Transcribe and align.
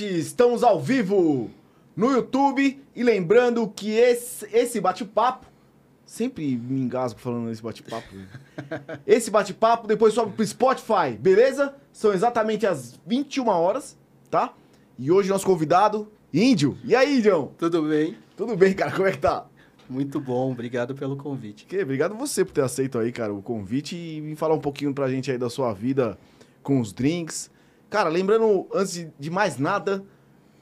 Podcast, 0.00 0.04
estamos 0.04 0.62
ao 0.62 0.80
vivo 0.80 1.50
no 1.94 2.10
YouTube 2.10 2.82
e 2.96 3.02
lembrando 3.02 3.68
que 3.68 3.90
esse, 3.90 4.46
esse 4.52 4.80
bate-papo, 4.80 5.46
sempre 6.06 6.56
me 6.56 6.80
engasgo 6.80 7.20
falando 7.20 7.48
nesse 7.48 7.62
bate-papo, 7.62 8.08
esse 9.06 9.30
bate-papo 9.30 9.86
depois 9.86 10.14
sobe 10.14 10.32
pro 10.32 10.46
Spotify, 10.46 11.16
beleza? 11.18 11.74
São 11.92 12.12
exatamente 12.12 12.66
as 12.66 12.98
21 13.06 13.48
horas, 13.48 13.98
tá? 14.30 14.54
E 14.98 15.10
hoje 15.10 15.28
nosso 15.28 15.44
convidado, 15.44 16.10
Índio. 16.32 16.78
E 16.84 16.96
aí, 16.96 17.18
Índio? 17.18 17.52
Tudo 17.58 17.82
bem? 17.82 18.16
Tudo 18.36 18.56
bem, 18.56 18.72
cara? 18.72 18.92
Como 18.92 19.06
é 19.06 19.12
que 19.12 19.18
tá? 19.18 19.46
Muito 19.88 20.20
bom, 20.20 20.52
obrigado 20.52 20.94
pelo 20.94 21.16
convite. 21.16 21.66
Que, 21.66 21.82
obrigado 21.82 22.14
você 22.14 22.44
por 22.44 22.52
ter 22.52 22.62
aceito 22.62 22.98
aí, 22.98 23.12
cara, 23.12 23.34
o 23.34 23.42
convite 23.42 23.96
e 23.96 24.20
vir 24.20 24.36
falar 24.36 24.54
um 24.54 24.60
pouquinho 24.60 24.94
pra 24.94 25.10
gente 25.10 25.30
aí 25.30 25.36
da 25.36 25.50
sua 25.50 25.72
vida 25.74 26.18
com 26.62 26.80
os 26.80 26.92
drinks. 26.92 27.50
Cara, 27.90 28.08
lembrando, 28.08 28.68
antes 28.72 29.08
de 29.18 29.30
mais 29.30 29.58
nada, 29.58 30.04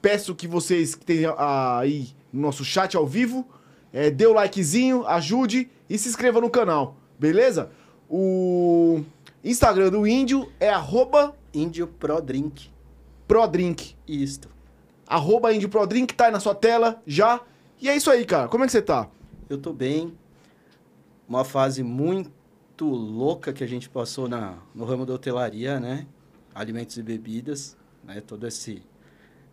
peço 0.00 0.34
que 0.34 0.48
vocês 0.48 0.94
que 0.94 1.02
estejam 1.02 1.34
aí 1.38 2.08
no 2.32 2.40
nosso 2.40 2.64
chat 2.64 2.96
ao 2.96 3.06
vivo, 3.06 3.46
é, 3.92 4.10
dê 4.10 4.26
o 4.26 4.32
likezinho, 4.32 5.06
ajude 5.06 5.70
e 5.90 5.98
se 5.98 6.08
inscreva 6.08 6.40
no 6.40 6.48
canal, 6.48 6.96
beleza? 7.18 7.70
O 8.08 9.02
Instagram 9.44 9.90
do 9.90 10.06
Índio 10.06 10.50
é 10.58 10.70
arroba 10.70 11.36
Índio. 11.52 11.86
Prodrink. 11.86 12.70
Isto. 14.06 14.48
Arroba 15.06 15.52
Índio 15.52 15.68
Prodrink, 15.68 16.14
tá 16.14 16.26
aí 16.26 16.32
na 16.32 16.40
sua 16.40 16.54
tela 16.54 17.02
já. 17.06 17.42
E 17.78 17.90
é 17.90 17.96
isso 17.96 18.10
aí, 18.10 18.24
cara. 18.24 18.48
Como 18.48 18.64
é 18.64 18.66
que 18.66 18.72
você 18.72 18.80
tá? 18.80 19.06
Eu 19.50 19.58
tô 19.58 19.74
bem. 19.74 20.14
Uma 21.28 21.44
fase 21.44 21.82
muito 21.82 22.32
louca 22.80 23.52
que 23.52 23.62
a 23.62 23.66
gente 23.66 23.86
passou 23.86 24.28
na, 24.28 24.54
no 24.74 24.86
ramo 24.86 25.04
da 25.04 25.12
hotelaria, 25.12 25.78
né? 25.78 26.06
Alimentos 26.58 26.96
e 26.96 27.02
bebidas, 27.02 27.76
né? 28.02 28.20
Todo 28.20 28.46
esse 28.46 28.82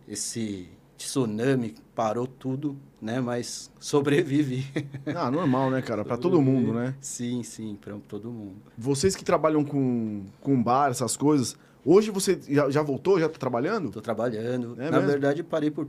esse 0.08 0.68
tsunami 0.98 1.74
parou 1.94 2.26
tudo, 2.26 2.76
né? 3.00 3.20
Mas 3.20 3.70
sobrevive. 3.78 4.66
Ah, 5.14 5.30
normal, 5.30 5.70
né, 5.70 5.82
cara? 5.82 6.04
Pra 6.04 6.16
todo 6.16 6.40
mundo, 6.42 6.72
né? 6.72 6.94
Sim, 7.00 7.42
sim, 7.44 7.76
para 7.80 7.94
todo 8.08 8.30
mundo. 8.30 8.56
Vocês 8.76 9.14
que 9.14 9.24
trabalham 9.24 9.64
com, 9.64 10.24
com 10.40 10.60
bar, 10.60 10.90
essas 10.90 11.16
coisas, 11.16 11.56
hoje 11.84 12.10
você 12.10 12.40
já, 12.48 12.68
já 12.70 12.82
voltou, 12.82 13.20
já 13.20 13.28
tá 13.28 13.38
trabalhando? 13.38 13.90
Tô 13.90 14.00
trabalhando. 14.00 14.74
É 14.80 14.90
Na 14.90 14.98
mesmo? 14.98 15.06
verdade, 15.12 15.42
parei 15.44 15.70
por 15.70 15.86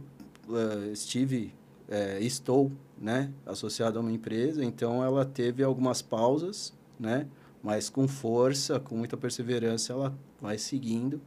eh, 0.50 0.92
estive 0.92 1.54
eh, 1.90 2.20
estou, 2.22 2.72
né, 3.00 3.32
associado 3.46 3.98
a 3.98 4.02
uma 4.02 4.12
empresa, 4.12 4.64
então 4.64 5.04
ela 5.04 5.26
teve 5.26 5.64
algumas 5.64 6.02
pausas, 6.02 6.74
né? 7.00 7.28
Mas 7.64 7.90
com 7.90 8.08
força, 8.08 8.80
com 8.80 8.96
muita 8.96 9.18
perseverança, 9.18 9.94
ela 9.94 10.14
vai 10.42 10.58
seguindo, 10.58 11.22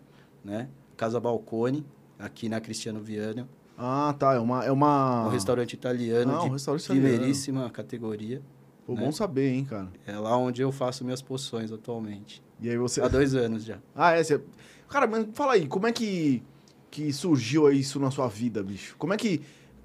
né? 0.45 0.69
Casa 0.97 1.19
Balcone, 1.21 1.85
aqui 2.19 2.49
na 2.49 2.61
Cristiano 2.61 3.01
Viana, 3.01 3.49
Ah, 3.77 4.15
tá. 4.19 4.35
É 4.35 4.39
uma. 4.39 4.65
É 4.65 4.71
uma... 4.71 5.27
um 5.27 5.31
restaurante 5.31 5.73
italiano 5.73 6.31
Ah, 6.33 6.43
um 6.43 6.47
de 6.47 6.53
restaurante 6.53 6.85
italiano. 6.85 7.09
primeiríssima 7.09 7.71
categoria. 7.71 8.43
Pô, 8.87 8.95
né? 8.95 9.01
bom 9.03 9.13
saber, 9.13 9.49
hein, 9.55 9.65
cara. 9.65 9.89
É 10.07 10.19
lá 10.19 10.37
onde 10.37 10.61
eu 10.61 10.71
faço 10.71 11.03
minhas 11.05 11.23
poções 11.23 11.73
atualmente. 11.73 12.43
E 12.61 12.69
aí 12.69 12.77
você. 12.77 13.01
Há 13.01 13.09
dois 13.09 13.35
anos 13.35 13.65
já. 13.65 13.79
Ah, 13.95 14.13
é? 14.13 14.23
Você... 14.23 14.41
Cara, 14.89 15.07
mas 15.07 15.27
fala 15.33 15.53
aí, 15.55 15.67
como 15.67 15.87
é 15.87 15.93
que, 15.93 16.43
que 16.91 17.11
surgiu 17.13 17.71
isso 17.73 17.99
na 18.01 18.11
sua 18.11 18.29
vida, 18.29 18.63
bicho? 18.63 18.97
Como 18.99 19.15
é 19.15 19.17
que 19.17 19.41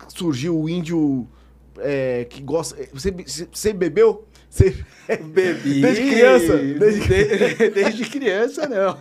surgiu 0.10 0.60
o 0.60 0.68
índio 0.68 1.26
é, 1.78 2.26
que 2.26 2.42
gosta. 2.42 2.76
Você- 2.94 3.12
você 3.52 3.72
bebeu? 3.72 4.28
Você... 4.56 4.86
Bebi. 5.34 5.82
Desde 5.82 6.10
criança? 6.10 6.58
Desde- 6.58 6.80
Desde, 6.80 7.70
desde 7.76 8.06
criança, 8.10 8.68
não. 8.70 8.98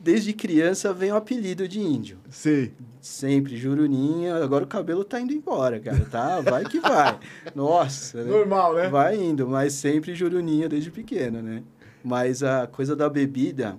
Desde 0.00 0.32
criança 0.32 0.92
vem 0.92 1.12
o 1.12 1.16
apelido 1.16 1.68
de 1.68 1.78
índio. 1.80 2.18
Sei. 2.28 2.72
Sempre, 3.00 3.56
Juruninha. 3.56 4.34
Agora 4.36 4.64
o 4.64 4.66
cabelo 4.66 5.04
tá 5.04 5.20
indo 5.20 5.32
embora, 5.32 5.78
cara. 5.78 6.04
Tá? 6.10 6.40
Vai 6.40 6.64
que 6.64 6.80
vai. 6.80 7.18
Nossa. 7.54 8.22
né? 8.24 8.30
Normal, 8.30 8.74
né? 8.74 8.88
Vai 8.88 9.16
indo, 9.16 9.46
mas 9.46 9.74
sempre 9.74 10.12
Juruninha 10.14 10.68
desde 10.68 10.90
pequeno, 10.90 11.40
né? 11.40 11.62
Mas 12.02 12.42
a 12.42 12.66
coisa 12.66 12.96
da 12.96 13.08
bebida, 13.08 13.76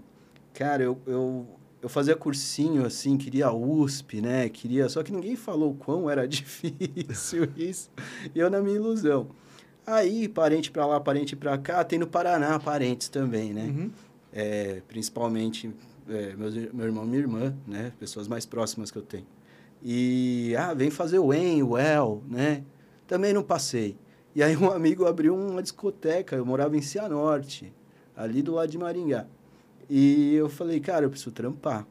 cara, 0.53 0.81
eu, 0.83 0.97
eu, 1.05 1.45
eu 1.81 1.89
fazia 1.89 2.15
cursinho, 2.15 2.85
assim, 2.85 3.17
queria 3.17 3.51
USP, 3.51 4.21
né? 4.21 4.47
Queria... 4.47 4.87
Só 4.87 5.03
que 5.03 5.11
ninguém 5.11 5.35
falou 5.35 5.71
o 5.71 5.75
quão 5.75 6.09
era 6.09 6.25
difícil 6.27 7.49
isso. 7.57 7.89
E 8.33 8.39
eu 8.39 8.49
na 8.49 8.61
minha 8.61 8.77
ilusão. 8.77 9.27
Aí, 9.89 10.27
parente 10.27 10.69
pra 10.69 10.85
lá, 10.85 10.99
parente 10.99 11.35
pra 11.35 11.57
cá, 11.57 11.83
tem 11.83 11.97
no 11.97 12.05
Paraná 12.05 12.59
parentes 12.59 13.09
também, 13.09 13.53
né? 13.53 13.63
Uhum. 13.63 13.91
É, 14.31 14.81
principalmente 14.87 15.73
é, 16.07 16.35
meus, 16.35 16.53
meu 16.55 16.85
irmão 16.85 17.05
e 17.05 17.07
minha 17.07 17.19
irmã, 17.19 17.55
né? 17.65 17.91
Pessoas 17.99 18.27
mais 18.27 18.45
próximas 18.45 18.91
que 18.91 18.97
eu 18.97 19.01
tenho. 19.01 19.25
E, 19.81 20.53
ah, 20.57 20.75
vem 20.75 20.91
fazer 20.91 21.17
o 21.17 21.33
EN, 21.33 21.63
o 21.63 21.75
EL, 21.75 22.21
né? 22.27 22.63
Também 23.07 23.33
não 23.33 23.41
passei. 23.41 23.97
E 24.35 24.43
aí 24.43 24.55
um 24.57 24.69
amigo 24.69 25.05
abriu 25.05 25.35
uma 25.35 25.63
discoteca, 25.63 26.35
eu 26.35 26.45
morava 26.45 26.77
em 26.77 26.81
Cianorte, 26.81 27.73
ali 28.15 28.43
do 28.43 28.53
lado 28.53 28.69
de 28.69 28.77
Maringá. 28.77 29.25
E 29.89 30.35
eu 30.35 30.49
falei, 30.49 30.79
cara, 30.79 31.05
eu 31.05 31.09
preciso 31.09 31.31
trampar. 31.31 31.87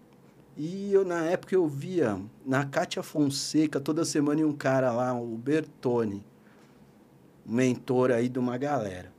E 0.57 0.93
eu, 0.93 1.05
na 1.05 1.25
época, 1.25 1.55
eu 1.55 1.67
via 1.67 2.21
na 2.47 2.65
Cátia 2.65 3.03
Fonseca, 3.03 3.81
toda 3.81 4.05
semana 4.05 4.47
um 4.47 4.53
cara 4.53 4.93
lá, 4.93 5.15
o 5.15 5.37
Bertone, 5.37 6.25
mentor 7.49 8.11
aí 8.11 8.29
de 8.29 8.39
uma 8.39 8.59
galera. 8.59 9.13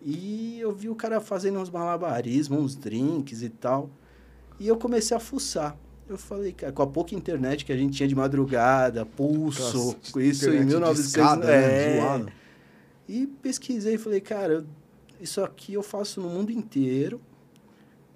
E 0.00 0.58
eu 0.60 0.72
vi 0.72 0.88
o 0.88 0.94
cara 0.94 1.20
fazendo 1.20 1.58
uns 1.58 1.70
malabarismos, 1.70 2.58
uns 2.58 2.76
drinks 2.76 3.42
e 3.42 3.48
tal. 3.48 3.90
E 4.58 4.68
eu 4.68 4.76
comecei 4.76 5.16
a 5.16 5.20
fuçar. 5.20 5.76
Eu 6.08 6.18
falei, 6.18 6.52
cara, 6.52 6.72
com 6.72 6.82
a 6.82 6.86
pouca 6.86 7.14
internet 7.14 7.64
que 7.64 7.72
a 7.72 7.76
gente 7.76 7.96
tinha 7.96 8.08
de 8.08 8.14
madrugada, 8.14 9.06
pulso, 9.06 9.96
com 10.12 10.20
isso 10.20 10.46
em 10.46 10.62
internet 10.62 10.68
1900... 10.68 11.04
discada, 11.04 11.46
né? 11.46 11.98
é. 11.98 12.26
E 13.08 13.26
pesquisei 13.26 13.94
e 13.94 13.98
falei, 13.98 14.20
cara, 14.20 14.64
isso 15.20 15.42
aqui 15.42 15.74
eu 15.74 15.82
faço 15.82 16.20
no 16.20 16.28
mundo 16.28 16.50
inteiro 16.50 17.20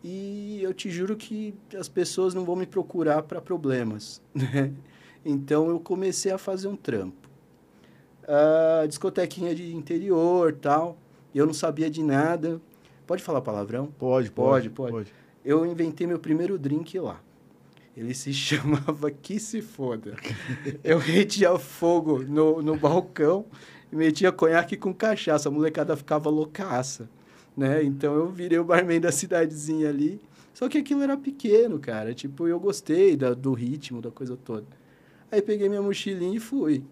e 0.03 0.61
eu 0.63 0.75
te 0.75 0.91
juro 0.91 1.17
que 1.17 1.55
as 1.79 1.89
pessoas 1.89 2.35
não 2.35 2.45
vão 2.45 2.57
me 2.57 2.67
procurar 2.67 3.23
para 3.23 3.41
problemas, 3.41 4.21
né? 4.35 4.73
Então 5.29 5.69
eu 5.69 5.81
comecei 5.81 6.31
a 6.31 6.39
fazer 6.39 6.69
um 6.69 6.77
trampo. 6.77 7.26
Ah, 8.27 8.85
discotequinha 8.87 9.55
de 9.55 9.75
interior, 9.75 10.53
tal. 10.55 10.99
Eu 11.35 11.47
não 11.47 11.55
sabia 11.55 11.89
de 11.89 12.03
nada. 12.03 12.61
Pode 13.07 13.23
falar 13.23 13.41
palavrão? 13.41 13.87
Pode, 13.99 14.31
pode, 14.31 14.71
Pode, 14.71 14.93
pode. 14.93 15.13
Eu 15.45 15.65
inventei 15.65 16.07
meu 16.07 16.19
primeiro 16.19 16.59
drink 16.59 16.99
lá. 16.99 17.21
Ele 17.97 18.13
se 18.13 18.33
chamava 18.35 19.11
Que 19.11 19.39
Se 19.39 19.63
Foda. 19.63 20.15
Eu 20.83 20.99
metia 20.99 21.57
fogo 21.59 22.23
no, 22.23 22.61
no 22.61 22.77
balcão 22.77 23.47
e 23.93 23.97
metia 23.97 24.33
conhaque 24.33 24.77
com 24.77 24.93
cachaça. 24.93 25.49
A 25.49 25.53
molecada 25.53 25.97
ficava 25.97 26.29
loucaça, 26.29 27.09
né? 27.57 27.83
Então 27.85 28.15
eu 28.15 28.29
virei 28.29 28.59
o 28.59 28.65
barman 28.65 29.01
da 29.01 29.13
cidadezinha 29.13 29.89
ali. 29.89 30.21
Só 30.53 30.69
que 30.69 30.79
aquilo 30.79 31.03
era 31.03 31.17
pequeno, 31.17 31.79
cara. 31.79 32.13
Tipo, 32.13 32.49
eu 32.49 32.59
gostei 32.59 33.17
da, 33.17 33.35
do 33.35 33.53
ritmo, 33.53 34.01
da 34.01 34.11
coisa 34.11 34.37
toda. 34.37 34.67
Aí 35.31 35.41
peguei 35.41 35.69
minha 35.69 35.83
mochilinha 35.83 36.37
e 36.37 36.41
fui. 36.41 36.83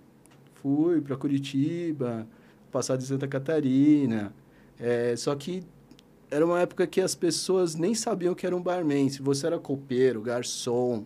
Fui 0.65 1.03
para 1.03 1.15
Curitiba, 1.15 2.27
passar 2.73 2.97
de 2.97 3.05
Santa 3.05 3.29
Catarina. 3.29 4.33
É, 4.81 5.15
só 5.15 5.35
que 5.35 5.63
era 6.31 6.43
uma 6.43 6.59
época 6.59 6.87
que 6.87 7.03
as 7.03 7.15
pessoas 7.15 7.75
nem 7.75 7.95
sabiam 7.95 8.35
que 8.35 8.47
era 8.47 8.57
um 8.57 8.63
barman. 8.63 9.11
Se 9.11 9.21
você 9.21 9.47
era 9.47 9.59
copeiro, 9.59 10.23
garçom, 10.23 11.05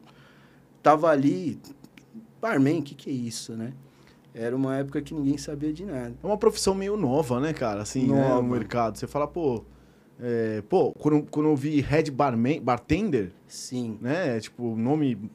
tava 0.81 1.09
ali, 1.09 1.59
barman, 2.41 2.79
o 2.79 2.83
que, 2.85 2.95
que 2.95 3.11
é 3.11 3.13
isso, 3.13 3.55
né? 3.55 3.73
Era 4.33 4.55
uma 4.55 4.77
época 4.77 5.03
que 5.03 5.13
ninguém 5.13 5.37
sabia 5.37 5.73
de 5.73 5.85
nada. 5.85 6.15
É 6.23 6.25
uma 6.27 6.39
profissão 6.39 6.73
meio 6.73 6.97
nova, 6.97 7.41
né, 7.41 7.53
cara? 7.53 7.83
Assim, 7.83 8.07
né, 8.07 8.29
Nova. 8.29 8.41
no 8.41 8.49
mercado. 8.51 8.97
Você 8.97 9.09
fala, 9.09 9.27
pô. 9.27 9.65
é, 10.21 10.63
pô, 10.69 10.93
quando, 10.93 11.27
quando 11.29 11.49
eu 11.49 11.57
vi 11.57 11.81
head 11.81 12.13
barman, 12.13 12.61
bartender, 12.63 13.33
Sim. 13.49 13.99
né? 14.01 14.39
Tipo, 14.39 14.77
nome 14.77 15.29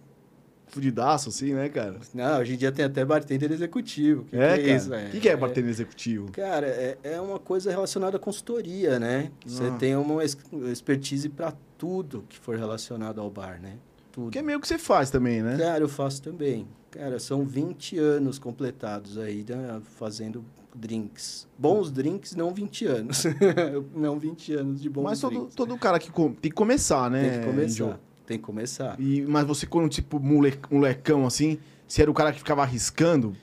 fudidaço, 0.74 1.30
assim, 1.30 1.54
né, 1.54 1.70
cara? 1.70 1.98
Não, 2.14 2.40
hoje 2.40 2.54
em 2.56 2.58
dia 2.58 2.72
tem 2.72 2.84
até 2.86 3.06
bartender 3.06 3.52
executivo. 3.52 4.26
Que 4.26 4.36
é, 4.38 4.58
que 4.58 4.64
cara. 4.66 4.76
isso, 4.78 4.88
O 4.88 4.90
velho? 4.90 5.10
que, 5.12 5.20
que 5.20 5.30
é 5.30 5.36
bartender 5.38 5.70
executivo? 5.70 6.32
Cara, 6.32 6.66
é, 6.68 6.98
é 7.04 7.22
uma 7.22 7.40
coisa 7.40 7.70
relacionada 7.70 8.18
à 8.18 8.20
consultoria, 8.20 9.00
né? 9.00 9.32
Você 9.46 9.66
Ah. 9.66 9.78
tem 9.78 9.96
uma 9.96 10.22
ex- 10.24 10.38
expertise 10.72 11.30
para 11.30 11.54
tudo 11.78 12.24
que 12.28 12.38
for 12.40 12.58
relacionado 12.58 13.22
ao 13.22 13.30
bar, 13.30 13.60
né? 13.62 13.74
Tudo. 14.12 14.32
Que 14.32 14.40
é 14.40 14.42
meio 14.42 14.60
que 14.60 14.68
você 14.68 14.78
faz 14.78 15.10
também, 15.10 15.42
né? 15.42 15.58
Cara, 15.58 15.84
eu 15.84 15.90
faço 15.90 16.22
também. 16.22 16.68
Cara, 16.92 17.20
são 17.20 17.44
20 17.46 17.98
anos 17.98 18.38
completados 18.38 19.18
aí 19.18 19.44
né, 19.50 19.82
fazendo 19.98 20.44
drinks. 20.76 21.48
Bons 21.58 21.92
drinks, 21.92 22.36
não 22.36 22.54
20 22.54 22.86
anos. 22.86 23.24
não 23.96 24.20
20 24.20 24.54
anos 24.54 24.82
de 24.82 24.90
bons 24.90 25.04
Mas 25.04 25.20
todo, 25.20 25.32
drinks. 25.36 25.56
todo 25.56 25.78
cara 25.78 25.98
que 26.00 26.12
com- 26.12 26.32
tem 26.34 26.50
que 26.52 26.56
começar, 26.56 27.10
né? 27.10 27.30
Tem 27.30 27.40
que 27.42 27.46
começar. 27.48 27.84
Índio? 27.86 28.00
Tem 28.26 28.38
que 28.38 28.44
começar. 28.44 29.00
E, 29.00 29.22
mas 29.24 29.46
você, 29.46 29.66
quando, 29.66 29.90
tipo, 29.90 30.20
mole- 30.20 30.58
molecão 30.72 31.26
assim, 31.26 31.58
você 31.88 32.02
era 32.04 32.12
o 32.12 32.14
cara 32.14 32.32
que 32.32 32.40
ficava 32.40 32.62
arriscando 32.62 33.36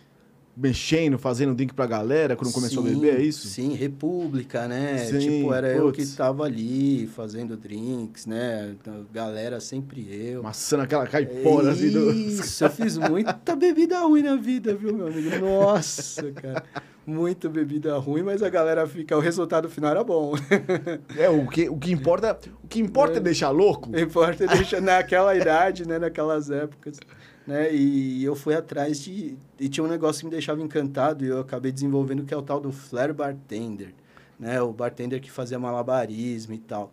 mexendo, 0.56 1.18
fazendo 1.18 1.54
drink 1.54 1.72
pra 1.72 1.86
galera 1.86 2.36
quando 2.36 2.52
começou 2.52 2.84
a 2.84 2.88
Sim, 2.88 2.94
beber, 2.94 3.18
é 3.20 3.22
isso? 3.22 3.46
Sim, 3.48 3.74
República, 3.74 4.68
né? 4.68 4.98
Sim, 4.98 5.18
tipo, 5.18 5.54
era 5.54 5.68
eu 5.68 5.90
que 5.90 5.98
putz. 5.98 6.10
estava 6.10 6.44
ali 6.44 7.06
fazendo 7.06 7.56
drinks, 7.56 8.26
né? 8.26 8.74
Então, 8.78 9.06
Galera, 9.12 9.58
sempre 9.60 10.06
eu. 10.10 10.42
Maçã 10.42 10.82
aquela 10.82 11.06
caipora 11.06 11.70
assim 11.72 11.90
do... 11.90 12.10
Isso, 12.12 12.64
eu 12.64 12.70
fiz 12.70 12.98
muita 12.98 13.56
bebida 13.56 14.00
ruim 14.00 14.22
na 14.22 14.36
vida, 14.36 14.74
viu, 14.74 14.94
meu 14.94 15.06
amigo? 15.06 15.30
Nossa, 15.38 16.30
cara. 16.32 16.64
Muita 17.06 17.48
bebida 17.48 17.96
ruim, 17.98 18.22
mas 18.22 18.42
a 18.42 18.48
galera 18.48 18.86
fica. 18.86 19.16
O 19.16 19.20
resultado 19.20 19.68
final 19.68 19.90
era 19.90 20.04
bom. 20.04 20.34
É, 21.16 21.28
o 21.28 21.48
que, 21.48 21.68
o 21.68 21.76
que 21.76 21.90
importa, 21.90 22.38
o 22.62 22.68
que 22.68 22.78
importa 22.78 23.16
é, 23.16 23.20
deixar 23.20 23.50
louco. 23.50 23.90
O 23.90 23.98
importa 23.98 24.44
é 24.44 24.46
deixar 24.46 24.80
naquela 24.80 25.34
idade, 25.34 25.86
né? 25.86 25.98
Naquelas 25.98 26.50
épocas. 26.50 26.98
Né? 27.46 27.74
E 27.74 28.22
eu 28.22 28.36
fui 28.36 28.54
atrás 28.54 29.00
de. 29.00 29.36
E 29.58 29.68
tinha 29.68 29.82
um 29.82 29.88
negócio 29.88 30.20
que 30.20 30.26
me 30.26 30.30
deixava 30.30 30.60
encantado 30.62 31.24
e 31.24 31.28
eu 31.28 31.40
acabei 31.40 31.72
desenvolvendo 31.72 32.24
que 32.24 32.32
é 32.32 32.36
o 32.36 32.42
tal 32.42 32.60
do 32.60 32.70
Flare 32.70 33.12
Bartender. 33.12 33.92
Né? 34.38 34.60
O 34.60 34.72
bartender 34.72 35.20
que 35.20 35.30
fazia 35.30 35.58
malabarismo 35.58 36.54
e 36.54 36.58
tal. 36.58 36.92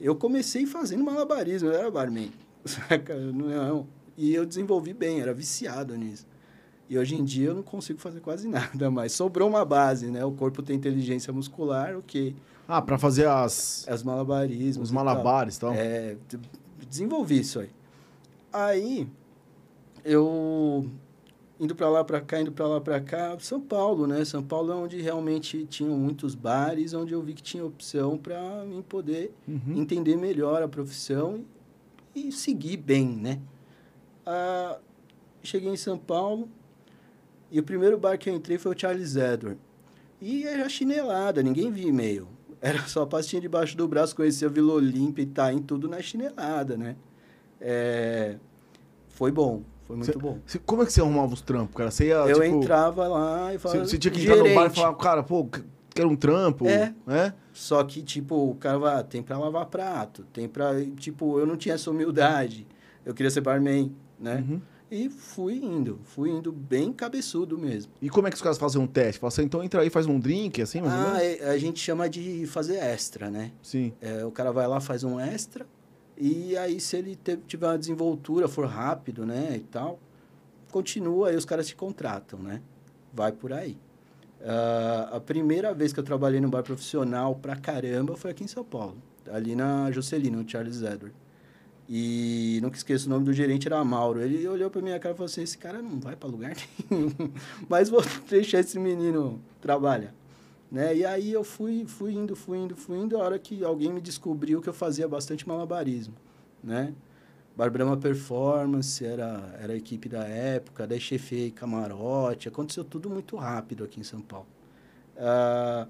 Eu 0.00 0.14
comecei 0.14 0.66
fazendo 0.66 1.02
malabarismo, 1.04 1.68
eu 1.68 1.74
era 1.74 1.90
barman. 1.90 2.30
Saca? 2.64 3.14
Não, 3.14 3.86
e 4.16 4.34
eu 4.34 4.44
desenvolvi 4.44 4.92
bem, 4.92 5.20
era 5.20 5.32
viciado 5.32 5.96
nisso. 5.96 6.26
E 6.88 6.98
hoje 6.98 7.14
em 7.14 7.24
dia 7.24 7.48
eu 7.48 7.54
não 7.54 7.62
consigo 7.62 7.98
fazer 7.98 8.20
quase 8.20 8.46
nada 8.48 8.90
mais. 8.90 9.12
Sobrou 9.12 9.48
uma 9.48 9.64
base, 9.64 10.10
né? 10.10 10.24
O 10.24 10.32
corpo 10.32 10.62
tem 10.62 10.76
inteligência 10.76 11.32
muscular, 11.32 11.96
ok. 11.96 12.34
Ah, 12.68 12.80
pra 12.80 12.96
fazer 12.98 13.26
as, 13.26 13.86
As 13.88 14.02
malabarismos. 14.02 14.88
os 14.88 14.94
tal. 14.94 15.04
malabares 15.04 15.56
e 15.56 15.60
tal. 15.60 15.72
É, 15.74 16.16
de- 16.28 16.40
desenvolvi 16.88 17.40
isso 17.40 17.60
aí. 17.60 17.70
Aí, 18.52 19.06
eu 20.04 20.88
indo 21.58 21.74
para 21.74 21.88
lá, 21.88 22.04
para 22.04 22.20
cá, 22.20 22.40
indo 22.40 22.52
para 22.52 22.66
lá, 22.66 22.80
para 22.80 23.00
cá, 23.00 23.36
São 23.38 23.60
Paulo, 23.60 24.06
né? 24.06 24.24
São 24.24 24.42
Paulo 24.42 24.72
é 24.72 24.74
onde 24.74 25.00
realmente 25.00 25.64
tinham 25.66 25.96
muitos 25.96 26.34
bares, 26.34 26.92
onde 26.94 27.12
eu 27.12 27.22
vi 27.22 27.32
que 27.32 27.42
tinha 27.42 27.64
opção 27.64 28.18
para 28.18 28.64
mim 28.64 28.82
poder 28.82 29.32
Uhum. 29.46 29.74
entender 29.80 30.16
melhor 30.16 30.62
a 30.62 30.68
profissão 30.68 31.44
e, 32.14 32.28
e 32.28 32.32
seguir 32.32 32.76
bem, 32.76 33.06
né? 33.08 33.40
Ah, 34.26 34.78
cheguei 35.42 35.70
em 35.70 35.76
São 35.76 35.96
Paulo 35.98 36.48
e 37.54 37.60
o 37.60 37.62
primeiro 37.62 37.96
bar 37.96 38.18
que 38.18 38.28
eu 38.28 38.34
entrei 38.34 38.58
foi 38.58 38.74
o 38.74 38.78
Charles 38.78 39.16
Edward. 39.16 39.58
E 40.20 40.44
era 40.44 40.68
chinelada, 40.68 41.42
ninguém 41.42 41.70
via 41.70 41.88
e-mail. 41.88 42.28
Era 42.60 42.78
só 42.86 43.04
pastinha 43.04 43.42
debaixo 43.42 43.76
do 43.76 43.86
braço, 43.86 44.16
conhecia 44.16 44.48
Vila 44.48 44.72
Olímpia 44.72 45.20
e 45.22 45.26
Itaim, 45.26 45.60
tudo 45.60 45.86
na 45.86 46.00
chinelada, 46.00 46.76
né? 46.78 46.96
É, 47.60 48.36
Foi 49.10 49.30
bom, 49.30 49.62
foi 49.82 49.96
muito 49.96 50.12
Cê- 50.12 50.18
bom. 50.18 50.38
Cê- 50.46 50.58
Como 50.64 50.82
é 50.82 50.86
que 50.86 50.92
você 50.92 51.00
arrumava 51.02 51.34
os 51.34 51.40
trampos, 51.42 51.76
cara? 51.76 51.90
Você 51.90 52.06
ia, 52.06 52.14
eu 52.14 52.40
tipo, 52.40 52.44
entrava 52.44 53.06
lá 53.06 53.52
e 53.54 53.58
falava... 53.58 53.84
você 53.86 53.98
tinha 53.98 54.10
que 54.10 54.22
entrar 54.22 54.36
no 54.36 54.42
bar 54.44 54.48
e 54.50 54.54
"Gerente". 54.54 54.80
falar, 54.80 54.94
cara, 54.94 55.22
pô, 55.22 55.46
quero 55.94 56.08
um 56.08 56.16
trampo, 56.16 56.66
É. 56.66 56.94
né? 57.06 57.34
Só 57.52 57.84
que, 57.84 58.02
tipo, 58.02 58.34
o 58.50 58.54
cara 58.56 58.78
vai, 58.78 58.96
ah, 58.98 59.02
tem 59.02 59.22
pra 59.22 59.38
lavar 59.38 59.66
prato, 59.66 60.24
tem 60.32 60.48
pra... 60.48 60.70
Tipo, 60.96 61.38
eu 61.38 61.46
não 61.46 61.56
tinha 61.56 61.74
essa 61.76 61.90
humildade. 61.90 62.66
Eu 63.04 63.12
queria 63.14 63.30
ser 63.30 63.42
barman, 63.42 63.94
né? 64.18 64.42
Uhum. 64.48 64.60
E 64.96 65.08
fui 65.08 65.54
indo, 65.56 65.98
fui 66.04 66.30
indo 66.30 66.52
bem 66.52 66.92
cabeçudo 66.92 67.58
mesmo. 67.58 67.90
E 68.00 68.08
como 68.08 68.28
é 68.28 68.30
que 68.30 68.36
os 68.36 68.42
caras 68.42 68.56
fazem 68.58 68.80
um 68.80 68.86
teste? 68.86 69.18
Fala 69.18 69.26
assim, 69.26 69.42
então 69.42 69.60
entra 69.64 69.80
aí, 69.82 69.90
faz 69.90 70.06
um 70.06 70.20
drink, 70.20 70.62
assim, 70.62 70.80
mais 70.80 70.92
Ah, 70.94 71.20
é- 71.20 71.50
a 71.50 71.58
gente 71.58 71.80
chama 71.80 72.08
de 72.08 72.46
fazer 72.46 72.76
extra, 72.76 73.28
né? 73.28 73.50
Sim. 73.60 73.92
É, 74.00 74.24
o 74.24 74.30
cara 74.30 74.52
vai 74.52 74.68
lá, 74.68 74.80
faz 74.80 75.02
um 75.02 75.18
extra, 75.18 75.66
e 76.16 76.56
aí 76.56 76.78
se 76.78 76.96
ele 76.96 77.16
te- 77.16 77.36
tiver 77.38 77.66
uma 77.66 77.76
desenvoltura, 77.76 78.46
for 78.46 78.66
rápido, 78.68 79.26
né, 79.26 79.56
e 79.56 79.64
tal, 79.64 79.98
continua, 80.70 81.30
aí 81.30 81.34
os 81.36 81.44
caras 81.44 81.66
te 81.66 81.74
contratam, 81.74 82.38
né? 82.38 82.62
Vai 83.12 83.32
por 83.32 83.52
aí. 83.52 83.76
Ah, 84.44 85.08
a 85.14 85.20
primeira 85.20 85.74
vez 85.74 85.92
que 85.92 85.98
eu 85.98 86.04
trabalhei 86.04 86.40
no 86.40 86.48
bar 86.48 86.62
profissional 86.62 87.34
pra 87.34 87.56
caramba 87.56 88.16
foi 88.16 88.30
aqui 88.30 88.44
em 88.44 88.48
São 88.48 88.62
Paulo, 88.62 88.96
ali 89.32 89.56
na 89.56 89.90
Juscelino, 89.90 90.40
no 90.40 90.48
Charles 90.48 90.82
Edward. 90.82 91.12
E 91.88 92.58
nunca 92.62 92.76
esqueço 92.76 93.06
o 93.06 93.10
nome 93.10 93.24
do 93.24 93.32
gerente, 93.32 93.66
era 93.66 93.82
Mauro. 93.84 94.20
Ele 94.20 94.46
olhou 94.48 94.70
pra 94.70 94.80
minha 94.80 94.98
cara 94.98 95.14
e 95.14 95.16
falou 95.16 95.26
assim: 95.26 95.42
esse 95.42 95.58
cara 95.58 95.82
não 95.82 96.00
vai 96.00 96.16
pra 96.16 96.28
lugar 96.28 96.56
nenhum, 96.90 97.10
mas 97.68 97.88
vou 97.88 98.02
deixar 98.28 98.60
esse 98.60 98.78
menino 98.78 99.40
trabalhar. 99.60 100.14
Né? 100.70 100.96
E 100.96 101.04
aí 101.04 101.32
eu 101.32 101.44
fui, 101.44 101.84
fui 101.86 102.14
indo, 102.14 102.34
fui 102.34 102.58
indo, 102.58 102.74
fui 102.74 102.98
indo, 102.98 103.16
a 103.16 103.22
hora 103.22 103.38
que 103.38 103.62
alguém 103.62 103.92
me 103.92 104.00
descobriu 104.00 104.60
que 104.60 104.68
eu 104.68 104.72
fazia 104.74 105.06
bastante 105.06 105.46
malabarismo, 105.46 106.14
né? 106.62 106.92
Bar 107.56 107.70
Brahma 107.70 107.96
Performance 107.96 109.04
era, 109.04 109.56
era 109.62 109.72
a 109.72 109.76
equipe 109.76 110.08
da 110.08 110.24
época, 110.24 110.86
daí 110.88 110.98
chefei 110.98 111.52
camarote, 111.52 112.48
aconteceu 112.48 112.82
tudo 112.82 113.08
muito 113.08 113.36
rápido 113.36 113.84
aqui 113.84 114.00
em 114.00 114.02
São 114.02 114.20
Paulo. 114.20 114.48
Ah, 115.16 115.86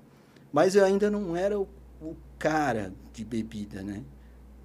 mas 0.53 0.77
eu 0.77 0.85
ainda 0.85 1.11
não 1.11 1.35
era 1.35 1.59
o, 1.59 1.67
o 2.03 2.15
cara 2.39 2.93
de 3.15 3.25
bebida, 3.25 3.83
né? 3.83 4.03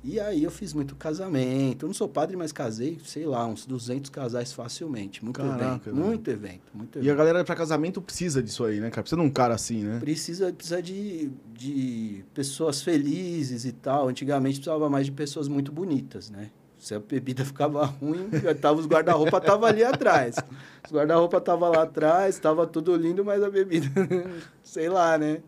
E 0.03 0.19
aí 0.19 0.43
eu 0.43 0.51
fiz 0.51 0.73
muito 0.73 0.95
casamento, 0.95 1.83
eu 1.83 1.87
não 1.87 1.93
sou 1.93 2.07
padre, 2.07 2.37
mas 2.37 2.51
casei, 2.51 2.97
sei 3.03 3.25
lá, 3.25 3.45
uns 3.45 3.65
200 3.65 4.09
casais 4.09 4.53
facilmente, 4.53 5.23
muito 5.23 5.35
Caraca, 5.35 5.65
evento, 5.65 5.83
velho. 5.83 5.95
muito 5.97 6.31
evento, 6.31 6.61
muito 6.73 6.97
evento. 6.97 7.05
E 7.05 7.11
a 7.11 7.15
galera 7.15 7.43
pra 7.43 7.55
casamento 7.55 8.01
precisa 8.01 8.41
disso 8.41 8.63
aí, 8.63 8.79
né, 8.79 8.89
cara? 8.89 9.03
Precisa 9.03 9.21
de 9.21 9.27
um 9.27 9.29
cara 9.29 9.55
assim, 9.55 9.83
né? 9.83 9.99
Precisa, 9.99 10.53
precisa 10.53 10.81
de, 10.81 11.29
de 11.53 12.23
pessoas 12.33 12.81
felizes 12.81 13.65
e 13.65 13.73
tal. 13.73 14.07
Antigamente 14.07 14.59
precisava 14.59 14.89
mais 14.89 15.05
de 15.05 15.11
pessoas 15.11 15.49
muito 15.49 15.71
bonitas, 15.71 16.29
né? 16.29 16.49
Se 16.79 16.95
a 16.95 16.99
bebida 16.99 17.43
ficava 17.43 17.85
ruim, 17.85 18.29
tava, 18.61 18.79
os 18.79 18.87
guarda-roupa 18.87 19.37
estavam 19.37 19.67
ali 19.67 19.83
atrás. 19.83 20.37
Os 20.85 20.91
guarda-roupa 20.91 21.37
estavam 21.37 21.69
lá 21.69 21.83
atrás, 21.83 22.35
estava 22.35 22.65
tudo 22.65 22.95
lindo, 22.95 23.23
mas 23.23 23.43
a 23.43 23.49
bebida, 23.49 23.87
sei 24.63 24.87
lá, 24.87 25.17
né? 25.17 25.41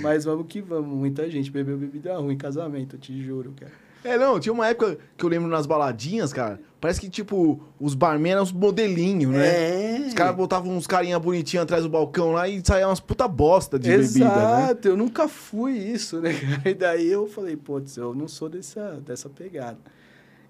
Mas 0.00 0.24
vamos 0.24 0.46
que 0.48 0.60
vamos. 0.60 0.96
Muita 0.96 1.28
gente 1.28 1.50
bebeu 1.50 1.76
bebida 1.76 2.16
ruim 2.16 2.34
em 2.34 2.38
casamento, 2.38 2.94
eu 2.94 3.00
te 3.00 3.20
juro, 3.20 3.52
cara. 3.58 3.84
É, 4.04 4.18
não, 4.18 4.38
tinha 4.38 4.52
uma 4.52 4.68
época 4.68 4.98
que 5.16 5.24
eu 5.24 5.30
lembro 5.30 5.48
nas 5.48 5.64
baladinhas, 5.64 6.30
cara, 6.30 6.60
parece 6.78 7.00
que, 7.00 7.08
tipo, 7.08 7.58
os 7.80 7.94
barman 7.94 8.32
eram 8.32 8.42
os 8.42 8.52
modelinhos, 8.52 9.32
né? 9.32 9.96
É. 9.96 10.06
Os 10.06 10.12
caras 10.12 10.36
botavam 10.36 10.76
uns 10.76 10.86
carinha 10.86 11.18
bonitinhos 11.18 11.64
atrás 11.64 11.84
do 11.84 11.88
balcão 11.88 12.32
lá 12.32 12.46
e 12.46 12.62
saía 12.62 12.86
umas 12.86 13.00
puta 13.00 13.26
bosta 13.26 13.78
de 13.78 13.88
bebida, 13.88 14.26
né? 14.26 14.62
Exato, 14.64 14.88
eu 14.88 14.96
nunca 14.96 15.26
fui 15.26 15.72
isso, 15.72 16.20
né, 16.20 16.34
cara? 16.34 16.68
E 16.68 16.74
daí 16.74 17.10
eu 17.10 17.26
falei, 17.26 17.56
putz, 17.56 17.96
eu 17.96 18.14
não 18.14 18.28
sou 18.28 18.50
dessa, 18.50 19.00
dessa 19.00 19.30
pegada. 19.30 19.78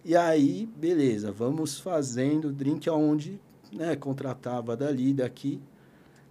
E 0.05 0.15
aí, 0.17 0.69
beleza, 0.77 1.33
vamos 1.33 1.81
fazendo 1.81 2.53
drink 2.53 2.89
aonde, 2.89 3.41
né, 3.73 3.97
contratava 3.97 4.77
dali, 4.77 5.15
daqui. 5.15 5.61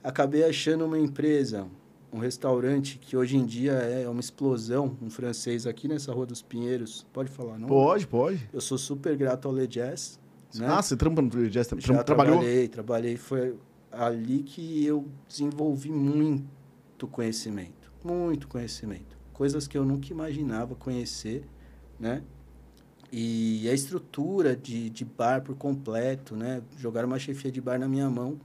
Acabei 0.03 0.44
achando 0.44 0.86
uma 0.86 1.00
empresa, 1.00 1.68
um 2.12 2.20
restaurante 2.20 3.00
que 3.00 3.18
hoje 3.18 3.36
em 3.38 3.46
dia 3.46 3.72
é 3.72 4.08
uma 4.08 4.20
explosão, 4.20 4.96
um 5.01 5.10
francês 5.10 5.65
aqui 5.65 5.88
nessa 5.88 6.12
Rua 6.13 6.25
dos 6.25 6.42
Pinheiros. 6.42 7.06
Pode 7.12 7.30
falar, 7.30 7.58
não? 7.58 7.68
Pode, 7.68 8.06
pode. 8.06 8.48
Eu 8.53 8.62
sou 8.62 8.77
super 8.77 9.15
grato 9.18 9.48
ao 9.48 9.53
Le 9.53 9.65
Jazz. 9.65 10.20
Né? 10.53 10.68
Ah, 10.68 10.82
você 10.82 10.96
trampa 10.96 11.22
no 11.22 11.50
Jazz, 11.50 11.68
tra- 11.68 11.80
Já 11.80 12.03
trabalhou? 12.03 12.36
trabalhei, 12.38 12.68
trabalhei. 12.68 13.18
Foi 13.18 13.56
ali 13.92 14.44
que 14.44 14.86
eu 14.86 15.08
desenvolvi 15.27 15.92
muito 15.92 17.08
conhecimento. 17.08 17.92
Muito 18.03 18.48
conhecimento. 18.48 19.18
Coisas 19.34 19.68
que 19.68 19.75
eu 19.75 19.84
nunca 19.84 20.12
imaginava 20.12 20.75
conhecer, 20.75 21.44
né? 22.00 22.22
E 23.15 23.70
a 23.70 23.74
estrutura 23.74 24.55
de, 24.55 24.89
de 24.89 25.05
bar 25.05 25.43
por 25.43 25.55
completo, 25.55 26.36
né? 26.36 26.63
Jogaram 26.79 27.08
uma 27.08 27.20
chefia 27.20 27.51
de 27.51 27.62
bar 27.62 27.77
na 27.77 27.88
minha 27.88 28.10
mão. 28.10 28.39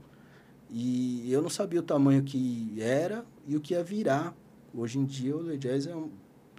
E 0.69 1.27
eu 1.31 1.41
não 1.41 1.49
sabia 1.49 1.79
o 1.79 1.83
tamanho 1.83 2.21
que 2.21 2.75
era 2.79 3.25
e 3.47 3.55
o 3.55 3.59
que 3.59 3.73
ia 3.73 3.83
virar. 3.83 4.35
Hoje 4.71 4.99
em 4.99 5.05
dia, 5.05 5.35
o 5.35 5.41
Le 5.41 5.57
Jazz 5.57 5.87
é 5.87 5.95
um, 5.95 6.11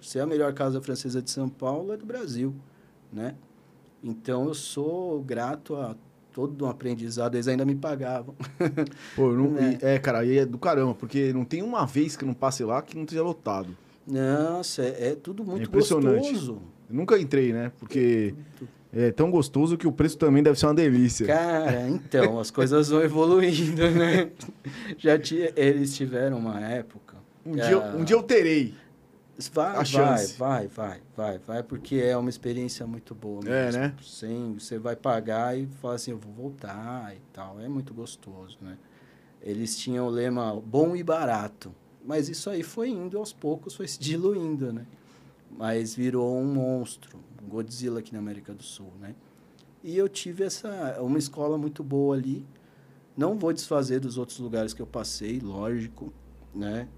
se 0.02 0.19
é 0.19 0.23
a 0.23 0.26
melhor 0.26 0.52
casa 0.55 0.81
francesa 0.83 1.23
de 1.23 1.31
São 1.31 1.49
Paulo, 1.49 1.93
é 1.93 1.97
do 1.97 2.05
Brasil, 2.05 2.52
né? 3.12 3.37
Então, 4.02 4.47
eu 4.47 4.55
sou 4.55 5.23
grato 5.23 5.76
a 5.76 5.95
todo 6.33 6.64
um 6.64 6.69
aprendizado. 6.69 7.37
Eles 7.37 7.47
ainda 7.47 7.64
me 7.64 7.76
pagavam. 7.76 8.35
Pô, 9.14 9.31
não, 9.33 9.52
Né? 9.52 9.79
é, 9.81 10.00
cara, 10.00 10.19
aí 10.21 10.38
é 10.38 10.45
do 10.47 10.59
caramba, 10.59 10.95
porque 10.97 11.33
não 11.33 11.45
tem 11.45 11.62
uma 11.62 11.87
vez 11.87 12.17
que 12.17 12.25
eu 12.25 12.26
não 12.26 12.35
passe 12.35 12.64
lá 12.64 12.83
que 12.83 12.97
não 12.97 13.05
esteja 13.05 13.23
lotado. 13.23 13.76
Nossa, 14.05 14.83
é, 14.83 15.11
é 15.11 15.14
tudo 15.14 15.45
muito 15.45 15.69
impressionante. 15.69 16.33
gostoso. 16.33 16.61
Eu 16.91 16.97
nunca 16.97 17.17
entrei, 17.19 17.53
né? 17.53 17.71
Porque 17.79 18.35
é 18.93 19.13
tão 19.13 19.31
gostoso 19.31 19.79
que 19.79 19.87
o 19.87 19.93
preço 19.93 20.19
também 20.19 20.43
deve 20.43 20.59
ser 20.59 20.67
uma 20.67 20.75
delícia. 20.75 21.27
Cara, 21.27 21.89
então, 21.89 22.41
as 22.41 22.51
coisas 22.51 22.89
vão 22.89 23.01
evoluindo, 23.03 23.89
né? 23.93 24.31
Já 24.99 25.13
eles 25.57 25.95
tiveram 25.95 26.39
uma 26.39 26.61
época. 26.61 27.17
Um, 27.47 27.53
dia, 27.53 27.71
eu- 27.71 27.83
Ah. 27.83 27.95
um 27.97 28.05
dia 28.05 28.17
eu 28.17 28.23
terei. 28.23 28.75
Vai, 29.55 29.67
A 29.69 29.73
vai, 29.77 29.85
chance. 29.87 30.37
vai, 30.39 30.67
vai, 30.69 31.01
vai, 31.17 31.39
vai, 31.39 31.63
porque 31.63 31.95
é 31.97 32.15
uma 32.15 32.29
experiência 32.29 32.87
muito 32.87 33.15
boa 33.15 33.41
mesmo. 33.43 33.55
É, 33.55 33.73
né? 33.73 33.95
Sim, 34.03 34.57
você 34.59 34.79
vai 34.79 34.95
pagar 34.95 35.57
e 35.57 35.67
fala 35.81 35.95
assim, 35.95 36.11
eu 36.11 36.19
vou 36.19 36.33
voltar 36.35 37.15
e 37.17 37.21
tal. 37.33 37.59
É 37.59 37.67
muito 37.69 37.95
gostoso, 37.95 38.59
né? 38.61 38.77
Eles 39.43 39.79
tinham 39.79 40.07
o 40.07 40.11
lema 40.11 40.61
bom 40.61 40.95
e 40.95 41.03
barato. 41.03 41.73
Mas 42.05 42.29
isso 42.29 42.51
aí 42.51 42.63
foi 42.63 42.91
indo 42.91 43.17
aos 43.17 43.33
poucos, 43.33 43.75
foi 43.75 43.89
se 43.89 43.99
diluindo, 43.99 44.73
né? 44.75 44.85
Mas 45.50 45.95
virou 45.95 46.37
um 46.37 46.45
monstro, 46.54 47.19
um 47.45 47.49
Godzilla 47.49 48.00
aqui 48.00 48.12
na 48.12 48.19
América 48.19 48.52
do 48.54 48.62
Sul, 48.62 48.92
né? 49.00 49.14
E 49.83 49.97
eu 49.97 50.09
tive 50.09 50.45
essa 50.45 50.99
uma 51.00 51.19
escola 51.19 51.57
muito 51.59 51.83
boa 51.83 52.14
ali. 52.16 52.47
Não 53.16 53.37
vou 53.38 53.52
desfazer 53.52 53.99
dos 54.00 54.16
outros 54.16 54.38
lugares 54.38 54.73
que 54.73 54.80
eu 54.80 54.87
passei, 54.87 55.40
lógico, 55.40 56.12
né? 56.54 56.88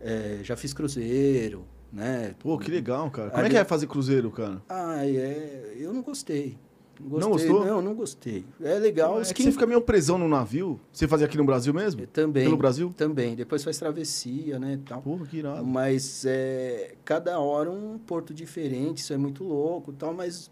É, 0.00 0.40
já 0.42 0.56
fiz 0.56 0.72
cruzeiro, 0.72 1.64
né? 1.92 2.34
Pô, 2.38 2.58
que 2.58 2.70
legal, 2.70 3.10
cara. 3.10 3.30
Como 3.30 3.40
Ali- 3.42 3.48
é 3.48 3.50
que 3.50 3.56
é 3.58 3.64
fazer 3.64 3.86
cruzeiro, 3.86 4.30
cara? 4.30 4.62
Ah, 4.68 5.06
é, 5.06 5.74
eu 5.76 5.92
não 5.92 6.02
gostei. 6.02 6.56
Não, 7.02 7.18
Não 7.18 7.30
gostei, 7.30 7.48
gostou? 7.50 7.64
Não, 7.66 7.82
não 7.82 7.94
gostei. 7.94 8.44
É 8.60 8.74
legal. 8.78 9.20
é 9.20 9.24
que 9.32 9.42
você 9.42 9.50
fica 9.52 9.66
meio 9.66 9.80
presão 9.80 10.18
no 10.18 10.28
navio. 10.28 10.78
Você 10.92 11.08
fazia 11.08 11.26
aqui 11.26 11.36
no 11.38 11.44
Brasil 11.44 11.72
mesmo? 11.72 12.06
Também. 12.06 12.44
Pelo 12.44 12.56
Brasil? 12.56 12.92
Também. 12.96 13.34
Depois 13.34 13.64
faz 13.64 13.78
travessia, 13.78 14.58
né, 14.58 14.78
tal. 14.86 15.00
Porra, 15.02 15.26
que 15.26 15.38
irado. 15.38 15.64
Mas 15.64 16.24
é, 16.26 16.94
cada 17.04 17.38
hora 17.40 17.70
um 17.70 17.98
porto 17.98 18.34
diferente, 18.34 18.98
isso 18.98 19.12
é 19.12 19.16
muito 19.16 19.42
louco, 19.44 19.92
tal, 19.92 20.12
mas 20.12 20.50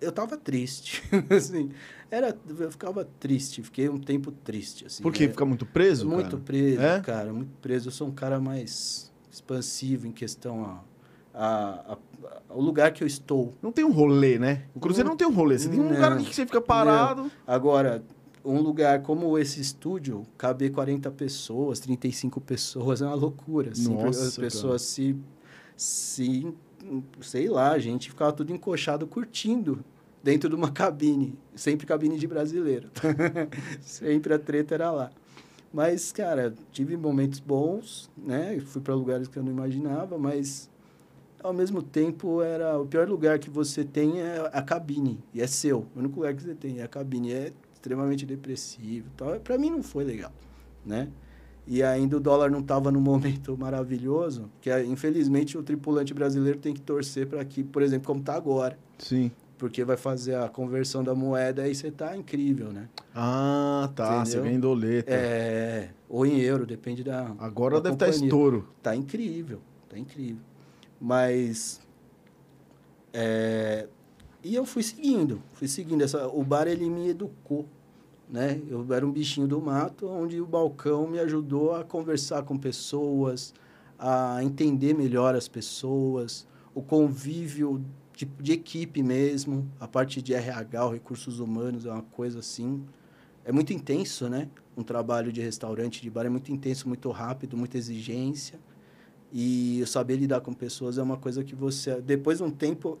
eu 0.00 0.12
tava 0.12 0.36
triste, 0.36 1.02
assim. 1.28 1.70
Era, 2.10 2.36
eu 2.58 2.70
ficava 2.70 3.04
triste, 3.04 3.62
fiquei 3.62 3.88
um 3.88 3.98
tempo 3.98 4.32
triste, 4.32 4.86
assim. 4.86 5.02
Por 5.02 5.12
quê? 5.12 5.24
É, 5.24 5.28
Fica 5.28 5.44
muito 5.44 5.66
preso, 5.66 6.08
muito 6.08 6.30
cara? 6.30 6.42
preso, 6.44 6.80
É? 6.80 7.00
cara, 7.00 7.32
muito 7.32 7.52
preso. 7.60 7.88
Eu 7.88 7.92
sou 7.92 8.08
um 8.08 8.12
cara 8.12 8.40
mais 8.40 9.12
expansivo 9.30 10.06
em 10.06 10.12
questão 10.12 10.64
a, 10.64 10.82
a, 11.42 11.94
a- 11.94 11.98
ao 12.50 12.60
lugar 12.60 12.92
que 12.92 13.02
eu 13.02 13.06
estou. 13.06 13.54
Não 13.62 13.72
tem 13.72 13.84
um 13.84 13.92
rolê, 13.92 14.38
né? 14.38 14.64
O 14.74 14.80
cruzeiro 14.80 15.08
não, 15.08 15.16
tem 15.16 15.26
um 15.26 15.32
rolê. 15.32 15.58
Você 15.58 15.68
tem 15.68 15.80
um 15.80 15.84
Não. 15.84 15.90
lugar 15.92 16.16
que 16.18 16.34
você 16.34 16.44
fica 16.44 16.60
parado. 16.60 17.30
Agora, 17.46 18.02
um 18.44 18.60
lugar 18.60 19.02
como 19.02 19.38
esse 19.38 19.60
estúdio, 19.60 20.26
caber 20.36 20.70
40 20.72 21.10
pessoas, 21.12 21.78
35 21.80 22.40
pessoas, 22.40 23.00
é 23.00 23.06
uma 23.06 23.14
loucura. 23.14 23.70
Assim, 23.70 23.94
Nossa, 23.94 24.26
as 24.26 24.36
pessoas 24.36 24.82
se, 24.82 25.16
se. 25.76 26.52
Sei 27.20 27.48
lá, 27.48 27.72
a 27.72 27.78
gente 27.78 28.08
ficava 28.10 28.32
tudo 28.32 28.52
encoxado 28.52 29.06
curtindo 29.06 29.84
dentro 30.22 30.48
de 30.50 30.54
uma 30.56 30.70
cabine. 30.70 31.38
Sempre 31.54 31.86
cabine 31.86 32.18
de 32.18 32.26
brasileiro. 32.26 32.90
sempre 33.80 34.34
a 34.34 34.38
treta 34.38 34.74
era 34.74 34.90
lá. 34.90 35.10
Mas, 35.72 36.10
cara, 36.10 36.52
tive 36.72 36.96
momentos 36.96 37.38
bons, 37.38 38.10
né? 38.16 38.58
Fui 38.60 38.80
para 38.82 38.94
lugares 38.94 39.28
que 39.28 39.38
eu 39.38 39.42
não 39.42 39.52
imaginava, 39.52 40.18
mas 40.18 40.68
ao 41.42 41.52
mesmo 41.52 41.82
tempo 41.82 42.42
era 42.42 42.78
o 42.78 42.86
pior 42.86 43.08
lugar 43.08 43.38
que 43.38 43.48
você 43.50 43.84
tem 43.84 44.20
é 44.20 44.48
a 44.52 44.62
cabine 44.62 45.18
e 45.34 45.40
é 45.40 45.46
seu 45.46 45.86
o 45.94 45.98
único 45.98 46.16
lugar 46.16 46.34
que 46.34 46.42
você 46.42 46.54
tem 46.54 46.80
é 46.80 46.82
a 46.82 46.88
cabine 46.88 47.32
é 47.32 47.52
extremamente 47.74 48.24
depressivo 48.26 49.08
tal 49.16 49.38
para 49.40 49.56
mim 49.58 49.70
não 49.70 49.82
foi 49.82 50.04
legal 50.04 50.32
né 50.84 51.08
e 51.66 51.82
ainda 51.82 52.16
o 52.16 52.20
dólar 52.20 52.50
não 52.50 52.60
estava 52.60 52.90
no 52.90 53.00
momento 53.00 53.56
maravilhoso 53.56 54.50
que 54.60 54.70
é, 54.70 54.84
infelizmente 54.84 55.56
o 55.56 55.62
tripulante 55.62 56.12
brasileiro 56.14 56.58
tem 56.58 56.74
que 56.74 56.80
torcer 56.80 57.26
para 57.26 57.44
que 57.44 57.62
por 57.64 57.82
exemplo 57.82 58.06
como 58.06 58.20
está 58.20 58.34
agora 58.34 58.78
Sim. 58.98 59.30
porque 59.58 59.84
vai 59.84 59.96
fazer 59.96 60.34
a 60.36 60.48
conversão 60.48 61.02
da 61.04 61.14
moeda 61.14 61.66
e 61.68 61.74
você 61.74 61.90
tá 61.90 62.16
incrível 62.16 62.72
né 62.72 62.88
Ah, 63.14 63.90
tá. 63.94 64.24
Você 64.24 64.32
Entendeu? 64.32 64.42
ganha 64.44 64.56
em 64.56 64.60
doleta. 64.60 65.10
é 65.12 65.90
ou 66.08 66.26
em 66.26 66.38
euro 66.40 66.66
depende 66.66 67.02
da 67.04 67.34
Agora 67.38 67.76
da 67.76 67.82
deve 67.90 67.94
estar 67.94 68.06
companhia. 68.06 68.26
estouro. 68.26 68.68
tá 68.82 68.96
incrível, 68.96 69.60
tá 69.88 69.96
incrível. 69.98 70.42
Mas 71.00 71.80
é, 73.12 73.88
e 74.42 74.54
eu 74.54 74.64
fui 74.64 74.82
seguindo, 74.82 75.42
fui 75.52 75.68
seguindo 75.68 76.02
essa 76.02 76.28
o 76.28 76.42
bar 76.44 76.66
ele 76.66 76.88
me 76.88 77.08
educou, 77.08 77.66
né? 78.28 78.60
Eu 78.68 78.86
era 78.92 79.06
um 79.06 79.10
bichinho 79.10 79.46
do 79.46 79.60
mato 79.60 80.08
onde 80.08 80.40
o 80.40 80.46
balcão 80.46 81.06
me 81.06 81.18
ajudou 81.18 81.74
a 81.74 81.84
conversar 81.84 82.42
com 82.44 82.56
pessoas, 82.56 83.52
a 83.98 84.42
entender 84.42 84.94
melhor 84.94 85.34
as 85.34 85.48
pessoas, 85.48 86.46
o 86.74 86.80
convívio 86.80 87.84
de, 88.14 88.24
de 88.24 88.52
equipe 88.52 89.02
mesmo, 89.02 89.68
a 89.80 89.88
parte 89.88 90.22
de 90.22 90.32
RH, 90.32 90.90
recursos 90.90 91.40
humanos 91.40 91.84
é 91.84 91.90
uma 91.90 92.02
coisa 92.02 92.38
assim, 92.38 92.84
é 93.44 93.52
muito 93.52 93.72
intenso, 93.72 94.28
né? 94.28 94.48
Um 94.76 94.82
trabalho 94.82 95.32
de 95.32 95.40
restaurante, 95.40 96.00
de 96.00 96.08
bar 96.08 96.24
é 96.24 96.28
muito 96.28 96.52
intenso, 96.52 96.86
muito 96.88 97.10
rápido, 97.10 97.56
muita 97.56 97.76
exigência. 97.76 98.58
E 99.32 99.82
saber 99.86 100.16
lidar 100.16 100.40
com 100.40 100.52
pessoas 100.52 100.98
é 100.98 101.02
uma 101.02 101.16
coisa 101.16 101.44
que 101.44 101.54
você... 101.54 102.00
Depois 102.00 102.38
de 102.38 102.44
um 102.44 102.50
tempo, 102.50 102.98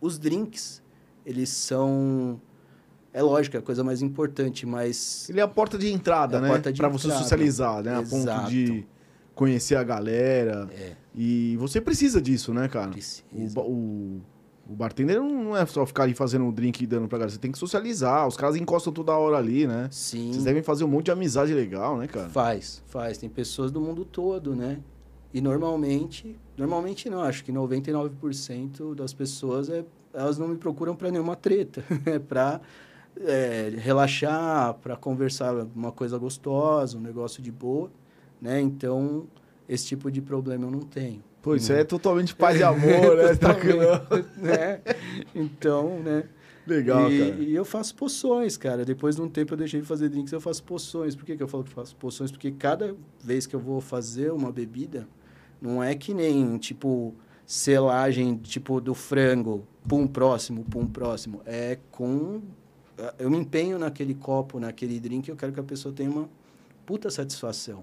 os 0.00 0.18
drinks, 0.18 0.82
eles 1.24 1.48
são... 1.48 2.40
É 3.12 3.22
lógico, 3.22 3.56
é 3.56 3.58
a 3.58 3.62
coisa 3.62 3.82
mais 3.82 4.02
importante, 4.02 4.64
mas... 4.66 5.28
Ele 5.30 5.40
é 5.40 5.42
a 5.42 5.48
porta 5.48 5.76
de 5.78 5.90
entrada, 5.90 6.36
É 6.36 6.40
né? 6.40 6.48
porta 6.48 6.72
de 6.72 6.78
pra 6.78 6.88
você 6.88 7.10
socializar, 7.10 7.82
né? 7.82 7.94
A 7.96 8.02
ponto 8.02 8.14
Exato. 8.16 8.50
de 8.50 8.86
conhecer 9.34 9.74
a 9.74 9.82
galera. 9.82 10.68
É, 10.72 10.92
E 11.14 11.56
você 11.58 11.80
precisa 11.80 12.20
disso, 12.20 12.52
né, 12.54 12.68
cara? 12.68 12.88
O, 12.90 12.92
precisa. 12.92 13.54
ba- 13.54 13.62
o, 13.62 14.20
o 14.68 14.74
bartender 14.76 15.18
não 15.20 15.56
é 15.56 15.64
só 15.66 15.84
ficar 15.86 16.04
ali 16.04 16.14
fazendo 16.14 16.44
um 16.44 16.52
drink 16.52 16.84
e 16.84 16.86
dando 16.86 17.08
pra 17.08 17.18
galera. 17.18 17.32
Você 17.32 17.38
tem 17.40 17.50
que 17.50 17.58
socializar. 17.58 18.28
Os 18.28 18.36
caras 18.36 18.54
encostam 18.54 18.92
toda 18.92 19.12
hora 19.16 19.38
ali, 19.38 19.66
né? 19.66 19.88
Sim, 19.90 20.30
Vocês 20.30 20.44
devem 20.44 20.62
fazer 20.62 20.84
um 20.84 20.88
monte 20.88 21.06
de 21.06 21.10
amizade 21.10 21.52
legal, 21.52 21.96
né, 21.98 22.06
cara? 22.06 22.28
faz, 22.28 22.80
faz. 22.86 23.18
Tem 23.18 23.28
pessoas 23.28 23.72
do 23.72 23.80
mundo 23.80 24.04
todo, 24.04 24.54
né? 24.54 24.78
E 25.32 25.40
normalmente... 25.40 26.36
Normalmente 26.56 27.08
não, 27.08 27.22
acho 27.22 27.44
que 27.44 27.52
99% 27.52 28.94
das 28.94 29.12
pessoas, 29.12 29.68
é, 29.68 29.84
elas 30.12 30.38
não 30.38 30.48
me 30.48 30.56
procuram 30.56 30.94
para 30.94 31.10
nenhuma 31.10 31.36
treta. 31.36 31.84
É 32.06 32.18
para 32.18 32.60
é, 33.20 33.72
relaxar, 33.76 34.74
para 34.74 34.96
conversar 34.96 35.54
uma 35.74 35.92
coisa 35.92 36.18
gostosa, 36.18 36.96
um 36.96 37.00
negócio 37.00 37.42
de 37.42 37.50
boa, 37.50 37.90
né? 38.40 38.60
Então, 38.60 39.26
esse 39.68 39.86
tipo 39.86 40.10
de 40.10 40.20
problema 40.20 40.66
eu 40.66 40.70
não 40.70 40.80
tenho. 40.80 41.22
Pô, 41.42 41.54
isso 41.54 41.72
aí 41.72 41.80
é 41.80 41.84
totalmente 41.84 42.34
paz 42.34 42.58
e 42.58 42.62
amor, 42.62 43.16
né? 43.16 43.34
Tá 43.36 43.54
Totalmente, 43.54 44.28
né? 44.36 44.80
Então, 45.34 45.98
né? 46.00 46.24
Legal, 46.66 47.10
e, 47.10 47.18
cara. 47.18 47.42
e 47.42 47.54
eu 47.54 47.64
faço 47.64 47.94
poções, 47.94 48.56
cara. 48.56 48.84
Depois 48.84 49.16
de 49.16 49.22
um 49.22 49.28
tempo 49.28 49.54
eu 49.54 49.58
deixei 49.58 49.80
de 49.80 49.86
fazer 49.86 50.08
drinks, 50.08 50.32
eu 50.32 50.40
faço 50.40 50.62
poções. 50.62 51.16
Por 51.16 51.24
que, 51.24 51.36
que 51.36 51.42
eu 51.42 51.48
falo 51.48 51.64
que 51.64 51.70
faço 51.70 51.96
poções? 51.96 52.30
Porque 52.30 52.50
cada 52.50 52.94
vez 53.22 53.46
que 53.46 53.56
eu 53.56 53.60
vou 53.60 53.80
fazer 53.80 54.30
uma 54.30 54.52
bebida, 54.52 55.08
não 55.60 55.82
é 55.82 55.94
que 55.94 56.14
nem, 56.14 56.56
tipo, 56.58 57.14
selagem, 57.46 58.36
tipo, 58.36 58.80
do 58.80 58.94
frango, 58.94 59.66
pum, 59.86 60.06
próximo, 60.06 60.64
pum, 60.64 60.86
próximo. 60.86 61.42
É 61.44 61.78
com... 61.90 62.40
Eu 63.18 63.30
me 63.30 63.38
empenho 63.38 63.78
naquele 63.78 64.14
copo, 64.14 64.60
naquele 64.60 65.00
drink, 65.00 65.28
eu 65.28 65.36
quero 65.36 65.52
que 65.52 65.60
a 65.60 65.64
pessoa 65.64 65.94
tenha 65.94 66.10
uma 66.10 66.28
puta 66.84 67.10
satisfação, 67.10 67.82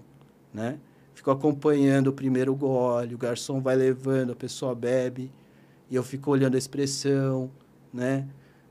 né? 0.54 0.78
Fico 1.12 1.30
acompanhando 1.30 2.08
o 2.08 2.12
primeiro 2.12 2.54
gole, 2.54 3.14
o 3.14 3.18
garçom 3.18 3.60
vai 3.60 3.74
levando, 3.74 4.30
a 4.30 4.36
pessoa 4.36 4.74
bebe, 4.74 5.32
e 5.90 5.96
eu 5.96 6.04
fico 6.04 6.30
olhando 6.30 6.54
a 6.54 6.58
expressão, 6.58 7.50
né? 7.92 8.28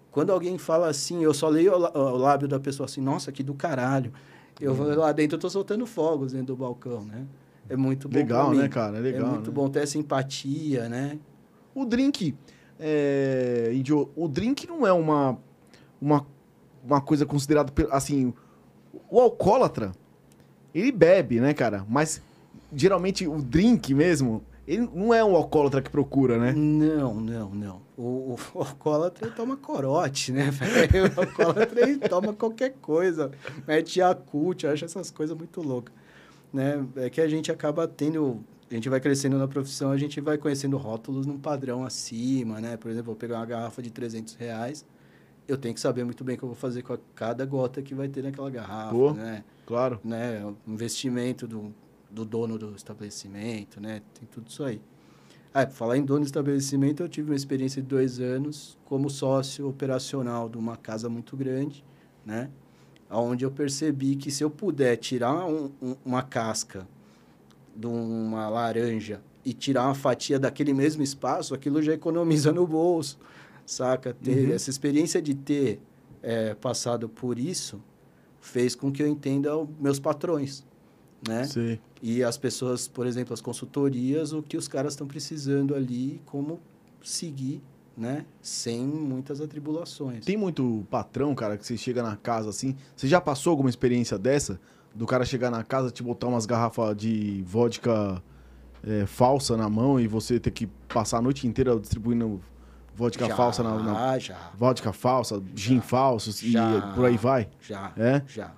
Quando 0.09 0.31
alguém 0.31 0.57
fala 0.57 0.87
assim, 0.87 1.21
eu 1.21 1.33
só 1.33 1.49
leio 1.49 1.73
o 1.73 1.77
lá- 1.77 1.91
o 1.93 2.17
lábio 2.17 2.47
da 2.47 2.59
pessoa 2.59 2.85
assim, 2.85 3.01
nossa, 3.01 3.31
que 3.31 3.43
do 3.43 3.53
caralho. 3.53 4.13
Eu 4.59 4.73
vou 4.73 4.87
lá 4.95 5.11
dentro, 5.11 5.35
eu 5.35 5.39
tô 5.39 5.49
soltando 5.49 5.85
fogos 5.85 6.31
dentro 6.31 6.47
do 6.47 6.55
balcão, 6.55 7.03
né? 7.03 7.25
É 7.69 7.75
muito 7.75 8.07
bom 8.07 8.17
Legal, 8.17 8.53
né, 8.53 8.67
cara? 8.67 8.97
É 8.97 9.01
legal. 9.01 9.27
é 9.27 9.29
muito 9.31 9.49
né? 9.49 9.55
bom 9.55 9.69
ter 9.69 9.83
essa 9.83 9.97
empatia, 9.97 10.87
né? 10.87 11.17
O 11.73 11.85
drink, 11.85 12.35
é, 12.79 13.71
o 14.15 14.27
drink 14.27 14.67
não 14.67 14.85
é 14.85 14.91
uma, 14.91 15.37
uma, 16.01 16.25
uma 16.83 17.01
coisa 17.01 17.25
considerada, 17.25 17.71
assim, 17.91 18.33
o 19.09 19.19
alcoólatra, 19.19 19.91
ele 20.73 20.91
bebe, 20.91 21.39
né, 21.39 21.53
cara? 21.53 21.85
Mas, 21.87 22.21
geralmente, 22.73 23.27
o 23.27 23.41
drink 23.41 23.93
mesmo, 23.93 24.43
ele 24.67 24.89
não 24.93 25.13
é 25.13 25.23
um 25.23 25.35
alcoólatra 25.35 25.81
que 25.81 25.89
procura, 25.89 26.37
né? 26.37 26.53
Não, 26.53 27.15
não, 27.15 27.49
não. 27.49 27.81
O, 27.97 28.01
o, 28.01 28.39
o 28.53 28.59
alcoólatra 28.61 29.31
toma 29.31 29.55
corote, 29.55 30.31
né? 30.31 30.51
O 31.15 31.21
alcoólatra 31.21 32.09
toma 32.09 32.33
qualquer 32.33 32.73
coisa. 32.81 33.31
Mete 33.67 33.99
Yakult, 33.99 34.65
acha 34.65 34.85
essas 34.85 35.09
coisas 35.09 35.37
muito 35.37 35.61
loucas. 35.61 35.93
Né? 36.53 36.85
É 36.95 37.09
que 37.09 37.21
a 37.21 37.27
gente 37.27 37.51
acaba 37.51 37.87
tendo... 37.87 38.43
A 38.69 38.73
gente 38.73 38.89
vai 38.89 38.99
crescendo 38.99 39.37
na 39.37 39.47
profissão, 39.47 39.91
a 39.91 39.97
gente 39.97 40.19
vai 40.19 40.37
conhecendo 40.37 40.75
rótulos 40.75 41.25
num 41.25 41.37
padrão 41.37 41.85
acima, 41.85 42.59
né? 42.59 42.75
Por 42.75 42.91
exemplo, 42.91 43.07
vou 43.07 43.15
pegar 43.15 43.37
uma 43.37 43.45
garrafa 43.45 43.81
de 43.81 43.89
300 43.89 44.35
reais, 44.35 44.85
eu 45.47 45.57
tenho 45.57 45.73
que 45.73 45.79
saber 45.79 46.03
muito 46.03 46.23
bem 46.23 46.35
o 46.35 46.37
que 46.37 46.43
eu 46.43 46.49
vou 46.49 46.55
fazer 46.55 46.81
com 46.81 46.97
cada 47.15 47.45
gota 47.45 47.81
que 47.81 47.95
vai 47.95 48.07
ter 48.09 48.21
naquela 48.21 48.49
garrafa, 48.49 48.91
Pô. 48.91 49.13
né? 49.13 49.43
Claro. 49.65 49.99
né, 50.03 50.45
o 50.45 50.71
investimento 50.71 51.47
do, 51.47 51.73
do 52.09 52.25
dono 52.25 52.57
do 52.57 52.75
estabelecimento, 52.75 53.79
né, 53.81 54.01
tem 54.17 54.27
tudo 54.29 54.47
isso 54.49 54.63
aí. 54.63 54.81
Ah, 55.53 55.65
falar 55.67 55.97
em 55.97 56.05
dono 56.05 56.21
do 56.21 56.25
estabelecimento, 56.25 57.01
eu 57.01 57.09
tive 57.09 57.31
uma 57.31 57.35
experiência 57.35 57.81
de 57.81 57.87
dois 57.87 58.19
anos 58.19 58.77
como 58.85 59.09
sócio 59.09 59.67
operacional 59.67 60.47
de 60.47 60.57
uma 60.57 60.77
casa 60.77 61.09
muito 61.09 61.35
grande, 61.35 61.83
né, 62.25 62.49
onde 63.09 63.45
eu 63.45 63.51
percebi 63.51 64.15
que 64.15 64.29
se 64.31 64.43
eu 64.43 64.49
puder 64.49 64.95
tirar 64.97 65.45
um- 65.45 65.71
um- 65.81 65.95
uma 66.05 66.21
casca 66.21 66.87
de 67.75 67.87
uma 67.87 68.49
laranja 68.49 69.21
e 69.45 69.53
tirar 69.53 69.85
uma 69.85 69.95
fatia 69.95 70.37
daquele 70.39 70.73
mesmo 70.73 71.01
espaço, 71.03 71.53
aquilo 71.53 71.81
já 71.81 71.93
economiza 71.93 72.51
no 72.51 72.65
bolso, 72.67 73.17
saca? 73.65 74.13
Ter 74.13 74.47
Uhum. 74.49 74.53
essa 74.53 74.69
experiência 74.69 75.21
de 75.21 75.33
ter 75.33 75.79
eh, 76.23 76.55
passado 76.55 77.07
por 77.07 77.37
isso 77.39 77.79
fez 78.41 78.75
com 78.75 78.91
que 78.91 79.01
eu 79.03 79.07
entenda 79.07 79.55
os 79.55 79.69
meus 79.79 79.99
patrões, 79.99 80.65
né? 81.25 81.43
Sei. 81.45 81.79
E 82.01 82.23
as 82.23 82.37
pessoas, 82.37 82.87
por 82.87 83.05
exemplo, 83.05 83.33
as 83.33 83.39
consultorias, 83.39 84.33
o 84.33 84.41
que 84.41 84.57
os 84.57 84.67
caras 84.67 84.93
estão 84.93 85.07
precisando 85.07 85.75
ali, 85.75 86.19
como 86.25 86.59
seguir, 87.03 87.61
né? 87.97 88.25
Sem 88.41 88.85
muitas 88.85 89.41
atribulações. 89.41 90.23
Tem 90.23 90.37
muito 90.37 90.85
patrão, 90.89 91.33
cara, 91.33 91.57
que 91.57 91.65
você 91.65 91.75
chega 91.75 92.03
na 92.03 92.15
casa 92.15 92.49
assim. 92.49 92.75
Você 92.95 93.07
já 93.07 93.19
passou 93.19 93.51
alguma 93.51 93.69
experiência 93.69 94.17
dessa? 94.17 94.59
Do 94.93 95.05
cara 95.05 95.25
chegar 95.25 95.49
na 95.49 95.63
casa, 95.63 95.89
te 95.89 96.03
botar 96.03 96.27
umas 96.27 96.45
garrafas 96.45 96.95
de 96.95 97.43
vodka 97.45 98.21
é, 98.83 99.05
falsa 99.05 99.57
na 99.57 99.69
mão 99.69 99.99
e 99.99 100.07
você 100.07 100.39
ter 100.39 100.51
que 100.51 100.67
passar 100.87 101.17
a 101.17 101.21
noite 101.21 101.47
inteira 101.47 101.77
distribuindo 101.79 102.39
vodka 102.95 103.27
já, 103.27 103.35
falsa 103.35 103.63
na, 103.63 103.77
na. 103.77 104.19
já. 104.19 104.51
Vodka 104.55 104.93
falsa, 104.93 105.41
gin 105.55 105.81
falso 105.81 106.31
Já. 106.31 106.77
e 106.77 106.95
por 106.95 107.05
aí 107.05 107.17
vai? 107.17 107.49
Já. 107.61 107.91
É? 107.97 108.21
Já. 108.27 108.53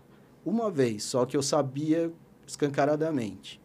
Uma 0.45 0.71
vez, 0.71 1.03
só 1.03 1.25
que 1.25 1.35
eu 1.35 1.43
sabia 1.43 2.11
escancaradamente. 2.47 3.58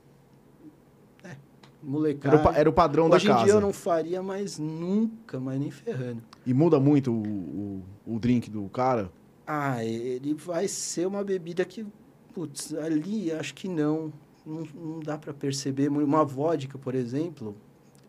Era 1.85 1.91
molecada. 1.91 2.37
o, 2.37 2.43
pa- 2.43 2.55
era 2.57 2.71
o 2.71 2.73
padrão 2.73 3.11
Hoje 3.11 3.27
da 3.27 3.33
em 3.33 3.35
casa. 3.35 3.45
dia 3.45 3.53
eu 3.55 3.61
não 3.61 3.73
faria 3.73 4.23
mais 4.23 4.59
nunca, 4.59 5.39
mas 5.39 5.59
nem 5.61 5.71
ferrando. 5.71 6.23
E 6.47 6.55
muda 6.55 6.81
muito 6.81 7.13
o, 7.13 7.83
o, 8.07 8.15
o 8.15 8.19
drink 8.19 8.51
do 8.51 8.69
cara? 8.69 9.11
Ah, 9.47 9.85
ele 9.85 10.33
vai 10.35 10.67
ser 10.69 11.07
uma 11.07 11.23
bebida 11.23 11.65
que, 11.65 11.87
putz, 12.33 12.73
ali 12.75 13.31
acho 13.33 13.55
que 13.55 13.69
não. 13.69 14.13
Não, 14.47 14.63
não 14.75 15.01
dá 15.01 15.17
para 15.19 15.33
perceber. 15.33 15.89
Uma 15.89 16.25
vodka, 16.25 16.77
por 16.79 16.95
exemplo, 16.95 17.57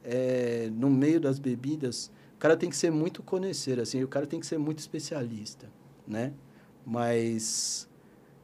é, 0.04 0.70
no 0.74 0.90
meio 0.90 1.20
das 1.20 1.40
bebidas, 1.40 2.12
o 2.36 2.38
cara 2.40 2.58
tem 2.58 2.70
que 2.70 2.76
ser 2.76 2.92
muito 2.92 3.24
conhecer, 3.24 3.80
assim, 3.80 4.04
o 4.04 4.08
cara 4.08 4.26
tem 4.28 4.40
que 4.40 4.46
ser 4.46 4.58
muito 4.58 4.80
especialista, 4.80 5.70
né? 6.08 6.34
Mas 6.86 7.90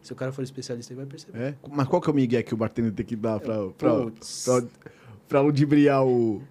se 0.02 0.12
o 0.12 0.16
cara 0.16 0.32
for 0.32 0.42
especialista, 0.42 0.92
ele 0.94 0.98
vai 1.02 1.06
perceber. 1.06 1.38
É? 1.40 1.56
Mas 1.70 1.88
qual 1.88 2.02
que 2.02 2.10
é 2.10 2.14
o 2.14 2.16
migué 2.16 2.42
que 2.42 2.54
o 2.54 2.58
bartender 2.58 2.92
tem 2.94 3.06
que 3.06 3.16
dar 3.16 3.40
pra, 3.40 3.70
pra, 3.72 3.96
Putz. 4.04 4.44
pra, 4.46 4.64
pra 5.32 5.40
ludibriar 5.40 6.04
o, 6.06 6.42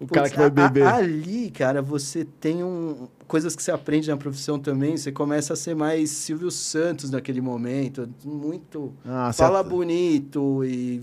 o 0.00 0.06
cara 0.06 0.28
Putz, 0.28 0.30
que 0.30 0.36
vai 0.36 0.44
a- 0.44 0.46
a- 0.46 0.50
beber? 0.50 0.86
ali, 0.86 1.50
cara, 1.50 1.82
você 1.82 2.24
tem 2.24 2.62
um, 2.62 3.08
coisas 3.26 3.56
que 3.56 3.62
você 3.62 3.72
aprende 3.72 4.08
na 4.08 4.16
profissão 4.16 4.60
também. 4.60 4.96
Você 4.96 5.10
começa 5.10 5.54
a 5.54 5.56
ser 5.56 5.74
mais 5.74 6.08
Silvio 6.10 6.48
Santos 6.50 7.10
naquele 7.10 7.40
momento. 7.40 8.08
Muito. 8.24 8.92
Ah, 9.04 9.32
fala 9.32 9.58
at- 9.60 9.68
bonito 9.68 10.64
e 10.64 11.02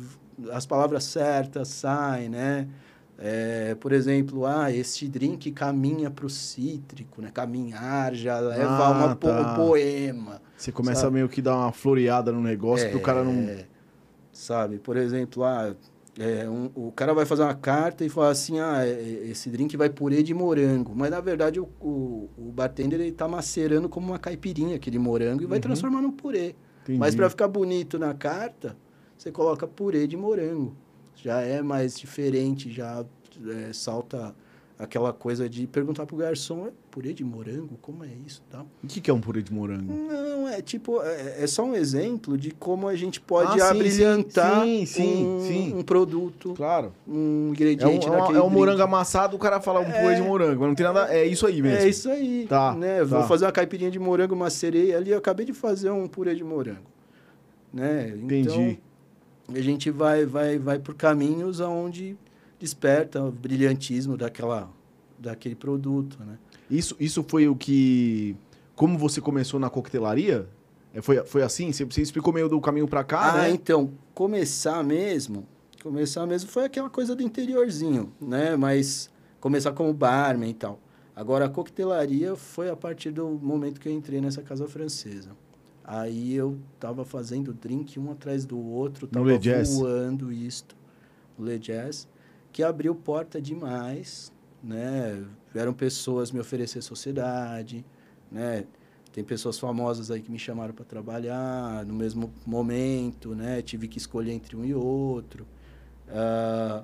as 0.54 0.66
palavras 0.66 1.04
certas 1.04 1.68
saem, 1.68 2.30
né? 2.30 2.70
É, 3.22 3.76
por 3.76 3.92
exemplo, 3.92 4.46
ah, 4.46 4.72
este 4.72 5.06
drink 5.06 5.52
caminha 5.52 6.10
para 6.10 6.26
o 6.26 6.30
cítrico, 6.30 7.22
né? 7.22 7.30
Caminhar 7.34 8.16
já 8.16 8.40
leva 8.40 8.86
Ah, 8.86 8.92
uma 8.92 9.14
tá. 9.18 9.42
um 9.52 9.56
poema. 9.56 10.42
Você 10.56 10.72
começa 10.72 11.02
sabe? 11.02 11.16
meio 11.16 11.28
que 11.28 11.42
dar 11.42 11.58
uma 11.58 11.74
floreada 11.74 12.32
no 12.32 12.40
negócio 12.42 12.90
pro 12.90 13.02
cara 13.02 13.26
não. 13.26 13.34
É, 13.50 13.66
Sabe, 14.32 14.78
por 14.78 14.96
exemplo, 14.96 15.44
ah, 15.44 15.76
é, 16.20 16.50
um- 16.50 16.70
o 16.76 16.92
cara 16.92 17.14
vai 17.14 17.26
fazer 17.26 17.44
uma 17.44 17.56
carta 17.56 18.04
e 18.04 18.10
fala 18.10 18.30
assim, 18.30 18.60
ah, 18.60 18.86
é, 18.86 18.90
é, 18.90 19.28
esse 19.32 19.50
drink 19.50 19.76
vai 19.78 19.90
purê 19.90 20.22
de 20.22 20.34
morango. 20.34 20.92
Mas, 20.96 21.10
na 21.10 21.22
verdade, 21.22 21.60
o, 21.60 21.70
o, 21.80 22.30
o 22.38 22.52
bartender, 22.52 23.00
ele 23.00 23.12
tá 23.14 23.28
macerando 23.28 23.88
como 23.88 24.08
uma 24.08 24.20
caipirinha 24.20 24.76
aquele 24.76 25.00
morango 25.00 25.42
e 25.44 25.46
vai 25.46 25.58
Uhum. 25.58 25.62
transformar 25.62 26.02
num 26.02 26.12
purê. 26.12 26.56
Entendi. 26.84 27.00
Mas 27.00 27.16
para 27.16 27.30
ficar 27.30 27.48
bonito 27.48 27.98
na 27.98 28.14
carta, 28.14 28.76
você 29.18 29.32
coloca 29.32 29.66
purê 29.66 30.06
de 30.08 30.18
morango. 30.18 30.76
Já 31.16 31.42
é 31.42 31.62
mais 31.62 31.98
diferente, 31.98 32.72
já 32.72 33.06
é, 33.68 33.72
salta 33.74 34.36
aquela 34.80 35.12
coisa 35.12 35.50
de 35.50 35.68
perguntar 35.68 36.06
pro 36.06 36.16
garçom, 36.16 36.66
é 36.68 36.72
purê 36.90 37.14
de 37.14 37.22
morango? 37.24 37.78
Como 37.82 38.02
é 38.06 38.10
isso 38.26 38.42
tal? 38.50 38.66
O 38.82 38.88
que, 38.88 39.02
que 39.02 39.12
é 39.12 39.14
um 39.14 39.20
purê 39.20 39.42
de 39.44 39.54
morango? 39.54 39.92
Não, 39.94 40.48
é 40.48 40.62
tipo, 40.62 41.02
é, 41.04 41.44
é 41.44 41.48
só 41.48 41.64
um 41.66 41.76
exemplo 41.76 42.38
de 42.38 42.52
como 42.52 42.88
a 42.88 42.96
gente 42.96 43.20
pode 43.20 43.60
Ah, 43.62 43.70
abrilhantar 43.72 44.64
sim, 44.64 44.86
sim, 44.86 45.26
um, 45.28 45.40
sim. 45.42 45.74
um 45.76 45.84
produto, 45.84 46.54
Claro. 46.56 46.94
um 47.06 47.12
É 47.14 47.18
um, 47.18 47.50
ingrediente 47.50 48.08
é 48.08 48.10
um- 48.10 48.14
daquele 48.18 48.38
é 48.38 48.42
um 48.42 48.50
morango 48.50 48.82
amassado, 48.82 49.36
o 49.36 49.40
cara 49.40 49.60
fala 49.60 49.82
um 49.82 49.92
purê 49.92 50.16
de 50.16 50.22
morango. 50.22 50.60
Mas 50.62 50.68
não 50.70 50.76
tem 50.76 50.86
nada. 50.86 51.14
É 51.14 51.26
isso 51.28 51.46
aí 51.46 51.62
mesmo. 51.62 51.78
É 51.78 51.88
isso 51.90 52.10
aí, 52.10 52.46
Tá, 52.48 52.74
né? 52.74 53.02
Eu 53.02 53.08
Vou 53.08 53.20
tá. 53.20 53.28
fazer 53.28 53.46
uma 53.46 53.52
caipirinha 53.52 53.92
de 53.92 54.00
morango, 54.00 54.34
uma 54.34 54.50
sereia 54.50 54.96
ali, 54.98 55.12
eu 55.12 55.18
acabei 55.18 55.46
de 55.46 55.52
fazer 55.54 55.90
um 55.90 56.08
purê 56.08 56.34
de 56.34 56.44
morango, 56.44 56.88
né? 57.74 58.14
Entendi. 58.16 58.50
Então, 58.50 58.78
a 59.58 59.60
gente 59.62 59.92
vai, 59.92 60.26
vai, 60.26 60.58
vai 60.58 60.80
por 60.80 60.94
caminhos 60.96 61.60
aonde 61.60 62.16
desperta 62.60 63.24
o 63.24 63.32
brilhantismo 63.32 64.18
daquela, 64.18 64.70
daquele 65.18 65.56
produto, 65.56 66.18
né? 66.26 66.38
Isso, 66.70 66.96
isso 67.00 67.24
foi 67.28 67.48
o 67.48 67.56
que. 67.56 68.36
Como 68.76 68.98
você 68.98 69.20
começou 69.20 69.60
na 69.60 69.70
coquetelaria? 69.70 70.48
É, 70.94 71.02
Foi, 71.02 71.24
foi 71.24 71.44
assim? 71.44 71.72
Você, 71.72 71.86
você 71.86 72.02
explicou 72.02 72.34
meio 72.34 72.50
do 72.50 72.60
caminho 72.60 72.88
pra 72.88 73.04
cá, 73.04 73.34
ah, 73.34 73.38
né? 73.44 73.50
então, 73.52 73.92
começar 74.14 74.84
mesmo, 74.84 75.46
começar 75.84 76.26
mesmo 76.26 76.50
foi 76.50 76.66
aquela 76.66 76.90
coisa 76.90 77.16
do 77.16 77.22
interiorzinho, 77.22 78.12
né? 78.20 78.56
Mas 78.56 79.10
começar 79.40 79.72
como 79.72 79.94
barman 79.94 80.50
e 80.50 80.54
tal. 80.54 80.80
Agora, 81.16 81.46
a 81.46 81.50
coquetelaria 81.50 82.36
foi 82.36 82.70
a 82.70 82.76
partir 82.76 83.12
do 83.12 83.28
momento 83.28 83.80
que 83.80 83.88
eu 83.90 83.94
entrei 83.94 84.22
nessa 84.22 84.42
casa 84.42 84.68
francesa. 84.68 85.32
Aí 85.84 86.34
eu 86.34 86.58
tava 86.80 87.04
fazendo 87.04 87.52
drink 87.52 88.00
um 88.00 88.12
atrás 88.12 88.46
do 88.46 88.58
outro, 88.58 89.08
tava 89.08 89.26
Le 89.26 89.38
Jazz. 89.38 89.76
voando 89.76 90.32
isto, 90.32 90.76
o 91.38 91.44
Le 91.44 91.58
Jazz, 91.60 92.08
que 92.52 92.64
abriu 92.64 92.94
porta 92.96 93.42
demais, 93.42 94.32
né? 94.64 95.26
Vieram 95.54 95.74
pessoas 95.74 96.32
me 96.32 96.40
oferecer 96.40 96.82
sociedade, 96.82 97.86
né? 98.32 98.66
Tem 99.12 99.24
pessoas 99.24 99.58
famosas 99.58 100.12
aí 100.12 100.22
que 100.22 100.32
me 100.32 100.38
chamaram 100.38 100.74
para 100.74 100.86
trabalhar 100.86 101.86
no 101.86 101.94
mesmo 101.94 102.32
momento, 102.46 103.34
né? 103.36 103.62
Tive 103.62 103.88
que 103.88 103.98
escolher 103.98 104.32
entre 104.32 104.56
um 104.56 104.64
e 104.64 104.74
outro. 104.74 105.48
Ah, 106.08 106.84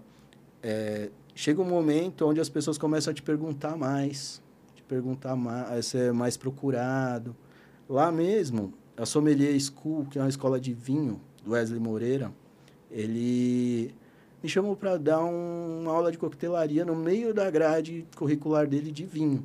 é, 0.64 1.10
chega 1.36 1.62
um 1.62 1.66
momento 1.66 2.26
onde 2.26 2.40
as 2.40 2.50
pessoas 2.50 2.78
começam 2.78 3.12
a 3.12 3.14
te 3.14 3.22
perguntar 3.22 3.78
mais, 3.78 4.42
te 4.76 4.84
perguntar 4.84 5.36
mais, 5.36 5.86
ser 5.86 6.12
mais 6.14 6.36
procurado. 6.38 7.36
Lá 7.88 8.12
mesmo, 8.12 8.74
a 8.98 9.06
Sommelier 9.06 9.56
School, 9.60 10.06
que 10.06 10.18
é 10.18 10.22
uma 10.22 10.30
escola 10.30 10.60
de 10.60 10.74
vinho, 10.74 11.22
do 11.44 11.52
Wesley 11.52 11.80
Moreira, 11.80 12.34
ele 12.90 13.94
me 14.46 14.50
chamou 14.50 14.76
para 14.76 14.96
dar 14.96 15.26
um- 15.26 15.82
uma 15.82 15.92
aula 15.92 16.12
de 16.12 16.20
coquetelaria 16.20 16.86
no 16.86 16.96
meio 16.96 17.34
da 17.34 17.50
grade 17.50 18.06
curricular 18.16 18.68
dele 18.68 18.92
de 18.92 19.04
vinho. 19.04 19.44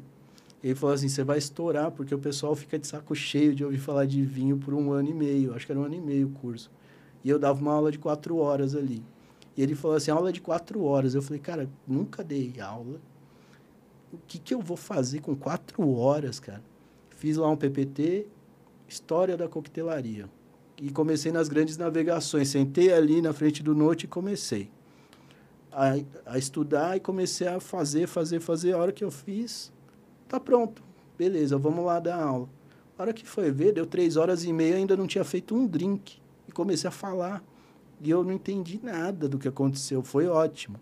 Ele 0.62 0.74
falou 0.74 0.94
assim: 0.94 1.08
você 1.08 1.24
vai 1.24 1.38
estourar, 1.38 1.90
porque 1.90 2.14
o 2.14 2.18
pessoal 2.18 2.54
fica 2.54 2.78
de 2.78 2.86
saco 2.86 3.14
cheio 3.14 3.54
de 3.54 3.64
ouvir 3.64 3.78
falar 3.78 4.04
de 4.04 4.22
vinho 4.22 4.58
por 4.58 4.74
um 4.74 4.92
ano 4.92 5.08
e 5.08 5.14
meio. 5.14 5.54
Acho 5.54 5.64
que 5.64 5.72
era 5.72 5.80
um 5.80 5.84
ano 5.84 5.94
e 5.94 6.00
meio 6.02 6.26
o 6.26 6.30
curso. 6.32 6.70
E 7.24 7.30
eu 7.30 7.38
dava 7.38 7.58
uma 7.58 7.72
aula 7.72 7.90
de 7.90 7.98
quatro 7.98 8.36
horas 8.36 8.74
ali. 8.74 9.02
E 9.56 9.62
ele 9.62 9.74
falou 9.74 9.96
assim: 9.96 10.10
aula 10.10 10.30
de 10.30 10.42
quatro 10.42 10.82
horas. 10.82 11.14
Eu 11.14 11.22
falei, 11.22 11.40
cara, 11.40 11.66
nunca 11.88 12.22
dei 12.22 12.60
aula. 12.60 13.00
O 14.12 14.18
que, 14.26 14.38
que 14.38 14.52
eu 14.52 14.60
vou 14.60 14.76
fazer 14.76 15.20
com 15.22 15.34
quatro 15.34 15.90
horas, 15.96 16.38
cara? 16.38 16.62
Fiz 17.08 17.38
lá 17.38 17.48
um 17.48 17.56
PPT, 17.56 18.26
História 18.86 19.34
da 19.34 19.48
Coquetelaria. 19.48 20.28
E 20.76 20.90
comecei 20.90 21.32
nas 21.32 21.48
grandes 21.48 21.78
navegações. 21.78 22.48
Sentei 22.48 22.92
ali 22.92 23.22
na 23.22 23.32
frente 23.32 23.62
do 23.62 23.74
note 23.74 24.04
e 24.04 24.08
comecei 24.08 24.68
a, 25.72 25.94
a 26.26 26.38
estudar 26.38 26.96
e 26.96 27.00
comecei 27.00 27.46
a 27.46 27.60
fazer, 27.60 28.06
fazer, 28.06 28.40
fazer. 28.40 28.72
A 28.74 28.78
hora 28.78 28.92
que 28.92 29.04
eu 29.04 29.10
fiz, 29.10 29.72
tá 30.28 30.38
pronto. 30.40 30.82
Beleza, 31.18 31.56
vamos 31.58 31.84
lá 31.84 31.98
dar 32.00 32.20
aula. 32.22 32.48
A 32.98 33.02
hora 33.02 33.12
que 33.12 33.26
foi 33.26 33.50
ver, 33.50 33.72
deu 33.72 33.86
três 33.86 34.16
horas 34.16 34.44
e 34.44 34.52
meia, 34.52 34.76
ainda 34.76 34.96
não 34.96 35.06
tinha 35.06 35.24
feito 35.24 35.54
um 35.54 35.66
drink. 35.66 36.18
E 36.48 36.52
comecei 36.52 36.88
a 36.88 36.90
falar. 36.90 37.42
E 38.02 38.08
eu 38.10 38.24
não 38.24 38.32
entendi 38.32 38.80
nada 38.82 39.28
do 39.28 39.38
que 39.38 39.46
aconteceu. 39.48 40.02
Foi 40.02 40.26
ótimo. 40.26 40.76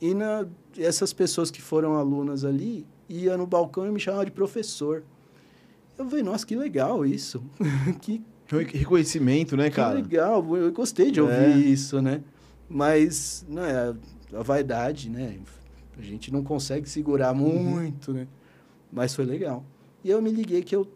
E 0.00 0.14
na, 0.14 0.46
essas 0.76 1.12
pessoas 1.12 1.50
que 1.50 1.62
foram 1.62 1.94
alunas 1.96 2.44
ali, 2.44 2.84
ia 3.08 3.36
no 3.36 3.46
balcão 3.46 3.86
e 3.86 3.90
me 3.92 4.00
chamavam 4.00 4.24
de 4.24 4.30
professor. 4.32 5.04
Eu 5.96 6.08
falei, 6.08 6.24
nossa, 6.24 6.44
que 6.46 6.56
legal 6.56 7.06
isso. 7.06 7.42
que, 8.02 8.20
Re- 8.48 8.64
Reconhecimento, 8.64 9.56
né, 9.56 9.70
que 9.70 9.76
cara? 9.76 9.94
legal, 9.94 10.56
eu 10.56 10.70
gostei 10.72 11.10
de 11.10 11.20
ouvir 11.20 11.34
É. 11.34 11.56
isso, 11.56 12.02
né? 12.02 12.20
Mas, 12.74 13.44
não 13.46 13.62
é, 13.62 13.94
a 14.32 14.42
vaidade, 14.42 15.10
né? 15.10 15.38
A 15.98 16.00
gente 16.00 16.32
não 16.32 16.42
consegue 16.42 16.88
segurar 16.88 17.34
Uhum. 17.34 17.62
muito, 17.62 18.14
né? 18.14 18.26
Mas 18.90 19.14
foi 19.14 19.26
legal. 19.26 19.62
E 20.02 20.08
eu 20.08 20.22
me 20.22 20.32
liguei 20.32 20.62
que 20.62 20.74
eu, 20.74 20.90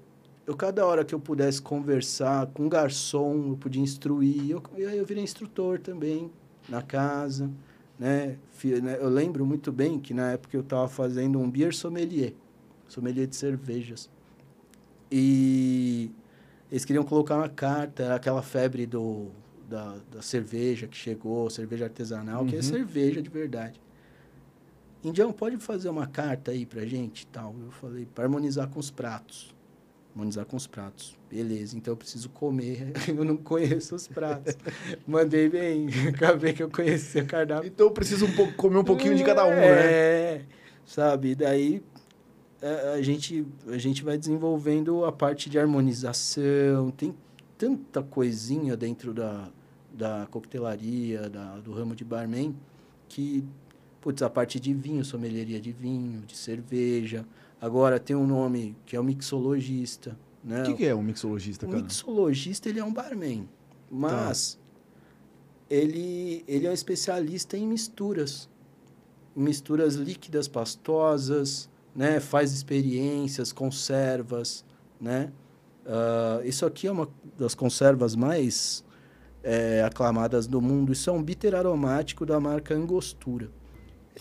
eu 0.46 0.56
cada 0.56 0.86
hora 0.86 1.04
que 1.04 1.14
eu 1.14 1.20
pudesse 1.20 1.60
conversar 1.60 2.46
com 2.46 2.64
um 2.64 2.68
garçom, 2.70 3.50
eu 3.50 3.56
podia 3.58 3.82
instruir. 3.82 4.50
Eu, 4.50 4.62
e 4.74 4.86
aí 4.86 4.96
eu 4.96 5.04
virei 5.04 5.22
instrutor 5.22 5.78
também, 5.78 6.30
na 6.66 6.80
casa, 6.80 7.50
né? 7.98 8.38
Né? 8.82 8.96
Eu 8.98 9.10
lembro 9.10 9.44
muito 9.44 9.70
bem 9.70 9.98
que 10.00 10.14
na 10.14 10.32
época 10.32 10.56
eu 10.56 10.62
estava 10.62 10.88
fazendo 10.88 11.38
um 11.38 11.50
beer 11.50 11.74
sommelier, 11.74 12.32
sommelier 12.88 13.26
de 13.26 13.36
cervejas. 13.36 14.08
E 15.12 16.10
eles 16.72 16.86
queriam 16.86 17.04
colocar 17.04 17.36
uma 17.36 17.50
carta, 17.50 18.14
aquela 18.14 18.42
febre 18.42 18.86
do, 18.86 19.28
da, 19.68 19.96
da 20.10 20.22
cerveja 20.22 20.86
que 20.86 20.96
chegou, 20.96 21.50
cerveja 21.50 21.84
artesanal, 21.84 22.44
que 22.44 22.54
é 22.54 22.58
Uhum. 22.58 22.62
cerveja 22.62 23.20
de 23.20 23.28
verdade. 23.28 23.80
Indião, 25.04 25.32
pode 25.32 25.56
fazer 25.58 25.88
uma 25.88 26.06
carta 26.06 26.50
aí 26.50 26.66
pra 26.66 26.84
gente 26.84 27.26
tal? 27.26 27.54
Eu 27.64 27.70
falei, 27.70 28.06
para 28.06 28.24
harmonizar 28.24 28.68
com 28.68 28.80
os 28.80 28.90
pratos. 28.90 29.54
Harmonizar 30.12 30.44
com 30.46 30.56
os 30.56 30.66
pratos. 30.66 31.16
Beleza, 31.30 31.76
então 31.76 31.92
eu 31.92 31.96
preciso 31.96 32.28
comer. 32.30 32.92
Eu 33.06 33.24
não 33.24 33.36
conheço 33.36 33.94
os 33.94 34.08
pratos. 34.08 34.56
Mandei 35.06 35.48
bem, 35.48 35.88
acabei 36.08 36.52
que 36.52 36.62
eu 36.62 36.70
conhecia 36.70 37.22
o 37.22 37.26
cardápio. 37.26 37.68
Então 37.68 37.86
eu 37.86 37.92
preciso 37.92 38.26
um 38.26 38.32
pouco, 38.32 38.54
comer 38.54 38.78
um 38.78 38.84
pouquinho 38.84 39.14
de 39.14 39.22
cada 39.24 39.44
um, 39.44 39.50
né? 39.50 39.92
É, 39.92 40.42
sabe? 40.86 41.34
Daí 41.34 41.82
a 42.94 43.02
gente, 43.02 43.46
a 43.68 43.76
gente 43.78 44.02
vai 44.02 44.16
desenvolvendo 44.16 45.04
a 45.04 45.12
parte 45.12 45.50
de 45.50 45.58
harmonização, 45.58 46.90
tem 46.90 47.14
tanta 47.58 48.02
coisinha 48.02 48.76
dentro 48.76 49.12
da, 49.14 49.48
da 49.92 50.26
coquetelaria, 50.30 51.28
da, 51.28 51.58
do 51.58 51.72
ramo 51.72 51.94
de 51.94 52.04
barman, 52.04 52.54
que, 53.08 53.44
putz, 54.00 54.22
a 54.22 54.30
parte 54.30 54.60
de 54.60 54.74
vinho, 54.74 55.04
sommelieria 55.04 55.60
de 55.60 55.72
vinho, 55.72 56.20
de 56.26 56.36
cerveja. 56.36 57.24
Agora 57.60 57.98
tem 57.98 58.14
um 58.14 58.26
nome 58.26 58.76
que 58.84 58.94
é 58.96 59.00
o 59.00 59.04
mixologista, 59.04 60.16
né? 60.44 60.62
O 60.62 60.66
que, 60.66 60.74
que 60.74 60.86
é 60.86 60.94
um 60.94 61.02
mixologista, 61.02 61.66
O 61.66 61.70
cara? 61.70 61.82
mixologista, 61.82 62.68
ele 62.68 62.78
é 62.78 62.84
um 62.84 62.92
barman, 62.92 63.48
mas 63.90 64.58
ele, 65.68 66.44
ele 66.46 66.66
é 66.66 66.70
um 66.70 66.74
especialista 66.74 67.56
em 67.56 67.66
misturas. 67.66 68.48
Misturas 69.34 69.94
líquidas, 69.96 70.48
pastosas, 70.48 71.68
né? 71.94 72.20
Faz 72.20 72.52
experiências, 72.52 73.52
conservas, 73.52 74.64
né? 75.00 75.30
Ah, 75.86 76.40
isso 76.44 76.66
aqui 76.66 76.86
é 76.86 76.92
uma 76.92 77.08
das 77.38 77.54
conservas 77.54 78.14
mais 78.16 78.84
é, 79.42 79.82
aclamadas 79.84 80.46
do 80.46 80.60
mundo. 80.60 80.92
Isso 80.92 81.08
é 81.08 81.12
um 81.12 81.22
bitter 81.22 81.54
aromático 81.54 82.26
da 82.26 82.40
marca 82.40 82.74
Angostura. 82.74 83.48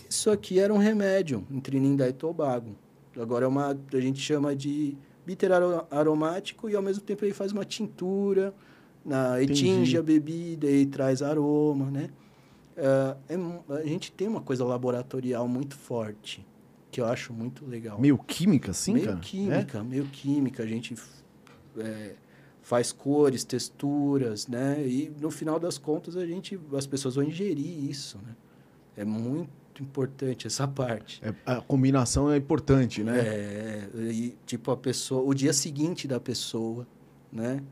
Isso 0.08 0.30
aqui 0.30 0.60
era 0.60 0.72
um 0.72 0.78
remédio 0.78 1.44
em 1.50 1.58
Trinidad 1.58 2.08
e 2.08 2.12
Tobago. 2.12 2.76
Agora 3.18 3.44
é 3.46 3.48
uma, 3.48 3.76
a 3.92 4.00
gente 4.00 4.20
chama 4.20 4.54
de 4.54 4.96
bitter 5.24 5.50
aro- 5.50 5.86
aromático 5.90 6.68
e 6.68 6.76
ao 6.76 6.82
mesmo 6.82 7.02
tempo 7.02 7.24
ele 7.24 7.32
faz 7.32 7.50
uma 7.50 7.64
tintura, 7.64 8.54
na, 9.04 9.40
e 9.40 9.44
Entendi. 9.44 9.62
tinge 9.62 9.96
a 9.98 10.02
bebida 10.02 10.70
e 10.70 10.84
traz 10.86 11.22
aroma, 11.22 11.90
né? 11.90 12.10
Ah, 12.76 13.16
é 13.28 13.36
a 13.74 13.84
gente 13.86 14.12
tem 14.12 14.28
uma 14.28 14.42
coisa 14.42 14.64
laboratorial 14.64 15.48
muito 15.48 15.74
forte, 15.74 16.46
que 16.90 17.00
eu 17.00 17.06
acho 17.06 17.32
muito 17.32 17.64
legal. 17.66 17.98
Meio 17.98 18.18
química, 18.18 18.70
assim, 18.72 18.92
meio 18.92 19.06
cara? 19.06 19.18
química, 19.18 19.82
meio 19.82 20.04
química. 20.04 20.62
A 20.62 20.66
gente 20.66 20.94
é, 21.78 22.14
faz 22.62 22.90
cores, 22.92 23.44
texturas, 23.44 24.48
né? 24.48 24.84
E 24.86 25.12
no 25.20 25.30
final 25.30 25.58
das 25.58 25.78
contas 25.78 26.16
a 26.16 26.26
gente, 26.26 26.58
as 26.76 26.86
pessoas 26.86 27.14
vão 27.14 27.24
ingerir 27.24 27.88
isso, 27.88 28.18
né? 28.18 28.34
É 28.96 29.04
muito 29.04 29.82
importante 29.82 30.46
essa 30.46 30.66
parte. 30.68 31.20
É? 31.24 31.34
A 31.46 31.60
combinação 31.60 32.30
é 32.30 32.36
importante, 32.36 33.04
né? 33.04 33.18
É, 33.18 33.88
e, 33.94 34.36
tipo, 34.44 34.70
a 34.70 34.76
pessoa, 34.76 35.22
o 35.22 35.32
dia 35.32 35.52
seguinte 35.52 36.08
da 36.08 36.18
pessoa, 36.18 36.86
né? 37.32 37.62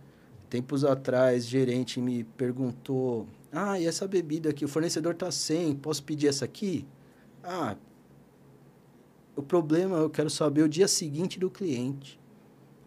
Tempos 0.48 0.84
atrás, 0.84 1.46
gerente 1.46 2.00
me 2.00 2.22
perguntou: 2.22 3.26
Ah, 3.50 3.80
e 3.80 3.86
essa 3.86 4.06
bebida 4.06 4.50
aqui, 4.50 4.64
o 4.64 4.68
fornecedor 4.68 5.14
tá 5.14 5.30
sem, 5.30 5.74
posso 5.74 6.04
pedir 6.04 6.28
essa 6.28 6.44
aqui? 6.44 6.86
Ah, 7.42 7.76
o 9.36 9.42
problema 9.42 9.96
eu 9.96 10.08
quero 10.08 10.30
saber 10.30 10.62
o 10.62 10.68
dia 10.68 10.86
seguinte 10.86 11.38
do 11.38 11.50
cliente. 11.50 12.20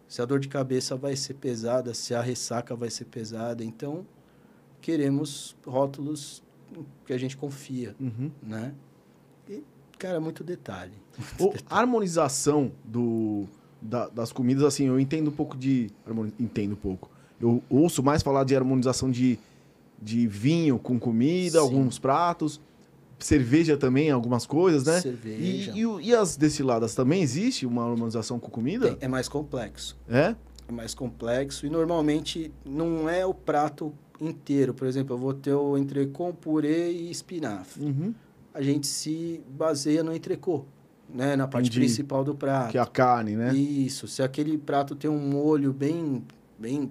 Se 0.08 0.22
a 0.22 0.24
dor 0.24 0.40
de 0.40 0.48
cabeça 0.48 0.96
vai 0.96 1.14
ser 1.14 1.34
pesada, 1.34 1.92
se 1.94 2.14
a 2.14 2.22
ressaca 2.22 2.74
vai 2.74 2.88
ser 2.90 3.04
pesada. 3.04 3.62
Então, 3.62 4.06
queremos 4.80 5.56
rótulos 5.66 6.42
que 7.06 7.12
a 7.12 7.18
gente 7.18 7.36
confia, 7.36 7.94
Uhum. 8.00 8.30
né? 8.42 8.74
E, 9.48 9.62
cara, 9.98 10.20
muito 10.20 10.42
detalhe. 10.44 10.92
O- 11.40 11.52
a 11.68 11.78
harmonização 11.80 12.72
do, 12.84 13.46
da- 13.82 14.08
das 14.08 14.32
comidas, 14.32 14.64
assim, 14.64 14.86
eu 14.86 14.98
entendo 14.98 15.28
um 15.28 15.32
pouco 15.34 15.56
de. 15.56 15.90
Entendo 16.38 16.72
um 16.72 16.76
pouco. 16.76 17.10
Eu 17.40 17.62
ouço 17.70 18.02
mais 18.02 18.22
falar 18.22 18.44
de 18.44 18.56
harmonização 18.56 19.10
de, 19.10 19.38
de 20.00 20.26
vinho 20.26 20.78
com 20.78 20.98
comida, 20.98 21.58
Sim. 21.58 21.64
alguns 21.64 21.98
pratos, 21.98 22.60
cerveja 23.18 23.76
também, 23.76 24.10
algumas 24.10 24.46
coisas, 24.46 24.84
né? 24.84 25.00
Cerveja. 25.00 25.72
E, 25.74 25.82
e, 25.82 26.08
e 26.08 26.14
as 26.14 26.36
destiladas 26.36 26.94
também 26.94 27.22
existe 27.22 27.66
uma 27.66 27.88
harmonização 27.88 28.38
com 28.38 28.50
comida? 28.50 28.88
Tem- 28.94 28.98
é 29.00 29.08
mais 29.08 29.28
complexo. 29.28 29.96
É? 30.08 30.34
É 30.68 30.72
mais 30.72 30.94
complexo 30.94 31.66
e 31.66 31.70
normalmente 31.70 32.52
não 32.64 33.08
é 33.08 33.24
o 33.24 33.32
prato 33.32 33.92
inteiro. 34.20 34.74
Por 34.74 34.86
exemplo, 34.86 35.14
eu 35.14 35.18
vou 35.18 35.32
ter 35.34 35.54
o 35.54 35.76
entrecô, 35.78 36.32
purê 36.32 36.90
e 36.92 37.10
espinafre. 37.10 37.84
Uhum. 37.84 38.14
A 38.52 38.60
gente 38.62 38.86
se 38.86 39.40
baseia 39.48 40.02
no 40.02 40.14
entrecô, 40.14 40.64
né? 41.08 41.36
Na 41.36 41.46
parte 41.48 41.66
Entendi. 41.68 41.80
principal 41.86 42.22
do 42.24 42.34
prato. 42.34 42.72
Que 42.72 42.78
é 42.78 42.80
a 42.80 42.86
carne, 42.86 43.36
né? 43.36 43.54
Isso. 43.54 44.06
Se 44.08 44.22
aquele 44.22 44.58
prato 44.58 44.94
tem 44.94 45.08
um 45.10 45.18
molho 45.18 45.72
bem, 45.72 46.22
bem 46.58 46.90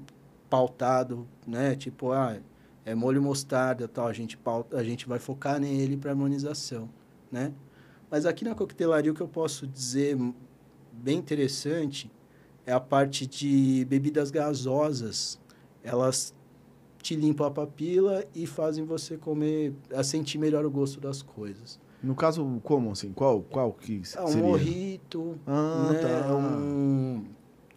pautado, 0.49 1.27
né? 1.45 1.75
Tipo, 1.75 2.11
ah, 2.13 2.37
é 2.88 2.95
molho 2.95 3.21
mostarda 3.21 3.86
tal, 3.86 4.08
a 4.08 4.13
gente, 4.13 4.38
pauta, 4.38 4.78
a 4.78 4.84
gente 4.84 5.10
vai 5.10 5.19
focar 5.19 5.60
nele 5.60 5.97
para 5.97 6.12
harmonização, 6.12 6.88
né? 7.30 7.52
Mas 8.10 8.26
aqui 8.26 8.45
na 8.45 8.56
coquetelaria 8.56 9.12
o 9.12 9.13
que 9.13 9.19
eu 9.19 9.28
posso 9.28 9.67
dizer 9.67 10.17
bem 10.93 11.17
interessante 11.17 12.10
é 12.65 12.71
a 12.71 12.80
parte 12.80 13.28
de 13.28 13.86
bebidas 13.89 14.32
gasosas. 14.32 15.38
Elas 15.84 16.34
te 17.04 17.13
limpam 17.13 17.47
a 17.47 17.52
papila 17.52 18.23
e 18.34 18.47
fazem 18.47 18.86
você 18.86 19.17
comer, 19.17 19.73
a 19.93 20.02
sentir 20.02 20.38
melhor 20.38 20.65
o 20.65 20.71
gosto 20.71 21.02
das 21.02 21.21
coisas. 21.21 21.78
No 22.02 22.15
caso, 22.15 22.62
como 22.63 22.91
assim? 22.91 23.12
Qual, 23.12 23.41
qual 23.41 23.73
que 23.73 24.02
Ah, 24.15 24.23
um 24.23 24.28
seria? 24.28 24.47
morrito, 24.47 25.38
Ah, 25.45 25.89
né? 25.91 26.00
tá. 26.00 26.34
Um 26.34 27.26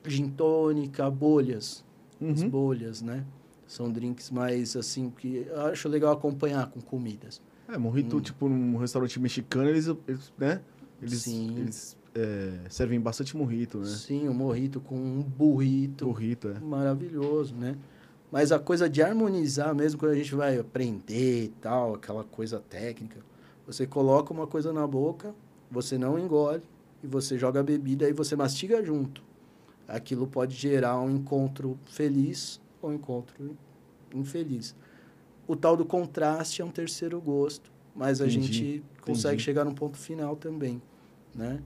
gin 0.06 0.28
tônica, 0.28 1.10
bolhas. 1.10 1.84
As 2.20 2.44
Uhum. 2.44 2.50
bolhas, 2.50 3.02
né? 3.02 3.24
São 3.70 3.88
drinks 3.88 4.32
mais 4.32 4.74
assim 4.74 5.10
que 5.10 5.46
eu 5.48 5.66
acho 5.66 5.88
legal 5.88 6.12
acompanhar 6.12 6.68
com 6.68 6.80
comidas. 6.80 7.40
É, 7.68 7.78
morrito, 7.78 8.16
Hum. 8.16 8.20
tipo, 8.20 8.48
num 8.48 8.76
restaurante 8.76 9.20
mexicano, 9.20 9.68
eles, 9.70 9.86
eles 10.08 10.32
né? 10.36 10.60
Eles, 11.00 11.22
Sim. 11.22 11.56
eles 11.56 11.96
é, 12.12 12.68
servem 12.68 13.00
bastante 13.00 13.36
morrito, 13.36 13.78
né? 13.78 13.86
Sim, 13.86 14.28
um 14.28 14.34
morrito 14.34 14.80
com 14.80 14.96
um 14.96 15.22
burrito. 15.22 16.04
Morrito, 16.04 16.48
é. 16.48 16.58
Maravilhoso, 16.58 17.54
né? 17.54 17.76
Mas 18.32 18.50
a 18.50 18.58
coisa 18.58 18.90
de 18.90 19.02
harmonizar 19.04 19.72
mesmo 19.72 20.00
quando 20.00 20.10
a 20.10 20.16
gente 20.16 20.34
vai 20.34 20.58
aprender 20.58 21.44
e 21.44 21.48
tal, 21.60 21.94
aquela 21.94 22.24
coisa 22.24 22.58
técnica, 22.58 23.20
você 23.64 23.86
coloca 23.86 24.32
uma 24.32 24.48
coisa 24.48 24.72
na 24.72 24.84
boca, 24.84 25.32
você 25.70 25.96
não 25.96 26.18
engole 26.18 26.62
e 27.04 27.06
você 27.06 27.38
joga 27.38 27.60
a 27.60 27.62
bebida 27.62 28.08
e 28.08 28.12
você 28.12 28.34
mastiga 28.34 28.84
junto. 28.84 29.22
Aquilo 29.86 30.26
pode 30.26 30.56
gerar 30.56 31.00
um 31.00 31.08
encontro 31.08 31.78
feliz 31.84 32.60
ou 32.82 32.90
um 32.90 32.94
encontro 32.94 33.56
infeliz. 34.14 34.74
O 35.46 35.56
tal 35.56 35.76
do 35.76 35.84
contraste 35.84 36.62
é 36.62 36.64
um 36.64 36.70
terceiro 36.70 37.20
gosto, 37.20 37.70
mas 37.94 38.20
a 38.20 38.26
Entendi, 38.26 38.42
gente 38.52 38.84
consegue 39.00 39.34
entendi. 39.34 39.44
chegar 39.44 39.64
num 39.64 39.74
ponto 39.74 39.96
final 39.96 40.36
também, 40.36 40.80
né? 41.34 41.60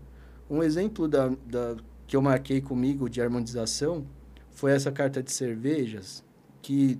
Um 0.48 0.62
exemplo 0.62 1.08
da, 1.08 1.28
da, 1.46 1.76
que 2.06 2.16
eu 2.16 2.22
marquei 2.22 2.60
comigo 2.60 3.08
de 3.08 3.20
harmonização 3.20 4.06
foi 4.50 4.72
essa 4.72 4.92
carta 4.92 5.22
de 5.22 5.32
cervejas, 5.32 6.22
que 6.62 6.98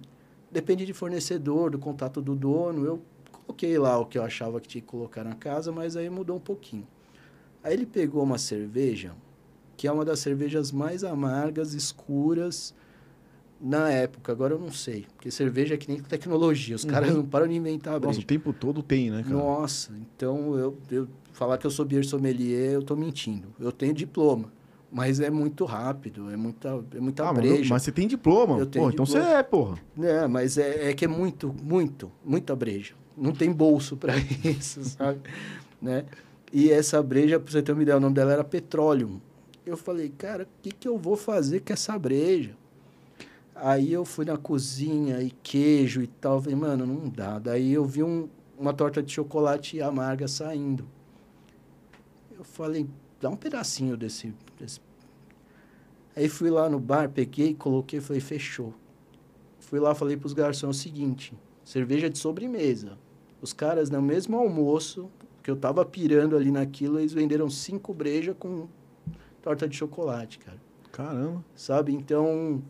depende 0.51 0.85
de 0.85 0.93
fornecedor, 0.93 1.71
do 1.71 1.79
contato 1.79 2.21
do 2.21 2.35
dono. 2.35 2.85
Eu 2.85 3.03
coloquei 3.45 3.79
lá 3.79 3.99
o 3.99 4.07
que 4.07 4.19
eu 4.19 4.23
achava 4.23 4.61
que 4.61 4.69
tinha 4.69 4.83
que 4.83 4.89
colocar 4.89 5.25
na 5.25 5.35
casa, 5.35 5.71
mas 5.71 5.97
aí 5.97 6.09
mudou 6.09 6.37
um 6.37 6.41
pouquinho. 6.41 6.87
Aí 7.63 7.73
ele 7.73 7.87
pegou 7.87 8.23
uma 8.23 8.39
cerveja, 8.39 9.15
que 9.77 9.87
é 9.87 9.93
uma 9.93 10.05
das 10.05 10.19
cervejas 10.21 10.71
mais 10.71 11.05
amargas, 11.05 11.75
escuras, 11.75 12.75
na 13.65 13.89
época. 13.91 14.31
Agora 14.31 14.53
eu 14.55 14.59
não 14.59 14.71
sei, 14.71 15.07
porque 15.17 15.31
cerveja 15.31 15.75
é 15.75 15.77
que 15.77 15.89
nem 15.91 16.01
tecnologia, 16.03 16.77
os 16.77 16.85
caras 16.85 17.11
Uhum. 17.11 17.17
não 17.19 17.25
param 17.25 17.49
de 17.49 17.55
inventar 17.55 17.95
a 17.95 17.97
Nossa, 17.99 18.09
breja. 18.09 18.21
o 18.21 18.25
tempo 18.27 18.53
todo 18.53 18.83
tem, 18.83 19.11
né, 19.11 19.23
cara? 19.23 19.35
Nossa, 19.35 19.93
então 20.15 20.57
eu, 20.59 20.77
eu 20.91 21.09
falar 21.33 21.57
que 21.59 21.67
eu 21.67 21.71
sou 21.71 21.85
beer 21.85 22.05
sommelier, 22.05 22.73
eu 22.75 22.83
tô 22.83 22.95
mentindo. 22.95 23.49
Eu 23.59 23.73
tenho 23.73 23.95
diploma, 23.95 24.53
mas 24.93 25.19
é 25.19 25.31
muito 25.31 25.65
rápido, 25.65 26.31
é 26.31 26.37
muita, 26.37 26.85
é 26.95 27.01
muita 27.01 27.25
Ah, 27.29 27.33
mas, 27.33 27.43
breja. 27.43 27.69
mas 27.75 27.83
você 27.83 27.91
tem 27.93 28.07
diploma. 28.07 28.59
Eu 28.59 28.67
tenho 28.67 28.85
Pô, 28.85 28.91
então 28.91 29.07
você 29.07 29.19
diploma. 29.19 29.39
é, 29.39 29.43
porra. 29.43 29.79
É, 30.01 30.27
mas 30.29 30.59
é, 30.59 30.91
é 30.91 30.95
que 30.95 31.05
é 31.07 31.09
muito, 31.09 31.55
muito, 31.63 32.13
muita 32.25 32.55
breja. 32.55 32.95
Não 33.17 33.33
tem 33.33 33.51
bolso 33.51 33.97
para 33.97 34.13
isso, 34.45 34.85
sabe? 34.85 35.21
né? 35.81 36.05
E 36.53 36.71
essa 36.71 37.03
breja, 37.03 37.41
pra 37.41 37.51
você 37.51 37.63
ter 37.63 37.73
uma 37.73 37.83
ideia, 37.83 37.97
o 37.97 38.01
nome 38.01 38.15
dela 38.15 38.33
era 38.33 38.45
Petroleum. 38.45 39.19
Eu 39.67 39.77
falei, 39.77 40.09
cara, 40.17 40.45
o 40.45 40.47
que, 40.63 40.71
que 40.71 40.87
eu 40.87 40.99
vou 40.99 41.17
fazer 41.17 41.61
com 41.61 41.73
essa 41.73 41.99
breja? 41.99 42.51
Aí 43.55 43.93
eu 43.93 44.05
fui 44.05 44.25
na 44.25 44.37
cozinha 44.37 45.21
e 45.23 45.31
queijo 45.31 46.03
e 46.03 46.07
tal. 46.07 46.41
Falei, 46.41 46.57
mano, 46.57 46.87
não 46.87 47.09
dá. 47.09 47.39
Daí 47.39 47.73
eu 47.73 47.85
vi 47.85 48.03
um, 48.03 48.29
uma 48.59 48.73
torta 48.73 49.03
de 49.03 49.13
chocolate 49.13 49.81
amarga 49.81 50.27
saindo. 50.27 50.87
Eu 52.37 52.45
falei, 52.45 52.87
dá 53.21 53.31
um 53.31 53.37
pedacinho 53.37 53.97
desse, 53.97 54.35
desse. 54.59 54.81
Aí 56.17 56.29
fui 56.29 56.51
lá 56.51 56.69
no 56.69 56.79
bar, 56.79 57.09
peguei, 57.09 57.55
coloquei, 57.55 58.01
falei, 58.01 58.21
fechou. 58.21 58.75
Fui 59.59 59.81
lá, 59.81 59.95
falei 59.95 60.17
pros 60.17 60.33
garçons 60.33 60.77
o 60.77 60.81
seguinte: 60.81 61.33
cerveja 61.65 62.11
de 62.11 62.19
sobremesa. 62.19 62.99
Os 63.41 63.53
caras, 63.53 63.91
no 63.91 64.01
mesmo 64.01 64.37
almoço, 64.37 65.11
que 65.43 65.51
eu 65.51 65.57
tava 65.57 65.85
pirando 65.85 66.37
ali 66.37 66.51
naquilo, 66.51 66.99
eles 66.99 67.13
venderam 67.13 67.51
cinco 67.51 67.93
brejas 67.93 68.37
com 68.39 68.69
torta 69.43 69.69
de 69.69 69.77
chocolate, 69.77 70.39
cara. 70.39 70.59
Caramba. 70.93 71.45
Sabe? 71.55 71.93
Então, 71.93 72.63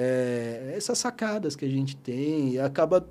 é, 0.00 0.74
essas 0.76 0.96
sacadas 0.96 1.56
que 1.56 1.64
a 1.64 1.68
gente 1.68 1.96
tem, 1.96 2.54
e 2.54 2.60
acaba. 2.60 3.04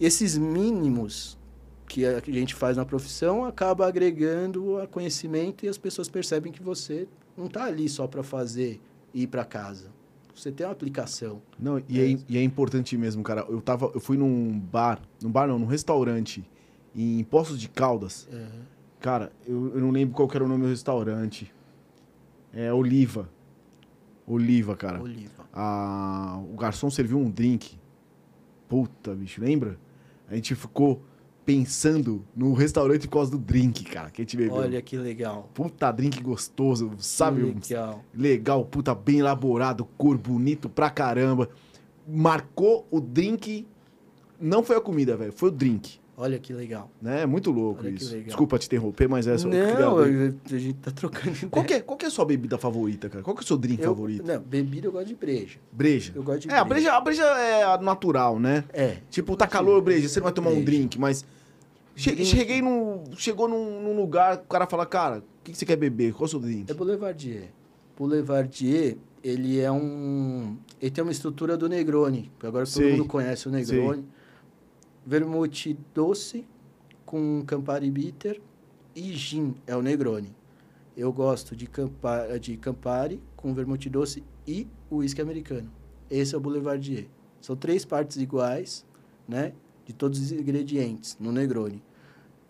Esses 0.00 0.36
mínimos 0.36 1.38
que 1.86 2.04
a 2.04 2.20
que 2.20 2.30
a 2.30 2.34
gente 2.34 2.54
faz 2.54 2.76
na 2.76 2.84
profissão 2.84 3.44
acaba 3.44 3.86
agregando 3.86 4.78
a 4.78 4.88
conhecimento 4.88 5.64
e 5.64 5.68
as 5.68 5.78
pessoas 5.78 6.08
percebem 6.08 6.50
que 6.50 6.62
você 6.62 7.06
não 7.36 7.46
tá 7.46 7.64
ali 7.64 7.88
só 7.88 8.08
para 8.08 8.24
fazer 8.24 8.80
e 9.14 9.22
ir 9.22 9.26
para 9.28 9.44
casa. 9.44 9.90
Você 10.34 10.50
tem 10.50 10.66
uma 10.66 10.72
aplicação. 10.72 11.40
Não, 11.58 11.80
e 11.88 12.00
é, 12.00 12.18
e 12.28 12.38
é 12.38 12.42
importante 12.42 12.96
mesmo, 12.96 13.22
cara. 13.22 13.44
Eu 13.48 13.60
tava, 13.60 13.90
eu 13.94 14.00
fui 14.00 14.16
num 14.16 14.58
bar, 14.58 15.00
num 15.22 15.30
bar 15.30 15.46
não, 15.46 15.58
num 15.58 15.66
restaurante 15.66 16.44
em 16.96 17.22
Poços 17.24 17.60
de 17.60 17.68
Caldas. 17.68 18.26
É. 18.32 18.46
Cara, 19.00 19.30
eu, 19.46 19.74
eu 19.74 19.80
não 19.80 19.90
lembro 19.90 20.14
qual 20.14 20.28
era 20.34 20.44
o 20.44 20.48
nome 20.48 20.62
do 20.62 20.68
restaurante. 20.68 21.52
É 22.52 22.72
Oliva. 22.72 23.28
Oliva, 24.26 24.74
cara. 24.76 25.00
Oliva. 25.00 25.39
A, 25.52 26.40
o 26.50 26.56
garçom 26.56 26.90
serviu 26.90 27.18
um 27.18 27.30
drink. 27.30 27.78
Puta, 28.68 29.14
bicho, 29.14 29.40
lembra? 29.40 29.78
A 30.28 30.34
gente 30.34 30.54
ficou 30.54 31.02
pensando 31.44 32.24
no 32.36 32.52
restaurante 32.52 33.08
por 33.08 33.14
causa 33.14 33.30
do 33.32 33.38
drink, 33.38 33.84
cara, 33.84 34.10
que 34.10 34.22
a 34.22 34.24
gente 34.24 34.36
bebeu. 34.36 34.54
Olha 34.54 34.80
que 34.80 34.96
legal. 34.96 35.50
Puta 35.52 35.90
drink 35.90 36.22
gostoso, 36.22 36.92
sabe? 36.98 37.42
Legal. 37.42 38.04
Legal, 38.14 38.64
puta, 38.64 38.94
bem 38.94 39.18
elaborado, 39.18 39.84
cor 39.98 40.16
bonito 40.16 40.68
pra 40.68 40.90
caramba. 40.90 41.48
Marcou 42.06 42.86
o 42.90 43.00
drink. 43.00 43.66
Não 44.40 44.62
foi 44.62 44.76
a 44.76 44.80
comida, 44.80 45.16
velho, 45.16 45.32
foi 45.32 45.48
o 45.48 45.52
drink. 45.52 45.99
Olha 46.22 46.38
que 46.38 46.52
legal. 46.52 46.90
Né? 47.00 47.22
É 47.22 47.26
muito 47.26 47.50
louco 47.50 47.80
Olha 47.82 47.90
isso. 47.94 48.14
Desculpa 48.20 48.58
te 48.58 48.66
interromper, 48.66 49.08
mas 49.08 49.26
é 49.26 49.38
só. 49.38 49.48
eu 49.48 49.80
não, 49.80 49.98
a 49.98 50.58
gente 50.58 50.74
tá 50.74 50.90
trocando 50.90 51.28
ideia. 51.34 51.48
Qual, 51.50 51.64
é, 51.64 51.80
qual 51.80 51.96
que 51.96 52.04
é 52.04 52.08
a 52.08 52.10
sua 52.10 52.26
bebida 52.26 52.58
favorita, 52.58 53.08
cara? 53.08 53.24
Qual 53.24 53.34
que 53.34 53.40
é 53.40 53.44
o 53.44 53.46
seu 53.46 53.56
drink 53.56 53.80
Eu- 53.82 53.88
favorito? 53.88 54.26
Não, 54.26 54.38
bebida 54.38 54.86
eu 54.88 54.92
gosto 54.92 55.06
de 55.06 55.14
breja. 55.14 55.58
Breja. 55.72 56.12
Eu 56.14 56.22
gosto 56.22 56.40
de 56.46 56.50
É, 56.50 56.58
a 56.58 56.64
breja, 56.64 56.92
a 56.92 57.00
breja 57.00 57.22
é 57.24 57.62
a 57.62 57.78
natural, 57.78 58.38
né? 58.38 58.64
É. 58.72 58.98
Tipo, 59.10 59.34
tá 59.34 59.46
calor, 59.46 59.80
breja, 59.80 60.08
você 60.10 60.20
não 60.20 60.24
vai 60.24 60.32
tomar 60.34 60.50
um 60.50 60.54
Breja. 60.62 60.66
drink, 60.66 60.98
mas. 61.00 61.24
Che- 61.96 62.12
Drink. 62.12 62.26
Cheguei 62.30 62.60
num. 62.60 63.02
Chegou 63.16 63.48
num, 63.48 63.82
num 63.82 63.96
lugar, 63.96 64.36
o 64.36 64.48
cara 64.48 64.66
fala, 64.66 64.84
cara, 64.84 65.18
o 65.20 65.22
que, 65.42 65.52
que 65.52 65.56
você 65.58 65.64
quer 65.64 65.76
beber? 65.76 66.12
Qual 66.12 66.24
é 66.24 66.26
o 66.26 66.28
seu 66.28 66.38
drink? 66.40 66.70
É 66.70 66.74
Boulevardier. 66.74 67.44
Boulevardier, 67.98 68.96
ele 69.24 69.60
é 69.60 69.70
um... 69.70 70.56
Ele 70.80 70.90
tem 70.90 71.02
uma 71.02 71.12
estrutura 71.12 71.56
do 71.56 71.68
Negroni. 71.68 72.30
Agora 72.42 72.64
Sei. 72.66 72.82
todo 72.90 72.98
mundo 72.98 73.08
conhece 73.08 73.46
o 73.48 73.50
Negroni. 73.50 74.04
Vermute 75.10 75.76
doce 75.92 76.46
com 77.04 77.42
Campari 77.44 77.90
Bitter 77.90 78.40
e 78.94 79.12
gin 79.12 79.56
é 79.66 79.74
o 79.74 79.82
Negroni. 79.82 80.32
Eu 80.96 81.12
gosto 81.12 81.56
de, 81.56 81.66
Campa, 81.66 82.38
de 82.38 82.56
Campari 82.56 83.20
com 83.34 83.52
vermute 83.52 83.90
doce 83.90 84.22
e 84.46 84.68
uísque 84.88 85.20
americano. 85.20 85.68
Esse 86.08 86.36
é 86.36 86.38
o 86.38 86.40
Boulevardier. 86.40 87.08
São 87.40 87.56
três 87.56 87.84
partes 87.84 88.18
iguais, 88.18 88.86
né? 89.26 89.52
De 89.84 89.92
todos 89.92 90.20
os 90.20 90.30
ingredientes 90.30 91.16
no 91.18 91.32
Negroni. 91.32 91.82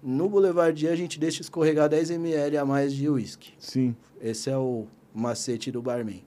No 0.03 0.29
Boulevardier 0.29 0.93
a 0.93 0.97
gente 0.97 1.19
deixa 1.19 1.41
escorregar 1.41 1.89
10 1.89 2.11
ml 2.11 2.59
a 2.59 2.65
mais 2.67 2.93
de 2.93 3.09
uísque. 3.09 3.55
Sim. 3.59 3.97
Esse 4.21 4.51
é 4.51 4.59
o 4.59 4.87
macete 5.15 5.73
do 5.73 5.81
barman, 5.81 6.23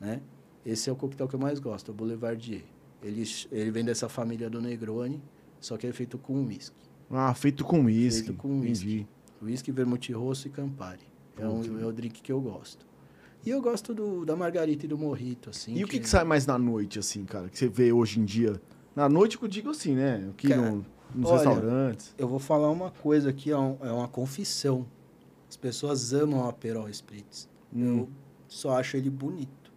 né? 0.00 0.20
Esse 0.64 0.90
é 0.90 0.92
o 0.92 0.96
coquetel 0.96 1.28
que 1.28 1.36
eu 1.36 1.40
mais 1.40 1.60
gosto, 1.60 1.92
o 1.92 1.94
Boulevardier. 1.94 2.64
Ele, 3.00 3.22
ele 3.52 3.70
vem 3.70 3.84
dessa 3.84 4.08
família 4.08 4.50
do 4.50 4.60
Negroni, 4.60 5.22
só 5.60 5.76
que 5.76 5.86
é 5.86 5.92
feito 5.92 6.18
com 6.18 6.44
uísque. 6.46 6.76
Ah, 7.10 7.32
feito 7.34 7.64
com 7.64 7.80
uísque. 7.84 8.26
Feito 8.26 8.38
com 8.38 8.60
uísque. 8.60 9.06
Uísque, 9.42 9.70
vermute 9.72 10.12
rosso 10.12 10.48
e 10.48 10.50
Campari. 10.50 11.06
É, 11.38 11.46
um, 11.46 11.80
é 11.80 11.84
o 11.84 11.92
drink 11.92 12.22
que 12.22 12.32
eu 12.32 12.40
gosto. 12.40 12.86
E 13.44 13.50
eu 13.50 13.60
gosto 13.62 13.94
do, 13.94 14.24
da 14.24 14.34
margarita 14.34 14.86
e 14.86 14.88
do 14.88 14.98
morrito, 14.98 15.50
assim. 15.50 15.74
E 15.74 15.84
o 15.84 15.86
que, 15.88 16.00
que 16.00 16.08
sai 16.08 16.24
mais 16.24 16.46
na 16.46 16.58
noite, 16.58 16.98
assim, 16.98 17.24
cara? 17.24 17.48
Que 17.48 17.56
você 17.58 17.68
vê 17.68 17.92
hoje 17.92 18.18
em 18.18 18.24
dia? 18.24 18.60
Na 18.94 19.08
noite 19.08 19.38
que 19.38 19.44
eu 19.44 19.48
digo 19.48 19.70
assim, 19.70 19.94
né? 19.94 20.28
Aqui 20.30 20.48
Cara, 20.48 20.70
no- 20.70 20.86
nos 21.14 21.30
olha, 21.30 21.36
restaurantes. 21.50 22.14
Eu 22.18 22.26
vou 22.26 22.38
falar 22.40 22.70
uma 22.70 22.90
coisa 22.90 23.30
aqui, 23.30 23.50
é, 23.52 23.56
um- 23.58 23.76
é 23.82 23.92
uma 23.92 24.08
confissão. 24.08 24.86
As 25.48 25.56
pessoas 25.56 26.12
amam 26.12 26.40
o 26.44 26.48
Aperol 26.48 26.88
Spritz. 26.88 27.48
Hum. 27.72 27.98
Eu 27.98 28.08
só 28.48 28.78
acho 28.78 28.96
ele 28.96 29.10
bonito. 29.10 29.72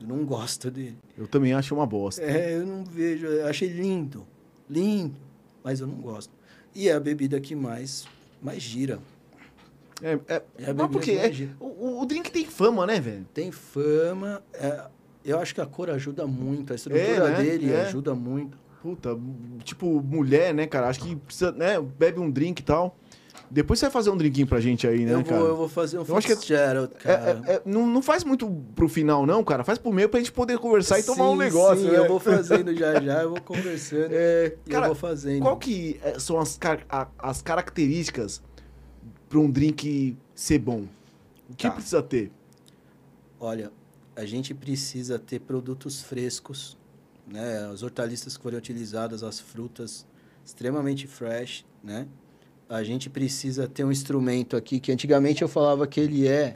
Eu 0.00 0.08
não 0.08 0.24
gosto 0.24 0.70
dele. 0.70 0.98
Eu 1.16 1.28
também 1.28 1.52
acho 1.52 1.74
uma 1.74 1.86
bosta. 1.86 2.22
É, 2.22 2.56
eu 2.56 2.66
não 2.66 2.84
vejo. 2.84 3.26
Eu 3.26 3.46
achei 3.46 3.68
lindo. 3.68 4.26
Lindo. 4.68 5.14
Mas 5.62 5.80
eu 5.80 5.86
não 5.86 5.96
gosto. 5.96 6.32
E 6.74 6.88
é 6.88 6.92
a 6.92 7.00
bebida 7.00 7.40
que 7.40 7.54
mais, 7.54 8.06
mais 8.42 8.62
gira. 8.62 8.98
É, 10.02 10.12
é, 10.28 10.42
É 10.58 10.64
a 10.64 10.66
bebida 10.74 10.88
porque 10.88 11.12
que 11.12 11.16
é, 11.18 11.22
mais 11.22 11.36
gira. 11.36 11.56
o, 11.58 11.64
o- 11.66 12.02
o 12.02 12.06
drink 12.06 12.30
tem 12.30 12.44
fama, 12.44 12.86
né, 12.86 13.00
velho? 13.00 13.26
Tem 13.32 13.50
fama. 13.50 14.42
é, 14.54 14.84
eu 15.24 15.38
acho 15.40 15.54
que 15.54 15.60
a 15.60 15.66
cor 15.66 15.90
ajuda 15.90 16.26
muito. 16.26 16.72
A 16.72 16.76
estrutura 16.76 17.02
É, 17.04 17.30
né? 17.30 17.42
dele 17.42 17.72
É. 17.72 17.82
ajuda 17.82 18.14
muito. 18.14 18.56
Puta, 18.82 19.18
tipo, 19.64 20.00
mulher, 20.00 20.54
né, 20.54 20.66
cara? 20.66 20.88
Acho 20.88 21.00
que 21.00 21.16
precisa, 21.16 21.50
né? 21.50 21.80
Bebe 21.80 22.20
um 22.20 22.30
drink 22.30 22.60
e 22.60 22.62
tal. 22.62 22.96
Depois 23.50 23.78
você 23.78 23.86
vai 23.86 23.92
fazer 23.92 24.10
um 24.10 24.16
drinquinho 24.16 24.46
pra 24.46 24.60
gente 24.60 24.86
aí, 24.86 25.04
né, 25.04 25.14
eu, 25.14 25.24
cara? 25.24 25.38
vou, 25.40 25.48
eu 25.48 25.56
vou 25.56 25.68
fazer 25.68 25.98
um 25.98 26.02
acho 26.16 26.26
que 26.26 26.32
é- 26.32 26.36
Fitzgerald, 26.36 26.92
É, 26.96 26.98
cara. 26.98 27.42
é, 27.46 27.52
é, 27.54 27.62
não, 27.64 27.86
não 27.86 28.02
faz 28.02 28.24
muito 28.24 28.48
pro 28.74 28.88
final, 28.88 29.24
não, 29.24 29.42
cara. 29.44 29.62
Faz 29.64 29.78
pro 29.78 29.92
meio 29.92 30.08
pra 30.08 30.18
gente 30.20 30.32
poder 30.32 30.58
conversar 30.58 30.98
e 30.98 31.02
tomar 31.02 31.30
um 31.30 31.36
negócio. 31.36 31.84
Sim, 31.84 31.90
né? 31.92 31.98
eu 31.98 32.08
vou 32.08 32.18
fazendo 32.20 32.74
já 32.74 33.00
já, 33.00 33.22
eu 33.22 33.30
vou 33.30 33.40
conversando. 33.40 34.08
É, 34.12 34.56
e 34.66 34.70
cara, 34.70 34.86
eu 34.86 34.88
vou 34.88 34.94
fazendo. 34.96 35.42
qual 35.42 35.56
que 35.56 36.00
é, 36.02 36.18
são 36.18 36.38
as, 36.40 36.56
car- 36.56 36.84
a- 36.88 37.08
as 37.18 37.40
características 37.42 38.42
pra 39.28 39.38
um 39.38 39.50
drink 39.50 40.16
ser 40.34 40.58
bom? 40.58 40.86
O 41.48 41.54
que 41.56 41.66
Tá. 41.68 41.72
precisa 41.74 42.02
ter? 42.02 42.32
Olha, 43.38 43.70
a 44.14 44.24
gente 44.24 44.54
precisa 44.54 45.18
ter 45.18 45.40
produtos 45.40 46.02
frescos, 46.02 46.76
né? 47.26 47.68
As 47.72 47.82
hortaliças 47.82 48.36
que 48.36 48.42
forem 48.42 48.58
utilizadas, 48.58 49.22
as 49.22 49.38
frutas 49.38 50.06
extremamente 50.44 51.06
fresh, 51.06 51.64
né? 51.82 52.06
A 52.68 52.82
gente 52.82 53.08
precisa 53.08 53.68
ter 53.68 53.84
um 53.84 53.92
instrumento 53.92 54.56
aqui 54.56 54.80
que 54.80 54.90
antigamente 54.90 55.42
eu 55.42 55.48
falava 55.48 55.86
que 55.86 56.00
ele 56.00 56.26
é 56.26 56.54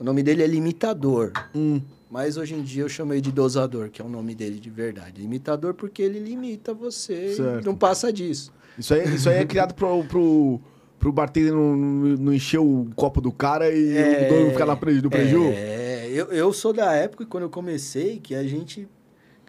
o 0.00 0.04
nome 0.04 0.22
dele 0.22 0.42
é 0.42 0.46
limitador, 0.46 1.30
Hum, 1.54 1.80
mas 2.10 2.36
hoje 2.36 2.54
em 2.54 2.62
dia 2.62 2.82
eu 2.82 2.88
chamei 2.88 3.20
de 3.20 3.30
dosador, 3.30 3.88
que 3.90 4.02
é 4.02 4.04
o 4.04 4.08
nome 4.08 4.34
dele 4.34 4.58
de 4.58 4.68
verdade. 4.70 5.20
Limitador 5.20 5.74
porque 5.74 6.02
ele 6.02 6.18
limita 6.18 6.74
você 6.74 7.34
Certo. 7.36 7.62
e 7.62 7.64
não 7.64 7.74
passa 7.76 8.12
disso. 8.12 8.52
isso, 8.76 8.92
aí, 8.94 9.14
isso 9.14 9.28
aí 9.28 9.36
é 9.36 9.44
criado 9.44 9.74
pro, 9.74 10.02
pro, 10.04 10.60
pro 10.98 11.12
bartender 11.12 11.52
não, 11.52 11.76
não- 11.76 12.32
encher 12.34 12.58
o 12.58 12.88
copo 12.96 13.20
do 13.20 13.30
cara 13.30 13.70
e 13.70 14.24
o 14.24 14.28
dono 14.28 14.50
ficar 14.50 14.66
na 14.66 14.74
pre, 14.76 15.00
no 15.00 15.08
preju? 15.10 15.44
É, 15.54 16.08
eu, 16.10 16.26
eu 16.32 16.52
sou 16.52 16.72
da 16.72 16.92
época 16.94 17.24
quando 17.26 17.44
eu 17.44 17.50
comecei 17.50 18.18
que 18.18 18.34
a 18.34 18.42
gente, 18.42 18.88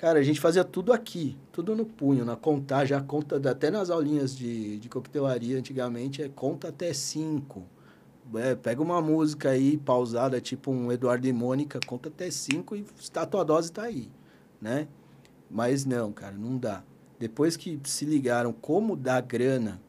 cara, 0.03 0.19
a 0.19 0.21
gente 0.21 0.41
fazia 0.41 0.65
tudo 0.65 0.91
aqui, 0.91 1.37
tudo 1.49 1.73
no 1.77 1.85
punho, 1.85 2.25
na 2.25 2.35
contagem, 2.35 2.95
a 2.95 2.99
conta, 2.99 3.37
até 3.49 3.71
nas 3.71 3.89
aulinhas 3.89 4.35
de, 4.35 4.77
de 4.77 4.89
coquetelaria 4.89 5.57
antigamente, 5.57 6.21
é 6.21 6.27
conta 6.27 6.67
até 6.67 6.91
cinco. 6.91 7.63
É, 8.35 8.53
pega 8.53 8.81
uma 8.81 9.01
música 9.01 9.51
aí 9.51 9.77
pausada, 9.77 10.41
tipo 10.41 10.71
um 10.71 10.91
Eduardo 10.91 11.25
e 11.25 11.31
Mônica, 11.31 11.79
conta 11.87 12.09
até 12.09 12.29
cinco 12.29 12.75
e 12.75 12.85
a 13.15 13.25
tua 13.25 13.45
dose 13.45 13.71
tá 13.71 13.83
aí, 13.83 14.11
né? 14.59 14.89
Mas 15.49 15.85
não, 15.85 16.11
cara, 16.11 16.35
não 16.35 16.57
dá. 16.57 16.83
Depois 17.17 17.55
que 17.55 17.79
se 17.85 18.03
ligaram 18.03 18.51
como 18.51 18.97
dar 18.97 19.21
grana 19.21 19.79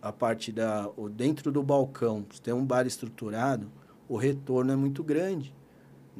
a 0.00 0.12
parte 0.12 0.52
da 0.52 0.88
dentro 1.16 1.50
do 1.50 1.60
balcão, 1.60 2.24
se 2.32 2.40
tem 2.40 2.54
um 2.54 2.64
bar 2.64 2.86
estruturado, 2.86 3.68
o 4.08 4.16
retorno 4.16 4.70
é 4.70 4.76
muito 4.76 5.02
grande, 5.02 5.52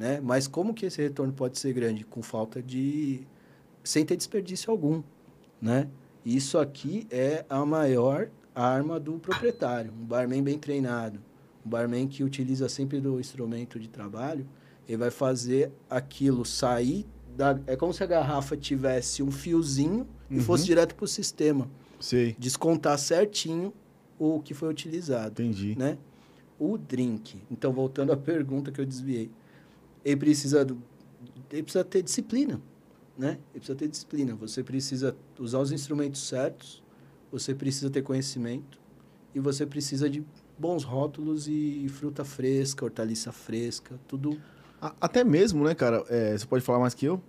né? 0.01 0.19
Mas 0.21 0.47
como 0.47 0.73
que 0.73 0.87
esse 0.87 0.99
retorno 0.99 1.31
pode 1.31 1.59
ser 1.59 1.71
grande 1.73 2.03
com 2.03 2.23
falta 2.23 2.59
de 2.61 3.21
sem 3.83 4.03
ter 4.03 4.17
desperdício 4.17 4.71
algum, 4.71 5.03
né? 5.61 5.87
Isso 6.25 6.57
aqui 6.57 7.07
é 7.11 7.45
a 7.47 7.63
maior 7.65 8.29
arma 8.53 8.99
do 8.99 9.13
proprietário, 9.19 9.91
um 9.93 10.03
barman 10.05 10.41
bem 10.43 10.57
treinado, 10.57 11.19
um 11.65 11.69
barman 11.69 12.07
que 12.07 12.23
utiliza 12.23 12.67
sempre 12.67 12.99
do 12.99 13.19
instrumento 13.19 13.79
de 13.79 13.87
trabalho, 13.87 14.45
ele 14.87 14.97
vai 14.97 15.11
fazer 15.11 15.71
aquilo 15.89 16.43
sair 16.45 17.05
da 17.37 17.57
é 17.67 17.75
como 17.75 17.93
se 17.93 18.03
a 18.03 18.07
garrafa 18.07 18.57
tivesse 18.57 19.21
um 19.23 19.31
fiozinho 19.31 20.07
e 20.29 20.35
Uhum. 20.35 20.41
fosse 20.41 20.65
direto 20.65 20.95
para 20.95 21.05
o 21.05 21.07
sistema, 21.07 21.69
Sei, 21.99 22.35
descontar 22.39 22.97
certinho 22.97 23.71
o 24.19 24.39
que 24.41 24.53
foi 24.53 24.69
utilizado 24.69 25.41
entendi. 25.41 25.75
né? 25.77 25.97
O 26.59 26.77
drink. 26.77 27.41
Então, 27.49 27.71
voltando 27.73 28.11
à 28.11 28.17
pergunta 28.17 28.71
que 28.71 28.79
eu 28.81 28.85
desviei. 28.85 29.31
Ele 30.03 30.17
precisa, 30.17 30.65
do, 30.65 30.81
ele 31.51 31.63
precisa 31.63 31.83
ter 31.83 32.01
disciplina, 32.01 32.61
né? 33.17 33.37
Ele 33.53 33.59
precisa 33.59 33.75
ter 33.75 33.87
disciplina. 33.87 34.35
Você 34.35 34.63
precisa 34.63 35.15
usar 35.39 35.59
os 35.59 35.71
instrumentos 35.71 36.27
certos, 36.27 36.83
você 37.31 37.53
precisa 37.53 37.89
ter 37.89 38.01
conhecimento 38.01 38.79
e 39.33 39.39
você 39.39 39.65
precisa 39.65 40.09
de 40.09 40.23
bons 40.57 40.83
rótulos 40.83 41.47
e 41.47 41.87
fruta 41.89 42.23
fresca, 42.23 42.85
hortaliça 42.85 43.31
fresca, 43.31 43.99
tudo. 44.07 44.39
Até 44.99 45.23
mesmo, 45.23 45.63
né, 45.63 45.75
cara? 45.75 46.03
é, 46.09 46.37
você 46.37 46.45
pode 46.45 46.63
falar 46.63 46.79
mais 46.79 46.93
que 46.93 47.05
eu. 47.05 47.21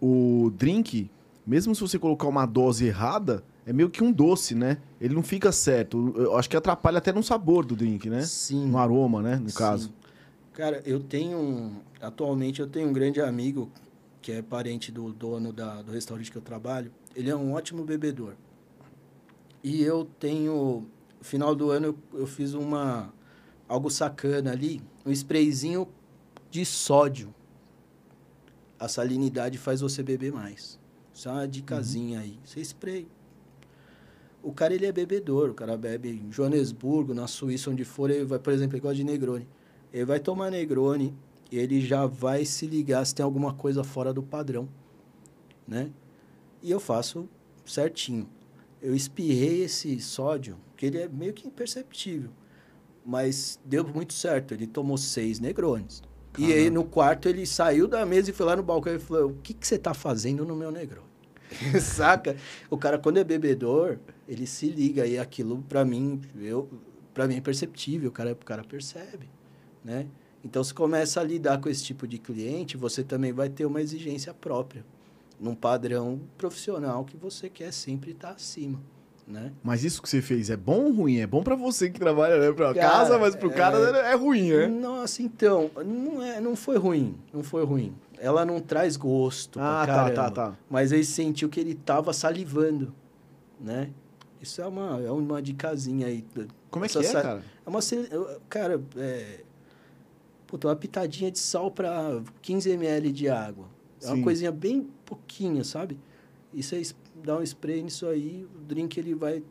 O 0.00 0.50
drink, 0.56 1.10
mesmo 1.46 1.74
se 1.74 1.80
você 1.80 1.98
colocar 1.98 2.26
uma 2.26 2.46
dose 2.46 2.86
errada, 2.86 3.44
é 3.66 3.72
meio 3.72 3.90
que 3.90 4.02
um 4.02 4.10
doce, 4.10 4.54
né? 4.54 4.78
Ele 5.00 5.14
não 5.14 5.22
fica 5.22 5.52
certo. 5.52 6.14
Eu 6.16 6.36
acho 6.36 6.48
que 6.48 6.56
atrapalha 6.56 6.98
até 6.98 7.12
no 7.12 7.22
sabor 7.22 7.64
do 7.64 7.76
drink, 7.76 8.08
né? 8.08 8.22
Sim. 8.22 8.66
No 8.66 8.78
aroma, 8.78 9.22
né? 9.22 9.36
No 9.36 9.50
Sim. 9.50 9.56
caso. 9.56 9.92
Cara, 10.60 10.82
eu 10.84 11.00
tenho. 11.00 11.80
Atualmente 12.02 12.60
eu 12.60 12.66
tenho 12.66 12.90
um 12.90 12.92
grande 12.92 13.18
amigo 13.18 13.72
que 14.20 14.30
é 14.30 14.42
parente 14.42 14.92
do 14.92 15.10
dono 15.10 15.54
da, 15.54 15.80
do 15.80 15.90
restaurante 15.90 16.30
que 16.30 16.36
eu 16.36 16.42
trabalho. 16.42 16.92
Ele 17.16 17.30
é 17.30 17.34
um 17.34 17.54
ótimo 17.54 17.82
bebedor. 17.82 18.34
E 19.64 19.82
eu 19.82 20.04
tenho. 20.04 20.86
Final 21.22 21.54
do 21.54 21.70
ano 21.70 21.86
eu, 22.12 22.18
eu 22.20 22.26
fiz 22.26 22.52
uma. 22.52 23.10
Algo 23.66 23.88
sacana 23.88 24.52
ali. 24.52 24.82
Um 25.06 25.10
sprayzinho 25.10 25.88
de 26.50 26.62
sódio, 26.66 27.34
a 28.78 28.86
salinidade 28.86 29.56
faz 29.56 29.80
você 29.80 30.02
beber 30.02 30.30
mais. 30.30 30.78
Isso 31.14 31.26
é 31.26 31.32
uma 31.32 31.48
dicasinha 31.48 32.18
Uhum. 32.18 32.24
aí. 32.24 32.38
Você 32.44 32.60
spray. 32.60 33.08
O 34.42 34.52
cara, 34.52 34.74
ele 34.74 34.84
é 34.84 34.92
bebedor. 34.92 35.48
O 35.48 35.54
cara 35.54 35.74
bebe 35.78 36.20
em 36.22 36.30
Joanesburgo, 36.30 37.14
na 37.14 37.26
Suíça, 37.26 37.70
onde 37.70 37.82
for. 37.82 38.10
Ele 38.10 38.26
vai, 38.26 38.38
por 38.38 38.52
exemplo, 38.52 38.76
ele 38.76 38.82
gosta 38.82 38.96
de 38.96 39.04
Negroni. 39.04 39.48
Ele 39.92 40.04
vai 40.04 40.20
tomar 40.20 40.50
Negroni 40.50 41.14
ele 41.52 41.80
já 41.80 42.06
vai 42.06 42.44
se 42.44 42.66
ligar 42.66 43.04
se 43.04 43.14
tem 43.14 43.24
alguma 43.24 43.52
coisa 43.52 43.82
fora 43.82 44.12
do 44.12 44.22
padrão, 44.22 44.68
né? 45.66 45.90
E 46.62 46.70
eu 46.70 46.78
faço 46.78 47.28
certinho. 47.64 48.28
Eu 48.80 48.94
espirrei 48.94 49.64
esse 49.64 49.98
sódio, 50.00 50.56
que 50.76 50.86
ele 50.86 50.98
é 50.98 51.08
meio 51.08 51.32
que 51.32 51.46
imperceptível. 51.46 52.30
Mas 53.04 53.58
deu 53.64 53.86
muito 53.86 54.12
certo. 54.12 54.54
Ele 54.54 54.66
tomou 54.66 54.96
seis 54.96 55.40
Negrones. 55.40 56.02
E 56.38 56.52
aí, 56.52 56.70
no 56.70 56.84
quarto, 56.84 57.28
ele 57.28 57.44
saiu 57.44 57.88
da 57.88 58.06
mesa 58.06 58.30
e 58.30 58.32
foi 58.32 58.46
lá 58.46 58.54
no 58.54 58.62
balcão 58.62 58.94
e 58.94 58.98
falou: 58.98 59.30
O 59.30 59.34
que, 59.42 59.52
que 59.52 59.66
você 59.66 59.78
tá 59.78 59.92
fazendo 59.92 60.44
no 60.44 60.54
meu 60.54 60.70
Negroni? 60.70 61.08
Saca? 61.80 62.36
O 62.70 62.78
cara, 62.78 62.98
quando 62.98 63.16
é 63.16 63.24
bebedor, 63.24 63.98
ele 64.28 64.46
se 64.46 64.68
liga. 64.68 65.06
E 65.06 65.18
aquilo, 65.18 65.62
pra 65.68 65.84
mim, 65.84 66.20
eu, 66.38 66.68
pra 67.12 67.26
mim 67.26 67.36
é 67.36 67.40
perceptível. 67.40 68.10
O 68.10 68.12
cara, 68.12 68.32
o 68.32 68.36
cara 68.36 68.62
percebe, 68.62 69.28
né? 69.84 70.06
Então, 70.44 70.64
se 70.64 70.72
começa 70.72 71.20
a 71.20 71.24
lidar 71.24 71.60
com 71.60 71.68
esse 71.68 71.84
tipo 71.84 72.06
de 72.06 72.18
cliente, 72.18 72.76
você 72.76 73.02
também 73.02 73.32
vai 73.32 73.48
ter 73.48 73.66
uma 73.66 73.80
exigência 73.80 74.32
própria. 74.32 74.84
Num 75.38 75.54
padrão 75.54 76.20
profissional 76.36 77.04
que 77.04 77.16
você 77.16 77.48
quer 77.48 77.72
sempre 77.72 78.10
estar 78.12 78.30
acima, 78.30 78.80
né? 79.26 79.52
Mas 79.62 79.84
isso 79.84 80.02
que 80.02 80.08
você 80.08 80.20
fez 80.20 80.50
é 80.50 80.56
bom 80.56 80.84
ou 80.84 80.92
ruim? 80.92 81.18
É 81.18 81.26
bom 81.26 81.42
pra 81.42 81.54
você 81.54 81.88
que 81.88 81.98
trabalha, 81.98 82.38
né? 82.38 82.52
Pra 82.52 82.74
Cara, 82.74 82.90
casa, 82.90 83.18
mas 83.18 83.34
pro 83.34 83.50
é- 83.50 83.54
cara 83.54 83.78
é, 83.78 84.14
ruim, 84.14 84.50
né? 84.50 84.66
Nossa, 84.66 85.22
então, 85.22 85.70
não, 85.84 86.22
é, 86.22 86.40
não 86.40 86.54
foi 86.54 86.76
ruim. 86.76 87.16
Não 87.32 87.42
foi 87.42 87.64
ruim. 87.64 87.94
Ela 88.18 88.44
não 88.44 88.60
traz 88.60 88.98
gosto. 88.98 89.58
Ah, 89.58 89.84
tá, 89.86 90.10
tá, 90.10 90.30
tá. 90.30 90.58
Mas 90.68 90.92
ele 90.92 91.04
sentiu 91.04 91.48
que 91.48 91.58
ele 91.58 91.74
tava 91.74 92.12
salivando, 92.12 92.94
né? 93.58 93.90
Isso 94.42 94.60
é 94.60 94.66
uma, 94.66 95.00
é 95.02 95.10
uma 95.10 95.40
dicasinha 95.40 96.06
aí. 96.06 96.24
Como 96.70 96.84
é 96.84 96.88
que 96.88 96.98
Essa 96.98 97.18
é, 97.18 97.22
cara? 97.22 97.42
É 97.64 97.68
uma... 97.68 97.80
Cara, 98.48 98.80
é... 98.96 99.40
Puta, 100.50 100.66
uma 100.68 100.74
pitadinha 100.76 101.30
de 101.30 101.38
sal 101.38 101.70
para 101.70 102.20
15 102.42 102.70
ml 102.70 103.12
de 103.12 103.28
água. 103.28 103.66
É 104.02 104.06
Sim. 104.06 104.14
uma 104.14 104.22
coisinha 104.24 104.50
bem 104.50 104.88
pouquinha, 105.06 105.62
sabe? 105.62 105.96
E 106.52 106.60
você 106.62 106.82
dá 107.22 107.38
um 107.38 107.42
spray 107.42 107.82
nisso 107.82 108.06
aí, 108.06 108.44
o 108.56 108.58
drink 108.64 108.98
ele 108.98 109.14
vai, 109.14 109.42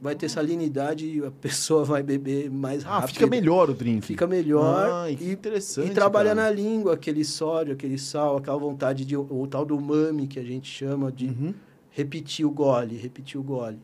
vai 0.00 0.16
ter 0.16 0.28
salinidade 0.28 1.06
e 1.06 1.24
a 1.24 1.30
pessoa 1.30 1.84
vai 1.84 2.02
beber 2.02 2.50
mais 2.50 2.84
Ah, 2.84 2.98
rápido. 2.98 3.14
fica 3.14 3.26
melhor 3.28 3.70
o 3.70 3.74
drink. 3.74 4.04
Fica 4.04 4.26
melhor. 4.26 5.06
Ah, 5.06 5.14
que 5.14 5.22
e, 5.24 5.30
interessante, 5.32 5.90
e 5.92 5.94
trabalha 5.94 6.34
cara. 6.34 6.42
na 6.42 6.50
língua, 6.50 6.94
aquele 6.94 7.24
sódio, 7.24 7.74
aquele 7.74 7.96
sal, 7.98 8.38
aquela 8.38 8.58
vontade 8.58 9.04
de... 9.04 9.16
O 9.16 9.46
tal 9.48 9.64
do 9.64 9.76
umami 9.76 10.26
que 10.26 10.40
a 10.40 10.44
gente 10.44 10.68
chama 10.68 11.12
de 11.12 11.26
Uhum. 11.28 11.54
repetir 11.90 12.44
o 12.44 12.50
gole, 12.50 12.96
repetir 12.96 13.38
o 13.38 13.44
gole. 13.44 13.78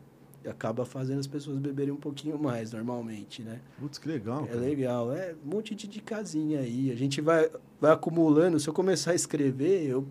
Acaba 0.47 0.85
fazendo 0.85 1.19
as 1.19 1.27
pessoas 1.27 1.57
beberem 1.57 1.91
um 1.93 1.97
pouquinho 1.97 2.37
mais, 2.37 2.71
normalmente, 2.71 3.41
né? 3.41 3.59
Putz, 3.79 3.97
que 3.97 4.07
legal. 4.07 4.43
É 4.45 4.47
cara. 4.47 4.59
legal, 4.59 5.11
é 5.11 5.35
um 5.45 5.49
monte 5.55 5.73
de 5.75 5.87
dicasinha 5.87 6.59
aí. 6.59 6.91
A 6.91 6.95
gente 6.95 7.19
vai, 7.21 7.49
vai 7.79 7.91
acumulando. 7.91 8.59
Se 8.59 8.67
eu 8.67 8.73
começar 8.73 9.11
a 9.11 9.15
escrever, 9.15 9.83
eu, 9.87 10.05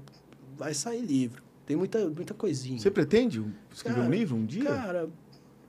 vai 0.57 0.75
sair 0.75 1.03
livro. 1.03 1.43
Tem 1.67 1.77
muita, 1.77 1.99
muita 2.11 2.35
coisinha. 2.35 2.79
Você 2.79 2.91
pretende 2.91 3.45
escrever 3.73 4.01
um 4.01 4.03
Cara, 4.05 4.15
livro 4.17 4.37
um 4.37 4.45
dia? 4.45 4.65
Cara, 4.65 5.09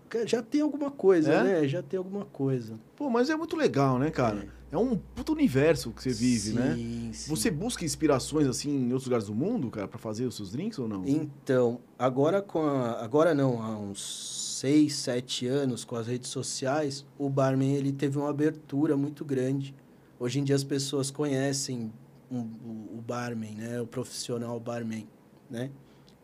ca- 0.09 0.25
já 0.25 0.41
tem 0.41 0.61
alguma 0.61 0.91
coisa, 0.91 1.31
É? 1.31 1.43
né? 1.61 1.67
Já 1.67 1.81
tem 1.81 1.97
alguma 1.97 2.25
coisa. 2.25 2.77
Pô, 2.95 3.09
mas 3.09 3.29
é 3.29 3.35
muito 3.35 3.55
legal, 3.55 3.97
né, 3.97 4.09
cara? 4.11 4.47
É, 4.71 4.77
um 4.77 4.97
puto 4.97 5.31
universo 5.31 5.91
que 5.91 6.01
você 6.03 6.09
vive, 6.11 6.51
né? 6.53 6.73
Sim, 6.75 7.09
sim. 7.13 7.29
Você 7.29 7.49
busca 7.49 7.85
inspirações 7.85 8.45
assim 8.47 8.69
em 8.71 8.85
outros 8.91 9.05
lugares 9.05 9.27
do 9.27 9.33
mundo, 9.33 9.69
cara, 9.69 9.87
pra 9.87 9.97
fazer 9.97 10.25
os 10.25 10.35
seus 10.35 10.51
drinks 10.51 10.77
ou 10.79 10.87
não? 10.87 11.05
Então, 11.05 11.79
agora 11.97 12.41
com 12.41 12.61
a, 12.63 13.01
agora 13.01 13.33
não, 13.33 13.61
há 13.61 13.77
uns 13.77 14.44
seis, 14.65 14.95
sete 14.95 15.45
anos 15.45 15.85
com 15.85 15.95
as 15.95 16.07
redes 16.07 16.31
sociais, 16.31 17.05
o 17.19 17.29
barman 17.29 17.75
ele 17.75 17.91
teve 17.91 18.17
uma 18.17 18.31
abertura 18.31 18.97
muito 18.97 19.23
grande. 19.23 19.75
Hoje 20.19 20.39
em 20.39 20.43
dia 20.43 20.55
as 20.55 20.63
pessoas 20.63 21.11
conhecem 21.11 21.93
um- 22.31 22.39
o, 22.39 22.97
o 22.97 23.03
barman, 23.05 23.51
né, 23.51 23.79
o 23.79 23.85
profissional 23.85 24.59
barman, 24.59 25.07
né? 25.51 25.69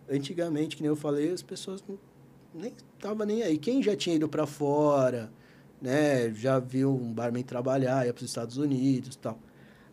Antigamente, 0.09 0.75
que 0.75 0.81
nem 0.81 0.87
eu 0.89 0.95
falei, 0.95 1.29
as 1.31 1.43
pessoas 1.43 1.83
nem 2.51 2.73
estavam 2.97 3.27
nem 3.27 3.43
aí. 3.43 3.59
Quem 3.59 3.83
já 3.83 3.95
tinha 3.95 4.15
ido 4.15 4.27
para 4.27 4.47
fora, 4.47 5.31
né, 5.79 6.33
já 6.33 6.57
viu 6.57 6.89
um 6.95 7.13
barman 7.13 7.43
trabalhar, 7.43 8.07
ia 8.07 8.13
para 8.13 8.23
os 8.23 8.29
Estados 8.29 8.57
Unidos, 8.57 9.15
tal. 9.17 9.37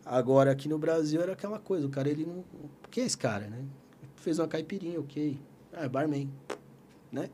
Agora 0.03 0.49
aqui 0.49 0.67
no 0.67 0.79
Brasil 0.79 1.21
era 1.21 1.33
aquela 1.33 1.59
coisa, 1.59 1.85
o 1.85 1.89
cara 1.89 2.09
ele 2.09 2.25
não, 2.25 2.39
o 2.39 2.89
que 2.89 2.99
é 3.01 3.05
esse 3.05 3.15
cara, 3.17 3.45
né? 3.45 3.63
Fez 4.15 4.39
uma 4.39 4.47
caipirinha, 4.47 4.99
ok. 4.99 5.39
Ah, 5.71 5.85
é 5.85 5.87
barman, 5.87 6.27
né? 7.11 7.29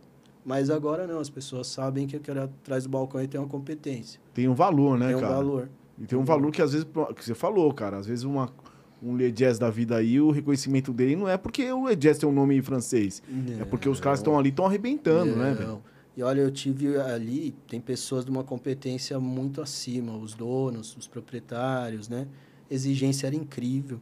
Mas 0.45 0.69
agora 0.69 1.07
não, 1.07 1.19
as 1.19 1.29
pessoas 1.29 1.65
sabem 1.67 2.05
que 2.05 2.15
aquele 2.15 2.39
atrás 2.39 2.83
do 2.83 2.89
balcão 2.89 3.19
aí 3.19 3.27
tem 3.27 3.39
uma 3.39 3.49
competência, 3.49 4.19
Tem 4.33 4.47
um 4.47 4.53
valor, 4.53 4.97
né, 4.97 5.07
tem 5.07 5.15
um 5.15 5.19
cara? 5.19 5.33
valor. 5.33 5.69
E 5.97 6.05
tem 6.05 6.17
um 6.19 6.23
valor 6.23 6.51
que 6.51 6.61
às 6.61 6.73
vezes, 6.73 6.85
que 7.15 7.25
você 7.25 7.33
falou, 7.33 7.73
cara, 7.73 7.97
às 7.97 8.05
vezes 8.05 8.23
uma, 8.25 8.53
um 9.01 9.15
Le 9.15 9.31
Jazz 9.31 9.57
da 9.57 9.69
vida 9.69 9.95
aí, 9.95 10.21
o 10.21 10.29
reconhecimento 10.29 10.93
dele 10.93 11.15
não 11.15 11.27
é 11.27 11.35
porque 11.37 11.71
o 11.71 11.87
Le 11.87 11.95
Jazz 11.95 12.19
tem 12.19 12.29
um 12.29 12.31
nome 12.33 12.55
em 12.55 12.61
francês. 12.61 13.23
É 13.59 13.65
porque 13.65 13.89
os 13.89 13.99
caras 13.99 14.19
estão 14.19 14.37
ali, 14.37 14.49
estão 14.49 14.65
arrebentando, 14.65 15.35
né, 15.35 15.53
velho? 15.53 15.67
Não. 15.67 15.81
E 16.17 16.23
olha, 16.23 16.41
eu 16.41 16.51
tive 16.51 16.95
ali, 16.97 17.53
tem 17.67 17.81
pessoas 17.81 18.23
de 18.23 18.31
uma 18.31 18.43
competência 18.43 19.19
muito 19.19 19.61
acima, 19.61 20.15
os 20.15 20.33
donos, 20.33 20.95
os 20.95 21.07
proprietários, 21.07 22.07
né? 22.07 22.27
Exigência 22.69 23.27
era 23.27 23.35
incrível. 23.35 23.99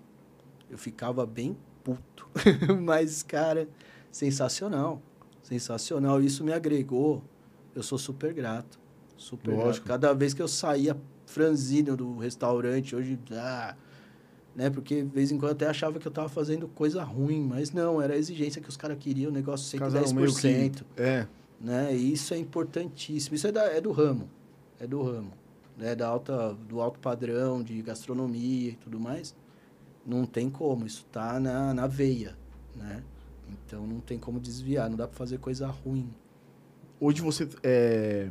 Eu 0.69 0.77
ficava 0.77 1.25
bem 1.25 1.55
puto. 1.83 2.27
Mas, 2.83 3.23
cara, 3.23 3.67
sensacional. 4.11 5.01
Sensacional. 5.43 6.21
Isso 6.21 6.43
me 6.43 6.51
agregou. 6.53 7.21
Eu 7.75 7.83
sou 7.83 7.97
super 7.97 8.33
grato. 8.33 8.79
Super 9.17 9.51
Lógico. 9.51 9.85
grato. 9.85 10.01
Cada 10.01 10.13
vez 10.13 10.33
que 10.33 10.41
eu 10.41 10.47
saía 10.47 10.97
franzino 11.25 11.95
do 11.95 12.17
restaurante, 12.17 12.95
hoje, 12.95 13.19
ah, 13.31 13.75
né? 14.55 14.69
Porque 14.69 15.01
de 15.03 15.09
vez 15.09 15.31
em 15.31 15.37
quando 15.37 15.49
eu 15.51 15.55
até 15.55 15.67
achava 15.67 15.99
que 15.99 16.07
eu 16.07 16.11
tava 16.11 16.29
fazendo 16.29 16.67
coisa 16.67 17.03
ruim, 17.03 17.41
mas 17.41 17.71
não, 17.71 18.01
era 18.01 18.13
a 18.13 18.17
exigência 18.17 18.61
que 18.61 18.69
os 18.69 18.77
caras 18.77 18.97
queriam, 18.99 19.29
o 19.29 19.33
negócio 19.33 19.65
Os 19.65 19.79
caras 19.79 19.95
eram 19.95 20.13
meio 20.13 20.29
110% 20.29 20.85
que- 20.95 21.01
É. 21.01 21.27
né? 21.59 21.95
E 21.95 22.13
isso 22.13 22.33
é 22.33 22.37
importantíssimo. 22.37 23.35
Isso 23.35 23.47
é, 23.47 23.51
da, 23.51 23.63
é 23.65 23.81
do 23.81 23.91
ramo, 23.91 24.29
é 24.79 24.85
do 24.87 25.01
ramo, 25.01 25.31
né? 25.77 25.95
Da 25.95 26.07
alta, 26.07 26.53
do 26.67 26.81
alto 26.81 26.99
padrão 26.99 27.63
de 27.63 27.81
gastronomia 27.81 28.71
e 28.71 28.75
tudo 28.75 28.99
mais. 28.99 29.35
Não 30.05 30.25
tem 30.25 30.49
como, 30.49 30.85
isso 30.85 31.05
tá 31.11 31.39
na, 31.39 31.73
na 31.73 31.87
veia, 31.87 32.35
né? 32.75 33.01
Então 33.65 33.85
não 33.87 33.99
tem 33.99 34.17
como 34.17 34.39
desviar, 34.39 34.89
não 34.89 34.97
dá 34.97 35.07
para 35.07 35.17
fazer 35.17 35.37
coisa 35.39 35.67
ruim. 35.67 36.09
Hoje 36.99 37.21
você 37.21 37.47
é, 37.63 38.29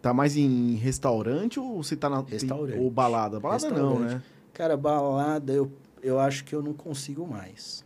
tá 0.00 0.12
mais 0.12 0.36
em 0.36 0.74
restaurante 0.74 1.58
ou 1.58 1.82
você 1.82 1.96
tá 1.96 2.08
na... 2.10 2.22
tem- 2.22 2.32
Restaurante. 2.38 2.78
ou 2.78 2.90
balada? 2.90 3.40
Balada 3.40 3.70
não, 3.70 3.98
né? 3.98 4.22
Cara, 4.52 4.76
balada 4.76 5.52
eu, 5.52 5.70
eu 6.02 6.18
acho 6.20 6.44
que 6.44 6.54
eu 6.54 6.62
não 6.62 6.72
consigo 6.74 7.26
mais. 7.26 7.84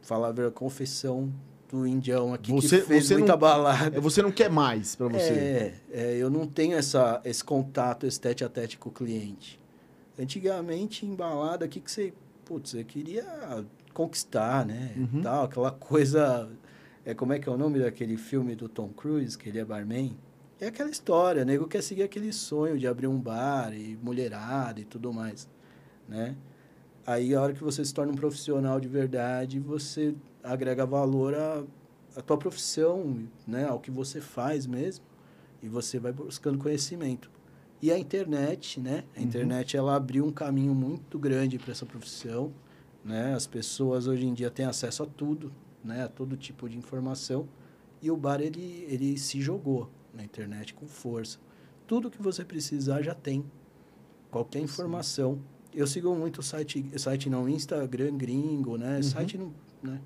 Falar 0.00 0.30
a 0.30 0.50
confissão 0.50 1.30
do 1.68 1.86
indião 1.86 2.32
aqui 2.34 2.50
Você- 2.52 2.80
que 2.80 2.86
fez 2.86 3.06
você 3.06 3.14
muita 3.16 3.32
não- 3.32 3.38
balada. 3.38 3.96
É, 3.96 4.00
Você 4.00 4.22
não 4.22 4.32
quer 4.32 4.50
mais 4.50 4.96
pra 4.96 5.08
você. 5.08 5.18
É, 5.32 5.74
é, 5.92 6.16
eu 6.16 6.28
não 6.30 6.46
tenho 6.46 6.76
essa, 6.76 7.20
esse 7.24 7.44
contato, 7.44 8.06
esse 8.06 8.20
tete 8.20 8.42
a 8.44 8.48
tete 8.48 8.76
com 8.78 8.88
o 8.88 8.92
cliente. 8.92 9.60
Antigamente, 10.18 11.06
em 11.06 11.14
balada, 11.14 11.66
o 11.66 11.68
que, 11.68 11.80
que 11.80 11.90
você. 11.90 12.12
Putz, 12.44 12.74
eu 12.74 12.84
queria 12.84 13.24
conquistar, 14.04 14.64
né? 14.64 14.92
Uhum. 14.96 15.22
Tal, 15.22 15.44
aquela 15.44 15.70
coisa. 15.90 16.48
É, 17.04 17.14
como 17.14 17.32
é 17.32 17.38
que 17.38 17.48
é 17.48 17.52
o 17.52 17.56
nome 17.56 17.78
daquele 17.78 18.16
filme 18.16 18.54
do 18.54 18.68
Tom 18.68 18.88
Cruise, 18.88 19.36
que 19.36 19.48
ele 19.48 19.58
é 19.58 19.64
barman? 19.64 20.16
É 20.60 20.66
aquela 20.66 20.90
história, 20.90 21.42
o 21.42 21.44
nego 21.44 21.66
quer 21.66 21.82
seguir 21.82 22.02
aquele 22.02 22.32
sonho 22.32 22.78
de 22.78 22.86
abrir 22.86 23.06
um 23.06 23.18
bar 23.18 23.72
e 23.72 23.98
mulherada 24.02 24.78
e 24.80 24.84
tudo 24.84 25.10
mais, 25.12 25.48
né? 26.06 26.36
Aí, 27.06 27.34
a 27.34 27.40
hora 27.40 27.54
que 27.54 27.64
você 27.64 27.82
se 27.82 27.92
torna 27.94 28.12
um 28.12 28.14
profissional 28.16 28.78
de 28.78 28.86
verdade, 28.86 29.58
você 29.58 30.14
agrega 30.44 30.84
valor 30.84 31.34
à, 31.34 31.64
à 32.14 32.20
tua 32.20 32.36
profissão, 32.36 33.24
né? 33.46 33.64
Ao 33.66 33.80
que 33.80 33.90
você 33.90 34.20
faz 34.20 34.66
mesmo. 34.66 35.04
E 35.62 35.68
você 35.68 35.98
vai 35.98 36.12
buscando 36.12 36.58
conhecimento. 36.58 37.30
E 37.82 37.90
a 37.90 37.98
internet, 37.98 38.78
né? 38.80 39.04
A 39.16 39.20
Uhum. 39.20 39.24
internet, 39.26 39.76
ela 39.76 39.96
abriu 39.96 40.26
um 40.26 40.30
caminho 40.32 40.74
muito 40.74 41.18
grande 41.18 41.58
para 41.58 41.72
essa 41.72 41.86
profissão, 41.86 42.52
né? 43.04 43.34
As 43.34 43.46
pessoas 43.46 44.06
hoje 44.06 44.26
em 44.26 44.34
dia 44.34 44.50
têm 44.50 44.66
acesso 44.66 45.02
a 45.02 45.06
tudo, 45.06 45.52
né? 45.84 46.04
A 46.04 46.08
todo 46.08 46.36
tipo 46.36 46.68
de 46.68 46.76
informação. 46.76 47.48
E 48.02 48.10
o 48.10 48.16
bar, 48.16 48.40
ele, 48.40 48.86
ele 48.88 49.18
se 49.18 49.40
jogou 49.40 49.90
na 50.14 50.24
internet 50.24 50.74
com 50.74 50.86
força. 50.86 51.38
Tudo 51.86 52.10
que 52.10 52.22
você 52.22 52.44
precisar 52.44 53.02
já 53.02 53.14
tem. 53.14 53.44
Qualquer 54.30 54.60
informação. 54.60 55.40
Eu 55.74 55.86
sigo 55.86 56.14
muito 56.14 56.42
site, 56.42 56.84
site 56.96 57.28
não, 57.28 57.48
Instagram 57.48 58.16
gringo, 58.16 58.76
né? 58.76 58.96
Uhum. 58.96 59.02
Site 59.02 59.38
não, 59.38 59.52
né? 59.82 60.00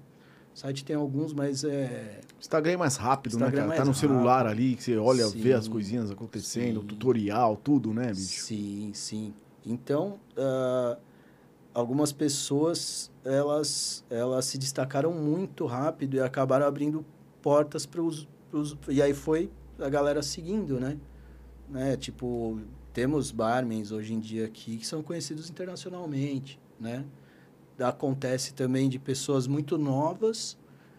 Site 0.55 0.85
tem 0.85 0.95
alguns, 0.95 1.33
mas 1.33 1.65
é... 1.65 2.21
Instagram 2.41 2.73
é 2.73 2.77
mais 2.77 2.97
rápido, 2.97 3.33
Instagram 3.33 3.63
né, 3.63 3.67
é 3.67 3.69
cara? 3.71 3.81
Tá 3.81 3.85
no 3.85 3.95
celular 3.95 4.45
rápido. 4.45 4.53
ali, 4.53 4.77
que 4.77 4.85
você 4.85 4.97
olha, 4.97 5.29
vê 5.29 5.53
as 5.53 5.65
Sim, 5.65 5.71
coisinhas 5.71 6.11
acontecendo, 6.13 6.81
sim. 6.81 6.87
tutorial, 6.87 7.57
tudo, 7.57 7.93
né, 7.93 8.09
bicho? 8.09 8.45
Sim, 8.45 8.93
sim. 8.95 9.35
Então, 9.67 10.21
ah, 10.37 10.97
algumas 11.75 12.13
pessoas 12.13 13.11
elas 13.25 14.05
elas 14.09 14.45
se 14.47 14.57
destacaram 14.57 15.13
muito 15.13 15.67
rápido 15.67 16.15
e 16.15 16.21
acabaram 16.21 16.67
abrindo 16.67 17.05
portas 17.43 17.85
para 17.85 18.01
os 18.01 18.27
e 18.89 19.03
aí 19.03 19.13
foi 19.13 19.51
a 19.79 19.89
galera 19.89 20.23
seguindo, 20.23 20.79
né? 20.79 20.97
né? 21.69 21.97
Tipo, 21.97 22.61
temos 22.93 23.33
barmans 23.33 23.91
hoje 23.91 24.15
em 24.15 24.21
dia 24.21 24.47
aqui 24.47 24.77
que 24.77 24.87
são 24.87 25.03
conhecidos 25.03 25.51
internacionalmente, 25.51 26.61
né? 26.79 27.05
Acontece 27.79 28.55
também 28.55 28.89
de 28.89 29.01
pessoas 29.01 29.49
muito 29.49 29.77
novas 29.77 30.57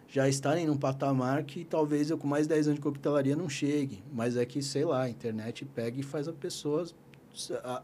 já 0.08 0.28
estarem 0.28 0.66
num 0.66 0.76
patamar 0.76 1.44
que 1.44 1.64
talvez 1.64 2.10
eu 2.10 2.18
com 2.18 2.26
mais 2.26 2.46
10 2.46 2.68
anos 2.68 2.78
de 2.78 2.82
coquetelaria 2.82 3.34
não 3.34 3.48
chegue, 3.48 4.04
mas 4.12 4.36
é 4.36 4.44
que, 4.44 4.62
sei 4.62 4.84
lá, 4.84 5.02
a 5.02 5.10
internet 5.10 5.64
pega 5.64 5.98
e 5.98 6.02
faz 6.02 6.28
a 6.28 6.32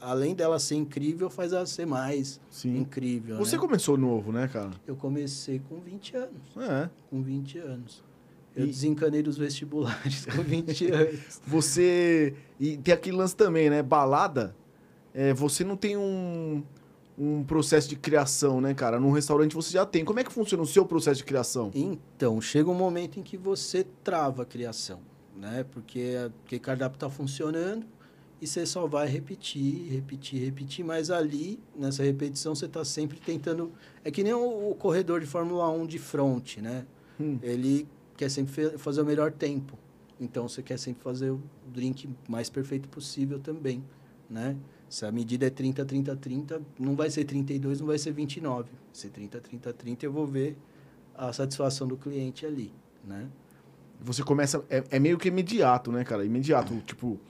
além 0.00 0.34
dela 0.34 0.58
ser 0.58 0.76
incrível, 0.76 1.28
faz 1.28 1.52
ela 1.52 1.66
ser 1.66 1.86
mais 1.86 2.40
Sim. 2.50 2.78
incrível. 2.78 3.36
Você 3.36 3.56
né? 3.56 3.60
começou 3.60 3.96
novo, 3.96 4.32
né, 4.32 4.48
cara? 4.48 4.70
Eu 4.86 4.96
comecei 4.96 5.60
com 5.68 5.78
20 5.80 6.16
anos. 6.16 6.56
É. 6.56 6.90
Com 7.10 7.22
20 7.22 7.58
anos. 7.58 8.02
Eu 8.54 8.64
e... 8.64 8.68
desencanei 8.68 9.22
dos 9.22 9.36
vestibulares 9.36 10.26
com 10.26 10.42
20 10.42 10.86
anos. 10.92 11.40
Você. 11.46 12.34
E 12.58 12.76
tem 12.78 12.94
aquele 12.94 13.16
lance 13.16 13.36
também, 13.36 13.68
né? 13.68 13.82
Balada. 13.82 14.54
É, 15.14 15.34
você 15.34 15.62
não 15.62 15.76
tem 15.76 15.96
um, 15.96 16.62
um 17.18 17.44
processo 17.44 17.88
de 17.88 17.96
criação, 17.96 18.60
né, 18.60 18.72
cara? 18.72 18.98
Num 18.98 19.10
restaurante 19.10 19.54
você 19.54 19.72
já 19.72 19.84
tem. 19.84 20.04
Como 20.04 20.18
é 20.18 20.24
que 20.24 20.32
funciona 20.32 20.62
o 20.62 20.66
seu 20.66 20.86
processo 20.86 21.18
de 21.18 21.24
criação? 21.24 21.70
Então, 21.74 22.40
chega 22.40 22.70
um 22.70 22.74
momento 22.74 23.20
em 23.20 23.22
que 23.22 23.36
você 23.36 23.86
trava 24.02 24.42
a 24.42 24.46
criação, 24.46 25.00
né? 25.36 25.64
Porque, 25.70 26.30
porque 26.42 26.56
o 26.56 26.60
cardápio 26.60 26.96
está 26.96 27.10
funcionando 27.10 27.86
e 28.42 28.46
você 28.48 28.66
só 28.66 28.88
vai 28.88 29.06
repetir, 29.06 29.88
repetir, 29.88 30.44
repetir, 30.44 30.84
mas 30.84 31.12
ali, 31.12 31.60
nessa 31.76 32.02
repetição, 32.02 32.56
você 32.56 32.66
está 32.66 32.84
sempre 32.84 33.20
tentando. 33.20 33.70
É 34.04 34.10
que 34.10 34.24
nem 34.24 34.34
o, 34.34 34.70
o, 34.70 34.74
corredor 34.74 35.20
de 35.20 35.26
Fórmula 35.26 35.70
1 35.70 35.86
de 35.86 36.00
frente, 36.00 36.60
né? 36.60 36.84
Hum. 37.20 37.38
Ele 37.40 37.86
quer 38.16 38.28
sempre 38.28 38.76
fazer 38.78 39.00
o 39.00 39.04
melhor 39.04 39.30
tempo. 39.30 39.78
Então 40.20 40.48
você 40.48 40.60
quer 40.60 40.76
sempre 40.76 41.04
fazer 41.04 41.30
o 41.30 41.40
drink 41.72 42.08
mais 42.28 42.50
perfeito 42.50 42.88
possível 42.88 43.38
também, 43.38 43.84
né? 44.28 44.56
Se 44.88 45.06
a 45.06 45.12
medida 45.12 45.46
é 45.46 45.50
30, 45.50 45.84
30, 45.84 46.16
30, 46.16 46.62
não 46.80 46.96
vai 46.96 47.10
ser 47.10 47.24
32, 47.24 47.78
não 47.78 47.86
vai 47.86 47.96
ser 47.96 48.10
29. 48.10 48.64
Vai 48.64 48.72
ser 48.92 49.10
30, 49.10 49.40
30, 49.40 49.72
30, 49.72 50.04
eu 50.04 50.12
vou 50.12 50.26
ver 50.26 50.58
a 51.14 51.32
satisfação 51.32 51.86
do 51.86 51.96
cliente 51.96 52.44
ali, 52.44 52.74
né? 53.04 53.28
Você 54.00 54.24
começa... 54.24 54.64
É, 54.68 54.82
é 54.90 54.98
meio 54.98 55.16
que 55.16 55.28
imediato, 55.28 55.92
né, 55.92 56.02
cara? 56.02 56.24
Imediato. 56.24 56.74
Tipo, 56.80 57.20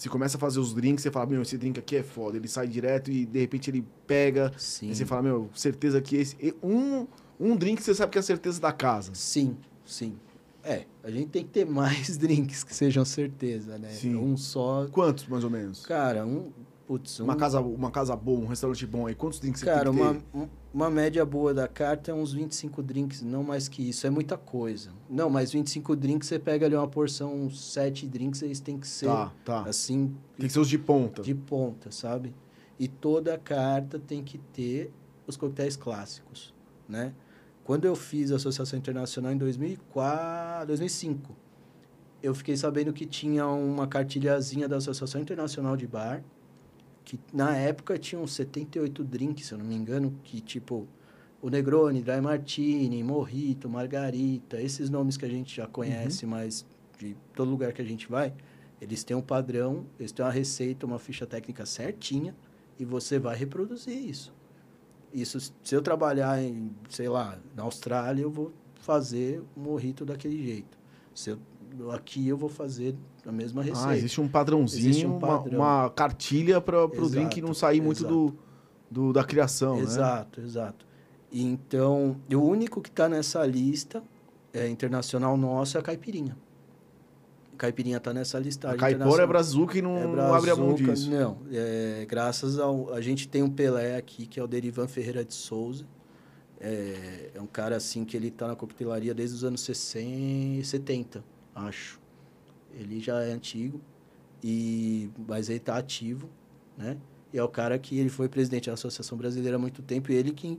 você 0.00 0.08
começa 0.08 0.38
a 0.38 0.40
fazer 0.40 0.58
os 0.60 0.72
drinks, 0.72 1.02
você 1.02 1.10
fala, 1.10 1.26
meu, 1.26 1.42
esse 1.42 1.58
drink 1.58 1.78
aqui 1.78 1.96
é 1.96 2.02
foda. 2.02 2.38
Ele 2.38 2.48
sai 2.48 2.66
direto 2.66 3.10
e, 3.10 3.26
de 3.26 3.38
repente, 3.38 3.70
ele 3.70 3.86
pega. 4.06 4.50
Sim. 4.56 4.88
Aí 4.88 4.94
você 4.94 5.04
fala, 5.04 5.22
meu, 5.22 5.50
certeza 5.54 6.00
que 6.00 6.16
esse... 6.16 6.54
Um, 6.62 7.06
um 7.38 7.54
drink 7.54 7.82
você 7.82 7.94
sabe 7.94 8.10
que 8.10 8.16
é 8.16 8.20
a 8.20 8.22
certeza 8.22 8.58
da 8.58 8.72
casa. 8.72 9.14
Sim, 9.14 9.58
sim. 9.84 10.16
É, 10.64 10.86
a 11.04 11.10
gente 11.10 11.28
tem 11.28 11.44
que 11.44 11.50
ter 11.50 11.66
mais 11.66 12.16
drinks 12.18 12.64
que 12.64 12.74
sejam 12.74 13.04
certeza, 13.04 13.76
né? 13.76 13.90
Sim. 13.90 14.16
Um 14.16 14.38
só. 14.38 14.88
Quantos, 14.90 15.26
mais 15.26 15.44
ou 15.44 15.50
menos? 15.50 15.84
Cara, 15.84 16.24
um. 16.24 16.50
Putz, 16.90 17.20
um... 17.20 17.24
Uma, 17.24 17.36
casa, 17.36 17.60
uma 17.60 17.88
casa 17.88 18.16
boa, 18.16 18.40
um 18.40 18.46
restaurante 18.46 18.84
bom 18.84 19.06
aí, 19.06 19.14
quantos 19.14 19.38
drinks 19.38 19.62
Cara, 19.62 19.92
você 19.92 19.96
tem 19.96 20.20
que 20.20 20.36
uma, 20.36 20.44
ter? 20.44 20.52
uma 20.74 20.90
média 20.90 21.24
boa 21.24 21.54
da 21.54 21.68
carta 21.68 22.10
é 22.10 22.14
uns 22.14 22.32
25 22.32 22.82
drinks, 22.82 23.22
não 23.22 23.44
mais 23.44 23.68
que 23.68 23.88
isso. 23.88 24.08
É 24.08 24.10
muita 24.10 24.36
coisa. 24.36 24.90
Não, 25.08 25.30
mas 25.30 25.52
25 25.52 25.94
drinks, 25.94 26.26
você 26.26 26.36
pega 26.36 26.66
ali 26.66 26.74
uma 26.74 26.88
porção, 26.88 27.32
uns 27.32 27.60
7 27.72 28.08
drinks, 28.08 28.42
eles 28.42 28.58
têm 28.58 28.76
que 28.76 28.88
ser 28.88 29.06
tá, 29.06 29.32
tá. 29.44 29.62
assim. 29.68 30.16
Tem 30.36 30.48
que 30.48 30.52
ser 30.52 30.58
os 30.58 30.68
de 30.68 30.78
ponta. 30.78 31.22
De 31.22 31.32
ponta, 31.32 31.92
sabe? 31.92 32.34
E 32.76 32.88
toda 32.88 33.38
carta 33.38 33.96
tem 33.96 34.24
que 34.24 34.38
ter 34.38 34.92
os 35.28 35.36
coquetéis 35.36 35.76
clássicos, 35.76 36.52
né? 36.88 37.14
Quando 37.62 37.84
eu 37.84 37.94
fiz 37.94 38.32
a 38.32 38.34
Associação 38.34 38.76
Internacional 38.76 39.30
em 39.30 39.38
2004, 39.38 40.66
2005, 40.66 41.36
eu 42.20 42.34
fiquei 42.34 42.56
sabendo 42.56 42.92
que 42.92 43.06
tinha 43.06 43.46
uma 43.46 43.86
cartilhazinha 43.86 44.68
da 44.68 44.78
Associação 44.78 45.20
Internacional 45.20 45.76
de 45.76 45.86
Bar, 45.86 46.24
que 47.10 47.18
na 47.32 47.56
época 47.56 47.98
tinham 47.98 48.24
78 48.24 49.02
drinks, 49.02 49.46
se 49.46 49.52
eu 49.52 49.58
não 49.58 49.64
me 49.64 49.74
engano, 49.74 50.14
que 50.22 50.40
tipo 50.40 50.86
o 51.42 51.50
Negroni, 51.50 52.02
Dry 52.02 52.20
Martini, 52.20 53.02
Morrito, 53.02 53.68
Margarita, 53.68 54.62
esses 54.62 54.88
nomes 54.88 55.16
que 55.16 55.24
a 55.24 55.28
gente 55.28 55.56
já 55.56 55.66
conhece, 55.66 56.24
uhum. 56.24 56.30
mas 56.30 56.64
de 57.00 57.16
todo 57.34 57.50
lugar 57.50 57.72
que 57.72 57.82
a 57.82 57.84
gente 57.84 58.08
vai, 58.08 58.32
eles 58.80 59.02
têm 59.02 59.16
um 59.16 59.22
padrão, 59.22 59.86
eles 59.98 60.12
têm 60.12 60.24
uma 60.24 60.30
receita, 60.30 60.86
uma 60.86 61.00
ficha 61.00 61.26
técnica 61.26 61.66
certinha 61.66 62.32
e 62.78 62.84
você 62.84 63.18
vai 63.18 63.34
reproduzir 63.34 63.96
isso. 63.96 64.32
Isso, 65.12 65.52
se 65.64 65.74
eu 65.74 65.82
trabalhar 65.82 66.40
em, 66.40 66.70
sei 66.88 67.08
lá, 67.08 67.40
na 67.56 67.64
Austrália, 67.64 68.22
eu 68.22 68.30
vou 68.30 68.52
fazer 68.76 69.42
o 69.56 69.60
morrito 69.60 70.04
daquele 70.04 70.40
jeito. 70.44 70.78
Se 71.12 71.30
eu, 71.30 71.38
aqui 71.92 72.28
eu 72.28 72.36
vou 72.36 72.48
fazer 72.48 72.94
a 73.26 73.32
mesma 73.32 73.60
ah, 73.60 73.64
receita. 73.64 73.88
Ah, 73.88 73.96
existe 73.96 74.20
um 74.20 74.28
padrãozinho, 74.28 74.88
existe 74.88 75.06
um 75.06 75.18
padrão. 75.18 75.58
uma, 75.58 75.82
uma, 75.84 75.90
cartilha 75.90 76.60
para 76.60 76.84
o 76.84 77.08
drink 77.08 77.40
não 77.40 77.54
sair 77.54 77.80
muito 77.80 78.04
do, 78.04 78.34
do, 78.90 79.12
da 79.12 79.24
criação? 79.24 79.78
Exato, 79.78 80.40
né? 80.40 80.46
exato. 80.46 80.86
Então, 81.32 82.16
o 82.32 82.38
único 82.38 82.80
que 82.80 82.88
está 82.88 83.08
nessa 83.08 83.44
lista 83.46 84.02
é, 84.52 84.68
internacional 84.68 85.36
nosso 85.36 85.76
é 85.76 85.80
a 85.80 85.82
caipirinha. 85.82 86.36
Caipirinha 87.56 88.00
tá 88.00 88.14
nessa 88.14 88.38
listagem. 88.38 88.76
A 88.76 88.80
Caipora 88.80 89.22
é 89.22 89.26
Brazuca 89.26 89.76
e 89.76 89.82
não, 89.82 89.98
é 89.98 90.06
Brazuca, 90.06 90.22
não 90.22 90.34
abre 90.34 90.50
a 90.50 90.56
mão 90.56 90.74
disso. 90.74 91.10
Não, 91.10 91.36
é, 91.52 92.06
graças 92.08 92.58
ao... 92.58 92.92
A 92.92 93.02
gente 93.02 93.28
tem 93.28 93.42
um 93.42 93.50
Pelé 93.50 93.96
aqui, 93.96 94.26
que 94.26 94.40
é 94.40 94.42
o 94.42 94.46
Derivan 94.46 94.88
Ferreira 94.88 95.22
de 95.22 95.34
Souza. 95.34 95.84
É, 96.58 97.32
é 97.34 97.40
um 97.40 97.46
cara, 97.46 97.76
assim, 97.76 98.04
que 98.04 98.16
ele 98.16 98.30
tá 98.30 98.48
na 98.48 98.56
coquetelaria 98.56 99.14
desde 99.14 99.36
os 99.36 99.44
anos 99.44 99.60
60, 99.60 100.64
70, 100.64 101.22
acho. 101.54 102.00
Ele 102.72 103.00
já 103.00 103.22
é 103.22 103.32
antigo, 103.32 103.80
e, 104.42 105.10
mas 105.26 105.48
ele 105.48 105.60
tá 105.60 105.76
ativo, 105.76 106.28
né? 106.76 106.96
E 107.32 107.38
é 107.38 107.42
o 107.42 107.48
cara 107.48 107.78
que 107.78 107.98
ele 107.98 108.08
foi 108.08 108.28
presidente 108.28 108.66
da 108.66 108.74
Associação 108.74 109.16
Brasileira 109.16 109.56
há 109.56 109.58
muito 109.58 109.82
tempo, 109.82 110.10
e 110.10 110.14
ele 110.14 110.32
que 110.32 110.58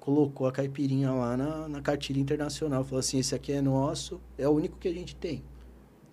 colocou 0.00 0.46
a 0.46 0.52
caipirinha 0.52 1.12
lá 1.12 1.36
na, 1.36 1.68
na 1.68 1.80
cartilha 1.80 2.20
internacional. 2.20 2.84
Falou 2.84 3.00
assim, 3.00 3.18
esse 3.18 3.34
aqui 3.34 3.52
é 3.52 3.62
nosso, 3.62 4.20
é 4.36 4.48
o 4.48 4.52
único 4.52 4.78
que 4.78 4.88
a 4.88 4.92
gente 4.92 5.14
tem 5.16 5.42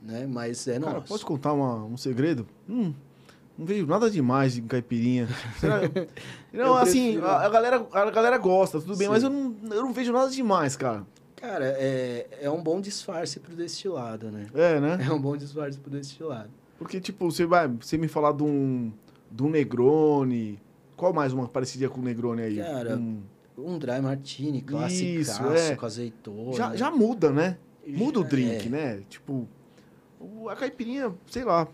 né? 0.01 0.27
Mas 0.27 0.67
é 0.67 0.79
Cara, 0.79 0.93
nosso. 0.93 1.07
Posso 1.07 1.25
contar 1.25 1.53
uma, 1.53 1.83
um 1.83 1.97
segredo? 1.97 2.47
Hum, 2.67 2.93
não 3.57 3.65
vejo 3.65 3.85
nada 3.85 4.09
demais 4.09 4.57
em 4.57 4.65
caipirinha. 4.65 5.27
não, 6.53 6.75
assim, 6.75 7.17
a, 7.19 7.45
a, 7.45 7.49
galera, 7.49 7.87
a 7.91 8.11
galera 8.11 8.37
gosta, 8.37 8.79
tudo 8.79 8.95
bem, 8.95 9.07
Sim. 9.07 9.13
mas 9.13 9.23
eu 9.23 9.29
não, 9.29 9.55
eu 9.71 9.83
não 9.83 9.93
vejo 9.93 10.11
nada 10.11 10.29
demais, 10.29 10.75
cara. 10.75 11.05
Cara, 11.39 11.65
é, 11.77 12.27
é 12.41 12.49
um 12.49 12.61
bom 12.61 12.81
disfarce 12.81 13.39
pro 13.39 13.55
destilado, 13.55 14.29
né? 14.29 14.47
É, 14.53 14.79
né? 14.79 14.97
É 15.07 15.11
um 15.11 15.21
bom 15.21 15.37
disfarce 15.37 15.79
pro 15.79 15.89
destilado. 15.89 16.49
Porque, 16.77 16.99
tipo, 16.99 17.31
você 17.31 17.45
vai 17.45 17.67
você 17.67 17.97
me 17.97 18.07
falar 18.07 18.33
de 18.33 18.43
um, 18.43 18.91
de 19.31 19.43
um 19.43 19.49
Negroni. 19.49 20.59
Qual 20.97 21.13
mais 21.13 21.31
uma 21.31 21.47
parecida 21.47 21.87
com 21.87 22.01
o 22.01 22.03
Negroni 22.03 22.41
aí? 22.41 22.57
Cara, 22.57 22.97
um, 22.97 23.21
um 23.57 23.77
Dry 23.79 24.01
Martini, 24.01 24.61
clássico, 24.61 25.47
é. 25.53 25.75
com 25.75 25.85
azeitona. 25.85 26.53
Já, 26.53 26.75
já 26.75 26.91
muda, 26.91 27.31
né? 27.31 27.57
Muda 27.87 28.19
já, 28.19 28.25
o 28.25 28.29
drink, 28.29 28.67
é. 28.67 28.69
né? 28.69 29.03
Tipo, 29.09 29.47
a 30.49 30.55
caipirinha, 30.55 31.13
sei 31.27 31.45
lá. 31.45 31.67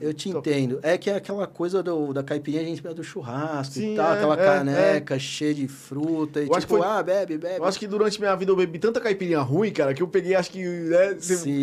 Eu 0.00 0.14
te 0.14 0.30
entendo. 0.30 0.80
É 0.82 0.96
que 0.96 1.10
é 1.10 1.16
aquela 1.16 1.46
coisa 1.46 1.82
do, 1.82 2.12
da 2.12 2.22
caipirinha, 2.22 2.62
a 2.62 2.64
gente 2.64 2.80
pega 2.80 2.94
do 2.94 3.04
churrasco 3.04 3.74
Sim, 3.74 3.92
e 3.92 3.96
tal, 3.96 4.12
é, 4.12 4.16
aquela 4.16 4.34
é, 4.34 4.44
caneca 4.44 5.16
é. 5.16 5.18
cheia 5.18 5.54
de 5.54 5.68
fruta. 5.68 6.40
E 6.40 6.48
eu 6.48 6.58
tipo, 6.58 6.78
foi, 6.78 6.86
ah, 6.86 7.02
bebe, 7.02 7.36
bebe. 7.36 7.58
Eu 7.58 7.64
acho 7.64 7.78
que 7.78 7.86
durante 7.86 8.18
minha 8.18 8.34
vida 8.34 8.50
eu 8.50 8.56
bebi 8.56 8.78
tanta 8.78 9.00
caipirinha 9.00 9.40
ruim, 9.40 9.70
cara, 9.70 9.92
que 9.92 10.02
eu 10.02 10.08
peguei, 10.08 10.34
acho 10.34 10.50
que. 10.50 10.64
Né, 10.64 11.18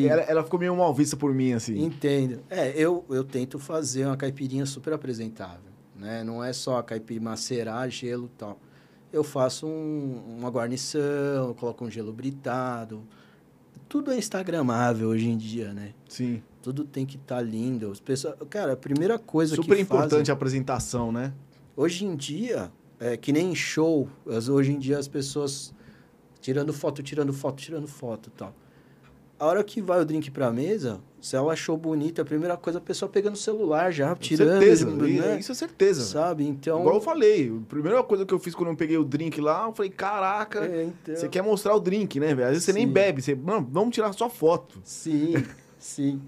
ela, 0.07 0.21
ela, 0.21 0.43
ficou 0.43 0.59
meio 0.59 0.75
mal 0.75 0.93
vista 0.93 1.17
por 1.17 1.33
mim, 1.33 1.53
assim. 1.53 1.83
Entendo. 1.83 2.39
É, 2.49 2.71
eu, 2.75 3.03
eu 3.09 3.23
tento 3.23 3.57
fazer 3.57 4.05
uma 4.05 4.17
caipirinha 4.17 4.65
super 4.65 4.93
apresentável. 4.93 5.71
Né? 5.95 6.23
Não 6.23 6.43
é 6.43 6.53
só 6.53 6.77
a 6.77 6.83
caipirinha 6.83 7.29
macerar, 7.29 7.89
gelo 7.89 8.25
e 8.25 8.37
tal. 8.37 8.59
Eu 9.11 9.23
faço 9.23 9.65
um, 9.65 10.37
uma 10.37 10.49
guarnição, 10.49 11.55
coloco 11.55 11.83
um 11.83 11.89
gelo 11.89 12.13
britado 12.13 13.03
tudo 13.87 14.11
é 14.11 14.17
instagramável 14.17 15.09
hoje 15.09 15.29
em 15.29 15.37
dia, 15.37 15.73
né? 15.73 15.93
Sim. 16.07 16.41
Tudo 16.67 16.83
tem 16.83 17.05
que 17.05 17.15
estar 17.15 17.37
tá 17.37 17.41
lindo. 17.41 17.89
As 17.89 18.01
pessoas, 18.01 18.35
cara, 18.49 18.73
a 18.73 18.75
primeira 18.75 19.17
coisa 19.17 19.55
Super 19.55 19.77
que 19.77 19.83
importante 19.83 20.09
fazem, 20.09 20.31
a 20.31 20.33
apresentação, 20.33 21.13
né? 21.13 21.31
Hoje 21.77 22.03
em 22.03 22.13
dia, 22.13 22.69
é 22.99 23.15
que 23.15 23.31
nem 23.31 23.55
show, 23.55 24.09
hoje 24.25 24.73
em 24.73 24.77
dia 24.77 24.99
as 24.99 25.07
pessoas 25.07 25.73
tirando 26.41 26.73
foto, 26.73 27.01
tirando 27.01 27.31
foto, 27.31 27.63
tirando 27.63 27.87
foto, 27.87 28.29
tal. 28.31 28.53
A 29.39 29.45
hora 29.45 29.63
que 29.63 29.81
vai 29.81 30.01
o 30.01 30.03
drink 30.03 30.29
pra 30.29 30.51
mesa, 30.51 30.99
se 31.21 31.37
ela 31.37 31.53
achou 31.53 31.77
bonita, 31.77 32.21
a 32.21 32.25
primeira 32.25 32.57
coisa, 32.57 32.79
a 32.79 32.81
pessoa 32.81 33.07
pegando 33.07 33.35
o 33.35 33.37
celular 33.37 33.89
já, 33.93 34.13
tirando. 34.13 34.59
Certeza, 34.59 34.91
né? 34.91 35.39
isso 35.39 35.53
é 35.53 35.55
certeza. 35.55 36.03
Sabe, 36.03 36.45
então... 36.45 36.81
Igual 36.81 36.95
eu 36.95 37.01
falei, 37.01 37.49
a 37.49 37.69
primeira 37.69 38.03
coisa 38.03 38.25
que 38.25 38.33
eu 38.33 38.39
fiz 38.39 38.53
quando 38.53 38.71
eu 38.71 38.75
peguei 38.75 38.97
o 38.97 39.05
drink 39.05 39.39
lá, 39.39 39.67
eu 39.67 39.73
falei, 39.73 39.89
caraca, 39.89 40.65
é, 40.65 40.83
então... 40.83 41.15
você 41.15 41.29
quer 41.29 41.43
mostrar 41.43 41.73
o 41.75 41.79
drink, 41.79 42.19
né, 42.19 42.35
velho? 42.35 42.43
Às 42.43 42.49
vezes 42.49 42.65
sim. 42.65 42.73
você 42.73 42.77
nem 42.77 42.85
bebe, 42.85 43.21
você, 43.21 43.33
mano, 43.35 43.65
vamos 43.71 43.95
tirar 43.95 44.11
só 44.11 44.29
foto. 44.29 44.81
Sim, 44.83 45.33
sim. 45.79 46.19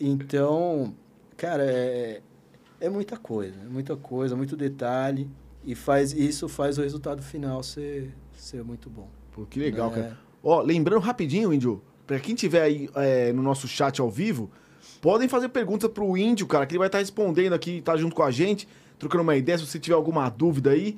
Então, 0.00 0.94
cara, 1.36 1.64
é, 1.64 2.20
é 2.80 2.88
muita 2.88 3.16
coisa, 3.16 3.54
é 3.60 3.68
muita 3.68 3.96
coisa, 3.96 4.36
muito 4.36 4.56
detalhe. 4.56 5.28
E 5.64 5.74
faz, 5.74 6.12
isso 6.12 6.48
faz 6.48 6.78
o 6.78 6.82
resultado 6.82 7.22
final 7.22 7.62
ser, 7.62 8.14
ser 8.32 8.62
muito 8.62 8.88
bom. 8.88 9.08
Pô, 9.32 9.44
que 9.44 9.58
legal, 9.58 9.90
É. 9.90 9.94
cara. 9.94 10.18
Ó, 10.42 10.60
lembrando 10.62 11.00
rapidinho, 11.00 11.52
Índio, 11.52 11.82
pra 12.06 12.20
quem 12.20 12.36
tiver 12.36 12.62
aí 12.62 12.88
é, 12.94 13.32
no 13.32 13.42
nosso 13.42 13.66
chat 13.66 14.00
ao 14.00 14.08
vivo, 14.08 14.48
podem 15.00 15.28
fazer 15.28 15.48
perguntas 15.48 15.90
pro 15.90 16.16
Índio, 16.16 16.46
cara, 16.46 16.64
que 16.66 16.72
ele 16.74 16.78
vai 16.78 16.86
estar 16.86 16.98
respondendo 16.98 17.52
aqui, 17.52 17.80
tá 17.82 17.96
junto 17.96 18.14
com 18.14 18.22
a 18.22 18.30
gente, 18.30 18.68
trocando 18.96 19.24
uma 19.24 19.36
ideia, 19.36 19.58
se 19.58 19.66
você 19.66 19.78
tiver 19.80 19.96
alguma 19.96 20.28
dúvida 20.28 20.70
aí. 20.70 20.96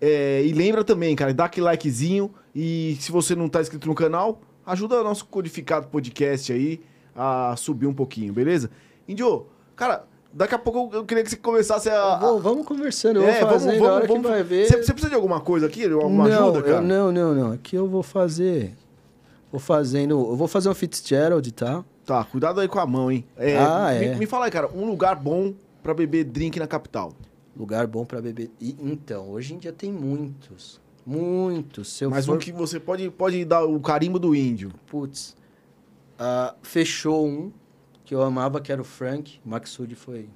É, 0.00 0.42
e 0.46 0.52
lembra 0.52 0.82
também, 0.82 1.14
cara, 1.14 1.34
dá 1.34 1.44
aquele 1.44 1.66
likezinho 1.66 2.32
e 2.54 2.96
se 3.00 3.12
você 3.12 3.34
não 3.34 3.50
tá 3.50 3.60
inscrito 3.60 3.86
no 3.86 3.94
canal, 3.94 4.40
ajuda 4.64 4.98
o 4.98 5.04
nosso 5.04 5.26
codificado 5.26 5.88
podcast 5.88 6.50
aí 6.50 6.80
a 7.14 7.54
subir 7.56 7.86
um 7.86 7.94
pouquinho, 7.94 8.32
beleza? 8.32 8.70
Índio, 9.08 9.46
cara, 9.76 10.04
daqui 10.32 10.54
a 10.54 10.58
pouco 10.58 10.94
eu 10.94 11.04
queria 11.04 11.22
que 11.24 11.30
você 11.30 11.36
começasse 11.36 11.88
a... 11.90 12.16
Vou- 12.18 12.40
vamos 12.40 12.66
conversando, 12.66 13.20
eu 13.20 13.28
É, 13.28 13.40
vou 13.40 13.48
vamos- 13.48 13.64
fazendo, 13.64 13.80
vamos- 13.80 14.08
vamos- 14.08 14.22
que 14.26 14.28
vai 14.32 14.42
ver... 14.42 14.66
Você, 14.66 14.76
você 14.82 14.92
precisa 14.92 15.08
de 15.10 15.14
alguma 15.16 15.40
coisa 15.40 15.66
aqui? 15.66 15.84
Alguma 15.84 16.28
não, 16.28 16.44
ajuda, 16.50 16.62
cara? 16.62 16.76
eu- 16.76 16.82
não, 16.82 17.12
não, 17.12 17.34
não. 17.34 17.52
Aqui 17.52 17.76
eu 17.76 17.86
vou 17.88 18.02
fazer... 18.02 18.74
Vou 19.50 19.60
fazendo... 19.60 20.12
Eu 20.12 20.36
vou 20.36 20.46
fazer 20.46 20.68
um 20.68 20.74
Fitzgerald, 20.74 21.50
tá? 21.52 21.84
Tá, 22.06 22.24
cuidado 22.24 22.60
aí 22.60 22.68
com 22.68 22.78
a 22.78 22.86
mão, 22.86 23.10
hein? 23.10 23.24
É, 23.36 23.56
Ah, 23.56 23.88
me, 23.98 24.06
é. 24.06 24.14
me 24.16 24.26
fala 24.26 24.44
aí, 24.46 24.50
cara, 24.50 24.68
um 24.74 24.84
lugar 24.86 25.16
bom 25.16 25.52
pra 25.82 25.92
beber 25.94 26.24
drink 26.24 26.58
na 26.58 26.66
capital. 26.66 27.12
Lugar 27.56 27.86
bom 27.86 28.04
pra 28.04 28.20
beber. 28.22 28.50
E, 28.60 28.76
então, 28.80 29.30
hoje 29.30 29.54
em 29.54 29.58
dia 29.58 29.72
tem 29.72 29.92
muitos. 29.92 30.80
Muitos. 31.04 32.00
Mas 32.08 32.26
for... 32.26 32.36
um 32.36 32.38
que 32.38 32.52
você 32.52 32.78
pode, 32.78 33.10
pode 33.10 33.44
dar 33.44 33.64
o 33.64 33.78
carimbo 33.80 34.18
do 34.18 34.34
índio. 34.34 34.70
Putz. 34.86 35.36
Ah, 36.22 36.54
fechou 36.62 37.26
um 37.26 37.50
que 38.04 38.14
eu 38.14 38.22
amava, 38.22 38.60
que 38.60 38.70
era 38.70 38.82
o 38.82 38.84
Frank. 38.84 39.40
O 39.42 39.48
Maxud 39.48 39.94
foi... 39.94 40.28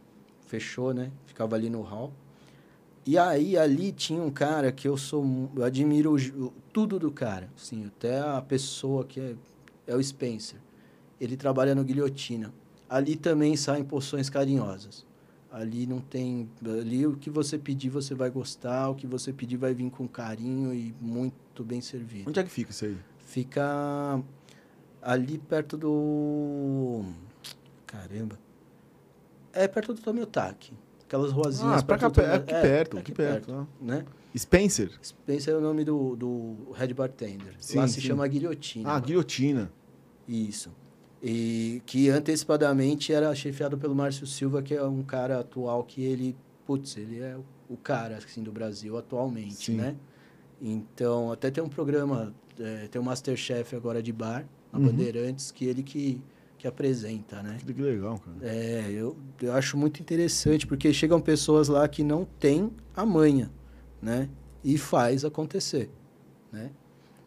Fechou, 0.47 0.95
né? 0.95 1.12
Ficava 1.26 1.57
ali 1.57 1.68
no 1.68 1.82
hall. 1.82 2.11
E 3.05 3.18
aí, 3.18 3.59
ali 3.59 3.93
tinha 3.93 4.22
um 4.22 4.30
cara 4.30 4.72
que 4.72 4.89
eu 4.89 4.97
sou... 4.97 5.51
Eu 5.55 5.62
admiro 5.62 6.14
o 6.14 6.53
tudo 6.72 6.99
do 6.99 7.11
cara. 7.11 7.51
Assim, 7.55 7.85
até 7.85 8.18
a 8.18 8.41
pessoa 8.41 9.05
que 9.05 9.20
é... 9.20 9.35
É 9.87 9.95
o 9.95 10.03
Spencer. 10.03 10.59
Ele 11.20 11.37
trabalha 11.37 11.74
no 11.74 11.85
Guilhotina. 11.85 12.51
Ali 12.89 13.14
também 13.14 13.55
saem 13.55 13.85
poções 13.85 14.30
carinhosas. 14.30 15.05
Ali 15.53 15.87
não 15.87 16.01
tem... 16.01 16.49
Ali 16.64 17.07
o 17.07 17.14
que 17.14 17.28
você 17.28 17.59
pedir, 17.59 17.91
você 17.91 18.14
vai 18.14 18.30
gostar. 18.30 18.89
O 18.89 18.95
que 18.95 19.07
você 19.07 19.35
pedir 19.35 19.59
vai 19.59 19.74
vir 19.74 19.91
com 19.91 20.09
carinho 20.09 20.72
e 20.72 20.95
muito 20.99 21.62
bem 21.62 21.82
servido. 21.82 22.30
Onde 22.30 22.41
é 22.41 22.43
que 22.43 22.51
fica 22.51 22.70
isso 22.70 22.87
aí? 22.87 22.97
Fica 23.18 24.22
ali 25.05 25.39
perto 25.39 25.77
do. 25.77 27.05
Caramba. 27.87 28.39
É 29.53 29.69
perto 29.69 29.95
do 29.95 30.01
Tomiotaki. 30.01 30.73
Aquelas 31.07 31.31
ruazinhas. 31.31 31.81
Ah, 31.81 31.85
pra 31.85 31.99
cá, 31.99 32.11
perto 32.11 32.11
do 32.11 32.15
pe- 32.15 32.23
Tomi- 32.23 32.37
aqui 32.43 32.55
é, 32.55 32.61
perto, 32.63 32.99
aqui 32.99 33.13
perto. 33.13 33.53
ah. 33.53 33.67
Né? 33.81 34.05
Spencer? 34.37 34.91
Spencer 35.03 35.55
é 35.55 35.57
o 35.57 35.61
nome 35.61 35.85
do, 35.85 36.17
do 36.17 36.73
head 36.75 36.93
bartender. 36.93 37.55
Sim, 37.61 37.79
Lá 37.79 37.87
se 37.87 38.01
sim. 38.01 38.09
chama 38.09 38.27
Guilhotina. 38.27 38.91
Ah, 38.91 38.99
guilhotina. 38.99 39.71
Isso. 40.27 40.73
E 41.23 41.81
que 41.87 42.09
antecipadamente 42.09 43.13
era 43.13 43.33
chefiado 43.35 43.79
pelo 43.79 43.95
Márcio 43.95 44.27
Silva, 44.27 44.61
que 44.61 44.75
é 44.75 44.83
um 44.83 45.03
cara 45.05 45.39
atual 45.41 45.85
que 45.85 46.03
ele, 46.03 46.37
putz, 46.67 46.97
ele 46.97 47.21
é 47.21 47.37
o- 47.37 47.45
o 47.75 47.77
cara 47.77 48.17
assim 48.17 48.43
do 48.43 48.51
Brasil 48.51 48.99
atualmente, 48.99 49.67
Sim. 49.67 49.77
né? 49.77 49.95
Então, 50.61 51.31
até 51.31 51.51
tem 51.51 51.63
um 51.63 51.69
programa, 51.69 52.35
é, 52.59 52.89
tem 52.89 53.01
um 53.01 53.05
Masterchef 53.05 53.75
agora 53.77 54.03
de 54.03 54.13
bar, 54.13 54.45
na 54.75 54.81
Uhum. 54.81 54.87
Bandeirantes, 54.87 55.51
que 55.51 55.64
ele 55.64 55.83
que, 55.83 56.20
que 56.59 56.66
apresenta, 56.66 57.43
né? 57.43 57.59
Que 57.64 57.72
legal, 57.81 58.18
cara. 58.18 58.37
É, 58.43 58.91
eu, 58.91 59.16
eu 59.41 59.53
acho 59.53 59.77
muito 59.77 60.01
interessante, 60.01 60.66
porque 60.66 60.93
chegam 60.93 61.20
pessoas 61.20 61.68
lá 61.68 61.87
que 61.89 62.03
não 62.03 62.25
têm 62.39 62.70
a 62.95 63.07
manha, 63.07 63.51
né? 64.03 64.29
E 64.62 64.77
faz 64.77 65.25
acontecer, 65.25 65.91
né? 66.53 66.70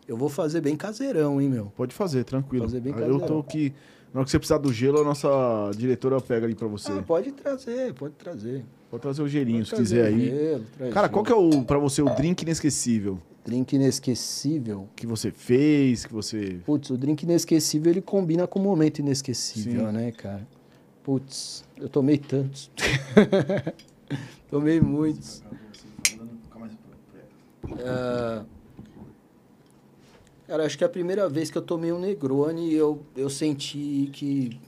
Eu 0.07 0.15
vou 0.17 0.29
fazer 0.29 0.61
bem 0.61 0.75
caseirão, 0.75 1.41
hein, 1.41 1.49
meu? 1.49 1.65
Pode 1.75 1.93
fazer, 1.93 2.23
tranquilo. 2.23 2.65
Fazer 2.65 2.79
bem 2.79 2.93
Ah, 2.93 2.99
eu 2.99 3.13
tô 3.13 3.19
caseirão. 3.19 3.39
aqui. 3.39 3.73
Na 4.13 4.21
hora 4.21 4.25
que 4.25 4.31
você 4.31 4.39
precisar 4.39 4.57
do 4.57 4.71
gelo, 4.71 5.01
a 5.01 5.03
nossa 5.03 5.27
diretora 5.75 6.19
pega 6.21 6.45
ali 6.45 6.55
pra 6.55 6.67
você. 6.67 6.91
Ah, 6.93 7.03
pode 7.03 7.31
trazer, 7.33 7.93
pode 7.93 8.13
trazer. 8.15 8.63
Pode 8.89 9.01
trazer 9.01 9.21
o 9.21 9.27
gelinho, 9.27 9.65
se 9.65 9.71
Pode 9.71 9.83
quiser 9.83 10.03
trazer 10.09 10.15
aí. 10.15 10.29
gelo, 10.29 10.63
Cara, 10.93 11.07
gelo. 11.07 11.09
qual 11.13 11.25
que 11.25 11.31
é 11.31 11.35
o, 11.35 11.63
pra 11.65 11.77
você, 11.77 12.01
o 12.01 12.09
drink 12.15 12.41
inesquecível? 12.43 13.19
Drink 13.47 13.77
inesquecível. 13.77 14.89
Que 14.93 15.07
você 15.07 15.31
fez, 15.31 16.05
que 16.05 16.11
você... 16.11 16.59
Putz, 16.65 16.89
o 16.89 16.97
drink 16.97 17.23
inesquecível 17.23 17.93
ele 17.93 18.01
combina 18.01 18.45
com 18.45 18.59
o 18.59 18.61
momento 18.61 18.99
inesquecível, 18.99 19.87
Sim. 19.87 19.93
né, 19.93 20.11
cara? 20.11 20.45
Putz, 21.01 21.63
eu 21.77 21.87
tomei 21.87 22.17
tantos. 22.17 22.69
tomei 24.51 24.81
muitos. 24.81 25.41
Ah, 27.85 28.43
Cara, 30.45 30.65
acho 30.65 30.77
que 30.77 30.83
é 30.83 30.87
a 30.87 30.89
primeira 30.89 31.29
vez 31.29 31.49
que 31.49 31.57
eu 31.57 31.61
tomei 31.61 31.93
um 31.93 31.99
Negroni 31.99 32.73
eu, 32.73 33.05
eu 33.15 33.29
senti 33.29 34.09
que, 34.11 34.59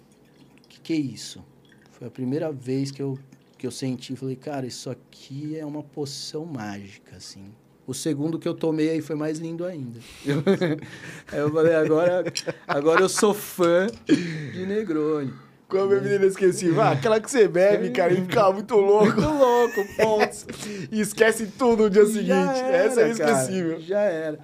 que. 0.70 0.80
Que 0.84 0.94
é 0.94 0.96
isso? 0.96 1.44
Foi 1.92 2.08
a 2.08 2.12
primeira 2.12 2.50
vez 2.50 2.92
que 2.92 3.02
eu, 3.02 3.20
que 3.58 3.68
eu 3.68 3.72
senti. 3.72 4.16
Falei, 4.16 4.38
cara, 4.38 4.66
isso 4.66 4.90
aqui 4.90 5.58
é 5.58 5.66
uma 5.66 5.84
poção 5.84 6.46
mágica, 6.46 7.18
assim. 7.18 7.52
O 7.90 7.94
segundo 7.96 8.38
que 8.38 8.48
eu 8.48 8.54
tomei 8.54 8.88
aí 8.88 9.02
foi 9.02 9.16
mais 9.16 9.40
lindo 9.40 9.66
ainda. 9.66 10.00
aí 11.32 11.40
eu 11.40 11.52
falei, 11.52 11.74
agora, 11.74 12.24
agora 12.68 13.02
eu 13.02 13.10
sou 13.10 13.34
fã 13.34 13.88
de 14.06 14.64
Negroni. 14.64 15.34
Qual 15.68 15.86
a 15.86 15.88
bebida 15.88 16.18
inesquecível? 16.18 16.80
Ah, 16.80 16.92
aquela 16.92 17.20
que 17.20 17.32
você 17.32 17.48
bebe, 17.48 17.90
cara, 17.98 18.14
e 18.14 18.18
fica 18.18 18.52
muito 18.52 18.76
louco. 18.76 19.06
Muito 19.06 19.28
louco, 19.28 19.76
pontos. 19.98 20.46
E 20.92 21.02
esquece 21.02 21.48
tudo 21.48 21.86
no 21.86 21.90
dia 21.90 22.06
seguinte. 22.06 22.28
Já 22.28 22.68
Essa 22.68 23.02
é 23.02 23.10
era, 23.10 23.18
cara, 23.18 23.32
inesquecível. 23.32 23.82
já 23.82 24.02
era. 24.02 24.40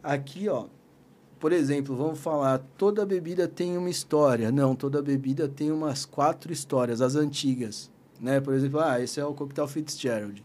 Aqui, 0.00 0.48
ó. 0.48 0.66
Por 1.40 1.52
exemplo, 1.52 1.96
vamos 1.96 2.20
falar, 2.20 2.58
toda 2.78 3.04
bebida 3.04 3.48
tem 3.48 3.76
uma 3.76 3.90
história. 3.90 4.52
Não, 4.52 4.76
toda 4.76 5.02
bebida 5.02 5.48
tem 5.48 5.72
umas 5.72 6.04
quatro 6.04 6.52
histórias, 6.52 7.00
as 7.00 7.16
antigas. 7.16 7.90
Né? 8.20 8.40
Por 8.40 8.54
exemplo, 8.54 8.78
ah, 8.78 9.00
esse 9.00 9.18
é 9.18 9.24
o 9.24 9.34
coquetel 9.34 9.66
Fitzgerald. 9.66 10.44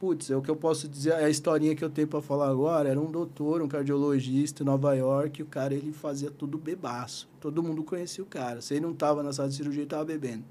Putz, 0.00 0.30
é 0.30 0.36
o 0.36 0.40
que 0.40 0.50
eu 0.50 0.56
posso 0.56 0.88
dizer, 0.88 1.12
a 1.12 1.28
historinha 1.28 1.76
que 1.76 1.84
eu 1.84 1.90
tenho 1.90 2.08
para 2.08 2.22
falar 2.22 2.48
agora, 2.48 2.88
era 2.88 2.98
um 2.98 3.10
doutor, 3.10 3.60
um 3.60 3.68
cardiologista 3.68 4.62
em 4.62 4.66
Nova 4.66 4.94
York, 4.94 5.38
e 5.38 5.42
o 5.42 5.46
cara, 5.46 5.74
ele 5.74 5.92
fazia 5.92 6.30
tudo 6.30 6.56
bebaço. 6.56 7.28
Todo 7.38 7.62
mundo 7.62 7.84
conhecia 7.84 8.24
o 8.24 8.26
cara. 8.26 8.62
Se 8.62 8.72
ele 8.72 8.80
não 8.80 8.94
tava 8.94 9.22
na 9.22 9.30
sala 9.30 9.50
de 9.50 9.56
cirurgia, 9.56 9.82
ele 9.82 9.90
tava 9.90 10.06
bebendo. 10.06 10.44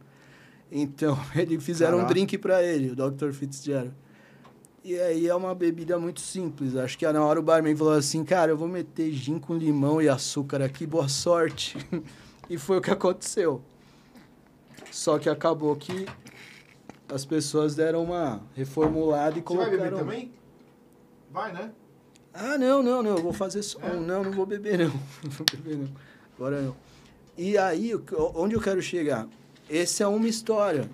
Então, 0.72 1.18
eles 1.36 1.64
fizeram 1.64 1.94
Caraca. 1.94 2.12
um 2.12 2.14
drink 2.14 2.38
para 2.38 2.62
ele, 2.62 2.92
o 2.92 2.96
Dr. 2.96 3.32
Fitzgerald. 3.32 3.92
E 4.84 5.00
aí 5.00 5.28
é 5.28 5.34
uma 5.34 5.56
bebida 5.56 5.98
muito 5.98 6.22
simples. 6.22 6.76
Acho 6.76 6.96
que 6.96 7.12
na 7.12 7.26
hora 7.26 7.40
o 7.40 7.44
barman 7.44 7.76
falou 7.76 7.94
assim, 7.94 8.24
cara, 8.24 8.52
eu 8.52 8.58
vou 8.58 8.68
meter 8.68 9.12
gin 9.12 9.40
com 9.40 9.56
limão 9.56 10.00
e 10.00 10.08
açúcar 10.08 10.62
aqui, 10.62 10.86
boa 10.86 11.08
sorte. 11.08 11.76
e 12.48 12.56
foi 12.56 12.78
o 12.78 12.82
que 12.82 12.92
aconteceu. 12.92 13.64
Só 14.92 15.18
que 15.18 15.28
acabou 15.28 15.76
que 15.76 16.06
as 17.12 17.26
pessoas 17.26 17.76
deram 17.76 18.04
uma 18.04 18.42
reformulada 18.56 19.38
e 19.38 19.42
Você 19.42 19.56
vai 19.56 19.66
colocaram... 19.66 19.84
beber 19.84 19.98
também? 19.98 20.32
Vai, 21.32 21.54
né? 21.54 21.72
Ah, 22.34 22.58
não, 22.58 22.82
não, 22.84 23.02
não, 23.04 23.18
eu 23.18 23.24
vou 23.24 23.34
fazer 23.34 23.64
só 23.64 23.80
um. 23.80 24.02
Não, 24.02 24.24
não 24.24 24.32
vou 24.32 24.46
beber, 24.46 24.78
não. 24.80 24.88
Não 25.24 25.32
vou 25.32 25.46
beber, 25.52 25.78
não. 25.78 25.90
Agora 26.36 26.62
não. 26.62 26.76
E 27.38 27.58
aí, 27.58 27.92
onde 28.36 28.56
eu 28.56 28.62
quero 28.62 28.82
chegar? 28.82 29.28
Essa 29.70 30.04
é 30.04 30.08
uma 30.08 30.28
história. 30.28 30.90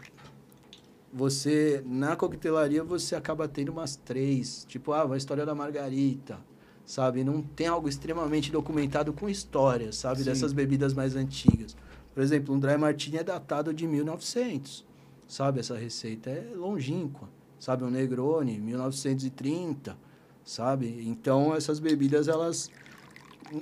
Você, 1.14 1.82
na 1.86 2.16
coquetelaria, 2.16 2.84
você 2.84 3.16
acaba 3.16 3.48
tendo 3.48 3.70
umas 3.70 3.96
três. 3.96 4.66
Tipo, 4.68 4.92
ah, 4.92 5.06
uma 5.06 5.18
história 5.18 5.46
da 5.46 5.56
Margarita, 5.56 6.38
sabe? 6.86 7.24
Não 7.24 7.42
tem 7.42 7.68
algo 7.68 7.88
extremamente 7.88 8.52
documentado 8.52 9.14
com 9.14 9.30
história, 9.30 9.92
sabe? 9.92 10.20
Sim. 10.20 10.26
Dessas 10.26 10.52
bebidas 10.52 10.94
mais 10.94 11.16
antigas. 11.16 11.76
Por 12.14 12.22
exemplo, 12.24 12.54
um 12.54 12.60
Dry 12.60 12.78
Martini 12.78 13.18
é 13.18 13.24
datado 13.24 13.74
de 13.74 13.88
1900, 13.88 14.86
sabe? 15.28 15.60
Essa 15.60 15.78
receita 15.78 16.30
é 16.30 16.52
longínqua, 16.56 17.30
sabe? 17.60 17.84
Um 17.84 17.90
Negroni, 17.90 18.60
1930, 18.60 19.98
sabe? 20.44 21.04
Então, 21.08 21.56
essas 21.56 21.80
bebidas, 21.80 22.28
elas... 22.28 22.70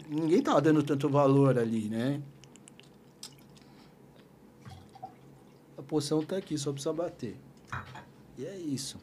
Ninguém 0.09 0.41
tava 0.41 0.61
dando 0.61 0.81
tanto 0.81 1.09
valor 1.09 1.57
ali, 1.57 1.89
né? 1.89 2.21
A 5.77 5.81
poção 5.81 6.23
tá 6.23 6.37
aqui, 6.37 6.57
só 6.57 6.71
precisa 6.71 6.93
bater. 6.93 7.37
E 8.37 8.45
é 8.45 8.57
isso. 8.57 8.97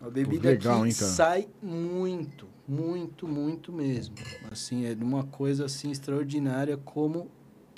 A 0.00 0.10
bebida 0.10 0.50
legal, 0.50 0.84
que 0.84 0.94
cara? 0.94 1.10
sai 1.10 1.48
muito, 1.62 2.46
muito, 2.66 3.26
muito 3.26 3.72
mesmo. 3.72 4.14
Assim, 4.50 4.84
é 4.84 4.94
de 4.94 5.02
uma 5.04 5.24
coisa 5.24 5.64
assim 5.64 5.90
extraordinária 5.90 6.76
como 6.76 7.30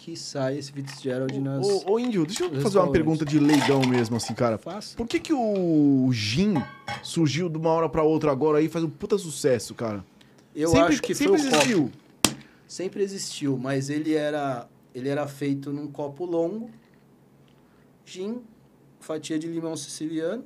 que 0.07 0.17
sai 0.17 0.57
esse 0.57 0.71
Fitzgerald 0.71 1.37
nas... 1.41 1.67
Ô, 1.67 1.95
ô, 1.95 1.99
Índio, 1.99 2.25
deixa 2.25 2.45
eu 2.45 2.61
fazer 2.61 2.79
uma 2.79 2.93
pergunta 2.93 3.25
de 3.25 3.41
leigão 3.41 3.81
mesmo, 3.81 4.15
assim, 4.15 4.35
cara. 4.35 4.57
Fácil. 4.57 4.97
Por 4.97 5.05
que 5.05 5.19
que 5.19 5.33
o 5.33 6.09
gin 6.13 6.63
surgiu 7.03 7.49
de 7.49 7.59
uma 7.59 7.71
hora 7.71 7.89
pra 7.89 8.05
outra 8.05 8.31
agora 8.31 8.59
aí 8.59 8.67
e 8.67 8.69
faz 8.69 8.85
um 8.85 8.89
puta 8.89 9.19
sucesso, 9.19 9.75
cara? 9.75 10.05
Eu 10.55 10.69
sempre, 10.69 10.93
acho 10.93 11.03
que 11.03 11.13
foi 11.13 11.27
sempre 11.27 11.41
o 11.41 11.51
copo. 11.51 11.57
existiu. 11.57 11.93
Sempre 12.69 13.03
existiu, 13.03 13.59
mas 13.59 13.91
ele 13.91 14.15
era, 14.15 14.69
ele 14.95 15.09
era 15.09 15.27
feito 15.27 15.73
num 15.73 15.89
copo 15.89 16.25
longo, 16.25 16.71
gin, 18.05 18.43
fatia 19.01 19.37
de 19.41 19.49
limão 19.49 19.77
siciliano 19.77 20.45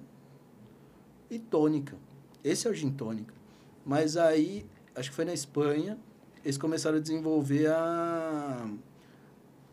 e 1.31 1.39
tônica. 1.39 1.99
Esse 2.43 2.67
é 2.67 2.71
o 2.71 2.75
gin 2.75 2.91
tônica. 2.91 3.35
Mas 3.85 4.17
aí, 4.17 4.65
acho 4.95 5.11
que 5.11 5.17
foi 5.17 5.27
na 5.27 5.35
Espanha, 5.35 5.99
eles 6.43 6.57
começaram 6.57 6.97
a 6.97 7.01
desenvolver 7.01 7.67
a 7.67 8.67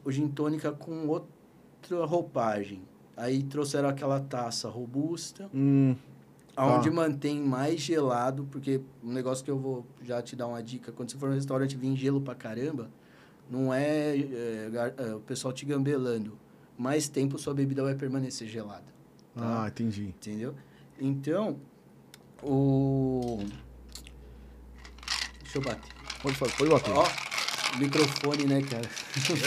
o 0.08 0.12
gin 0.12 0.28
tônica 0.30 0.72
com 0.72 1.06
outra 1.08 2.06
roupagem. 2.06 2.82
Aí 3.16 3.44
trouxeram 3.44 3.90
aquela 3.90 4.20
taça 4.22 4.70
robusta, 4.70 5.50
Hum, 5.54 5.96
onde 6.58 6.88
Ah. 6.90 6.92
mantém 6.92 7.42
mais 7.42 7.82
gelado, 7.82 8.48
porque 8.50 8.80
um 9.04 9.12
negócio 9.12 9.44
que 9.44 9.52
eu 9.52 9.58
vou 9.60 9.86
já 10.02 10.22
te 10.22 10.34
dar 10.36 10.48
uma 10.48 10.64
dica, 10.64 10.92
quando 10.94 11.12
você 11.12 11.18
for 11.18 11.28
no 11.30 11.36
restaurante 11.36 11.74
e 11.74 11.78
vir 11.78 11.96
gelo 11.98 12.22
pra 12.22 12.36
caramba, 12.36 12.90
não 13.50 13.74
é, 13.74 14.18
é, 14.18 14.94
é, 14.98 15.16
o 15.16 15.20
pessoal 15.20 15.54
te 15.54 15.66
gambelando. 15.66 16.38
Mais 16.78 17.10
tempo 17.10 17.38
sua 17.38 17.54
bebida 17.54 17.84
vai 17.84 17.96
permanecer 17.96 18.48
gelada. 18.48 18.86
Tá? 19.36 19.64
ah, 19.64 19.68
entendi. 19.68 20.04
Entendeu? 20.08 20.56
Então, 21.00 21.58
o. 22.42 23.40
Deixa 25.44 25.58
eu 25.58 25.62
bater. 25.62 25.94
Pode, 26.22 26.38
pode 26.38 26.70
bater. 26.70 26.92
Ó, 26.92 27.04
microfone, 27.78 28.44
né, 28.46 28.62
cara? 28.62 28.90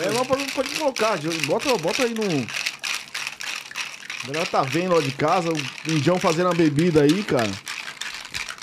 É, 0.05 0.11
mas 0.11 0.27
pode, 0.27 0.53
pode 0.53 0.75
colocar. 0.75 1.19
Bota, 1.47 1.77
bota 1.79 2.05
aí 2.05 2.15
no. 2.15 2.23
A 4.23 4.27
galera 4.27 4.47
tá 4.47 4.63
vendo 4.63 4.95
lá 4.95 5.01
de 5.01 5.13
casa, 5.13 5.51
o 5.51 5.91
Indião 5.91 6.19
fazendo 6.19 6.49
a 6.51 6.55
bebida 6.55 7.03
aí, 7.03 7.23
cara. 7.25 7.51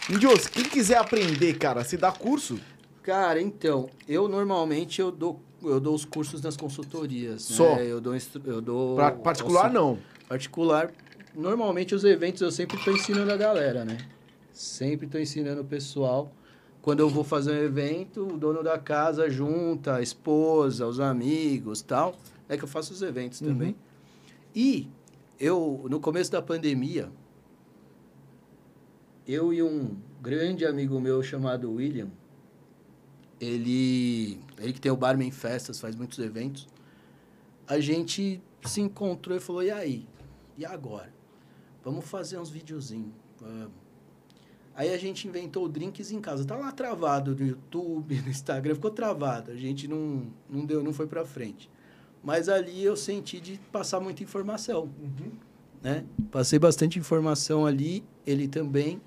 Indios, 0.10 0.48
quem 0.48 0.64
quiser 0.64 0.98
aprender, 0.98 1.58
cara, 1.58 1.84
se 1.84 1.98
dá 1.98 2.12
curso? 2.12 2.60
Cara, 3.04 3.42
então, 3.42 3.90
eu 4.08 4.28
normalmente 4.28 5.02
eu 5.02 5.12
dou, 5.12 5.42
eu 5.64 5.80
dou 5.80 5.96
os 5.96 6.06
cursos 6.06 6.42
nas 6.42 6.56
consultorias. 6.56 7.50
né? 7.50 7.56
Só? 7.56 7.78
Eu 7.78 8.00
dou, 8.00 8.14
eu 8.46 8.62
dou 8.62 8.96
Pra 8.96 9.12
particular, 9.12 9.72
não. 9.72 9.98
Particular, 10.30 10.92
normalmente 11.34 11.96
os 11.96 12.04
eventos 12.04 12.42
eu 12.42 12.52
sempre 12.52 12.78
tô 12.78 12.92
ensinando 12.92 13.32
a 13.32 13.38
galera, 13.38 13.84
né? 13.84 13.98
Sempre 14.54 15.08
tô 15.08 15.18
ensinando 15.18 15.62
o 15.62 15.66
pessoal. 15.66 16.32
Quando 16.88 17.02
eu 17.02 17.10
vou 17.10 17.26
fazer 17.26 17.52
um 17.52 17.66
evento, 17.66 18.26
o 18.26 18.38
dono 18.38 18.64
da 18.64 18.80
casa 18.80 19.30
junta 19.30 19.96
a 19.96 20.02
esposa, 20.02 20.88
os 20.88 21.02
amigos, 21.02 21.82
tal. 21.82 22.16
É 22.48 22.56
que 22.56 22.64
eu 22.64 22.68
faço 22.70 22.94
os 22.94 23.02
eventos 23.02 23.42
Uhum. 23.42 23.48
também. 23.50 23.76
E 24.56 24.88
eu, 25.38 25.86
no 25.90 26.00
começo 26.00 26.32
da 26.32 26.42
pandemia, 26.42 27.12
eu 29.28 29.52
e 29.52 29.62
um 29.62 29.98
grande 30.22 30.66
amigo 30.66 30.98
meu 31.02 31.22
chamado 31.22 31.70
William, 31.74 32.08
ele, 33.38 34.40
ele 34.58 34.72
que 34.72 34.80
tem 34.80 34.90
o 34.90 34.96
Barman 34.96 35.30
Festas, 35.30 35.82
faz 35.82 35.94
muitos 35.94 36.18
eventos, 36.20 36.70
a 37.68 37.82
gente 37.82 38.42
se 38.64 38.80
encontrou 38.80 39.36
e 39.36 39.42
falou, 39.42 39.62
e 39.62 39.72
aí? 39.72 40.08
E 40.58 40.66
agora? 40.66 41.14
Vamos 41.84 42.06
fazer 42.06 42.40
uns 42.40 42.50
videozinhos. 42.50 43.12
Vamos. 43.42 43.87
Aí 44.78 44.94
a 44.94 44.98
gente 44.98 45.28
inventou 45.28 45.66
o 45.66 45.68
Drinks 45.68 46.12
em 46.12 46.22
casa. 46.22 46.46
Tá 46.46 46.56
lá 46.56 46.72
travado 46.72 47.36
no 47.36 47.44
YouTube, 47.48 48.14
no 48.22 48.30
Instagram, 48.30 48.76
ficou 48.76 48.92
travado. 48.92 49.50
A 49.52 49.56
gente 49.56 49.88
não, 49.88 50.28
não 50.48 50.64
deu, 50.64 50.84
não 50.84 50.94
foi 50.94 51.08
pra 51.08 51.26
frente. 51.26 51.68
Mas 52.24 52.48
ali 52.48 52.84
eu 52.84 52.96
senti 52.96 53.40
de 53.40 53.60
passar 53.72 54.00
muita 54.00 54.22
informação, 54.22 54.88
né? 55.82 56.06
Passei 56.32 56.60
bastante 56.60 57.00
informação 57.00 57.66
ali, 57.66 58.04
ele 58.26 58.48
também. 58.48 59.02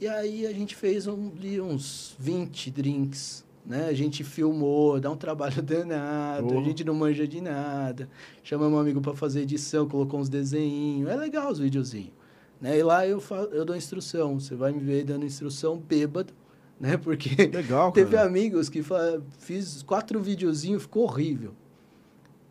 E 0.00 0.06
aí 0.06 0.46
a 0.46 0.52
gente 0.52 0.76
fez 0.76 1.08
um, 1.08 1.32
uns 1.62 2.14
20 2.18 2.70
drinks, 2.70 3.44
né? 3.66 3.86
A 3.86 3.92
gente 3.92 4.22
filmou, 4.22 5.00
dá 5.00 5.10
um 5.10 5.16
trabalho 5.16 5.60
danado, 5.62 6.54
Oh. 6.54 6.60
a 6.60 6.62
gente 6.62 6.84
não 6.84 6.94
manja 6.94 7.26
de 7.26 7.40
nada. 7.40 8.08
Chamamos 8.44 8.78
um 8.78 8.80
amigo 8.80 9.00
para 9.00 9.14
fazer 9.16 9.40
edição, 9.42 9.88
colocou 9.88 10.20
uns 10.20 10.28
desenhinhos. 10.28 11.10
É 11.10 11.16
legal 11.16 11.50
os 11.50 11.58
videozinhos. 11.58 12.19
Né? 12.60 12.78
E 12.78 12.82
lá 12.82 13.06
eu, 13.06 13.20
fa 13.20 13.36
eu 13.52 13.64
dou 13.64 13.74
instrução. 13.76 14.38
Você 14.38 14.54
vai 14.54 14.72
me 14.72 14.80
ver 14.80 15.04
dando 15.04 15.24
instrução 15.24 15.78
bêbado, 15.78 16.32
né? 16.78 16.96
Porque 16.96 17.46
Legal, 17.46 17.90
teve 17.92 18.16
amigos 18.16 18.68
que 18.68 18.82
fa- 18.82 19.20
fiz 19.38 19.82
quatro 19.82 20.20
videozinhos, 20.20 20.82
ficou 20.82 21.04
horrível. 21.04 21.54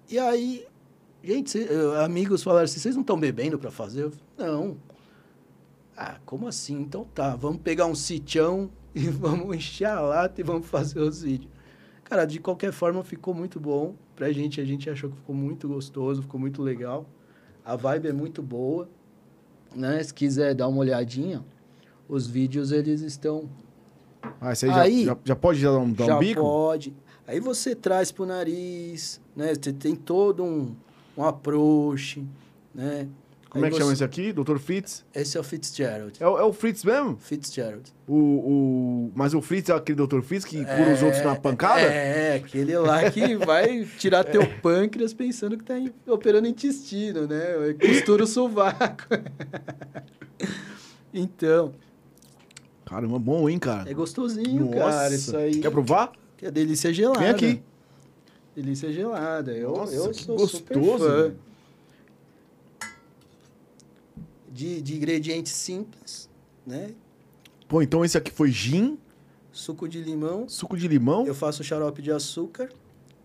E 0.10 0.18
aí, 0.18 0.66
gente, 1.24 1.52
cê- 1.52 1.68
amigos 2.04 2.42
falaram 2.42 2.66
assim: 2.66 2.80
vocês 2.80 2.96
não 2.96 3.02
estão 3.02 3.20
bebendo 3.20 3.60
para 3.60 3.70
fazer? 3.72 4.04
Eu 4.04 4.12
não. 4.38 4.78
Ah, 5.96 6.18
como 6.26 6.48
assim? 6.48 6.80
Então 6.82 7.06
tá, 7.14 7.36
vamos 7.36 7.62
pegar 7.62 7.86
um 7.86 7.96
sitião 7.96 8.72
e 8.96 9.08
vamos 9.10 9.56
encher 9.56 9.86
a 9.86 10.00
lata 10.02 10.40
e 10.42 10.44
vamos 10.44 10.68
fazer 10.68 11.00
os 11.00 11.22
vídeos. 11.22 11.52
Cara, 12.04 12.26
de 12.26 12.40
qualquer 12.40 12.72
forma 12.72 13.04
ficou 13.04 13.34
muito 13.34 13.60
bom. 13.60 13.96
Pra 14.16 14.32
gente, 14.32 14.60
a 14.60 14.66
gente 14.66 14.90
achou 14.90 15.10
que 15.12 15.16
ficou 15.18 15.36
muito 15.36 15.68
gostoso, 15.68 16.22
ficou 16.24 16.40
muito 16.40 16.62
legal. 16.62 17.06
A 17.64 17.76
vibe 17.76 18.08
é 18.08 18.14
muito 18.14 18.42
boa. 18.42 18.90
Né? 19.76 20.02
Se 20.04 20.14
quiser 20.14 20.54
dar 20.56 20.68
uma 20.68 20.80
olhadinha, 20.80 21.44
os 22.08 22.26
vídeos 22.28 22.72
eles 22.72 23.02
estão 23.02 23.48
Ah, 24.42 24.52
esse 24.52 24.66
aí, 24.66 24.72
Aí- 24.72 25.06
já, 25.06 25.14
já, 25.14 25.18
já 25.26 25.36
pode 25.36 25.62
dar 25.62 25.78
um, 25.78 25.92
dar 25.94 26.04
um 26.04 26.08
já 26.08 26.18
bico? 26.18 26.42
pode. 26.42 26.94
Aí 27.28 27.40
você 27.40 27.76
traz 27.76 28.12
pro 28.12 28.26
nariz, 28.26 29.22
né? 29.36 29.54
Você 29.54 29.72
tem 29.72 29.96
todo 29.96 30.44
um, 30.44 30.74
um 31.16 31.24
approach, 31.24 32.26
né? 32.74 33.08
Como 33.50 33.66
é 33.66 33.70
que 33.72 33.78
chama 33.78 33.88
você- 33.88 33.94
esse 33.94 34.04
aqui? 34.04 34.32
Dr. 34.32 34.58
Fritz? 34.60 35.04
Esse 35.14 35.36
é 35.36 35.40
o 35.40 35.44
Fitzgerald. 35.44 36.14
É, 36.22 36.28
o- 36.28 36.38
é 36.38 36.44
o 36.44 36.54
Fritz 36.54 36.84
mesmo? 36.84 37.18
Fitzgerald. 37.20 37.92
O, 38.08 38.16
o... 38.16 39.12
Mas 39.16 39.34
o 39.34 39.42
Fritz 39.42 39.70
é 39.70 39.74
aquele 39.74 40.06
Dr. 40.06 40.22
Fritz 40.22 40.46
que 40.46 40.64
cura 40.64 40.94
os 40.94 41.02
outros 41.02 41.24
na 41.24 41.36
pancada? 41.36 41.82
É, 41.82 42.36
aquele 42.36 42.78
lá 42.78 43.10
que 43.10 43.36
vai 43.38 43.86
tirar 43.98 44.24
teu 44.24 44.46
pâncreas 44.62 45.16
pensando 45.16 45.58
que 45.58 45.64
tá 45.64 45.74
operando 46.08 46.48
intestino, 46.48 47.26
né? 47.26 47.74
Costura 47.80 48.24
o 48.24 48.28
sovaco. 48.28 49.06
então, 51.14 51.74
Caramba, 52.86 53.20
bom, 53.20 53.48
hein, 53.50 53.60
cara? 53.60 53.90
é 53.90 53.94
gostosinho, 53.94 54.70
cara, 54.72 55.14
isso 55.14 55.36
aí. 55.36 55.60
Quer 55.60 55.70
provar? 55.72 56.12
Que 56.38 56.48
a 56.48 56.50
delícia 56.50 56.92
gelada. 56.94 57.20
Vem 57.20 57.30
aqui. 57.30 57.62
Delícia 58.56 58.92
gelada. 58.92 59.52
Eu, 59.52 59.72
Nossa, 59.76 59.94
eu 59.94 60.10
que 60.10 60.24
sou 60.24 60.40
super 60.48 60.78
gostoso, 60.78 61.04
fã. 61.08 61.22
velho. 61.24 61.36
De, 64.60 64.82
de 64.82 64.98
ingredientes 64.98 65.54
simples, 65.54 66.30
né? 66.68 66.94
Pô, 67.66 67.82
então 67.82 68.04
esse 68.04 68.18
aqui 68.18 68.30
foi 68.30 68.52
gin, 68.52 69.00
Suco 69.54 69.88
de 69.88 70.02
limão. 70.02 70.50
suco 70.50 70.76
de 70.76 70.86
limão. 70.86 71.26
Eu 71.26 71.34
faço 71.34 71.64
xarope 71.64 72.02
de 72.02 72.12
açúcar, 72.12 72.70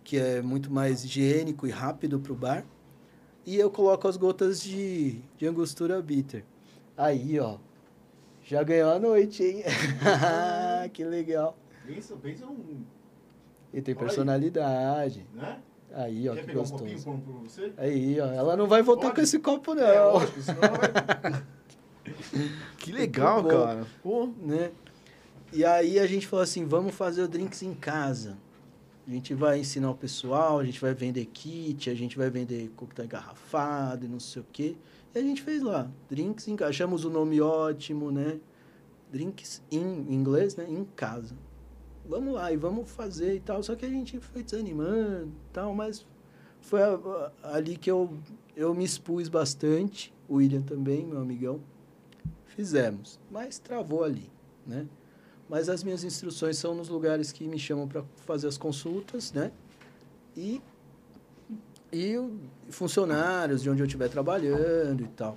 que 0.05 0.17
é 0.17 0.41
muito 0.41 0.73
mais 0.73 1.05
higiênico 1.05 1.67
e 1.67 1.71
rápido 1.71 2.21
pro 2.21 2.37
bar. 2.37 2.65
E 3.45 3.57
eu 3.57 3.69
coloco 3.69 4.07
as 4.07 4.17
gotas 4.17 4.63
de, 4.63 5.19
de 5.37 5.45
angostura 5.45 6.01
bitter. 6.01 6.45
Aí, 6.97 7.41
ó. 7.41 7.59
Já 8.45 8.63
ganhou 8.63 8.93
a 8.93 9.01
noite, 9.01 9.43
hein? 9.43 9.65
que 10.95 11.03
legal. 11.03 11.59
Num... 11.85 12.85
E 13.73 13.83
tem 13.83 13.93
personalidade. 13.93 15.27
Né? 15.35 15.59
Aí, 15.97 16.29
ó, 16.29 16.35
que 16.35 16.53
gostoso. 16.53 17.05
pra, 17.05 17.13
pra 17.13 17.33
você? 17.43 17.73
Aí, 17.77 18.21
ó. 18.21 18.27
Ela 18.27 18.57
não 18.57 18.67
vai 18.67 18.83
voltar 18.83 19.09
Pode? 19.09 19.15
com 19.17 19.21
esse 19.21 19.39
copo, 19.39 19.75
não. 19.75 19.83
É, 19.83 20.01
lógico, 20.01 20.43
senão 20.43 20.63
ela 20.63 20.79
vai... 20.79 21.43
que 22.79 22.93
legal, 22.93 23.43
bom. 23.43 23.49
cara. 23.49 23.87
Pô, 24.03 24.29
né? 24.43 24.73
E 25.53 25.65
aí 25.65 26.01
a 26.01 26.07
gente 26.07 26.27
falou 26.27 26.43
assim, 26.43 26.65
vamos 26.65 26.95
fazer 26.95 27.23
o 27.23 27.29
drinks 27.29 27.63
em 27.63 27.73
casa. 27.75 28.37
A 29.07 29.11
gente 29.11 29.35
vai 29.35 29.61
ensinar 29.61 29.91
o 29.91 29.95
pessoal, 29.95 30.59
a 30.59 30.65
gente 30.65 30.81
vai 30.81 30.95
vender 30.95 31.27
kit, 31.27 31.91
a 31.91 31.95
gente 31.95 32.17
vai 32.17 32.29
vender 32.31 32.73
coquetel 32.75 33.05
engarrafado 33.05 34.07
e 34.07 34.09
não 34.09 34.19
sei 34.19 34.43
o 34.43 34.47
quê. 34.51 34.77
E 35.15 35.19
a 35.19 35.23
gente 35.23 35.43
fez 35.43 35.63
lá, 35.63 35.89
drinks 36.11 36.49
em 36.49 36.57
casa. 36.57 36.71
Achamos 36.71 37.05
o 37.05 37.11
nome 37.11 37.41
ótimo, 37.41 38.11
né? 38.11 38.41
Drinks 39.13 39.63
em 39.71 40.13
inglês, 40.13 40.57
né? 40.57 40.67
Em 40.69 40.85
casa. 40.85 41.37
Vamos 42.07 42.35
lá 42.35 42.53
e 42.53 42.57
vamos 42.57 42.91
fazer 42.91 43.35
e 43.37 43.41
tal. 43.41 43.63
Só 43.63 43.75
que 43.75 43.85
a 43.87 43.89
gente 43.89 44.19
foi 44.21 44.43
desanimando 44.43 45.29
e 45.29 45.53
tal, 45.53 45.75
mas 45.75 46.07
foi 46.61 46.83
a- 46.83 46.95
a- 47.43 47.57
ali 47.57 47.77
que 47.77 47.91
eu, 47.91 48.13
eu 48.57 48.75
me 48.75 48.85
expus 48.85 49.29
bastante. 49.29 50.13
O 50.29 50.37
William 50.37 50.63
também, 50.63 51.05
meu 51.07 51.21
amigão. 51.21 51.61
Fizemos, 52.47 53.19
mas 53.31 53.59
travou 53.59 54.05
ali, 54.05 54.31
né? 54.67 54.87
Mas 55.49 55.69
as 55.69 55.83
minhas 55.83 56.05
instruções 56.05 56.57
são 56.57 56.75
nos 56.75 56.89
lugares 56.89 57.33
que 57.33 57.47
me 57.49 57.59
chamam 57.59 57.87
para 57.89 58.03
fazer 58.25 58.47
as 58.49 58.57
consultas, 58.57 59.33
né? 59.33 59.51
E, 60.37 60.63
e 61.93 62.17
funcionários 62.71 63.63
de 63.63 63.71
onde 63.71 63.83
eu 63.83 63.87
estiver 63.87 64.09
trabalhando 64.09 65.03
e 65.03 65.09
tal. 65.09 65.37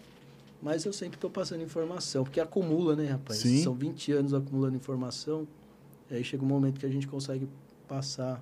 Mas 0.62 0.86
eu 0.86 0.94
sempre 0.94 1.18
estou 1.18 1.30
passando 1.30 1.62
informação, 1.62 2.24
porque 2.24 2.40
acumula, 2.40 2.96
né, 2.96 3.08
rapaz? 3.08 3.40
Sim. 3.40 3.64
São 3.64 3.74
20 3.76 4.12
anos 4.12 4.34
acumulando 4.34 4.76
informação. 4.76 5.48
E 6.10 6.16
aí 6.16 6.24
chega 6.24 6.44
um 6.44 6.48
momento 6.48 6.80
que 6.80 6.86
a 6.86 6.90
gente 6.90 7.08
consegue 7.08 7.48
passar 7.88 8.42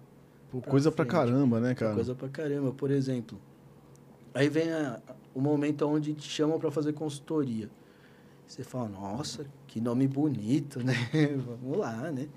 pô, 0.51 0.61
Pra 0.61 0.71
coisa 0.71 0.91
pra 0.91 1.03
frente. 1.05 1.11
caramba, 1.11 1.59
né, 1.59 1.73
cara? 1.75 1.93
coisa 1.95 2.13
pra 2.15 2.29
caramba. 2.29 2.71
Por 2.71 2.91
exemplo, 2.91 3.39
aí 4.33 4.47
vem 4.49 4.71
a- 4.71 4.99
o 5.33 5.41
momento 5.41 5.83
onde 5.87 6.13
te 6.13 6.29
chamam 6.29 6.59
para 6.59 6.71
fazer 6.71 6.93
consultoria. 6.93 7.69
Você 8.47 8.63
fala, 8.63 8.87
nossa, 8.87 9.45
que 9.67 9.81
nome 9.81 10.07
bonito, 10.07 10.83
né? 10.83 10.93
Vamos 11.45 11.77
lá, 11.77 12.11
né? 12.11 12.27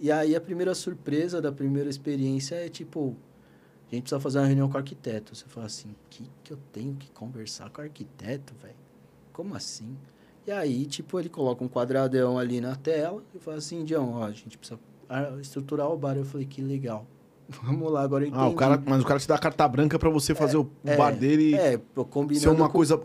E 0.00 0.10
aí 0.10 0.34
a 0.34 0.40
primeira 0.40 0.74
surpresa 0.74 1.40
da 1.40 1.52
primeira 1.52 1.88
experiência 1.88 2.54
é 2.56 2.68
tipo, 2.68 3.14
a 3.90 3.94
gente 3.94 4.02
precisa 4.04 4.20
fazer 4.20 4.38
uma 4.38 4.46
reunião 4.46 4.68
com 4.68 4.74
o 4.74 4.78
arquiteto. 4.78 5.34
Você 5.36 5.44
fala 5.46 5.66
assim, 5.66 5.94
que 6.10 6.28
que 6.42 6.52
eu 6.52 6.58
tenho 6.72 6.94
que 6.96 7.10
conversar 7.12 7.70
com 7.70 7.80
o 7.80 7.84
arquiteto, 7.84 8.54
velho? 8.60 8.74
Como 9.32 9.54
assim? 9.54 9.96
E 10.46 10.50
aí, 10.50 10.84
tipo, 10.86 11.18
ele 11.18 11.28
coloca 11.28 11.64
um 11.64 11.68
quadradão 11.68 12.38
ali 12.38 12.60
na 12.60 12.76
tela 12.76 13.22
e 13.34 13.38
fala 13.38 13.56
assim, 13.56 13.84
Dião, 13.84 14.12
ó, 14.14 14.24
a 14.24 14.30
gente 14.32 14.58
precisa 14.58 14.78
ar- 15.08 15.38
estruturar 15.40 15.90
o 15.90 15.96
bar. 15.96 16.16
Eu 16.16 16.24
falei, 16.24 16.46
que 16.46 16.60
legal. 16.60 17.06
Vamos 17.62 17.90
lá, 17.90 18.02
agora 18.02 18.24
eu 18.24 18.28
entendi. 18.28 18.44
Ah, 18.44 18.48
o 18.48 18.54
cara, 18.54 18.82
mas 18.84 19.02
o 19.02 19.06
cara 19.06 19.18
te 19.18 19.26
dá 19.28 19.36
a 19.36 19.38
carta 19.38 19.66
branca 19.68 19.98
pra 19.98 20.10
você 20.10 20.34
fazer 20.34 20.56
o 20.58 20.68
é, 20.84 20.96
bar 20.96 21.10
dele 21.16 21.54
É, 21.54 21.78
combinando 22.10 22.40
ser 22.40 22.48
uma 22.50 22.66
com, 22.68 22.74
coisa. 22.74 23.00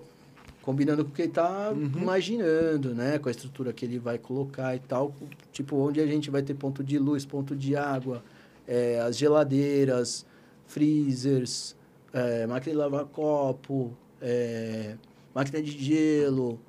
combinando 0.61 1.05
com 1.05 1.11
o 1.11 1.13
que 1.13 1.21
ele 1.23 1.31
tá 1.31 1.71
Uhum. 1.71 2.01
imaginando, 2.01 2.93
né? 2.93 3.17
Com 3.19 3.29
a 3.29 3.31
estrutura 3.31 3.71
que 3.71 3.85
ele 3.85 3.99
vai 3.99 4.17
colocar 4.17 4.75
e 4.75 4.79
tal. 4.79 5.13
Tipo, 5.53 5.77
onde 5.77 6.01
a 6.01 6.05
gente 6.07 6.29
vai 6.29 6.41
ter 6.41 6.53
ponto 6.55 6.83
de 6.83 6.97
luz, 6.99 7.25
ponto 7.25 7.55
de 7.55 7.75
água, 7.75 8.21
é, 8.67 8.99
as 8.99 9.17
geladeiras, 9.17 10.25
freezers, 10.67 11.75
é, 12.13 12.45
máquina 12.47 12.73
de 12.73 12.77
lavar 12.77 13.05
copo, 13.05 13.93
é, 14.21 14.95
máquina 15.33 15.61
de 15.61 15.71
gelo, 15.71 16.59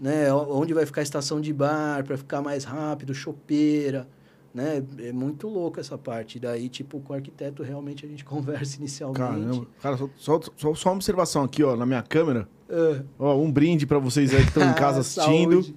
né? 0.00 0.32
Onde 0.32 0.72
vai 0.72 0.86
ficar 0.86 1.02
a 1.02 1.04
estação 1.04 1.40
de 1.40 1.52
bar 1.52 2.02
para 2.04 2.16
ficar 2.16 2.40
mais 2.40 2.64
rápido, 2.64 3.12
chopeira, 3.12 4.08
né? 4.52 4.82
É 4.98 5.12
muito 5.12 5.46
louco 5.46 5.78
essa 5.78 5.98
parte. 5.98 6.40
Daí, 6.40 6.68
tipo, 6.68 7.00
com 7.00 7.12
o 7.12 7.16
arquiteto 7.16 7.62
realmente 7.62 8.06
a 8.06 8.08
gente 8.08 8.24
conversa 8.26 8.78
inicialmente. 8.78 9.20
Caramba. 9.20 9.66
Cara, 9.80 9.96
só, 9.96 10.40
só, 10.56 10.74
só, 10.74 10.88
uma 10.88 10.96
observação 10.96 11.44
aqui, 11.44 11.62
ó, 11.62 11.76
na 11.76 11.84
minha 11.84 12.02
câmera. 12.02 12.48
Ah, 12.68 13.02
Ó, 13.18 13.36
um 13.36 13.50
brinde 13.52 13.86
pra 13.86 13.98
vocês 13.98 14.32
aí 14.32 14.42
que 14.42 14.48
estão 14.48 14.68
em 14.68 14.72
casa 14.74 15.00
assistindo. 15.00 15.62
Saúde. 15.62 15.74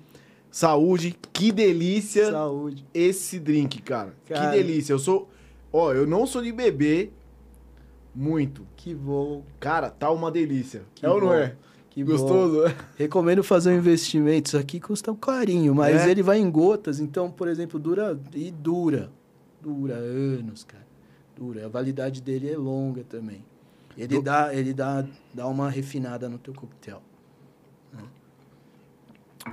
Saúde. 0.49 1.15
Que 1.33 1.51
delícia 1.51 2.31
Saúde. 2.31 2.85
esse 2.93 3.39
drink, 3.39 3.81
cara. 3.81 4.13
Cara. 4.27 4.51
Que 4.51 4.57
delícia. 4.57 4.93
Eu 4.93 4.99
sou. 4.99 5.27
Ó, 5.71 5.91
eu 5.91 6.05
não 6.05 6.27
sou 6.27 6.43
de 6.43 6.51
beber 6.51 7.11
muito. 8.13 8.65
Que 8.75 8.93
bom. 8.93 9.43
Cara, 9.59 9.89
tá 9.89 10.11
uma 10.11 10.29
delícia. 10.29 10.83
Que 10.93 11.05
é 11.05 11.09
ou 11.09 11.19
não 11.19 11.33
é? 11.33 11.55
Que. 11.93 12.03
Gostoso? 12.03 12.63
Recomendo 12.97 13.43
fazer 13.43 13.69
um 13.71 13.77
investimento. 13.77 14.47
Isso 14.47 14.57
aqui 14.57 14.79
custa 14.79 15.11
um 15.11 15.15
carinho, 15.15 15.75
mas 15.75 16.01
É? 16.01 16.09
ele 16.09 16.23
vai 16.23 16.39
em 16.39 16.49
gotas. 16.49 16.99
Então, 16.99 17.29
por 17.29 17.47
exemplo, 17.47 17.79
dura 17.79 18.19
e 18.33 18.49
dura. 18.49 19.11
Dura 19.61 19.93
anos, 19.93 20.63
cara. 20.63 20.85
Dura. 21.37 21.65
A 21.67 21.69
validade 21.69 22.19
dele 22.19 22.49
é 22.51 22.57
longa 22.57 23.03
também. 23.03 23.45
Ele, 23.95 24.07
Do- 24.15 24.21
dá, 24.23 24.53
ele 24.55 24.73
dá, 24.73 25.05
dá 25.31 25.47
uma 25.47 25.69
refinada 25.69 26.27
no 26.27 26.39
teu 26.39 26.53
coquetel. 26.53 26.99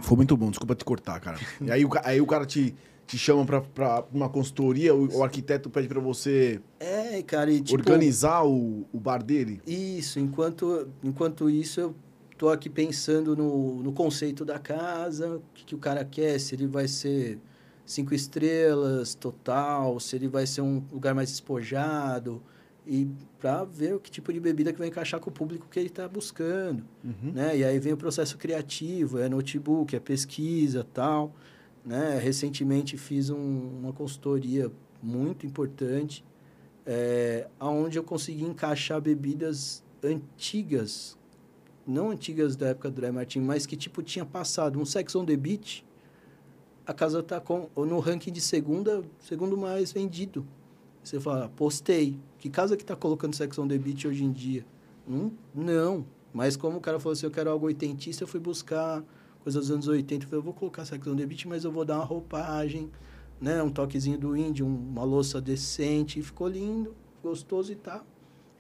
Foi 0.03 0.17
muito 0.17 0.37
bom, 0.37 0.51
desculpa 0.51 0.75
te 0.75 0.85
cortar, 0.85 1.21
cara. 1.21 1.39
E 1.61 1.71
aí, 1.71 1.85
o 1.85 1.91
aí 2.05 2.21
o 2.21 2.27
cara 2.27 2.47
te, 2.47 2.75
te 3.07 3.19
chama 3.19 3.45
pra, 3.45 3.61
pra 3.61 4.05
uma 4.13 4.29
consultoria, 4.29 4.95
o, 4.95 5.19
o 5.19 5.25
arquiteto 5.25 5.69
pede 5.69 5.89
pra 5.89 6.01
você 6.01 6.61
É, 6.79 7.21
cara, 7.23 7.51
e 7.51 7.61
tipo... 7.61 7.79
organizar 7.79 8.45
o, 8.47 8.87
o 8.93 8.99
bar 9.01 9.23
dele. 9.23 9.61
Isso, 9.67 10.19
enquanto, 10.21 10.89
enquanto 11.03 11.51
isso, 11.51 11.81
eu 11.81 11.95
tô 12.41 12.49
aqui 12.49 12.71
pensando 12.71 13.37
no, 13.37 13.83
no 13.83 13.93
conceito 13.93 14.47
da 14.47 14.59
casa, 14.59 15.37
o 15.37 15.43
que, 15.53 15.63
que 15.63 15.75
o 15.75 15.79
cara 15.79 16.03
quer, 16.07 16.41
se 16.41 16.55
ele 16.55 16.67
vai 16.67 16.89
ser 16.89 17.39
cinco 17.85 18.15
estrelas 18.15 19.15
total, 19.15 20.01
se 20.01 20.17
ele 20.17 20.27
vai 20.27 20.47
ser 20.47 20.63
um 20.63 20.83
lugar 20.91 21.15
mais 21.15 21.29
despojado, 21.29 22.43
e 22.87 23.07
para 23.39 23.65
ver 23.65 23.95
o 23.95 24.01
que 24.01 24.11
tipo 24.11 24.33
de 24.33 24.41
bebida 24.41 24.73
que 24.73 24.79
vai 24.79 24.89
encaixar 24.89 25.21
com 25.21 25.29
o 25.29 25.33
público 25.33 25.69
que 25.71 25.79
ele 25.79 25.89
está 25.89 26.09
buscando. 26.09 26.83
Uhum. 27.05 27.31
Né? 27.35 27.59
E 27.59 27.63
aí 27.63 27.79
vem 27.79 27.93
o 27.93 27.97
processo 27.99 28.39
criativo, 28.39 29.19
é 29.19 29.29
notebook, 29.29 29.95
é 29.95 30.01
pesquisa 30.01 30.83
tal. 30.95 31.35
Né? 31.85 32.19
Recentemente 32.19 32.97
fiz 32.97 33.29
um- 33.29 33.81
uma 33.83 33.93
consultoria 33.93 34.73
muito 35.03 35.45
importante, 35.45 36.25
é, 36.87 37.47
onde 37.61 37.99
eu 37.99 38.03
consegui 38.03 38.45
encaixar 38.45 38.99
bebidas 38.99 39.85
antigas, 40.03 41.20
não 41.91 42.11
antigas 42.11 42.57
da 42.57 42.69
época 42.69 42.91
do 42.91 43.01
Dry 43.01 43.11
Martin, 43.13 43.41
mas 43.41 43.67
que 43.67 43.77
tipo 43.77 44.03
tinha 44.03 44.25
passado 44.25 44.79
um 44.81 44.85
Sex 44.85 45.15
on 45.17 45.25
the 45.25 45.37
Beach, 45.37 45.85
a 46.87 46.93
casa 46.95 47.21
está 47.21 47.41
com 47.41 47.69
no 47.77 47.99
ranking 47.99 48.33
de 48.33 48.41
segunda, 48.41 49.03
segundo 49.19 49.57
mais 49.57 49.93
vendido. 49.93 50.47
Você 51.03 51.19
fala, 51.19 51.49
postei. 51.49 52.19
Que 52.39 52.49
casa 52.51 52.77
que 52.77 52.83
está 52.83 52.95
colocando 52.97 53.35
Sex 53.35 53.59
on 53.59 53.67
the 53.69 53.79
Beach 53.79 54.07
hoje 54.07 54.25
em 54.25 54.33
dia? 54.33 54.65
Hum, 55.09 55.31
não. 55.55 56.05
Mas 56.33 56.57
como 56.57 56.79
o 56.79 56.81
cara 56.81 56.99
falou 57.01 57.13
assim, 57.13 57.27
eu 57.27 57.31
quero 57.31 57.51
algo 57.51 57.67
oitentista, 57.67 58.23
eu 58.25 58.29
fui 58.29 58.39
buscar 58.41 59.03
coisas 59.43 59.63
dos 59.67 59.71
anos 59.71 59.89
80. 59.89 60.25
Eu 60.25 60.29
falei, 60.29 60.39
eu 60.41 60.45
vou 60.45 60.55
colocar 60.55 60.85
Sex 60.85 61.07
on 61.07 61.17
the 61.17 61.27
Beach, 61.27 61.49
mas 61.49 61.65
eu 61.65 61.73
vou 61.73 61.85
dar 61.85 61.97
uma 61.97 62.05
roupagem, 62.05 62.91
né? 63.41 63.63
Um 63.63 63.71
toquezinho 63.71 64.19
do 64.19 64.31
um- 64.35 64.65
uma 64.91 65.05
louça 65.05 65.41
decente. 65.41 66.19
E 66.19 66.23
ficou 66.23 66.49
lindo, 66.49 66.95
gostoso 67.23 67.73
e 67.73 67.77
tá 67.77 68.05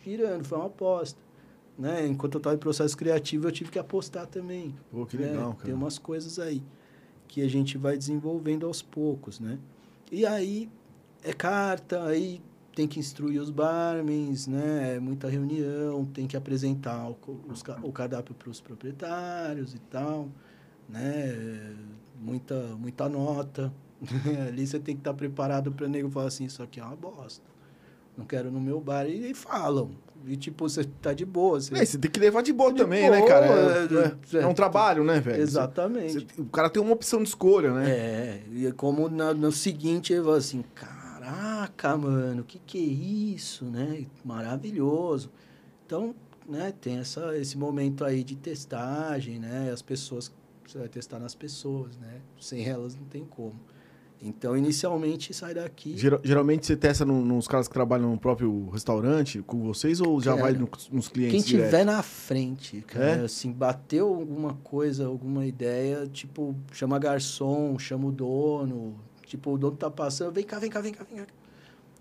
girando. 0.05 0.45
Foi 0.45 0.59
uma 0.59 0.67
aposta. 0.67 1.21
Né? 1.81 2.07
Enquanto 2.07 2.35
eu 2.35 2.39
estava 2.41 2.55
em 2.55 2.59
processo 2.59 2.95
criativo, 2.95 3.49
eu 3.49 3.53
tive 3.53 3.71
que 3.71 3.79
apostar 3.79 4.27
também. 4.27 4.75
Pô, 4.91 5.07
que 5.07 5.17
né? 5.17 5.29
legal, 5.29 5.55
cara. 5.55 5.65
Tem 5.65 5.73
umas 5.73 5.99
coisas 5.99 6.39
aí 6.39 6.63
que 7.27 7.41
a 7.41 7.49
gente 7.49 7.79
vai 7.79 7.97
desenvolvendo 7.97 8.67
aos 8.67 8.83
poucos, 8.83 9.41
né? 9.41 9.59
E 10.13 10.27
aí 10.27 10.69
é 11.25 11.33
carta, 11.33 12.05
aí 12.05 12.43
tem 12.75 12.87
que 12.87 13.01
instruir 13.01 13.41
os 13.41 13.49
barmans, 13.49 14.47
né? 14.47 14.97
É 14.97 15.01
muita 15.01 15.27
reunião, 15.27 16.05
tem 16.05 16.27
que 16.27 16.37
apresentar 16.37 17.09
o, 17.09 17.17
os 17.49 17.65
o 17.83 17.91
cardápio 17.91 18.35
para 18.35 18.51
os 18.51 18.61
proprietários 18.61 19.75
e 19.75 19.79
tal, 19.79 20.29
né? 20.87 21.75
Muita, 22.21 22.77
muita 22.77 23.09
nota. 23.09 23.73
Ali 24.49 24.67
você 24.67 24.79
tem 24.79 24.95
que 24.95 25.01
estar 25.01 25.15
preparado 25.15 25.73
para 25.73 25.87
o 25.87 25.89
nego 25.89 26.11
falar 26.11 26.27
assim, 26.27 26.45
isso 26.45 26.63
aqui 26.63 26.79
é 26.79 26.85
uma 26.85 26.97
bosta. 26.97 27.49
Não 28.19 28.27
quero 28.27 28.51
no 28.51 28.61
meu 28.61 28.83
bar. 28.83 29.07
E, 29.07 29.31
e 29.31 29.35
falam. 29.35 29.93
E 30.27 30.37
tipo, 30.37 30.69
você 30.69 30.85
tá 30.85 31.13
de 31.13 31.25
boa. 31.25 31.61
Você... 31.61 31.75
É, 31.75 31.85
você 31.85 31.99
tem 31.99 32.11
que 32.11 32.21
levar 32.21 32.43
de 32.43 32.53
boa 32.53 32.73
De 32.73 32.79
também, 32.83 33.07
boa, 33.09 33.21
né, 33.21 33.27
cara? 33.27 33.47
É, 33.47 34.37
é, 34.37 34.39
é- 34.39 34.43
é 34.43 34.47
um 34.47 34.55
trabalho, 34.55 35.03
né, 35.03 35.19
velho? 35.21 35.43
Exatamente. 35.43 36.13
Você- 36.13 36.21
você- 36.35 36.41
o 36.43 36.47
cara 36.47 36.69
tem 36.71 36.83
uma 36.83 36.93
opção 36.93 37.23
de 37.23 37.29
escolha, 37.29 37.73
né? 37.73 37.91
É, 37.91 38.43
e 38.53 38.67
é 38.67 38.73
como 38.73 39.09
na- 39.09 39.33
no 39.35 39.51
seguinte 39.51 40.13
ele 40.13 40.23
falou 40.23 40.37
assim, 40.37 40.63
caraca, 40.75 41.97
mano, 41.97 42.45
que 42.45 42.59
que 42.59 42.79
é 42.79 43.35
isso, 43.35 43.65
né? 43.65 44.07
Maravilhoso. 44.25 45.31
Então, 45.87 46.15
né, 46.49 46.73
tem 46.81 46.99
essa, 46.99 47.37
esse 47.37 47.57
momento 47.57 48.05
aí 48.05 48.23
de 48.25 48.37
testagem, 48.37 49.39
né? 49.39 49.71
As 49.73 49.83
pessoas, 49.83 50.31
você 50.67 50.79
vai 50.79 50.89
testar 50.89 51.19
nas 51.19 51.35
pessoas, 51.35 51.97
né? 51.97 52.21
Sem 52.41 52.65
elas 52.67 52.95
não 52.95 53.05
tem 53.05 53.25
como. 53.25 53.55
Então, 54.23 54.55
inicialmente, 54.55 55.33
sai 55.33 55.55
daqui... 55.55 55.97
Geral- 55.97 56.21
geralmente 56.23 56.67
você 56.67 56.77
testa 56.77 57.07
no- 57.07 57.25
nos 57.25 57.49
caras 57.49 57.67
que 57.67 57.73
trabalham 57.73 58.11
no 58.11 58.19
próprio 58.19 58.69
restaurante 58.69 59.41
com 59.43 59.63
vocês 59.63 59.99
ou 60.01 60.21
já 60.21 60.33
Cara, 60.33 60.43
vai 60.43 60.53
no- 60.53 60.69
nos 60.93 61.09
clientes 61.09 61.33
Quem 61.33 61.43
tiver 61.43 61.71
direto? 61.71 61.87
na 61.87 62.03
frente, 62.03 62.83
cara, 62.83 63.05
É? 63.23 63.25
assim, 63.25 63.51
bateu 63.51 64.07
alguma 64.09 64.55
coisa, 64.63 65.07
alguma 65.07 65.47
ideia, 65.47 66.07
tipo, 66.07 66.55
chama 66.73 66.99
garçom, 66.99 67.79
chama 67.79 68.09
o 68.09 68.13
dono, 68.13 68.95
tipo, 69.25 69.53
o 69.53 69.57
dono 69.59 69.77
tá 69.77 69.91
passando, 69.91 70.33
vem 70.33 70.45
cá, 70.45 70.59
vem 70.59 70.69
cá, 70.71 70.81
vem 70.83 70.93
cá, 70.93 71.05
vem 71.05 71.19
cá. 71.25 71.27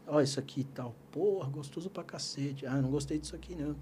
Ó, 0.06 0.20
isso 0.20 0.40
aqui 0.40 0.62
e 0.62 0.64
tal. 0.66 0.94
Porra, 1.12 1.48
gostoso 1.50 1.90
pra 1.90 2.04
cacete. 2.04 2.66
Ah, 2.66 2.82
não 2.82 2.90
gostei 2.90 3.18
disso 3.20 3.36
aqui, 3.36 3.56
não. 3.56 3.76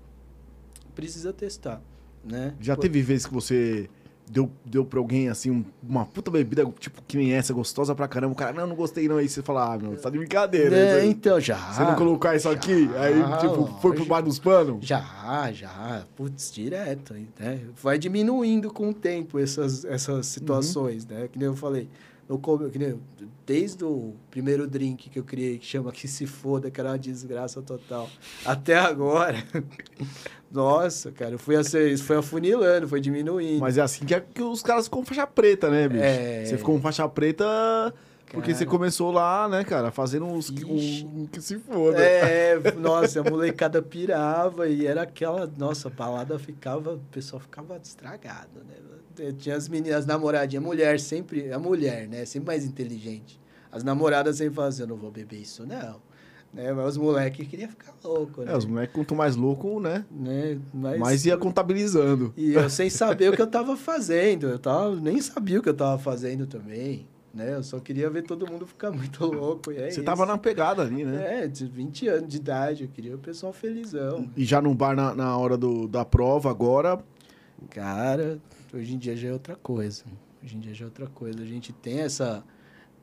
Precisa 0.94 1.32
testar, 1.34 1.82
né? 2.24 2.54
Já 2.60 2.76
Pô, 2.76 2.82
teve 2.82 3.02
vezes 3.02 3.26
que 3.26 3.34
você 3.34 3.90
deu, 4.30 4.51
deu 4.65 4.84
pra 4.86 4.99
alguém, 4.99 5.30
assim, 5.30 5.49
um- 5.51 5.65
uma 5.88 6.05
puta 6.05 6.30
bebida, 6.30 6.65
tipo, 6.80 7.01
que 7.07 7.17
nem 7.17 7.34
essa, 7.34 7.53
gostosa 7.53 7.95
pra 7.95 8.07
caramba. 8.07 8.34
O 8.34 8.36
cara, 8.36 8.53
não, 8.53 8.67
não 8.67 8.75
gostei 8.75 9.07
não. 9.07 9.17
Aí 9.17 9.28
você 9.30 9.41
fala, 9.41 9.73
ah, 9.73 9.78
meu, 9.78 9.95
tá 9.97 10.09
de 10.09 10.17
brincadeira. 10.17 10.75
É, 10.75 10.99
Você- 11.01 11.07
então, 11.07 11.39
já. 11.39 11.57
Você 11.57 11.82
não 11.84 11.95
colocar 11.95 12.36
isso 12.36 12.49
já, 12.49 12.53
aqui? 12.55 12.89
Aí, 12.97 13.39
tipo, 13.39 13.65
foi 13.80 13.80
pro 13.80 13.89
lógico. 13.89 14.05
bar 14.07 14.21
dos 14.21 14.39
panos? 14.39 14.86
Já, 14.86 15.49
já. 15.53 16.03
Putz, 16.15 16.51
direto. 16.51 17.13
Né? 17.39 17.61
Vai 17.82 17.97
diminuindo 17.97 18.71
com 18.71 18.89
o 18.89 18.93
tempo 18.93 19.39
essas, 19.39 19.86
essas 19.86 20.28
situações, 20.28 21.05
né? 21.05 21.28
Que 21.32 21.39
nem 21.39 21.47
eu 21.47 21.55
falei. 21.55 21.88
No, 22.28 22.41
desde 23.45 23.86
o 23.86 24.13
primeiro 24.30 24.67
drink 24.67 25.09
que 25.09 25.17
eu 25.17 25.23
criei, 25.23 25.57
que 25.57 25.65
chama 25.65 25.91
Que 25.91 26.07
Se 26.07 26.28
Foda, 26.28 26.69
que 26.69 26.80
era 26.80 26.89
uma 26.89 26.99
desgraça 26.99 27.61
total, 27.61 28.09
até 28.45 28.75
agora. 28.78 29.41
Nossa, 30.51 31.11
cara, 31.11 31.32
eu 31.32 31.39
fui, 31.39 31.55
assim, 31.55 31.88
isso 31.88 32.03
foi 32.03 32.17
afunilando, 32.17 32.88
foi 32.88 32.99
diminuindo. 32.99 33.59
Mas 33.59 33.78
é 33.78 33.82
assim 33.82 34.05
que, 34.05 34.13
é 34.13 34.19
que 34.19 34.41
os 34.41 34.61
caras 34.61 34.86
ficam 34.86 35.03
faixa 35.05 35.25
preta, 35.25 35.69
né, 35.69 35.88
bicho? 35.88 36.03
É. 36.03 36.45
Você 36.45 36.57
ficou 36.57 36.75
com 36.75 36.82
faixa 36.82 37.07
preta 37.07 37.45
porque 38.32 38.53
você 38.53 38.65
começou 38.65 39.11
lá, 39.11 39.47
né, 39.47 39.63
cara, 39.63 39.91
fazendo 39.91 40.25
uns 40.25 40.49
Ixi. 40.49 41.05
um, 41.05 41.25
que 41.28 41.41
se 41.41 41.57
foda. 41.59 41.99
É, 41.99 42.59
nossa, 42.73 43.21
a 43.21 43.23
molecada 43.23 43.82
pirava 43.82 44.67
e 44.67 44.86
era 44.86 45.03
aquela, 45.03 45.49
nossa, 45.57 45.88
a 45.88 45.91
balada 45.91 46.38
ficava, 46.38 46.93
o 46.93 46.99
pessoal 47.11 47.39
ficava 47.39 47.78
estragado, 47.82 48.61
né? 48.67 49.32
Tinha 49.38 49.55
as 49.55 49.67
meninas, 49.67 49.99
as 49.99 50.05
namoradinhas, 50.05 50.63
mulher 50.63 50.99
sempre, 50.99 51.51
a 51.51 51.57
mulher, 51.57 52.07
né? 52.07 52.25
Sempre 52.25 52.47
mais 52.47 52.65
inteligente. 52.65 53.39
As 53.71 53.84
namoradas 53.84 54.38
sempre 54.38 54.55
falavam 54.55 54.69
assim, 54.69 54.82
eu 54.84 54.88
não 54.88 54.97
vou 54.97 55.11
beber 55.11 55.39
isso, 55.39 55.65
não. 55.65 55.99
Né? 56.53 56.71
Mas 56.71 56.89
os 56.89 56.97
moleques 56.97 57.47
queriam 57.47 57.69
ficar 57.69 57.93
louco, 58.03 58.41
né? 58.41 58.51
É, 58.51 58.57
os 58.57 58.65
moleques, 58.65 58.95
quanto 58.95 59.15
mais 59.15 59.36
louco, 59.36 59.80
né, 59.80 60.05
né? 60.11 60.59
Mas, 60.73 60.99
mais 60.99 61.25
ia 61.25 61.38
contabilizando. 61.38 62.34
E 62.38 62.53
eu 62.53 62.69
sem 62.69 62.89
saber 62.89 63.32
o 63.32 63.36
que 63.36 63.41
eu 63.41 63.47
tava 63.47 63.75
fazendo. 63.75 64.47
Eu 64.47 64.59
tava, 64.59 64.95
nem 64.95 65.21
sabia 65.21 65.59
o 65.59 65.63
que 65.63 65.69
eu 65.69 65.73
tava 65.73 65.97
fazendo 65.97 66.45
também. 66.45 67.07
Né? 67.34 67.53
Eu 67.55 67.63
só 67.63 67.80
queria 67.80 68.09
ver 68.09 68.23
todo 68.23 68.49
mundo 68.49 68.65
ficar 68.65 68.89
muito 68.91 69.25
louco. 69.25 69.71
E 69.71 69.78
é 69.78 69.82
Você 69.91 69.99
isso. 69.99 70.03
tava 70.03 70.25
na 70.25 70.38
pegada 70.38 70.82
ali, 70.82 71.03
né? 71.03 71.43
É, 71.43 71.47
de 71.47 71.65
20 71.65 72.07
anos 72.07 72.30
de 72.30 72.38
idade, 72.38 72.84
eu 72.84 72.89
queria 72.89 73.15
o 73.15 73.19
pessoal 73.19 73.53
felizão. 73.53 74.30
E 74.36 74.43
já 74.43 74.61
no 74.61 74.73
bar 74.73 74.95
na, 74.95 75.13
na 75.13 75.38
hora 75.38 75.57
do, 75.57 75.88
da 75.88 76.03
prova 76.03 76.49
agora, 76.49 76.99
Cara, 77.69 78.39
hoje 78.73 78.93
em 78.93 78.97
dia 78.97 79.15
já 79.15 79.30
é 79.30 79.34
outra 79.34 79.55
coisa. 79.55 80.03
Hoje 80.43 80.55
em 80.55 80.59
dia 80.59 80.73
já 80.73 80.86
é 80.86 80.88
outra 80.88 81.07
coisa. 81.07 81.41
A 81.41 81.45
gente 81.45 81.73
tem 81.73 81.99
essa, 82.01 82.43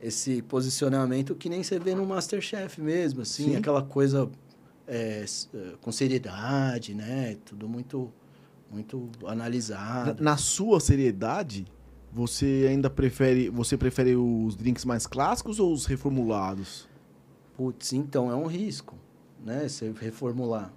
esse 0.01 0.43
posicionamento 0.43 1.35
que 1.35 1.49
nem 1.49 1.63
você 1.63 1.79
vê 1.79 1.95
no 1.95 2.07
Masterchef 2.07 2.81
mesmo, 2.81 3.23
assim, 3.23 3.51
Sim. 3.51 3.57
aquela 3.57 3.83
coisa 3.83 4.31
é, 4.87 5.25
é, 5.55 5.73
com 5.81 5.91
seriedade, 5.91 6.95
né? 6.95 7.37
Tudo 7.45 7.69
muito, 7.69 8.13
muito 8.71 9.11
Na, 9.23 9.33
analisado. 9.33 10.23
na 10.23 10.37
sua 10.37 10.79
seriedade, 10.79 11.67
você 12.15 12.67
ainda 12.71 12.89
prefere. 12.89 13.49
Você 13.51 13.77
prefere 13.77 14.15
os 14.17 14.55
drinks 14.57 14.85
mais 14.85 15.07
clássicos 15.07 15.59
ou 15.59 15.73
os 15.73 15.85
reformulados? 15.87 16.89
Putz, 17.57 17.93
então 17.93 18.31
é 18.31 18.35
um 18.37 18.47
risco, 18.47 18.95
né? 19.45 19.69
Você 19.69 19.93
reformular. 20.01 20.73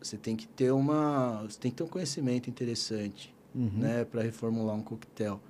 Você 0.00 0.18
tem 0.18 0.36
que 0.36 0.46
ter 0.46 0.70
uma, 0.70 1.42
você 1.48 1.58
tem 1.58 1.70
que 1.70 1.78
ter 1.78 1.82
um 1.84 1.88
conhecimento 1.88 2.50
interessante, 2.50 3.32
Uhum. 3.54 3.70
né, 3.76 4.04
para 4.04 4.20
reformular 4.20 4.74
um 4.74 4.82
coquetel. 4.82 5.40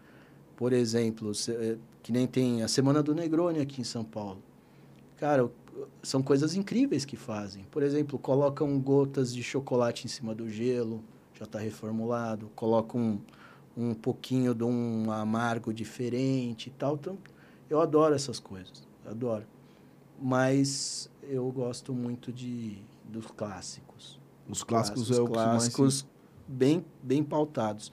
Por 0.56 0.72
exemplo, 0.72 1.32
eh, 1.48 1.76
que 2.02 2.12
nem 2.12 2.26
tem 2.26 2.62
a 2.62 2.68
Semana 2.68 3.02
do 3.02 3.14
Negroni 3.14 3.58
aqui 3.60 3.80
em 3.80 3.84
São 3.84 4.04
Paulo. 4.04 4.40
Cara, 5.16 5.50
são 6.02 6.22
coisas 6.22 6.54
incríveis 6.54 7.04
que 7.04 7.16
fazem. 7.16 7.64
Por 7.70 7.82
exemplo, 7.82 8.18
colocam 8.18 8.78
gotas 8.78 9.34
de 9.34 9.42
chocolate 9.42 10.04
em 10.04 10.08
cima 10.08 10.34
do 10.34 10.48
gelo, 10.48 11.02
já 11.36 11.44
está 11.44 11.58
reformulado. 11.58 12.48
Colocam 12.54 13.18
um, 13.76 13.94
pouquinho 13.94 14.54
de 14.54 14.64
um 14.64 15.10
amargo 15.10 15.72
diferente 15.72 16.68
e 16.68 16.70
tal. 16.70 16.94
Então, 16.94 17.18
eu 17.68 17.80
adoro 17.80 18.14
essas 18.14 18.38
coisas, 18.38 18.86
adoro. 19.04 19.44
Mas 20.20 21.10
eu 21.22 21.50
gosto 21.50 21.92
muito 21.92 22.32
de 22.32 22.78
dos 23.04 23.26
clássicos. 23.26 24.18
Os 24.48 24.62
clássicos 24.62 25.08
Clássicos, 25.08 25.18
é 25.18 25.22
o 25.22 25.26
que 25.26 25.32
mais. 25.32 25.48
clássicos 25.52 26.06
bem, 26.46 26.84
bem 27.02 27.22
pautados. 27.22 27.92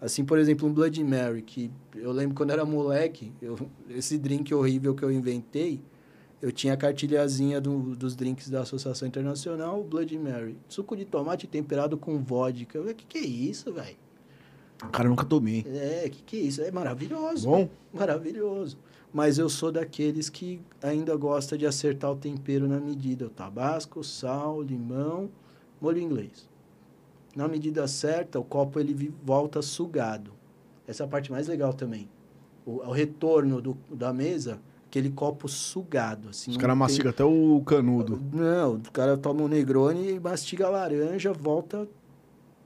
Assim, 0.00 0.24
por 0.24 0.38
exemplo, 0.38 0.68
um 0.68 0.72
Blood 0.72 1.02
Mary, 1.04 1.42
que 1.42 1.70
eu 1.94 2.10
lembro 2.10 2.34
quando 2.34 2.50
era 2.50 2.64
moleque, 2.64 3.32
eu, 3.40 3.56
esse 3.88 4.18
drink 4.18 4.52
horrível 4.52 4.94
que 4.94 5.04
eu 5.04 5.12
inventei, 5.12 5.80
eu 6.40 6.50
tinha 6.50 6.74
a 6.74 6.76
cartilhazinha 6.76 7.60
do- 7.60 7.94
dos 7.94 8.16
drinks 8.16 8.50
da 8.50 8.62
Associação 8.62 9.06
Internacional, 9.06 9.82
Blood 9.84 10.18
Mary. 10.18 10.56
Suco 10.68 10.96
de 10.96 11.04
tomate 11.04 11.46
temperado 11.46 11.96
com 11.96 12.18
vodka. 12.18 12.80
Falei, 12.80 12.94
que 12.94 13.06
que 13.06 13.18
é 13.18 13.20
isso, 13.20 13.72
velho? 13.72 13.96
Cara, 14.90 15.08
nunca 15.08 15.24
tomei. 15.24 15.64
É, 15.68 16.08
que 16.10 16.22
que 16.22 16.36
é 16.36 16.40
isso? 16.40 16.62
É 16.62 16.70
maravilhoso. 16.70 17.48
Bom? 17.48 17.68
Maravilhoso. 17.92 18.76
Mas 19.12 19.38
eu 19.38 19.48
sou 19.48 19.70
daqueles 19.70 20.28
que 20.30 20.60
ainda 20.82 21.14
gosta 21.16 21.56
de 21.56 21.66
acertar 21.66 22.10
o 22.10 22.16
tempero 22.16 22.66
na 22.66 22.80
medida. 22.80 23.26
O 23.26 23.30
tabasco, 23.30 24.02
sal, 24.02 24.62
limão, 24.62 25.28
molho 25.80 25.98
inglês. 26.00 26.48
Na 27.36 27.46
medida 27.46 27.86
certa, 27.86 28.38
o 28.40 28.44
copo 28.44 28.80
ele 28.80 29.12
volta 29.24 29.60
sugado. 29.62 30.32
Essa 30.86 31.02
é 31.04 31.06
a 31.06 31.08
parte 31.08 31.30
mais 31.30 31.46
legal 31.48 31.72
também. 31.72 32.08
O, 32.64 32.78
o 32.86 32.90
retorno 32.90 33.60
do, 33.60 33.76
da 33.90 34.12
mesa, 34.12 34.58
aquele 34.86 35.10
copo 35.10 35.48
sugado. 35.48 36.28
Assim, 36.30 36.50
Os 36.50 36.56
caras 36.56 36.74
tem- 36.74 36.78
mastigam 36.78 37.10
até 37.10 37.24
o 37.24 37.62
canudo. 37.66 38.20
Não, 38.32 38.74
o 38.74 38.90
cara 38.92 39.16
toma 39.16 39.42
um 39.42 39.48
Negroni 39.48 40.12
e 40.12 40.20
mastiga 40.20 40.66
a 40.66 40.70
laranja, 40.70 41.32
volta 41.32 41.88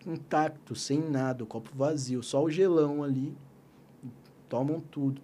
intacto, 0.06 0.74
sem 0.74 1.00
nada, 1.00 1.42
o 1.42 1.46
copo 1.46 1.70
vazio, 1.74 2.22
só 2.22 2.42
o 2.42 2.50
gelão 2.50 3.02
ali, 3.02 3.36
tomam 4.48 4.80
tudo. 4.80 5.20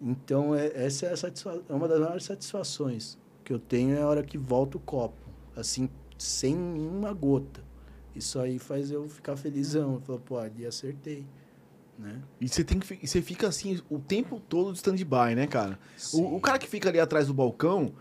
Então, 0.00 0.54
é, 0.54 0.72
essa 0.74 1.06
é, 1.06 1.32
é 1.68 1.72
uma 1.72 1.86
das 1.86 2.00
maiores 2.00 2.24
satisfações 2.24 3.18
que 3.44 3.52
eu 3.52 3.58
tenho, 3.58 3.94
é 3.94 4.02
a 4.02 4.06
hora 4.06 4.22
que 4.22 4.38
volta 4.38 4.76
o 4.76 4.80
copo, 4.80 5.20
assim, 5.54 5.88
sem 6.18 6.56
nenhuma 6.56 7.12
gota. 7.12 7.62
Isso 8.14 8.38
aí 8.38 8.58
faz 8.58 8.90
eu 8.90 9.08
ficar 9.08 9.36
felizão, 9.36 9.94
eu 9.94 10.00
falo, 10.00 10.20
pô, 10.20 10.38
ali 10.38 10.66
acertei, 10.66 11.24
né? 11.98 12.20
E 12.40 12.48
você 12.48 12.64
tem 12.64 12.78
que. 12.78 13.06
você 13.06 13.22
fica 13.22 13.48
assim 13.48 13.80
o 13.88 13.98
tempo 13.98 14.40
todo 14.40 14.72
de 14.72 14.78
stand-by, 14.78 15.34
né, 15.34 15.46
cara? 15.46 15.78
O, 16.12 16.36
o 16.36 16.40
cara 16.40 16.58
que 16.58 16.68
fica 16.68 16.88
ali 16.88 17.00
atrás 17.00 17.26
do 17.26 17.34
balcão, 17.34 17.92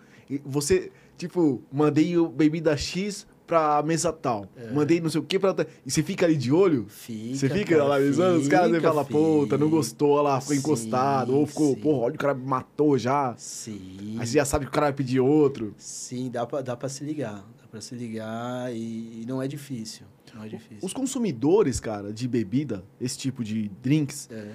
você, 0.44 0.92
tipo, 1.18 1.62
mandei 1.72 2.18
o 2.18 2.28
bebida 2.28 2.76
X 2.76 3.28
pra 3.52 3.84
mesa 3.84 4.14
tal. 4.14 4.45
É. 4.56 4.72
Mandei 4.72 5.02
não 5.02 5.10
sei 5.10 5.20
o 5.20 5.24
que 5.24 5.38
pra. 5.38 5.54
E 5.86 5.91
você 5.91 6.02
fica 6.02 6.26
ali 6.26 6.38
de 6.38 6.54
olho? 6.54 6.86
Fica, 6.88 7.36
Você 7.36 7.49
fica 7.49 7.72
cara, 7.76 7.84
analisando, 7.84 8.39
os 8.39 8.47
caras 8.47 8.72
fica, 8.74 8.82
falam, 8.82 9.04
puta, 9.06 9.58
não 9.58 9.68
fica. 9.68 9.78
gostou, 9.78 10.10
olha 10.12 10.22
lá, 10.22 10.39
ficou 10.41 10.56
Sim, 10.56 10.60
encostado. 10.62 11.36
Ou 11.36 11.45
ficou, 11.45 11.74
sim. 11.76 11.82
porra, 11.82 12.06
olha, 12.06 12.16
o 12.16 12.18
cara 12.18 12.34
matou 12.34 12.97
já. 12.97 13.34
Sim. 13.38 14.16
Aí 14.18 14.26
você 14.26 14.34
já 14.38 14.45
sabe 14.45 14.66
que 14.66 14.70
o 14.70 14.74
cara 14.74 14.86
vai 14.88 14.93
pedir 14.93 15.20
outro. 15.20 15.74
Sim, 15.78 16.30
dá 16.32 16.45
pra, 16.45 16.62
dá 16.62 16.78
pra 16.78 16.88
se 16.88 17.04
ligar. 17.04 17.43
Dá 17.62 17.68
pra 17.70 17.82
se 17.82 17.93
ligar 17.93 18.74
e, 18.74 19.22
e 19.22 19.26
não 19.28 19.41
é 19.41 19.47
difícil. 19.47 20.06
Não 20.34 20.45
é 20.45 20.47
difícil. 20.47 20.80
Os 20.82 20.93
consumidores, 20.93 21.82
cara, 21.82 22.14
de 22.14 22.26
bebida, 22.26 22.86
esse 23.02 23.18
tipo 23.18 23.43
de 23.43 23.70
drinks, 23.84 24.30
É. 24.32 24.47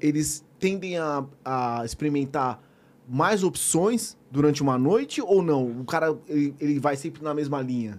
eles 0.00 0.44
tendem 0.58 0.98
a, 0.98 1.24
a 1.44 1.82
experimentar 1.84 2.60
mais 3.08 3.42
opções 3.44 4.16
durante 4.30 4.60
uma 4.62 4.76
noite 4.78 5.20
ou 5.20 5.42
não? 5.42 5.80
O 5.80 5.84
cara, 5.84 6.16
ele, 6.28 6.54
ele 6.60 6.78
vai 6.80 6.96
sempre 6.96 7.22
na 7.22 7.32
mesma 7.34 7.60
linha, 7.60 7.98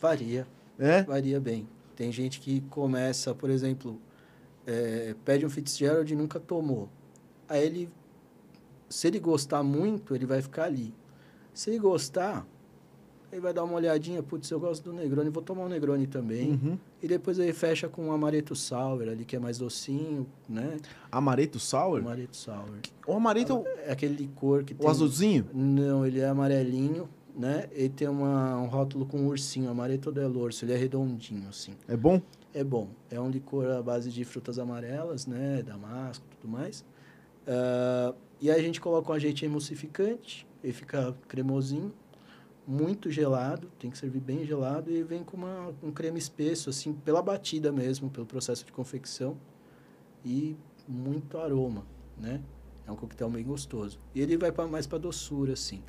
Varia, 0.00 0.46
né? 0.76 1.02
varia 1.02 1.40
bem. 1.40 1.68
Tem 1.96 2.12
gente 2.12 2.40
que 2.40 2.60
começa, 2.62 3.34
por 3.34 3.50
exemplo, 3.50 4.00
é, 4.66 5.14
pede 5.24 5.44
um 5.44 5.50
Fitzgerald 5.50 6.12
e 6.12 6.16
nunca 6.16 6.38
tomou. 6.38 6.88
Aí 7.48 7.64
ele, 7.64 7.90
se 8.88 9.08
ele 9.08 9.18
gostar 9.18 9.62
muito, 9.62 10.14
ele 10.14 10.26
vai 10.26 10.40
ficar 10.40 10.64
ali. 10.64 10.94
Se 11.52 11.70
ele 11.70 11.78
gostar, 11.80 12.46
ele 13.32 13.40
vai 13.40 13.52
dar 13.52 13.64
uma 13.64 13.74
olhadinha, 13.74 14.22
putz, 14.22 14.50
eu 14.50 14.60
gosto 14.60 14.84
do 14.84 14.92
Negroni, 14.92 15.28
vou 15.28 15.42
tomar 15.42 15.64
um 15.64 15.68
Negroni 15.68 16.06
também. 16.06 16.52
Uhum. 16.52 16.78
E 17.02 17.08
depois 17.08 17.38
ele 17.38 17.52
fecha 17.52 17.88
com 17.88 18.06
um 18.06 18.12
Amaretto 18.12 18.54
Sour 18.54 19.02
ali, 19.02 19.24
que 19.24 19.36
é 19.36 19.38
mais 19.38 19.58
docinho, 19.58 20.26
né? 20.48 20.78
Amareto 21.10 21.58
sour? 21.58 22.00
Amaretto 22.00 22.36
Sour. 22.36 22.78
O 23.06 23.14
amareto 23.14 23.64
É 23.84 23.92
aquele 23.92 24.14
licor 24.14 24.64
que 24.64 24.72
o 24.72 24.76
tem... 24.76 24.88
azulzinho? 24.88 25.46
Não, 25.52 26.06
ele 26.06 26.20
é 26.20 26.26
amarelinho, 26.26 27.08
né? 27.38 27.68
Ele 27.70 27.88
tem 27.88 28.08
uma, 28.08 28.58
um 28.58 28.66
rótulo 28.66 29.06
com 29.06 29.16
um 29.16 29.28
ursinho, 29.28 29.70
Amaretto 29.70 30.10
del 30.10 30.36
Orso. 30.36 30.64
Ele 30.64 30.72
é 30.72 30.76
redondinho, 30.76 31.48
assim. 31.48 31.72
É 31.86 31.96
bom? 31.96 32.20
É 32.52 32.64
bom. 32.64 32.88
É 33.08 33.20
um 33.20 33.30
licor 33.30 33.70
à 33.70 33.80
base 33.80 34.10
de 34.10 34.24
frutas 34.24 34.58
amarelas, 34.58 35.24
né? 35.24 35.62
Damasco 35.62 36.24
tudo 36.28 36.50
mais. 36.50 36.84
Ah, 37.46 38.12
e 38.40 38.50
aí 38.50 38.58
a 38.58 38.62
gente 38.62 38.80
coloca 38.80 39.12
um 39.12 39.14
agente 39.14 39.44
emulsificante. 39.44 40.46
Ele 40.62 40.72
fica 40.72 41.16
cremosinho. 41.28 41.94
Muito 42.66 43.08
gelado. 43.08 43.70
Tem 43.78 43.88
que 43.88 43.96
servir 43.96 44.20
bem 44.20 44.44
gelado. 44.44 44.90
E 44.90 45.04
vem 45.04 45.22
com 45.22 45.36
uma, 45.36 45.72
um 45.80 45.92
creme 45.92 46.18
espesso, 46.18 46.68
assim, 46.68 46.92
pela 46.92 47.22
batida 47.22 47.70
mesmo, 47.70 48.10
pelo 48.10 48.26
processo 48.26 48.64
de 48.66 48.72
confecção. 48.72 49.36
E 50.24 50.56
muito 50.88 51.38
aroma, 51.38 51.86
né? 52.18 52.42
É 52.84 52.90
um 52.90 52.96
coquetel 52.96 53.30
bem 53.30 53.44
gostoso. 53.44 54.00
E 54.12 54.20
ele 54.20 54.36
vai 54.36 54.50
pra, 54.50 54.66
mais 54.66 54.88
para 54.88 54.98
doçura, 54.98 55.52
assim. 55.52 55.82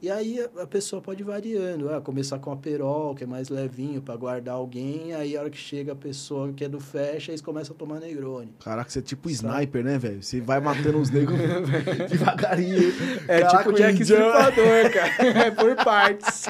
E 0.00 0.10
aí 0.10 0.38
a, 0.60 0.66
pessoa 0.66 1.00
pode 1.00 1.22
ir 1.22 1.24
variando. 1.24 1.88
Ah, 1.92 2.02
começar 2.02 2.38
com 2.38 2.52
a 2.52 2.56
perol, 2.56 3.14
que 3.14 3.24
é 3.24 3.26
mais 3.26 3.48
levinho, 3.48 4.02
para 4.02 4.14
guardar 4.14 4.54
alguém. 4.54 5.14
Aí 5.14 5.34
a 5.36 5.40
hora 5.40 5.48
que 5.50 5.56
chega 5.56 5.92
a 5.92 5.96
pessoa 5.96 6.52
que 6.52 6.64
é 6.64 6.68
do 6.68 6.78
fecha, 6.78 7.30
eles 7.32 7.40
começam 7.40 7.74
a 7.74 7.78
tomar 7.78 7.98
Negroni. 8.00 8.50
Caraca, 8.62 8.90
você 8.90 8.98
é 8.98 9.02
tipo 9.02 9.28
Sabe? 9.30 9.54
sniper, 9.54 9.82
né, 9.84 9.98
velho? 9.98 10.22
Você 10.22 10.40
vai 10.40 10.60
matando 10.60 10.98
os 10.98 11.08
negros 11.10 11.38
devagarinho. 12.10 12.92
É 13.26 13.40
Caraca, 13.40 13.58
tipo 13.58 13.70
o 13.70 13.72
Jack 13.72 14.02
Stripador, 14.02 14.90
cara. 14.92 15.38
É 15.46 15.50
por 15.50 15.76
partes. 15.76 16.46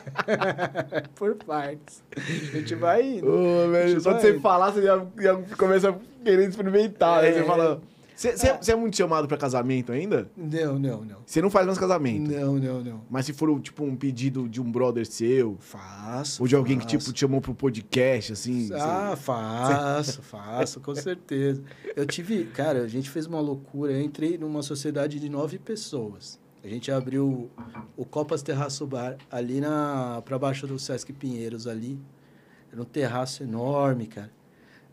por 1.15 1.35
partes. 1.37 2.03
A 2.17 2.57
gente 2.59 2.75
vai 2.75 3.19
indo. 3.19 3.31
Ô, 3.31 3.71
velho, 3.71 4.01
só 4.01 4.13
de 4.15 4.23
você 4.23 4.41
falar, 4.41 4.73
você 4.73 4.83
já, 4.83 5.07
já 5.19 5.35
começa 5.57 5.91
a 5.91 5.95
querer 6.25 6.49
experimentar. 6.49 7.23
Aí 7.23 7.31
É. 7.31 7.33
você 7.35 7.45
fala. 7.45 7.81
Você, 8.17 8.29
é- 8.49 8.59
é 8.73 8.75
muito 8.75 8.97
chamado 8.97 9.29
pra 9.29 9.37
casamento 9.37 9.93
ainda? 9.93 10.31
Não, 10.35 10.79
não, 10.79 11.05
não. 11.05 11.19
Você 11.27 11.43
não 11.43 11.51
faz 11.51 11.67
mais 11.67 11.79
casamento. 11.79 12.31
Não, 12.33 12.55
não, 12.55 12.83
não. 12.83 13.01
Mas 13.11 13.27
se 13.27 13.35
for, 13.35 13.61
tipo, 13.61 13.85
um 13.85 13.95
pedido 13.95 14.49
de 14.49 14.59
um 14.61 14.73
brother 14.73 15.05
seu, 15.07 15.57
Faço. 15.61 16.43
ou 16.43 16.49
de 16.49 16.57
alguém 16.57 16.79
que, 16.79 16.85
faço. 16.85 16.99
tipo, 16.99 17.13
te 17.13 17.21
chamou 17.21 17.41
pro 17.43 17.55
podcast, 17.55 18.33
assim. 18.33 18.71
Ah, 18.73 19.15
faço, 19.17 20.23
faço, 20.25 20.81
com 20.81 20.95
certeza. 20.95 21.63
Eu 21.95 22.07
tive, 22.07 22.45
cara, 22.47 22.81
a 22.83 22.89
gente 22.89 23.11
fez 23.11 23.27
uma 23.27 23.41
loucura. 23.41 23.93
Eu 23.93 24.01
entrei 24.01 24.39
numa 24.39 24.63
sociedade 24.63 25.21
de 25.21 25.29
nove 25.29 25.59
pessoas. 25.59 26.39
A 26.65 26.69
gente 26.69 26.91
abriu 26.91 27.51
o 27.97 28.05
Copas 28.05 28.43
Terraço 28.43 28.87
Bar 28.87 29.17
ali 29.31 29.61
na 29.61 30.21
para 30.25 30.39
baixo 30.39 30.67
do 30.67 30.79
Sesc 30.79 31.13
Pinheiros 31.13 31.67
ali. 31.67 31.99
Era 32.73 32.81
um 32.81 32.85
terraço 32.85 33.43
enorme, 33.45 34.07
cara. 34.07 34.33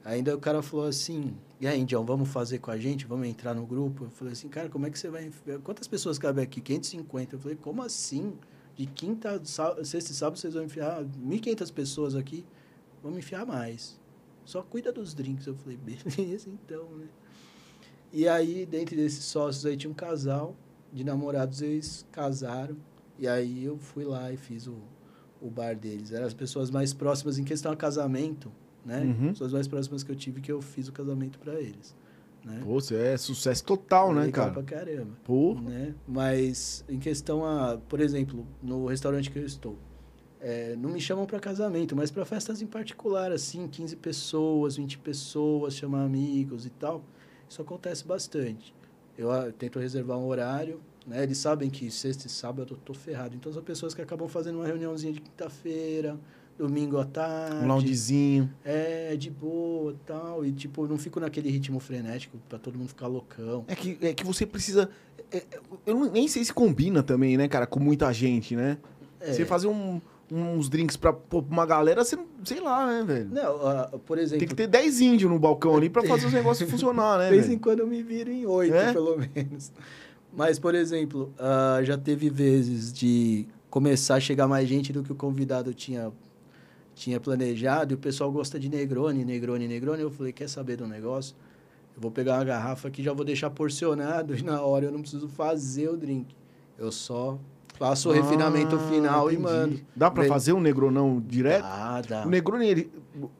Ainda 0.05 0.35
o 0.35 0.39
cara 0.39 0.61
falou 0.61 0.85
assim: 0.85 1.33
"E 1.63 1.67
aí, 1.67 1.79
Indião, 1.79 2.05
vamos 2.05 2.29
fazer 2.29 2.59
com 2.59 2.71
a 2.71 2.77
gente? 2.77 3.05
Vamos 3.05 3.27
entrar 3.27 3.53
no 3.53 3.65
grupo?" 3.65 4.05
Eu 4.05 4.09
falei 4.11 4.33
assim: 4.33 4.49
"Cara, 4.49 4.69
como 4.69 4.85
é 4.85 4.89
que 4.89 4.99
você 4.99 5.09
vai? 5.09 5.31
Quantas 5.63 5.87
pessoas 5.87 6.19
cabem 6.19 6.43
aqui? 6.43 6.61
550." 6.61 7.35
Eu 7.35 7.39
falei: 7.39 7.57
"Como 7.57 7.81
assim? 7.81 8.33
De 8.75 8.85
quinta, 8.85 9.41
sexta 9.83 10.11
e 10.11 10.15
sábado 10.15 10.39
vocês 10.39 10.53
vão 10.55 10.63
enfiar 10.63 11.03
1.500 11.03 11.71
pessoas 11.71 12.15
aqui? 12.15 12.45
Vamos 13.01 13.19
enfiar 13.19 13.45
mais." 13.45 13.99
Só 14.45 14.61
cuida 14.61 14.91
dos 14.91 15.13
drinks. 15.13 15.47
Eu 15.47 15.55
falei, 15.55 15.77
beleza, 15.83 16.49
então, 16.49 16.85
né? 16.97 17.07
E 18.11 18.27
aí, 18.27 18.65
dentre 18.65 18.95
desses 18.95 19.25
sócios 19.25 19.65
aí, 19.65 19.75
tinha 19.75 19.89
um 19.89 19.93
casal 19.93 20.55
de 20.91 21.03
namorados, 21.03 21.61
eles 21.61 22.05
casaram. 22.11 22.77
E 23.17 23.27
aí 23.27 23.63
eu 23.63 23.77
fui 23.77 24.03
lá 24.03 24.31
e 24.31 24.37
fiz 24.37 24.67
o, 24.67 24.77
o 25.41 25.49
bar 25.49 25.75
deles. 25.75 26.11
Eram 26.11 26.27
as 26.27 26.33
pessoas 26.33 26.69
mais 26.69 26.93
próximas 26.93 27.39
em 27.39 27.43
questão 27.43 27.71
a 27.71 27.75
casamento, 27.75 28.51
né? 28.85 29.01
Uhum. 29.01 29.29
Pessoas 29.29 29.53
mais 29.53 29.67
próximas 29.67 30.03
que 30.03 30.11
eu 30.11 30.15
tive 30.15 30.41
que 30.41 30.51
eu 30.51 30.61
fiz 30.61 30.87
o 30.87 30.91
casamento 30.91 31.39
para 31.39 31.53
eles. 31.59 31.95
né? 32.43 32.59
Pô, 32.63 32.73
você 32.79 32.95
é 32.95 33.17
sucesso 33.17 33.63
total, 33.63 34.13
né, 34.13 34.23
Legal 34.25 34.49
cara? 34.49 34.63
pra 34.63 34.77
caramba. 34.77 35.11
Pô, 35.23 35.55
né? 35.55 35.95
Mas 36.07 36.83
em 36.89 36.99
questão 36.99 37.45
a, 37.45 37.77
por 37.89 37.99
exemplo, 37.99 38.45
no 38.61 38.85
restaurante 38.87 39.31
que 39.31 39.39
eu 39.39 39.45
estou, 39.45 39.77
é, 40.41 40.75
não 40.75 40.89
me 40.89 40.99
chamam 40.99 41.25
para 41.25 41.39
casamento, 41.39 41.95
mas 41.95 42.11
para 42.11 42.25
festas 42.25 42.61
em 42.61 42.67
particular, 42.67 43.31
assim, 43.31 43.65
15 43.67 43.95
pessoas, 43.95 44.75
20 44.75 44.97
pessoas, 44.99 45.73
chamar 45.75 46.03
amigos 46.03 46.65
e 46.65 46.69
tal, 46.69 47.01
isso 47.47 47.61
acontece 47.61 48.05
bastante. 48.05 48.73
Eu 49.17 49.31
ah, 49.31 49.51
tento 49.57 49.79
reservar 49.79 50.17
um 50.17 50.25
horário, 50.27 50.81
né? 51.07 51.23
Eles 51.23 51.37
sabem 51.37 51.69
que 51.69 51.89
sexta 51.89 52.27
e 52.27 52.29
sábado 52.29 52.73
eu 52.73 52.77
tô 52.77 52.93
ferrado. 52.93 53.35
Então 53.35 53.53
são 53.53 53.63
pessoas 53.63 53.93
que 53.93 54.01
acabam 54.01 54.27
fazendo 54.27 54.55
uma 54.55 54.65
reuniãozinha 54.65 55.13
de 55.13 55.21
quinta-feira, 55.21 56.19
domingo 56.57 56.97
à 56.99 57.05
tarde. 57.05 57.63
um 57.63 57.67
loungezinho. 57.67 58.49
É, 58.63 59.15
de 59.15 59.29
boa 59.29 59.95
tal. 60.05 60.45
E, 60.45 60.51
tipo, 60.51 60.87
não 60.87 60.97
fico 60.97 61.19
naquele 61.19 61.49
ritmo 61.49 61.79
frenético 61.79 62.37
pra 62.49 62.57
todo 62.59 62.77
mundo 62.77 62.87
ficar 62.89 63.07
loucão. 63.07 63.65
É 63.67 63.75
que, 63.75 63.97
é 64.01 64.13
que 64.13 64.25
você 64.25 64.45
precisa. 64.45 64.89
é- 65.31 65.37
é- 65.37 65.45
eu 65.85 65.99
nem 66.11 66.27
sei 66.27 66.43
se 66.45 66.53
combina 66.53 67.01
também, 67.03 67.37
né, 67.37 67.47
cara, 67.47 67.65
com 67.67 67.79
muita 67.79 68.11
gente, 68.13 68.55
né? 68.55 68.77
É. 69.19 69.31
Você 69.33 69.45
fazer 69.45 69.67
um- 69.67 69.99
uns 70.31 70.67
drinks 70.69 70.95
pra, 70.97 71.11
pra 71.13 71.39
uma 71.39 71.65
galera, 71.65 72.03
você. 72.03 72.17
Sei 72.43 72.59
lá, 72.59 72.87
né, 72.87 73.03
velho? 73.05 73.29
Não, 73.31 73.67
ah, 73.67 73.89
por 74.05 74.17
exemplo... 74.17 74.39
Tem 74.39 74.47
que 74.47 74.55
ter 74.55 74.67
10 74.67 74.99
índios 75.01 75.29
no 75.29 75.37
balcão 75.39 75.75
ali 75.75 75.89
pra 75.89 76.03
fazer 76.03 76.25
os 76.27 76.33
negócios 76.33 76.69
funcionar, 76.69 77.19
né, 77.19 77.25
De 77.29 77.35
vez 77.35 77.49
em 77.49 77.57
quando 77.57 77.79
eu 77.79 77.87
me 77.87 78.01
viro 78.01 78.31
em 78.31 78.45
oito, 78.45 78.73
É? 78.75 78.91
pelo 78.93 79.17
menos. 79.17 79.71
Mas, 80.35 80.57
por 80.57 80.73
exemplo, 80.73 81.31
ah, 81.37 81.79
já 81.83 81.97
teve 81.97 82.29
vezes 82.29 82.91
de 82.91 83.45
começar 83.69 84.15
a 84.15 84.19
chegar 84.19 84.47
mais 84.47 84.67
gente 84.67 84.91
do 84.91 85.03
que 85.03 85.11
o 85.11 85.15
convidado 85.15 85.73
tinha, 85.73 86.11
tinha 86.95 87.19
planejado, 87.19 87.93
e 87.93 87.95
o 87.95 87.97
pessoal 87.97 88.31
gosta 88.31 88.59
de 88.59 88.69
Negroni, 88.69 89.23
Negroni, 89.25 89.67
Negroni. 89.67 90.01
Eu 90.01 90.11
falei, 90.11 90.31
quer 90.31 90.47
saber 90.49 90.77
do 90.77 90.87
negócio? 90.87 91.35
Eu 91.95 92.01
vou 92.01 92.11
pegar 92.11 92.35
uma 92.37 92.43
garrafa 92.43 92.87
aqui, 92.87 93.03
já 93.03 93.13
vou 93.13 93.25
deixar 93.25 93.49
porcionado, 93.49 94.35
e 94.37 94.41
na 94.43 94.61
hora 94.61 94.85
eu 94.85 94.91
não 94.91 95.01
preciso 95.01 95.27
fazer 95.27 95.89
o 95.89 95.97
drink. 95.97 96.35
Eu 96.77 96.91
só 96.91 97.37
faço 97.75 98.09
o 98.09 98.11
refinamento 98.11 98.75
Ah, 98.75 98.79
final 98.89 99.29
e 99.31 99.35
entendi. 99.35 99.43
mando. 99.51 99.79
Dá 99.95 100.09
pra 100.11 100.21
Bem- 100.23 100.29
fazer 100.29 100.53
um 100.53 100.59
negronão 100.59 101.21
direto? 101.25 101.63
Ah, 101.65 102.01
dá. 102.07 102.25
O 102.25 102.29
Negroni, 102.29 102.67
ele. 102.67 102.91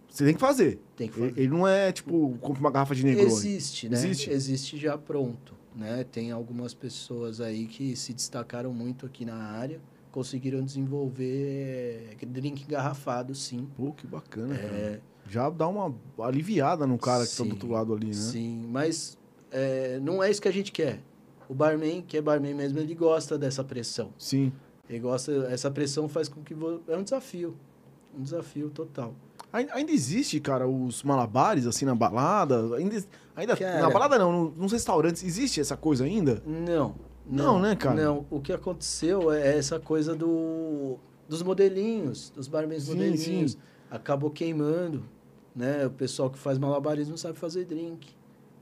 Você 0.09 0.25
tem 0.25 0.33
que 0.35 0.39
fazer. 0.39 0.79
Tem 0.95 1.07
que 1.07 1.19
Ele, 1.19 1.29
fazer. 1.29 1.41
ele 1.41 1.49
não 1.51 1.67
é, 1.67 1.91
tipo, 1.91 2.37
compra 2.41 2.59
uma 2.59 2.69
garrafa 2.71 2.93
de 2.93 3.03
Negroni. 3.03 3.27
Existe, 3.27 3.89
né? 3.89 3.97
Existe? 3.97 4.29
Existe 4.29 4.77
já 4.77 4.95
pronto, 4.97 5.55
né? 5.75 6.03
Tem 6.11 6.31
algumas 6.31 6.73
pessoas 6.75 7.41
aí 7.41 7.65
que 7.65 7.95
se 7.95 8.13
destacaram 8.13 8.71
muito 8.71 9.05
aqui 9.07 9.25
na 9.25 9.35
área, 9.35 9.79
conseguiram 10.13 10.63
desenvolver 10.63 12.15
eh, 12.21 12.25
drink 12.25 12.63
engarrafado, 12.63 13.33
sim. 13.35 13.67
Pô, 13.75 13.91
que 13.91 14.07
bacana. 14.07 14.55
É, 14.55 14.99
Já 15.27 15.49
dá 15.49 15.67
uma 15.67 15.93
aliviada 16.19 16.85
no 16.87 16.97
cara 16.97 17.25
que 17.25 17.31
tá 17.31 17.43
Sim, 17.43 17.49
do 17.49 17.53
outro 17.55 17.69
lado 17.71 17.93
ali, 17.93 18.07
né? 18.07 18.13
sim, 18.13 18.65
mas 18.69 19.17
é, 19.51 19.99
não 19.99 20.23
é 20.23 20.29
isso 20.29 20.41
que 20.41 20.47
a 20.47 20.53
gente 20.53 20.71
quer. 20.71 20.99
O 21.49 21.53
barman, 21.53 22.01
que 22.01 22.15
é 22.17 22.21
barman 22.21 22.53
mesmo, 22.53 22.79
ele 22.79 22.95
gosta 22.95 23.37
dessa 23.37 23.63
pressão. 23.63 24.11
Sim. 24.17 24.53
Ele 24.89 24.99
gosta, 24.99 25.31
essa 25.49 25.69
pressão 25.71 26.07
faz 26.07 26.29
com 26.29 26.41
que 26.41 26.53
vo- 26.53 26.81
é 26.87 26.95
um 26.95 27.03
desafio, 27.03 27.55
um 28.17 28.21
desafio 28.21 28.69
total. 28.69 29.13
Ai- 29.51 29.67
Ainda 29.71 29.91
existe, 29.91 30.39
cara, 30.39 30.67
os 30.67 31.03
malabares, 31.03 31.65
assim, 31.67 31.85
na 31.85 31.95
balada? 31.95 32.75
Ainda, 32.75 33.03
ainda 33.35 33.55
Cara- 33.57 33.81
na 33.81 33.89
balada 33.89 34.17
não, 34.19 34.31
no- 34.31 34.51
nos 34.51 34.71
restaurantes, 34.71 35.23
existe 35.23 35.59
essa 35.59 35.75
coisa 35.77 36.03
ainda? 36.05 36.41
Não. 36.45 36.95
Não, 37.25 37.59
né, 37.59 37.75
cara? 37.75 38.01
Não, 38.01 38.25
o 38.29 38.39
que 38.41 38.51
aconteceu 38.51 39.31
é 39.31 39.57
essa 39.57 39.79
coisa 39.79 40.13
do, 40.15 40.97
dos 41.27 41.41
modelinhos, 41.41 42.29
dos 42.29 42.47
barmans 42.47 42.83
Sim, 42.83 42.91
modelinhos. 42.93 43.51
sim. 43.53 43.57
Acabou 43.89 44.29
queimando, 44.29 45.03
né? 45.55 45.85
O 45.85 45.91
pessoal 45.91 46.29
que 46.29 46.37
faz 46.37 46.57
malabarismo 46.57 47.11
não 47.11 47.17
sabe 47.17 47.37
fazer 47.37 47.65
drink, 47.65 48.09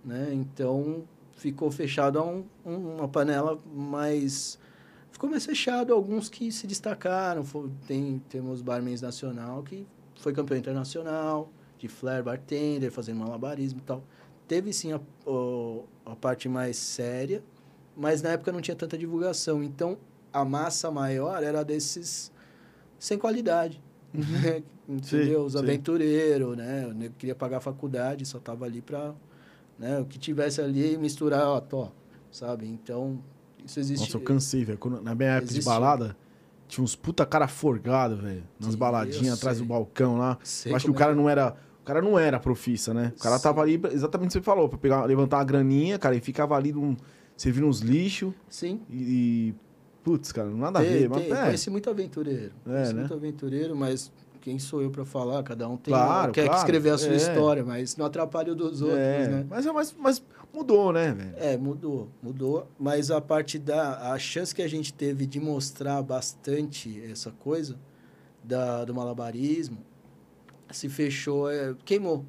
né? 0.06 0.30
Então, 0.34 1.04
ficou 1.34 1.72
fechado 1.72 2.20
a 2.20 2.24
um, 2.24 2.46
um- 2.66 2.96
uma 2.98 3.08
panela 3.08 3.58
mais... 3.74 4.60
Ficou 5.12 5.30
mais 5.30 5.46
fechado 5.46 5.94
alguns 5.94 6.30
que 6.30 6.52
se 6.52 6.66
destacaram. 6.68 7.44
Fo- 7.44 7.70
tem, 7.88 8.22
temos 8.30 8.62
barmans 8.62 9.02
nacional 9.02 9.62
que 9.64 9.86
foi 10.20 10.34
campeão 10.34 10.58
internacional, 10.58 11.50
de 11.78 11.88
flare 11.88 12.24
bartender, 12.24 12.92
fazendo 12.92 13.18
malabarismo 13.20 13.80
e 13.80 13.84
tal. 13.84 14.04
Teve, 14.48 14.72
sim, 14.74 14.92
a, 14.94 15.00
a 16.06 16.16
parte 16.16 16.48
mais 16.50 16.78
séria, 16.78 17.44
mas 17.96 18.22
na 18.22 18.30
época 18.30 18.52
não 18.52 18.62
tinha 18.62 18.76
tanta 18.76 18.98
divulgação. 18.98 19.64
Então, 19.64 19.98
a 20.32 20.44
massa 20.46 20.90
maior 20.92 21.44
era 21.44 21.64
desses 21.64 22.32
sem 23.00 23.18
qualidade. 23.18 23.82
né? 24.14 24.64
Entendeu? 24.88 25.42
Sim, 25.42 25.46
Os 25.46 25.56
aventureiros, 25.56 26.58
né? 26.58 26.88
O 26.88 26.94
nego 26.94 27.16
queria 27.18 27.36
pagar 27.36 27.58
a 27.58 27.62
faculdade, 27.62 28.26
só 28.26 28.40
tava 28.40 28.66
ali 28.66 28.82
para 28.82 29.14
né? 29.82 30.00
O 30.00 30.06
que 30.06 30.20
tivesse 30.20 30.62
ali, 30.62 30.96
misturar, 30.98 31.48
ó, 31.48 31.60
tó, 31.60 31.92
sabe? 32.32 32.68
Então, 32.68 33.20
isso 33.66 33.80
existe. 33.80 34.04
Nossa, 34.06 34.18
eu 34.18 34.22
cansei, 34.22 34.64
velho. 34.64 34.80
Na 35.02 35.16
minha 35.16 35.30
época 35.32 35.48
de 35.48 35.54
Existe. 35.54 35.66
balada, 35.66 36.16
tinha 36.68 36.84
uns 36.84 36.96
puta 36.96 37.26
cara 37.26 37.48
forgado, 37.48 38.18
velho. 38.18 38.44
Nas 38.60 38.76
baladinhas 38.76 39.28
eu 39.28 39.34
atrás 39.34 39.58
do 39.58 39.66
balcão 39.66 40.18
lá. 40.18 40.38
Sei 40.44 40.72
Eu 40.72 40.76
acho 40.76 40.86
que 40.86 40.92
o 40.92 40.94
como 40.94 41.00
cara 41.00 41.14
é. 41.14 41.16
não 41.16 41.28
era. 41.28 41.56
O 41.82 41.84
cara 41.84 42.00
não 42.00 42.20
era 42.20 42.40
profissa, 42.40 42.94
né? 42.94 43.12
O 43.18 43.20
cara 43.20 43.38
Sim. 43.38 43.44
tava 43.44 43.62
ali, 43.62 43.82
exatamente 43.92 44.28
o 44.28 44.30
que 44.30 44.34
você 44.34 44.42
falou, 44.42 44.70
pra 44.70 44.78
pegar, 44.78 45.04
levantar 45.06 45.38
uma 45.38 45.44
graninha, 45.44 45.98
cara, 45.98 46.16
e 46.16 46.22
ficava 46.22 46.56
ali 46.56 46.72
num, 46.72 46.96
servindo 47.42 47.66
uns 47.68 47.80
lixos 47.80 48.34
Sim. 48.50 48.82
e. 48.90 48.96
e- 49.50 49.56
Putz, 50.04 50.32
cara, 50.32 50.50
nada 50.50 50.80
a 50.80 50.82
Tem- 50.82 50.92
ver. 50.92 51.10
Mas, 51.10 51.22
tem- 51.22 51.32
é, 51.32 51.44
Conheci 51.46 51.70
muito 51.70 51.88
aventureiro. 51.90 52.52
conheci 52.64 52.92
né? 52.94 53.00
muito 53.02 53.14
aventureiro, 53.14 53.76
mas 53.76 54.12
quem 54.42 54.58
sou 54.58 54.82
eu 54.82 54.90
para 54.90 55.06
falar? 55.06 55.44
Cada 55.44 55.70
um 55.70 55.78
tem 55.78 55.94
Claro, 55.94 56.32
quer 56.32 56.46
claro, 56.46 56.58
escrever 56.58 56.90
a 56.90 56.98
sua 56.98 57.14
é. 57.14 57.18
história, 57.18 57.64
mas 57.64 57.96
não 57.96 58.08
atrapalha 58.08 58.52
o 58.52 58.56
dos 58.56 58.82
outros, 58.82 58.98
é, 59.00 59.28
né? 59.28 59.46
Mas, 59.48 59.64
é- 59.68 59.72
mas, 59.72 59.96
mas 60.00 60.24
mudou, 60.52 60.92
né, 60.92 61.12
velho? 61.14 61.34
É, 61.38 61.56
mudou, 61.56 62.10
mudou. 62.22 62.68
Mas 62.80 63.12
a 63.12 63.22
parte 63.22 63.60
da. 63.60 64.12
A 64.12 64.18
chance 64.18 64.56
que 64.56 64.64
a 64.64 64.68
gente 64.68 64.92
teve 64.92 65.28
de 65.28 65.40
mostrar 65.40 66.02
bastante 66.02 67.00
essa 67.04 67.30
coisa 67.30 67.78
da, 68.44 68.84
do 68.84 68.96
malabarismo 68.96 69.78
se 70.72 70.90
fechou, 70.90 71.48
é, 71.52 71.76
queimou. 71.86 72.26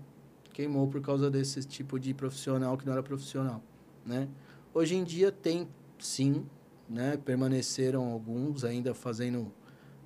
Queimou 0.52 0.86
por 0.88 1.00
causa 1.00 1.30
desse 1.30 1.62
tipo 1.64 1.98
de 1.98 2.12
profissional 2.12 2.76
que 2.76 2.84
não 2.84 2.92
era 2.92 3.02
profissional, 3.02 3.62
né? 4.04 4.28
Hoje 4.74 4.96
em 4.96 5.04
dia 5.04 5.30
tem, 5.30 5.68
sim, 5.98 6.46
né? 6.88 7.18
Permaneceram 7.22 8.10
alguns 8.10 8.64
ainda 8.64 8.94
fazendo... 8.94 9.52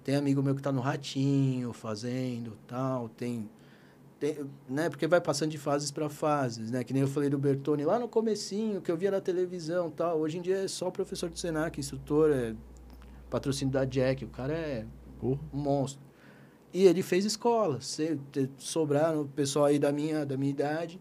Tem 0.02 0.16
amigo 0.16 0.42
meu 0.42 0.56
que 0.56 0.62
tá 0.62 0.72
no 0.72 0.80
Ratinho 0.80 1.72
fazendo 1.72 2.58
tal, 2.66 3.08
tem... 3.08 3.48
tem 4.18 4.44
né? 4.68 4.90
Porque 4.90 5.06
vai 5.06 5.20
passando 5.20 5.50
de 5.50 5.58
fases 5.58 5.92
para 5.92 6.08
fases, 6.08 6.72
né? 6.72 6.82
Que 6.82 6.92
nem 6.92 7.02
eu 7.02 7.08
falei 7.08 7.30
do 7.30 7.38
Bertone 7.38 7.84
lá 7.84 7.96
no 7.96 8.08
comecinho, 8.08 8.80
que 8.80 8.90
eu 8.90 8.96
via 8.96 9.12
na 9.12 9.20
televisão 9.20 9.88
tal. 9.88 10.18
Hoje 10.18 10.38
em 10.38 10.42
dia 10.42 10.64
é 10.64 10.68
só 10.68 10.90
professor 10.90 11.30
de 11.30 11.38
Senac, 11.38 11.78
instrutor, 11.78 12.30
é 12.32 12.54
patrocínio 13.30 13.72
da 13.72 13.84
Jack. 13.84 14.24
O 14.24 14.28
cara 14.28 14.52
é 14.52 14.84
um 15.22 15.38
monstro. 15.52 16.04
E 16.72 16.84
ele 16.84 17.02
fez 17.02 17.24
escola. 17.24 17.78
Sobraram 18.58 19.22
o 19.22 19.28
pessoal 19.28 19.66
aí 19.66 19.78
da 19.78 19.92
minha, 19.92 20.26
da 20.26 20.36
minha 20.36 20.50
idade 20.50 21.00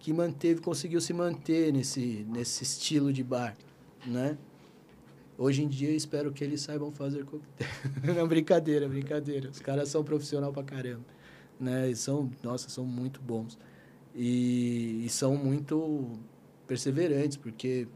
que 0.00 0.12
manteve, 0.12 0.60
conseguiu 0.60 1.00
se 1.00 1.12
manter 1.12 1.72
nesse, 1.72 2.26
nesse 2.28 2.64
estilo 2.64 3.12
de 3.12 3.22
bar, 3.22 3.54
né? 4.06 4.36
Hoje 5.36 5.62
em 5.62 5.68
dia, 5.68 5.90
espero 5.90 6.32
que 6.32 6.42
eles 6.42 6.60
saibam 6.62 6.90
fazer 6.90 7.24
coquetel. 7.24 7.66
Não, 8.14 8.26
brincadeira, 8.26 8.88
brincadeira. 8.88 9.48
Os 9.50 9.58
caras 9.60 9.88
são 9.88 10.02
profissional 10.02 10.52
pra 10.52 10.62
caramba, 10.62 11.04
né? 11.58 11.90
E 11.90 11.96
são, 11.96 12.30
nossa, 12.42 12.68
são 12.68 12.84
muito 12.84 13.20
bons. 13.20 13.58
E, 14.14 15.02
e 15.04 15.08
são 15.08 15.36
muito 15.36 16.10
perseverantes, 16.66 17.36
porque 17.36 17.86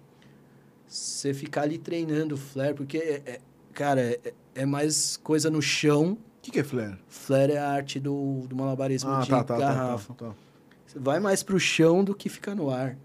você 0.87 1.35
ficar 1.35 1.63
ali 1.63 1.79
treinando 1.79 2.37
flare, 2.37 2.75
porque, 2.75 2.99
é- 2.99 3.23
é- 3.27 3.41
cara, 3.73 4.01
é, 4.01 4.35
é 4.55 4.67
mais 4.67 5.17
coisa 5.19 5.51
no 5.51 5.61
chão. 5.61 6.13
O 6.13 6.19
que, 6.43 6.51
que 6.51 6.61
é 6.61 6.65
flare? 6.65 6.99
Flare 7.09 7.53
é 7.53 7.59
a 7.59 7.69
arte 7.71 7.99
do, 7.99 8.47
do 8.47 8.55
malabarismo 8.57 9.11
Ah, 9.11 9.21
de 9.21 9.29
tá, 9.31 9.43
tá, 9.45 9.55
tá, 9.55 9.61
garrafa. 9.61 10.15
tá, 10.15 10.27
tá. 10.27 10.35
Vai 10.95 11.21
mais 11.21 11.43
pro 11.43 11.59
chão 11.59 12.05
do 12.05 12.15
que 12.15 12.29
ficar 12.29 12.55
no 12.55 12.71
ar. 12.71 12.97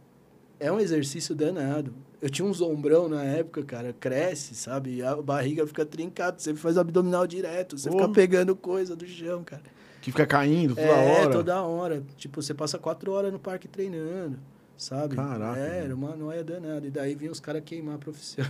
É 0.60 0.72
um 0.72 0.80
exercício 0.80 1.34
danado. 1.34 1.94
Eu 2.22 2.30
tinha 2.30 2.46
um 2.46 2.52
ombrão 2.64 3.08
na 3.08 3.24
época, 3.24 3.64
cara, 3.64 3.94
cresce, 3.98 4.54
sabe? 4.54 5.02
A 5.02 5.16
barriga 5.22 5.66
fica 5.66 5.86
trincada, 5.86 6.38
você 6.38 6.54
faz 6.54 6.78
abdominal 6.78 7.26
direto, 7.26 7.78
você 7.78 7.90
Porra. 7.90 8.04
fica 8.04 8.14
pegando 8.14 8.56
coisa 8.56 8.96
do 8.96 9.08
chão, 9.08 9.42
cara. 9.44 9.64
Que 10.02 10.12
fica 10.12 10.26
caindo 10.26 10.76
toda 10.76 10.88
é, 10.88 11.22
hora. 11.22 11.32
toda 11.32 11.62
hora. 11.62 12.04
Tipo, 12.18 12.42
você 12.42 12.54
passa 12.54 12.78
quatro 12.78 13.12
horas 13.14 13.32
no 13.32 13.40
parque 13.40 13.68
treinando, 13.70 14.38
sabe? 14.78 15.16
Caraca, 15.16 15.60
É, 15.60 15.86
era 15.86 15.96
uma 15.96 16.16
noia 16.16 16.44
danada. 16.44 16.86
E 16.86 16.92
daí 16.92 17.16
vinha 17.16 17.32
os 17.32 17.40
caras 17.40 17.62
queimar 17.66 17.96
a 17.96 17.98
profissão, 17.98 18.46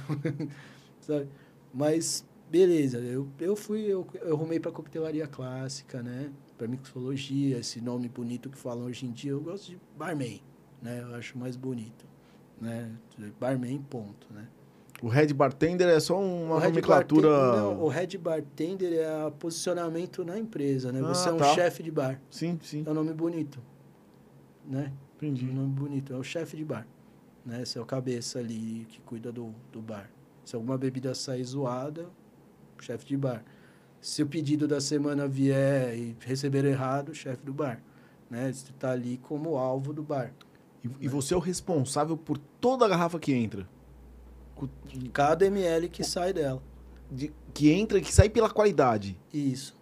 sabe? 1.01 1.27
Mas, 1.71 2.25
beleza, 2.49 2.97
eu, 2.97 3.27
eu 3.39 3.55
fui, 3.55 3.81
eu, 3.81 4.07
eu 4.21 4.35
arrumei 4.35 4.59
pra 4.59 4.71
coquetelaria 4.71 5.27
clássica, 5.27 6.01
né? 6.01 6.31
Pra 6.59 6.67
mixologia, 6.67 7.57
esse 7.57 7.79
nome 7.79 8.09
bonito 8.09 8.49
que 8.49 8.57
falam 8.57 8.83
hoje 8.83 9.05
em 9.05 9.13
dia. 9.13 9.31
Eu 9.31 9.39
gosto 9.39 9.67
de 9.71 9.79
barman, 9.97 10.41
né? 10.81 10.99
Eu 11.01 11.15
acho 11.15 11.37
mais 11.37 11.55
bonito, 11.55 12.05
né? 12.59 12.91
Barman, 13.39 13.81
ponto, 13.89 14.27
né? 14.33 14.45
O 15.01 15.07
head 15.07 15.33
bartender 15.33 15.87
é 15.87 16.01
só 16.01 16.19
uma 16.19 16.57
O 16.57 16.59
nomenclatura. 16.59 17.29
não, 17.55 17.81
o 17.81 17.87
head 17.87 18.17
bartender 18.17 18.91
é 18.91 19.29
posicionamento 19.39 20.25
na 20.25 20.37
empresa, 20.37 20.91
né? 20.91 20.99
Ah, 21.01 21.07
Você 21.07 21.29
é 21.29 21.31
um 21.31 21.37
tá. 21.37 21.53
chefe 21.55 21.81
de 21.81 21.91
bar. 21.91 22.21
Sim, 22.29 22.59
sim. 22.61 22.83
É 22.85 22.89
um 22.89 22.93
nome 22.93 23.13
bonito, 23.13 23.57
né? 24.67 24.91
Entendi. 25.15 25.45
Um 25.49 25.53
nome 25.53 25.71
bonito. 25.71 26.11
É 26.11 26.17
o 26.17 26.23
chefe 26.23 26.57
de 26.57 26.65
bar. 26.65 26.85
Né? 27.45 27.61
Esse 27.61 27.77
é 27.77 27.81
o 27.81 27.85
cabeça 27.85 28.37
ali 28.39 28.85
que 28.89 28.99
cuida 28.99 29.31
do, 29.31 29.55
do 29.71 29.81
bar. 29.81 30.11
Se 30.43 30.57
alguma 30.57 30.77
bebida 30.77 31.15
sair 31.15 31.45
zoada, 31.45 32.09
chefe 32.81 33.05
de 33.05 33.15
bar. 33.15 33.45
Se 34.01 34.23
o 34.23 34.27
pedido 34.27 34.67
da 34.67 34.79
semana 34.79 35.27
vier 35.27 35.95
e 35.97 36.15
receber 36.21 36.63
errado, 36.65 37.13
chefe 37.13 37.43
do 37.45 37.53
bar. 37.53 37.81
Né? 38.29 38.51
Você 38.51 38.71
está 38.71 38.91
ali 38.91 39.17
como 39.23 39.57
alvo 39.57 39.91
do 39.93 40.01
bar. 40.03 40.31
E, 40.83 40.89
e 41.01 41.07
você 41.07 41.33
é 41.33 41.37
o 41.37 41.39
responsável 41.41 42.15
por 42.15 42.37
toda 42.61 42.85
a 42.85 42.87
garrafa 42.87 43.19
que 43.19 43.33
entra? 43.33 43.67
Cada 45.13 45.45
ml 45.45 45.89
que 45.89 46.03
sai 46.03 46.33
dela. 46.33 46.61
de- 47.11 47.33
que 47.53 47.71
entra 47.71 47.97
e 47.97 48.01
que 48.01 48.13
sai 48.13 48.29
pela 48.29 48.49
qualidade. 48.49 49.19
Isso. 49.33 49.75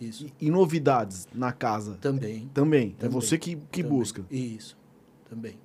Isso. 0.00 0.26
E, 0.40 0.46
e 0.46 0.50
novidades 0.50 1.26
na 1.32 1.52
casa. 1.52 1.94
Também. 2.00 2.50
Também. 2.52 2.94
É 2.98 3.02
Também. 3.02 3.10
você 3.20 3.38
que, 3.38 3.56
que 3.70 3.82
Também. 3.82 3.98
busca. 3.98 4.24
Isso. 4.30 4.76
Também. 5.30 5.56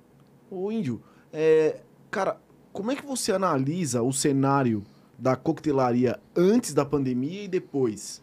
Ô, 0.50 0.70
Índio, 0.70 1.02
é, 1.32 1.80
cara, 2.10 2.38
como 2.72 2.90
é 2.92 2.96
que 2.96 3.04
você 3.04 3.32
analisa 3.32 4.02
o 4.02 4.12
cenário 4.12 4.84
da 5.22 5.36
coquetelaria 5.36 6.18
antes 6.34 6.74
da 6.74 6.84
pandemia 6.84 7.44
e 7.44 7.48
depois? 7.48 8.20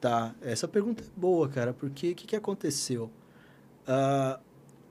Tá, 0.00 0.34
essa 0.40 0.66
pergunta 0.66 1.04
é 1.04 1.06
boa, 1.14 1.46
cara, 1.46 1.74
porque 1.74 2.12
o 2.12 2.14
que, 2.14 2.26
que 2.26 2.34
aconteceu? 2.34 3.10
Ah, 3.86 4.40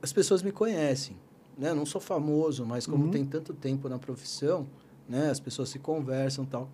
as 0.00 0.12
pessoas 0.12 0.40
me 0.40 0.52
conhecem, 0.52 1.16
né? 1.58 1.74
Não 1.74 1.84
sou 1.84 2.00
famoso, 2.00 2.64
mas 2.64 2.86
como 2.86 3.06
Uhum. 3.06 3.10
tem 3.10 3.24
tanto 3.24 3.52
tempo 3.54 3.88
na 3.88 3.98
profissão, 3.98 4.68
né? 5.08 5.30
As 5.30 5.40
pessoas 5.40 5.68
se 5.68 5.80
conversam 5.80 6.44
e 6.44 6.46
tal. 6.46 6.70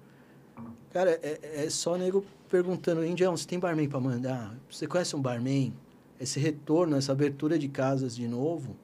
Cara, 0.92 1.12
é, 1.22 1.64
é 1.64 1.70
só 1.70 1.96
nego 1.96 2.22
perguntando, 2.50 3.02
Indião, 3.02 3.34
você 3.34 3.46
tem 3.48 3.58
barman 3.58 3.88
para 3.88 4.00
mandar? 4.00 4.54
Você 4.70 4.86
conhece 4.86 5.16
um 5.16 5.22
barman? 5.22 5.72
Esse 6.20 6.38
retorno, 6.38 6.94
essa 6.94 7.12
abertura 7.12 7.58
de 7.58 7.68
casas 7.68 8.14
de 8.14 8.28
novo, 8.28 8.76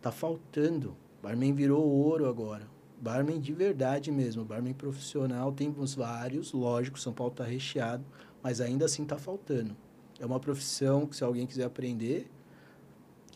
tá 0.00 0.12
faltando. 0.12 0.94
Barman 1.20 1.52
virou 1.52 1.84
ouro 1.84 2.28
agora. 2.28 2.70
Barman 3.02 3.40
de 3.40 3.52
verdade 3.52 4.12
mesmo, 4.12 4.44
barman 4.44 4.72
profissional, 4.72 5.50
temos 5.50 5.92
vários, 5.92 6.52
lógico, 6.52 7.00
São 7.00 7.12
Paulo 7.12 7.34
tá 7.34 7.42
recheado, 7.42 8.04
mas 8.40 8.60
ainda 8.60 8.84
assim 8.84 9.04
tá 9.04 9.18
faltando. 9.18 9.76
É 10.20 10.24
uma 10.24 10.38
profissão 10.38 11.04
que 11.04 11.16
se 11.16 11.24
alguém 11.24 11.44
quiser 11.44 11.64
aprender 11.64 12.30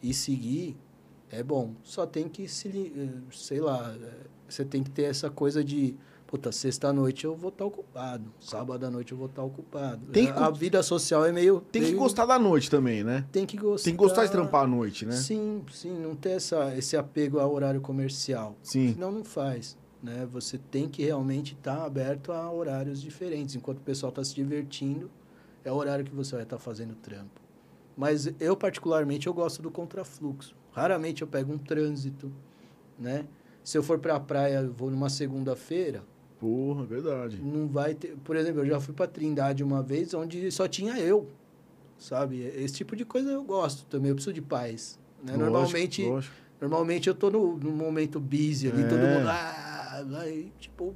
e 0.01 0.15
seguir, 0.15 0.77
é 1.29 1.43
bom. 1.43 1.75
Só 1.83 2.07
tem 2.07 2.29
que 2.29 2.47
se, 2.47 2.69
eh, 2.97 3.21
sei 3.33 3.61
lá, 3.61 3.93
eh, 4.01 4.27
você 4.49 4.65
tem 4.65 4.85
que 4.85 4.91
ter 4.93 5.03
essa 5.03 5.29
coisa 5.31 5.65
de, 5.65 5.97
puta, 6.27 6.51
sexta-noite 6.51 7.25
eu 7.25 7.35
vou 7.37 7.51
estar 7.51 7.65
ocupado, 7.65 8.33
sábado 8.41 8.85
à 8.85 8.91
noite 8.91 9.13
eu 9.13 9.19
vou 9.19 9.29
estar 9.29 9.43
ocupado. 9.43 10.07
Tem 10.13 10.27
que 10.27 10.39
a 10.39 10.51
vida 10.51 10.83
social 10.83 11.25
é 11.25 11.33
meio... 11.33 11.61
Tem 11.73 11.83
que 11.83 11.89
meio- 11.89 11.99
gostar 11.99 12.27
da 12.27 12.39
noite 12.39 12.71
também, 12.71 13.05
né? 13.05 13.25
Tem 13.31 13.47
que 13.47 13.57
gostar. 13.57 13.85
Tem 13.85 13.95
que 13.95 13.99
gostar 13.99 14.25
de 14.27 14.33
trampar 14.33 14.65
à 14.65 14.67
noite, 14.67 15.07
né? 15.07 15.13
Sim, 15.13 15.63
sim, 15.73 15.97
não 15.99 16.15
ter 16.17 16.31
essa, 16.31 16.77
esse 16.77 16.97
apego 16.97 17.39
ao 17.39 17.53
horário 17.53 17.81
comercial. 17.81 18.57
Sim. 18.63 18.93
Senão 18.95 19.13
não 19.13 19.25
faz. 19.25 19.77
Né? 20.03 20.27
Você 20.33 20.59
tem 20.59 20.89
que 20.89 21.03
realmente 21.05 21.55
estar 21.55 21.85
aberto 21.85 22.33
a 22.33 22.51
horários 22.53 23.01
diferentes. 23.01 23.55
Enquanto 23.55 23.79
o 23.79 23.83
pessoal 23.83 24.11
está 24.11 24.23
se 24.23 24.35
divertindo, 24.35 25.11
é 25.65 25.73
o 25.73 25.75
horário 25.75 26.05
que 26.05 26.15
você 26.15 26.35
vai 26.35 26.45
estar 26.45 26.59
fazendo 26.59 26.95
trampo. 26.95 27.41
Mas 27.97 28.29
eu, 28.39 28.57
particularmente, 28.57 29.27
eu 29.27 29.33
gosto 29.35 29.63
do 29.63 29.71
contrafluxo. 29.71 30.55
Raramente 30.71 31.23
eu 31.23 31.29
pego 31.29 31.53
um 31.53 31.59
trânsito, 31.59 32.31
né? 32.99 33.27
Se 33.65 33.77
eu 33.77 33.83
for 33.83 33.99
para 33.99 34.15
a 34.15 34.21
praia, 34.21 34.59
eu 34.61 34.73
vou 34.73 34.91
numa 34.91 35.09
segunda-feira, 35.09 36.05
Porra, 36.39 36.85
verdade. 36.85 37.41
não 37.43 37.67
vai 37.67 37.95
ter... 37.95 38.17
Por 38.23 38.37
exemplo, 38.37 38.61
eu 38.63 38.67
já 38.67 38.81
fui 38.81 38.93
para 38.95 39.07
Trindade 39.07 39.65
uma 39.65 39.83
vez, 39.83 40.13
onde 40.15 40.51
só 40.51 40.69
tinha 40.69 40.99
eu, 40.99 41.27
sabe? 41.99 42.41
Esse 42.43 42.75
tipo 42.75 42.95
de 42.95 43.05
coisa 43.05 43.31
eu 43.31 43.43
gosto 43.43 43.87
também. 43.87 44.11
Eu 44.11 44.15
preciso 44.15 44.35
de 44.35 44.43
paz. 44.43 44.99
Né? 45.25 45.33
Lógico, 45.33 45.51
Normalmente... 45.51 46.05
lógico. 46.05 46.35
Normalmente 46.61 47.09
eu 47.09 47.15
tô 47.15 47.31
no, 47.31 47.57
no 47.59 47.71
momento 47.71 48.19
busy 48.19 48.69
ali, 48.71 48.83
É. 48.83 48.87
todo 48.89 48.99
mundo. 48.99 49.29
Ah, 49.29 50.03
vai, 50.09 50.51
tipo, 50.59 50.95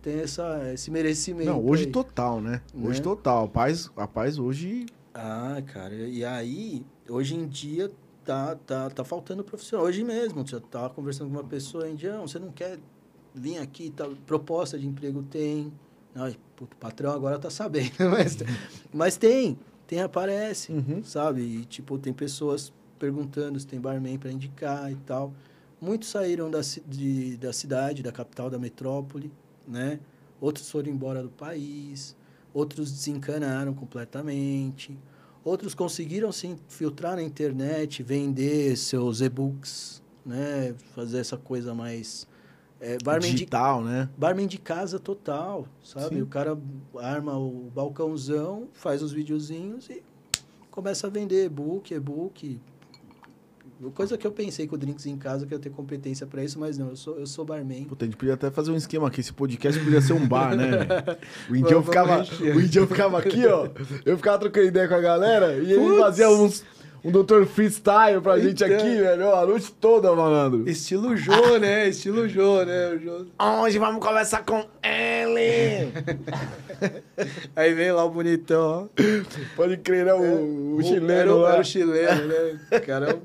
tem 0.00 0.20
essa, 0.20 0.72
esse 0.72 0.90
merecimento. 0.90 1.50
Não, 1.50 1.62
hoje 1.64 1.84
aí. 1.84 1.90
total, 1.92 2.40
né? 2.40 2.62
Hoje 2.74 2.98
Né? 2.98 3.04
total. 3.04 3.44
A 3.44 3.48
paz, 3.48 3.90
a 3.96 4.08
paz 4.08 4.38
hoje. 4.38 4.86
Ah, 5.14 5.62
cara, 5.66 5.94
e 5.94 6.24
aí, 6.24 6.86
hoje 7.08 7.34
em 7.34 7.46
dia 7.46 7.90
tá, 8.24 8.56
tá, 8.66 8.88
tá 8.88 9.04
faltando 9.04 9.44
profissional. 9.44 9.86
Hoje 9.86 10.02
mesmo, 10.04 10.46
você 10.46 10.58
tava 10.58 10.88
conversando 10.90 11.28
com 11.28 11.36
uma 11.36 11.44
pessoa, 11.44 11.86
Indião, 11.88 12.26
você 12.26 12.38
não 12.38 12.50
quer 12.50 12.78
vir 13.34 13.58
aqui, 13.58 13.90
tá, 13.90 14.08
proposta 14.26 14.78
de 14.78 14.86
emprego 14.86 15.22
tem. 15.22 15.72
Ai, 16.14 16.36
puto, 16.56 16.76
o 16.76 16.80
patrão 16.80 17.12
agora 17.12 17.38
tá 17.38 17.50
sabendo, 17.50 17.92
mas, 18.10 18.36
mas 18.92 19.16
tem, 19.16 19.58
tem, 19.86 20.00
aparece. 20.00 20.72
Uhum. 20.72 21.02
sabe? 21.02 21.40
E, 21.40 21.64
tipo, 21.64 21.98
tem 21.98 22.12
pessoas 22.12 22.72
perguntando 22.98 23.58
se 23.58 23.66
tem 23.66 23.80
barman 23.80 24.18
para 24.18 24.30
indicar 24.30 24.90
e 24.92 24.96
tal. 24.96 25.32
Muitos 25.80 26.10
saíram 26.10 26.48
da, 26.48 26.60
de, 26.86 27.36
da 27.38 27.52
cidade, 27.52 28.02
da 28.02 28.12
capital, 28.12 28.48
da 28.48 28.58
metrópole, 28.58 29.32
né? 29.66 29.98
Outros 30.40 30.70
foram 30.70 30.88
embora 30.88 31.22
do 31.22 31.30
país, 31.30 32.16
outros 32.54 32.92
desencanaram 32.92 33.74
completamente, 33.74 34.96
outros 35.44 35.74
conseguiram 35.74 36.30
se 36.30 36.46
infiltrar 36.46 37.16
na 37.16 37.22
internet, 37.22 38.02
vender 38.02 38.76
seus 38.76 39.20
e-books, 39.20 40.02
né? 40.24 40.74
Fazer 40.94 41.18
essa 41.18 41.36
coisa 41.36 41.74
mais... 41.74 42.26
É, 42.84 42.98
barman, 43.04 43.30
de, 43.30 43.36
Digital, 43.36 43.80
né? 43.80 44.08
barman 44.18 44.48
de 44.48 44.58
casa 44.58 44.98
total, 44.98 45.68
sabe? 45.84 46.16
Sim. 46.16 46.22
O 46.22 46.26
cara 46.26 46.58
arma 46.98 47.38
o 47.38 47.70
balcãozão, 47.72 48.66
faz 48.72 49.02
os 49.04 49.12
videozinhos 49.12 49.88
e 49.88 50.02
começa 50.68 51.06
a 51.06 51.10
vender 51.10 51.44
e-book, 51.44 51.94
e-book. 51.94 52.60
Coisa 53.94 54.18
que 54.18 54.26
eu 54.26 54.32
pensei 54.32 54.66
com 54.66 54.74
o 54.74 54.78
Drinks 54.78 55.06
em 55.06 55.16
casa, 55.16 55.46
que 55.46 55.54
eu 55.54 55.58
ia 55.58 55.62
ter 55.62 55.70
competência 55.70 56.26
para 56.26 56.42
isso, 56.42 56.58
mas 56.58 56.76
não, 56.76 56.90
eu 56.90 56.96
sou, 56.96 57.18
eu 57.18 57.26
sou 57.26 57.44
barman. 57.44 57.84
Puta, 57.84 58.04
a 58.04 58.06
gente 58.06 58.16
podia 58.16 58.34
até 58.34 58.50
fazer 58.50 58.72
um 58.72 58.76
esquema 58.76 59.06
aqui. 59.06 59.20
Esse 59.20 59.32
podcast 59.32 59.80
podia 59.80 60.00
ser 60.00 60.12
um 60.12 60.26
bar, 60.26 60.56
né? 60.56 60.68
O 61.50 61.54
Indião 61.54 61.82
ficava, 61.84 62.18
mexer. 62.18 62.56
o 62.56 62.60
Indião 62.60 62.86
ficava 62.86 63.18
aqui, 63.18 63.46
ó. 63.46 63.68
Eu 64.04 64.16
ficava 64.16 64.38
trocando 64.38 64.66
ideia 64.66 64.88
com 64.88 64.94
a 64.94 65.00
galera 65.00 65.54
e 65.54 65.72
ele 65.72 65.84
Putz. 65.84 66.00
fazia 66.00 66.30
uns, 66.30 66.64
um 67.04 67.10
doutor 67.10 67.46
freestyle 67.46 68.20
pra 68.20 68.38
gente 68.38 68.62
Então. 68.64 68.76
aqui, 68.76 68.96
velho. 69.00 69.34
A 69.34 69.46
noite 69.46 69.72
toda, 69.72 70.14
malandro. 70.14 70.68
Estilo 70.68 71.16
Jô, 71.16 71.58
né? 71.58 71.88
Estilo 71.88 72.28
Jô, 72.28 72.64
né? 72.64 72.88
O 72.90 72.98
Jô- 72.98 73.26
Hoje 73.62 73.78
vamos 73.78 74.04
conversar 74.04 74.44
com 74.44 74.64
ele. 74.82 75.92
Aí 77.56 77.74
vem 77.74 77.92
lá 77.92 78.04
o 78.04 78.10
bonitão, 78.10 78.88
ó. 78.96 79.02
Pode 79.56 79.76
crer, 79.78 80.06
né? 80.06 80.14
O, 80.14 80.76
o 80.76 80.80
Era 80.80 80.88
chileno 80.88 81.34
o- 81.34 81.38
lá. 81.40 81.52
Era 81.52 81.60
o 81.60 81.64
chileno, 81.64 82.26
né? 82.28 82.60
O 82.72 82.80
cara 82.86 83.10
é 83.10 83.18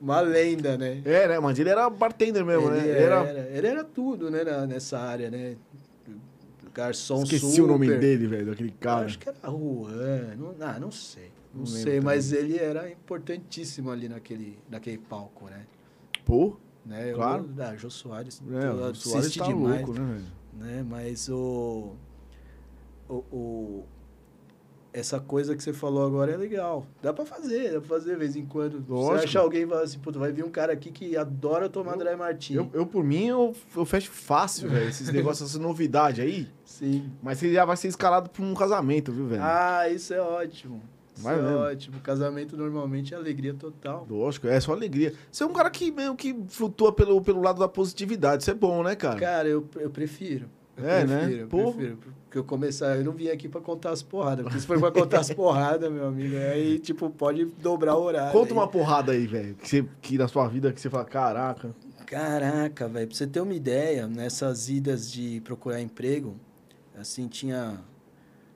uma 0.00 0.20
lenda, 0.20 0.76
né? 0.76 1.00
É, 1.04 1.28
né? 1.28 1.38
Mas 1.40 1.58
ele 1.58 1.70
era 1.70 1.88
bartender 1.90 2.44
mesmo, 2.44 2.68
ele, 2.70 2.80
né? 2.80 2.88
Ele 2.88 2.98
era, 2.98 3.14
era... 3.24 3.48
ele 3.52 3.66
era 3.66 3.84
tudo, 3.84 4.30
né? 4.30 4.44
nessa 4.66 4.98
área, 4.98 5.30
né? 5.30 5.56
Garçom 6.74 7.22
Esqueci 7.22 7.50
super. 7.52 7.62
o 7.62 7.66
nome 7.68 7.88
dele, 7.98 8.26
velho, 8.26 8.46
daquele 8.46 8.70
Eu 8.70 8.74
cara. 8.80 9.06
Acho 9.06 9.16
que 9.18 9.28
era 9.28 9.38
Juan, 9.44 10.34
não, 10.36 10.54
ah, 10.60 10.76
não 10.80 10.90
sei. 10.90 11.30
Não, 11.54 11.60
Não 11.60 11.66
sei, 11.66 12.00
mas 12.00 12.32
ele 12.32 12.58
era 12.58 12.90
importantíssimo 12.90 13.90
ali 13.90 14.08
naquele, 14.08 14.58
naquele 14.68 14.98
palco, 14.98 15.46
né? 15.46 15.64
Pô, 16.24 16.56
né? 16.84 17.10
Eu- 17.12 17.16
Claro. 17.16 17.48
ah, 17.58 17.76
Jô 17.76 17.88
Soares. 17.88 18.42
é, 18.50 18.66
eu 18.66 18.72
o 18.90 18.94
Soares 18.94 19.34
tá 19.36 19.44
demais, 19.46 19.86
louco, 19.86 20.00
né, 20.00 20.22
né? 20.58 20.84
Mas 20.88 21.28
o, 21.28 21.92
o, 23.08 23.14
o- 23.32 23.84
Essa 24.92 25.18
coisa 25.18 25.56
que 25.56 25.62
você 25.62 25.72
falou 25.72 26.06
agora 26.06 26.30
é 26.32 26.36
legal. 26.36 26.86
Dá 27.02 27.12
pra 27.12 27.26
fazer, 27.26 27.72
dá 27.72 27.80
pra 27.80 27.88
fazer 27.88 28.12
de 28.12 28.16
vez 28.16 28.36
em 28.36 28.46
quando. 28.46 28.84
Lógico. 28.88 29.18
Você 29.18 29.24
achar 29.24 29.40
alguém 29.40 29.62
e 29.62 29.66
falar 29.66 29.82
assim, 29.82 29.98
puta, 29.98 30.20
vai 30.20 30.30
vir 30.30 30.44
um 30.44 30.50
cara 30.50 30.72
aqui 30.72 30.92
que 30.92 31.16
adora 31.16 31.68
tomar 31.68 31.96
Dry 31.96 32.14
Martini. 32.16 32.58
Eu, 32.58 32.70
eu, 32.72 32.86
por 32.86 33.02
mim, 33.02 33.26
eu, 33.26 33.56
eu 33.76 33.84
fecho 33.84 34.12
fácil, 34.12 34.68
velho. 34.70 34.88
Esses 34.88 35.08
negócios, 35.12 35.50
essa 35.50 35.58
novidade 35.58 36.20
aí. 36.20 36.48
Sim. 36.64 37.10
Mas 37.20 37.38
você 37.38 37.52
já 37.52 37.64
vai 37.64 37.76
ser 37.76 37.88
escalado 37.88 38.30
pra 38.30 38.42
um 38.44 38.54
casamento, 38.54 39.10
viu, 39.12 39.26
velho? 39.26 39.42
Ah, 39.42 39.88
isso 39.88 40.14
é 40.14 40.20
ótimo. 40.20 40.80
Isso 41.14 41.22
Vai 41.22 41.38
é 41.38 41.42
mesmo. 41.42 41.56
ótimo. 41.58 42.00
Casamento 42.00 42.56
normalmente 42.56 43.14
é 43.14 43.16
alegria 43.16 43.54
total. 43.54 44.06
Lógico, 44.10 44.48
é 44.48 44.58
só 44.60 44.72
alegria. 44.72 45.12
Você 45.30 45.44
é 45.44 45.46
um 45.46 45.52
cara 45.52 45.70
que 45.70 45.90
meio 45.92 46.14
que 46.16 46.36
flutua 46.48 46.92
pelo, 46.92 47.20
pelo 47.22 47.40
lado 47.40 47.58
da 47.60 47.68
positividade. 47.68 48.42
Isso 48.42 48.50
é 48.50 48.54
bom, 48.54 48.82
né, 48.82 48.96
cara? 48.96 49.18
Cara, 49.20 49.48
eu, 49.48 49.64
eu 49.76 49.90
prefiro. 49.90 50.46
Eu 50.76 50.88
É, 50.88 51.04
né? 51.06 51.18
prefiro, 51.20 51.40
eu 51.42 51.46
Porra. 51.48 51.72
prefiro. 51.72 51.98
Porque 52.24 52.38
eu 52.38 52.42
começar, 52.44 52.96
eu 52.96 53.04
não 53.04 53.12
vim 53.12 53.28
aqui 53.28 53.48
pra 53.48 53.60
contar 53.60 53.90
as 53.90 54.02
porradas. 54.02 54.42
Porque 54.44 54.58
se 54.58 54.66
for 54.66 54.80
pra 54.80 54.90
contar 54.90 55.20
as 55.20 55.30
porradas, 55.32 55.88
meu 55.92 56.08
amigo, 56.08 56.34
aí, 56.36 56.80
tipo, 56.80 57.08
pode 57.10 57.44
dobrar 57.44 57.94
o 57.96 58.02
horário. 58.02 58.32
Conta 58.32 58.52
aí. 58.52 58.58
uma 58.58 58.66
porrada 58.66 59.12
aí, 59.12 59.24
velho. 59.24 59.54
Que, 59.54 59.68
você- 59.68 59.84
que 60.02 60.18
na 60.18 60.26
sua 60.26 60.48
vida 60.48 60.72
que 60.72 60.80
você 60.80 60.90
fala, 60.90 61.04
caraca. 61.04 61.72
Caraca, 62.04 62.88
velho, 62.88 63.06
pra 63.06 63.16
você 63.16 63.26
ter 63.26 63.40
uma 63.40 63.54
ideia, 63.54 64.06
nessas 64.08 64.68
idas 64.68 65.10
de 65.10 65.40
procurar 65.42 65.80
emprego, 65.80 66.34
assim, 66.98 67.28
tinha 67.28 67.78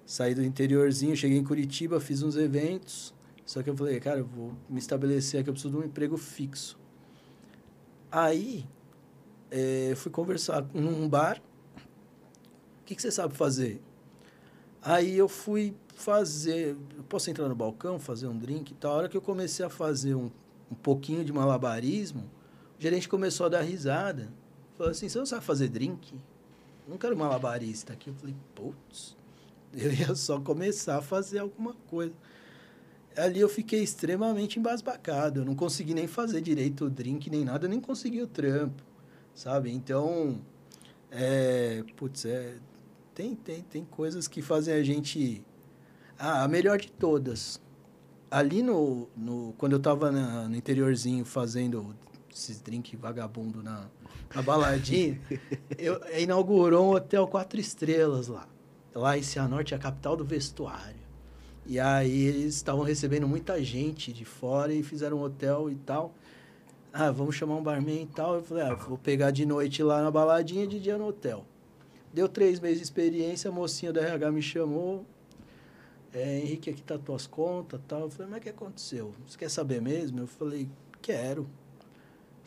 saído 0.09 0.41
do 0.41 0.47
interiorzinho, 0.47 1.15
cheguei 1.15 1.37
em 1.37 1.45
Curitiba, 1.45 2.01
fiz 2.01 2.23
uns 2.23 2.35
eventos, 2.35 3.13
só 3.45 3.63
que 3.63 3.69
eu 3.69 3.77
falei, 3.77 4.01
cara, 4.01 4.21
eu 4.21 4.25
vou 4.25 4.55
me 4.67 4.79
estabelecer 4.79 5.39
aqui, 5.39 5.51
eu 5.51 5.53
preciso 5.53 5.75
de 5.75 5.77
um 5.77 5.85
emprego 5.85 6.17
fixo. 6.17 6.79
Aí, 8.11 8.65
eh, 9.51 9.93
fui 9.97 10.11
conversar 10.11 10.67
num 10.73 11.07
bar, 11.07 11.43
o 12.81 12.85
que, 12.87 12.95
que 12.95 13.03
você 13.03 13.11
sabe 13.11 13.37
fazer? 13.37 13.83
Aí 14.81 15.15
eu 15.15 15.29
fui 15.29 15.77
fazer, 15.95 16.75
eu 16.97 17.05
posso 17.05 17.29
entrar 17.29 17.47
no 17.47 17.55
balcão, 17.55 17.99
fazer 17.99 18.29
um 18.29 18.39
drink 18.39 18.71
e 18.71 18.75
tal, 18.77 18.93
a 18.93 18.97
hora 18.97 19.09
que 19.11 19.17
eu 19.17 19.21
comecei 19.21 19.63
a 19.63 19.69
fazer 19.69 20.15
um, 20.15 20.31
um 20.73 20.75
pouquinho 20.75 21.23
de 21.23 21.35
malabarismo, 21.35 22.23
o 22.79 22.81
gerente 22.81 23.07
começou 23.11 23.45
a 23.45 23.51
dar 23.51 23.61
risada. 23.61 24.33
Falou 24.79 24.91
assim, 24.91 25.07
você 25.07 25.19
não 25.19 25.27
sabe 25.27 25.45
fazer 25.45 25.69
drink? 25.69 26.19
Não 26.89 26.97
quero 26.97 27.15
malabarista 27.15 27.93
aqui. 27.93 28.09
Eu 28.09 28.15
falei, 28.15 28.35
putz, 28.55 29.18
eu 29.83 29.93
ia 29.93 30.15
só 30.15 30.41
começar 30.41 30.99
a 30.99 31.03
fazer 31.03 31.39
alguma 31.39 31.75
coisa. 31.89 32.13
Ali 33.17 33.41
eu 33.41 33.49
fiquei 33.49 33.83
extremamente 33.83 34.59
embasbacado. 34.59 35.41
Eu 35.41 35.45
não 35.45 35.55
consegui 35.55 35.95
nem 35.95 36.07
fazer 36.07 36.41
direito 36.41 36.85
o 36.85 36.91
drink, 36.91 37.31
nem 37.31 37.45
nada, 37.45 37.69
nem 37.69 37.81
consegui 37.81 38.23
o 38.23 38.27
trampo, 38.27 38.83
sabe? 39.35 39.71
Então, 39.71 40.41
é, 41.11 41.85
putz, 41.97 42.25
é, 42.25 42.57
tem, 43.15 43.35
tem, 43.35 43.63
tem 43.63 43.85
coisas 43.85 44.27
que 44.27 44.43
fazem 44.43 44.75
a 44.75 44.83
gente... 44.83 45.43
Ah, 46.19 46.43
a 46.43 46.49
melhor 46.49 46.79
de 46.79 46.91
todas. 46.91 47.61
Ali 48.31 48.63
no, 48.63 49.09
no 49.17 49.55
quando 49.57 49.73
eu 49.75 49.81
tava 49.81 50.11
na, 50.11 50.49
no 50.49 50.57
interiorzinho 50.57 51.25
fazendo 51.25 51.95
esses 52.33 52.61
drink 52.61 52.97
vagabundo 52.97 53.63
na, 53.63 53.87
na 54.35 54.43
baladinha, 54.43 55.21
eu, 55.79 56.01
inaugurou 56.19 56.87
um 56.87 56.91
hotel 56.91 57.27
quatro 57.29 57.61
estrelas 57.61 58.27
lá. 58.27 58.49
Lá 58.95 59.17
em 59.17 59.23
Cianorte, 59.23 59.75
a 59.75 59.79
capital 59.79 60.17
do 60.17 60.25
vestuário. 60.25 60.99
E 61.67 61.79
aí 61.79 62.23
eles 62.25 62.55
estavam 62.55 62.83
recebendo 62.83 63.29
muita 63.29 63.63
gente 63.63 64.13
de 64.13 64.25
fora 64.25 64.73
e 64.73 64.83
fizeram 64.83 65.19
um 65.19 65.23
hotel 65.23 65.71
e 65.71 65.75
tal. 65.75 66.15
Ah, 66.93 67.11
vamos 67.11 67.37
chamar 67.37 67.57
um 67.57 67.63
barman 67.63 68.03
e 68.03 68.07
tal. 68.07 68.37
Eu 68.37 68.43
falei, 68.43 68.65
ah, 68.65 68.75
vou 68.75 68.97
pegar 68.97 69.31
de 69.31 69.45
noite 69.45 69.83
lá 69.83 70.03
na 70.03 70.11
baladinha 70.11 70.67
de 70.67 70.81
dia 70.81 70.97
no 70.97 71.07
hotel. 71.07 71.45
Deu 72.13 72.27
três 72.27 72.59
meses 72.59 72.79
de 72.79 72.85
experiência, 72.85 73.51
a 73.51 73.53
mocinha 73.53 73.93
da 73.93 74.01
RH 74.01 74.33
me 74.33 74.41
chamou. 74.41 75.05
É, 76.13 76.39
Henrique, 76.39 76.71
aqui 76.71 76.83
tá 76.83 76.97
tuas 76.99 77.27
contas 77.27 77.81
tal. 77.87 78.01
Eu 78.01 78.11
falei, 78.11 78.31
mas 78.31 78.41
o 78.41 78.43
que 78.43 78.49
aconteceu? 78.49 79.13
Você 79.27 79.37
quer 79.37 79.51
saber 79.51 79.83
mesmo? 79.83 80.21
Eu 80.21 80.27
falei, 80.27 80.69
quero. 81.03 81.47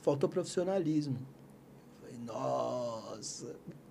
Faltou 0.02 0.28
profissionalismo. 0.28 1.16
Eu 1.16 2.10
falei, 2.10 2.26
nossa. 2.26 3.01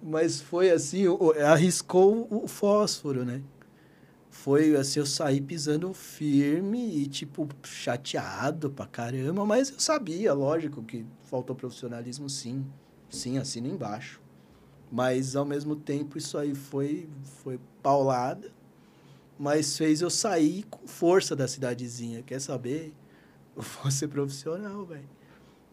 Mas 0.02 0.40
foi 0.40 0.70
assim, 0.70 1.04
arriscou 1.46 2.26
o 2.30 2.48
fósforo, 2.48 3.24
né? 3.24 3.42
Foi 4.30 4.76
assim, 4.76 5.00
eu 5.00 5.06
saí 5.06 5.40
pisando 5.40 5.92
firme 5.92 7.02
e, 7.02 7.06
tipo, 7.06 7.48
chateado 7.64 8.70
pra 8.70 8.86
caramba, 8.86 9.44
mas 9.44 9.70
eu 9.70 9.80
sabia, 9.80 10.32
lógico, 10.32 10.82
que 10.82 11.04
faltou 11.24 11.54
profissionalismo, 11.54 12.30
sim. 12.30 12.64
Sim, 13.10 13.38
assina 13.38 13.66
embaixo. 13.68 14.20
Mas, 14.90 15.36
ao 15.36 15.44
mesmo 15.44 15.76
tempo, 15.76 16.16
isso 16.16 16.38
aí 16.38 16.54
foi, 16.54 17.08
foi 17.42 17.58
paulada, 17.82 18.50
mas 19.38 19.76
fez 19.76 20.00
eu 20.00 20.10
sair 20.10 20.64
com 20.70 20.86
força 20.86 21.34
da 21.34 21.48
cidadezinha. 21.48 22.22
Quer 22.22 22.40
saber? 22.40 22.94
Eu 23.56 23.62
vou 23.62 23.90
ser 23.90 24.06
profissional, 24.08 24.86
velho. 24.86 25.08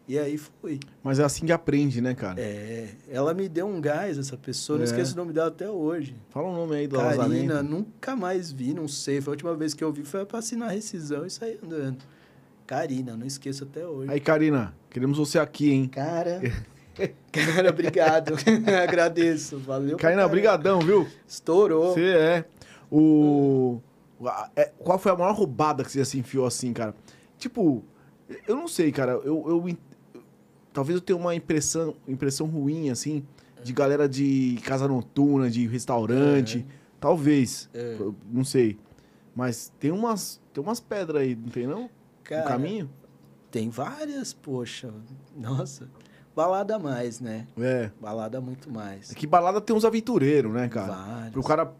E 0.08 0.18
aí 0.18 0.38
fui. 0.38 0.80
Mas 1.04 1.18
é 1.18 1.24
assim 1.24 1.44
que 1.44 1.52
aprende, 1.52 2.00
né, 2.00 2.14
cara? 2.14 2.40
É. 2.40 2.88
Ela 3.10 3.34
me 3.34 3.46
deu 3.46 3.66
um 3.66 3.78
gás, 3.78 4.16
essa 4.16 4.38
pessoa. 4.38 4.78
É. 4.78 4.78
Não 4.78 4.84
esqueço 4.86 5.12
o 5.12 5.16
nome 5.18 5.34
dela 5.34 5.48
até 5.48 5.68
hoje. 5.68 6.16
Fala 6.30 6.48
o 6.48 6.56
nome 6.56 6.76
aí 6.76 6.88
do 6.88 6.96
Karina, 6.96 7.62
nunca 7.62 8.16
mais 8.16 8.50
vi, 8.50 8.72
não 8.72 8.88
sei. 8.88 9.20
Foi 9.20 9.32
a 9.32 9.34
última 9.34 9.54
vez 9.54 9.74
que 9.74 9.84
eu 9.84 9.92
vi, 9.92 10.04
foi 10.04 10.24
pra 10.24 10.38
assinar 10.38 10.70
a 10.70 10.72
rescisão 10.72 11.26
e 11.26 11.30
sair 11.30 11.60
andando. 11.62 11.98
Karina, 12.66 13.18
não 13.18 13.26
esqueço 13.26 13.64
até 13.64 13.86
hoje. 13.86 14.10
Aí, 14.10 14.18
Karina, 14.18 14.74
queremos 14.88 15.18
você 15.18 15.38
aqui, 15.38 15.70
hein? 15.70 15.88
Cara... 15.88 16.40
Cara, 17.30 17.70
obrigado. 17.70 18.34
Agradeço. 18.82 19.56
Valeu. 19.58 19.96
Karina, 19.96 20.26
brigadão, 20.26 20.80
viu? 20.80 21.06
Estourou. 21.28 21.92
Você 21.92 22.06
é. 22.06 22.44
O... 22.90 23.80
É, 24.56 24.72
qual 24.78 24.98
foi 24.98 25.12
a 25.12 25.16
maior 25.16 25.32
roubada 25.32 25.84
que 25.84 25.92
você 25.92 26.04
se 26.04 26.18
enfiou 26.18 26.44
assim, 26.44 26.72
cara? 26.72 26.92
Tipo, 27.38 27.84
eu 28.46 28.56
não 28.56 28.66
sei, 28.66 28.90
cara. 28.90 29.12
Eu, 29.12 29.44
eu, 29.48 29.78
talvez 30.72 30.96
eu 30.96 31.00
tenha 31.00 31.16
uma 31.16 31.34
impressão, 31.34 31.94
impressão 32.06 32.46
ruim, 32.46 32.90
assim, 32.90 33.24
de 33.62 33.72
galera 33.72 34.08
de 34.08 34.58
casa 34.64 34.86
noturna, 34.86 35.50
de 35.50 35.66
restaurante. 35.66 36.66
É. 36.68 36.78
Talvez. 37.00 37.68
É. 37.72 37.96
Não 38.30 38.44
sei. 38.44 38.78
Mas 39.34 39.72
tem 39.78 39.90
umas, 39.90 40.40
tem 40.52 40.62
umas 40.62 40.80
pedras 40.80 41.22
aí, 41.22 41.36
não 41.36 41.48
tem 41.48 41.66
não? 41.66 41.88
Cara, 42.24 42.42
no 42.42 42.48
caminho? 42.48 42.90
Tem 43.50 43.70
várias, 43.70 44.32
poxa. 44.32 44.92
Nossa. 45.36 45.88
Balada 46.34 46.78
mais, 46.78 47.20
né? 47.20 47.46
É. 47.58 47.90
Balada 48.00 48.40
muito 48.40 48.70
mais. 48.70 49.10
É 49.10 49.14
que 49.14 49.26
balada 49.26 49.60
tem 49.60 49.74
uns 49.74 49.84
aventureiros, 49.84 50.52
né, 50.52 50.68
cara? 50.68 50.92
Vários. 50.92 51.32
Pro 51.32 51.42
cara. 51.42 51.72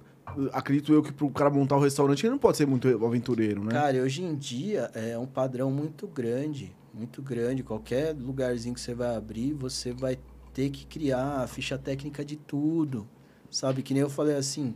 Acredito 0.52 0.93
eu 0.93 1.02
que 1.02 1.10
pro 1.10 1.31
cara 1.31 1.48
montar 1.48 1.77
o 1.77 1.78
um 1.78 1.82
restaurante 1.82 2.24
ele 2.24 2.32
não 2.32 2.39
pode 2.39 2.59
ser 2.59 2.66
muito 2.66 2.86
aventureiro, 3.05 3.65
né? 3.65 3.70
Cara, 3.70 3.97
hoje 4.02 4.23
em 4.23 4.35
dia 4.35 4.90
é 4.94 5.16
um 5.16 5.27
padrão 5.27 5.70
muito 5.70 6.06
grande. 6.06 6.77
Muito 6.99 7.23
grande. 7.23 7.62
Qualquer 7.62 8.12
lugarzinho 8.12 8.75
que 8.75 8.81
você 8.81 8.93
vai 8.93 9.15
abrir, 9.15 9.53
você 9.53 9.93
vai 9.93 10.19
ter 10.53 10.69
que 10.70 10.85
criar 10.85 11.43
a 11.43 11.47
ficha 11.47 11.79
técnica 11.79 12.25
de 12.25 12.35
tudo. 12.35 13.07
Sabe? 13.49 13.83
Que 13.83 13.95
nem 13.95 14.03
eu 14.03 14.11
falei 14.11 14.35
assim: 14.35 14.75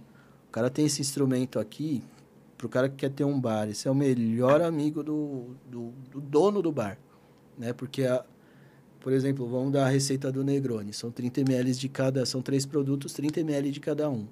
o 0.49 0.53
cara 0.53 0.71
tem 0.71 0.87
esse 0.87 1.01
instrumento 1.01 1.59
aqui, 1.59 2.01
pro 2.57 2.69
cara 2.69 2.89
que 2.89 2.95
quer 2.95 3.11
ter 3.11 3.25
um 3.25 3.41
bar. 3.41 3.69
Esse 3.69 3.89
é 3.89 3.91
o 3.91 3.95
melhor 3.95 4.63
amigo 4.63 5.03
do, 5.03 5.57
do, 5.69 5.93
do 6.13 6.21
dono 6.21 6.63
do 6.63 6.71
bar. 6.71 6.97
Né? 7.59 7.73
Porque 7.73 8.05
a, 8.05 8.25
por 9.01 9.13
exemplo, 9.13 9.49
vamos 9.49 9.73
dar 9.73 9.87
a 9.87 9.89
receita 9.89 10.31
do 10.31 10.45
Negroni. 10.45 10.93
São 10.93 11.11
30 11.11 11.41
ml 11.41 11.73
de 11.73 11.89
cada, 11.89 12.25
são 12.25 12.41
três 12.41 12.65
produtos, 12.65 13.13
30 13.13 13.41
ml 13.41 13.73
de 13.73 13.81
cada 13.81 14.09
um. 14.09 14.29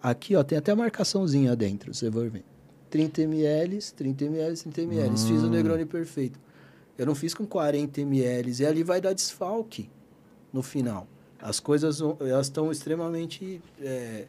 Aqui, 0.00 0.36
ó, 0.36 0.44
tem 0.44 0.56
até 0.56 0.70
a 0.70 0.76
marcaçãozinha 0.76 1.56
dentro, 1.56 1.92
você 1.92 2.08
vai 2.08 2.28
ver. 2.28 2.44
30 2.88 3.22
ml, 3.22 3.78
30 3.96 4.24
ml, 4.26 4.56
30 4.56 4.82
ml. 4.82 5.10
Hum. 5.10 5.16
Fiz 5.16 5.42
o 5.42 5.50
Negroni 5.50 5.84
perfeito. 5.84 6.38
Eu 6.96 7.06
não 7.06 7.14
fiz 7.14 7.34
com 7.34 7.46
40 7.46 8.00
ml. 8.00 8.62
E 8.62 8.66
ali 8.66 8.82
vai 8.82 9.00
dar 9.00 9.12
desfalque 9.12 9.90
no 10.52 10.62
final. 10.62 11.06
As 11.40 11.60
coisas 11.60 12.00
elas 12.20 12.46
estão 12.46 12.70
extremamente 12.70 13.60
é, 13.80 14.26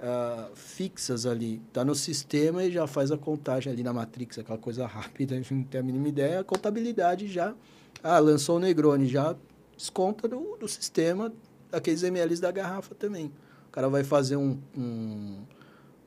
uh, 0.00 0.54
fixas 0.54 1.26
ali. 1.26 1.60
Está 1.68 1.84
no 1.84 1.94
sistema 1.94 2.64
e 2.64 2.70
já 2.70 2.86
faz 2.86 3.10
a 3.10 3.18
contagem 3.18 3.72
ali 3.72 3.82
na 3.82 3.92
Matrix, 3.92 4.38
aquela 4.38 4.58
coisa 4.58 4.86
rápida, 4.88 5.34
a 5.34 5.38
gente 5.38 5.52
não 5.52 5.64
tem 5.64 5.80
a 5.80 5.84
mínima 5.84 6.08
ideia. 6.08 6.40
A 6.40 6.44
contabilidade 6.44 7.28
já 7.28 7.54
ah, 8.02 8.18
lançou 8.18 8.56
o 8.56 8.60
Negroni, 8.60 9.06
já 9.06 9.36
desconta 9.76 10.28
do, 10.28 10.56
do 10.58 10.68
sistema 10.68 11.32
aqueles 11.72 12.02
ml 12.02 12.38
da 12.38 12.50
garrafa 12.50 12.94
também. 12.94 13.32
O 13.68 13.70
cara 13.70 13.88
vai 13.88 14.04
fazer 14.04 14.36
um, 14.36 14.58
um, 14.76 15.38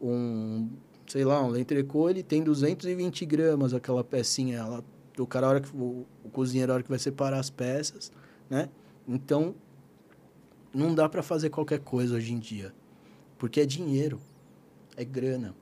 um 0.02 0.70
sei 1.06 1.24
lá, 1.24 1.44
um 1.44 1.50
lentrecô, 1.50 2.10
ele 2.10 2.24
tem 2.24 2.44
220 2.44 3.26
gramas 3.26 3.74
aquela 3.74 4.04
pecinha. 4.04 4.58
Ela, 4.58 4.84
o 5.24 5.28
cara, 5.28 5.48
a 5.48 5.50
hora 5.50 5.62
que, 5.62 5.76
o, 5.76 6.06
o 6.24 6.30
cozinheiro, 6.30 6.72
a 6.72 6.76
hora 6.76 6.84
que 6.84 6.90
vai 6.90 7.00
separar 7.00 7.40
as 7.40 7.50
peças, 7.50 8.12
né? 8.50 8.70
Então, 9.08 9.56
não 10.74 10.94
dá 10.94 11.10
para 11.10 11.24
fazer 11.24 11.50
qualquer 11.50 11.80
coisa 11.80 12.16
hoje 12.16 12.34
em 12.34 12.40
dia. 12.40 12.74
Porque 13.38 13.62
é 13.62 13.66
dinheiro, 13.66 14.20
é 14.96 15.04
grana, 15.04 15.56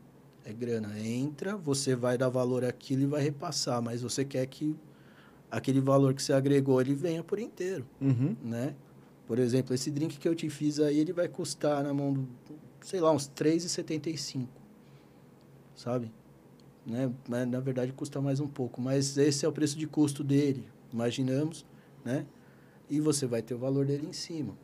é 0.43 0.51
grana. 0.51 0.99
Entra, 0.99 1.55
você 1.55 1.95
vai 1.95 2.17
dar 2.17 2.29
valor 2.29 2.65
àquilo 2.65 3.03
e 3.03 3.05
vai 3.05 3.21
repassar, 3.21 3.81
mas 3.81 4.01
você 4.01 4.25
quer 4.25 4.45
que 4.47 4.75
aquele 5.49 5.79
valor 5.79 6.13
que 6.13 6.21
você 6.21 6.33
agregou, 6.33 6.81
ele 6.81 6.93
venha 6.93 7.23
por 7.23 7.39
inteiro, 7.39 7.85
uhum. 8.01 8.35
né? 8.43 8.75
Por 9.25 9.39
exemplo, 9.39 9.73
esse 9.73 9.91
drink 9.91 10.17
que 10.17 10.27
eu 10.27 10.35
te 10.35 10.49
fiz 10.49 10.79
aí, 10.79 10.99
ele 10.99 11.13
vai 11.13 11.27
custar 11.27 11.83
na 11.83 11.93
mão 11.93 12.13
do, 12.13 12.27
sei 12.81 12.99
lá, 13.01 13.11
uns 13.11 13.27
R$3,75, 13.27 14.47
sabe? 15.75 16.11
Né? 16.87 17.11
Mas, 17.27 17.45
na 17.47 17.59
verdade, 17.59 17.91
custa 17.91 18.21
mais 18.21 18.39
um 18.39 18.47
pouco, 18.47 18.81
mas 18.81 19.17
esse 19.17 19.45
é 19.45 19.49
o 19.49 19.51
preço 19.51 19.77
de 19.77 19.85
custo 19.85 20.23
dele, 20.23 20.65
imaginamos, 20.91 21.65
né? 22.03 22.25
E 22.89 23.01
você 23.01 23.27
vai 23.27 23.41
ter 23.41 23.53
o 23.53 23.57
valor 23.57 23.85
dele 23.85 24.07
em 24.07 24.13
cima, 24.13 24.57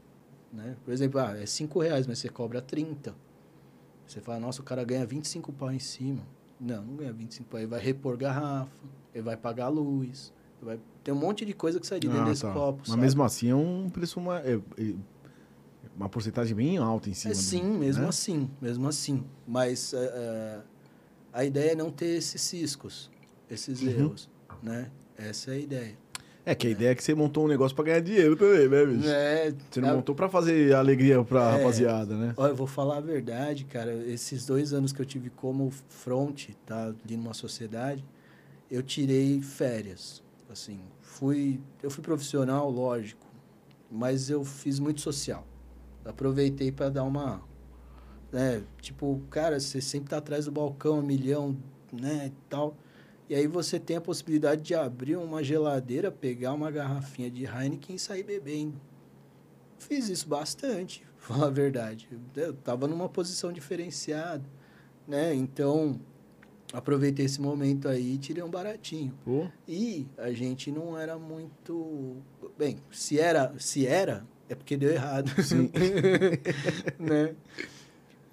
né? 0.51 0.77
Por 0.85 0.93
exemplo, 0.93 1.19
ah, 1.19 1.37
é 1.37 1.45
cinco 1.45 1.79
reais, 1.79 2.07
mas 2.07 2.19
você 2.19 2.29
cobra 2.29 2.61
30. 2.61 3.13
Você 4.07 4.21
fala, 4.21 4.39
nossa, 4.39 4.61
o 4.61 4.63
cara 4.63 4.85
ganha 4.85 5.05
25 5.05 5.51
pau 5.51 5.71
em 5.71 5.79
cima. 5.79 6.25
Não, 6.57 6.81
não 6.81 6.95
ganha 6.95 7.11
25 7.11 7.49
pau. 7.49 7.59
Ele 7.59 7.67
vai 7.67 7.81
repor 7.81 8.15
garrafa, 8.15 8.71
ele 9.13 9.23
vai 9.23 9.35
pagar 9.35 9.67
luz, 9.67 10.31
Vai 10.63 10.79
ter 11.03 11.11
um 11.11 11.15
monte 11.15 11.45
de 11.45 11.53
coisa 11.53 11.79
que 11.79 11.85
sai 11.85 11.99
de 11.99 12.07
dentro 12.07 12.23
ah, 12.23 12.29
desse 12.29 12.41
tá. 12.41 12.53
copo. 12.53 12.79
Mas 12.79 12.89
sabe? 12.89 13.01
mesmo 13.01 13.23
assim 13.23 13.49
é 13.49 13.55
um 13.55 13.89
preço 13.89 14.19
uma, 14.19 14.39
é, 14.39 14.53
é 14.77 14.93
uma 15.95 16.07
porcentagem 16.07 16.55
bem 16.55 16.77
alta 16.77 17.09
em 17.09 17.13
cima. 17.13 17.31
É, 17.31 17.35
sim, 17.35 17.73
do, 17.73 17.79
mesmo 17.79 18.03
né? 18.03 18.09
assim, 18.09 18.49
mesmo 18.61 18.87
assim. 18.87 19.23
Mas 19.45 19.93
é, 19.93 19.97
é, 19.97 20.61
a 21.33 21.43
ideia 21.43 21.71
é 21.71 21.75
não 21.75 21.91
ter 21.91 22.17
esses 22.17 22.39
ciscos, 22.39 23.09
esses 23.49 23.81
uhum. 23.81 23.89
erros, 23.89 24.29
né? 24.61 24.91
Essa 25.17 25.51
é 25.51 25.55
a 25.55 25.57
ideia. 25.57 25.97
É, 26.45 26.53
que 26.53 26.67
a 26.67 26.69
ideia 26.69 26.91
é 26.91 26.95
que 26.95 27.03
você 27.03 27.15
montou 27.15 27.45
um 27.45 27.47
negócio 27.47 27.73
para 27.73 27.85
ganhar 27.85 28.01
dinheiro 28.01 28.35
também, 28.35 28.67
né, 28.67 28.85
bicho? 28.85 29.07
É, 29.09 29.53
você 29.71 29.79
não 29.79 29.89
é, 29.89 29.93
montou 29.93 30.13
para 30.13 30.27
fazer 30.27 30.75
alegria 30.75 31.23
pra 31.23 31.49
é, 31.49 31.51
rapaziada, 31.57 32.15
né? 32.17 32.33
Olha, 32.35 32.51
eu 32.51 32.55
vou 32.55 32.67
falar 32.67 32.97
a 32.97 33.01
verdade, 33.01 33.63
cara. 33.63 33.93
Esses 34.05 34.45
dois 34.45 34.73
anos 34.73 34.91
que 34.91 35.01
eu 35.01 35.05
tive 35.05 35.29
como 35.29 35.71
front, 35.87 36.49
tá? 36.65 36.93
De 37.03 37.15
uma 37.15 37.33
sociedade, 37.33 38.03
eu 38.69 38.83
tirei 38.83 39.41
férias. 39.41 40.21
Assim, 40.51 40.81
fui, 41.01 41.61
eu 41.81 41.89
fui 41.89 42.03
profissional, 42.03 42.69
lógico, 42.69 43.25
mas 43.89 44.29
eu 44.29 44.43
fiz 44.43 44.79
muito 44.79 44.99
social. 44.99 45.47
Aproveitei 46.03 46.71
para 46.71 46.89
dar 46.89 47.03
uma, 47.05 47.41
né, 48.33 48.63
tipo, 48.81 49.21
cara, 49.29 49.59
você 49.59 49.79
sempre 49.79 50.09
tá 50.09 50.17
atrás 50.17 50.45
do 50.45 50.51
balcão, 50.51 50.99
um 50.99 51.03
milhão, 51.03 51.55
né, 51.91 52.27
e 52.27 52.49
tal. 52.49 52.75
E 53.29 53.35
aí 53.35 53.47
você 53.47 53.79
tem 53.79 53.95
a 53.95 54.01
possibilidade 54.01 54.63
de 54.63 54.75
abrir 54.75 55.15
uma 55.15 55.43
geladeira, 55.43 56.11
pegar 56.11 56.53
uma 56.53 56.71
garrafinha 56.71 57.29
de 57.29 57.45
Heineken 57.45 57.95
e 57.95 57.99
sair 57.99 58.23
bebendo. 58.23 58.73
Fiz 59.77 60.09
isso 60.09 60.27
bastante, 60.27 61.05
falar 61.15 61.47
a 61.47 61.51
verdade. 61.51 62.09
Eu 62.35 62.53
tava 62.53 62.87
numa 62.87 63.07
posição 63.07 63.53
diferenciada, 63.53 64.43
né? 65.07 65.33
Então, 65.35 66.01
aproveitei 66.73 67.25
esse 67.25 67.39
momento 67.39 67.87
aí 67.87 68.15
e 68.15 68.17
tirei 68.17 68.43
um 68.43 68.49
baratinho. 68.49 69.13
E 69.67 70.07
a 70.17 70.31
gente 70.31 70.71
não 70.71 70.97
era 70.97 71.19
muito. 71.19 72.17
Bem, 72.57 72.77
se 72.91 73.19
era, 73.19 73.53
se 73.59 73.85
era 73.85 74.25
é 74.49 74.55
porque 74.55 74.77
deu 74.77 74.91
errado. 74.91 75.29
Sim. 75.41 75.71
né? 76.99 77.35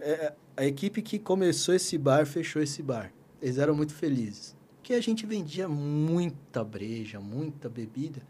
É, 0.00 0.32
a 0.56 0.64
equipe 0.64 1.02
que 1.02 1.18
começou 1.18 1.74
esse 1.74 1.96
bar 1.98 2.26
fechou 2.26 2.62
esse 2.62 2.82
bar. 2.82 3.12
Eles 3.40 3.58
eram 3.58 3.74
muito 3.74 3.94
felizes. 3.94 4.56
Porque 4.76 4.94
a 4.94 5.00
gente 5.00 5.26
vendia 5.26 5.68
muita 5.68 6.64
breja, 6.64 7.20
muita 7.20 7.68
bebida. 7.68 8.22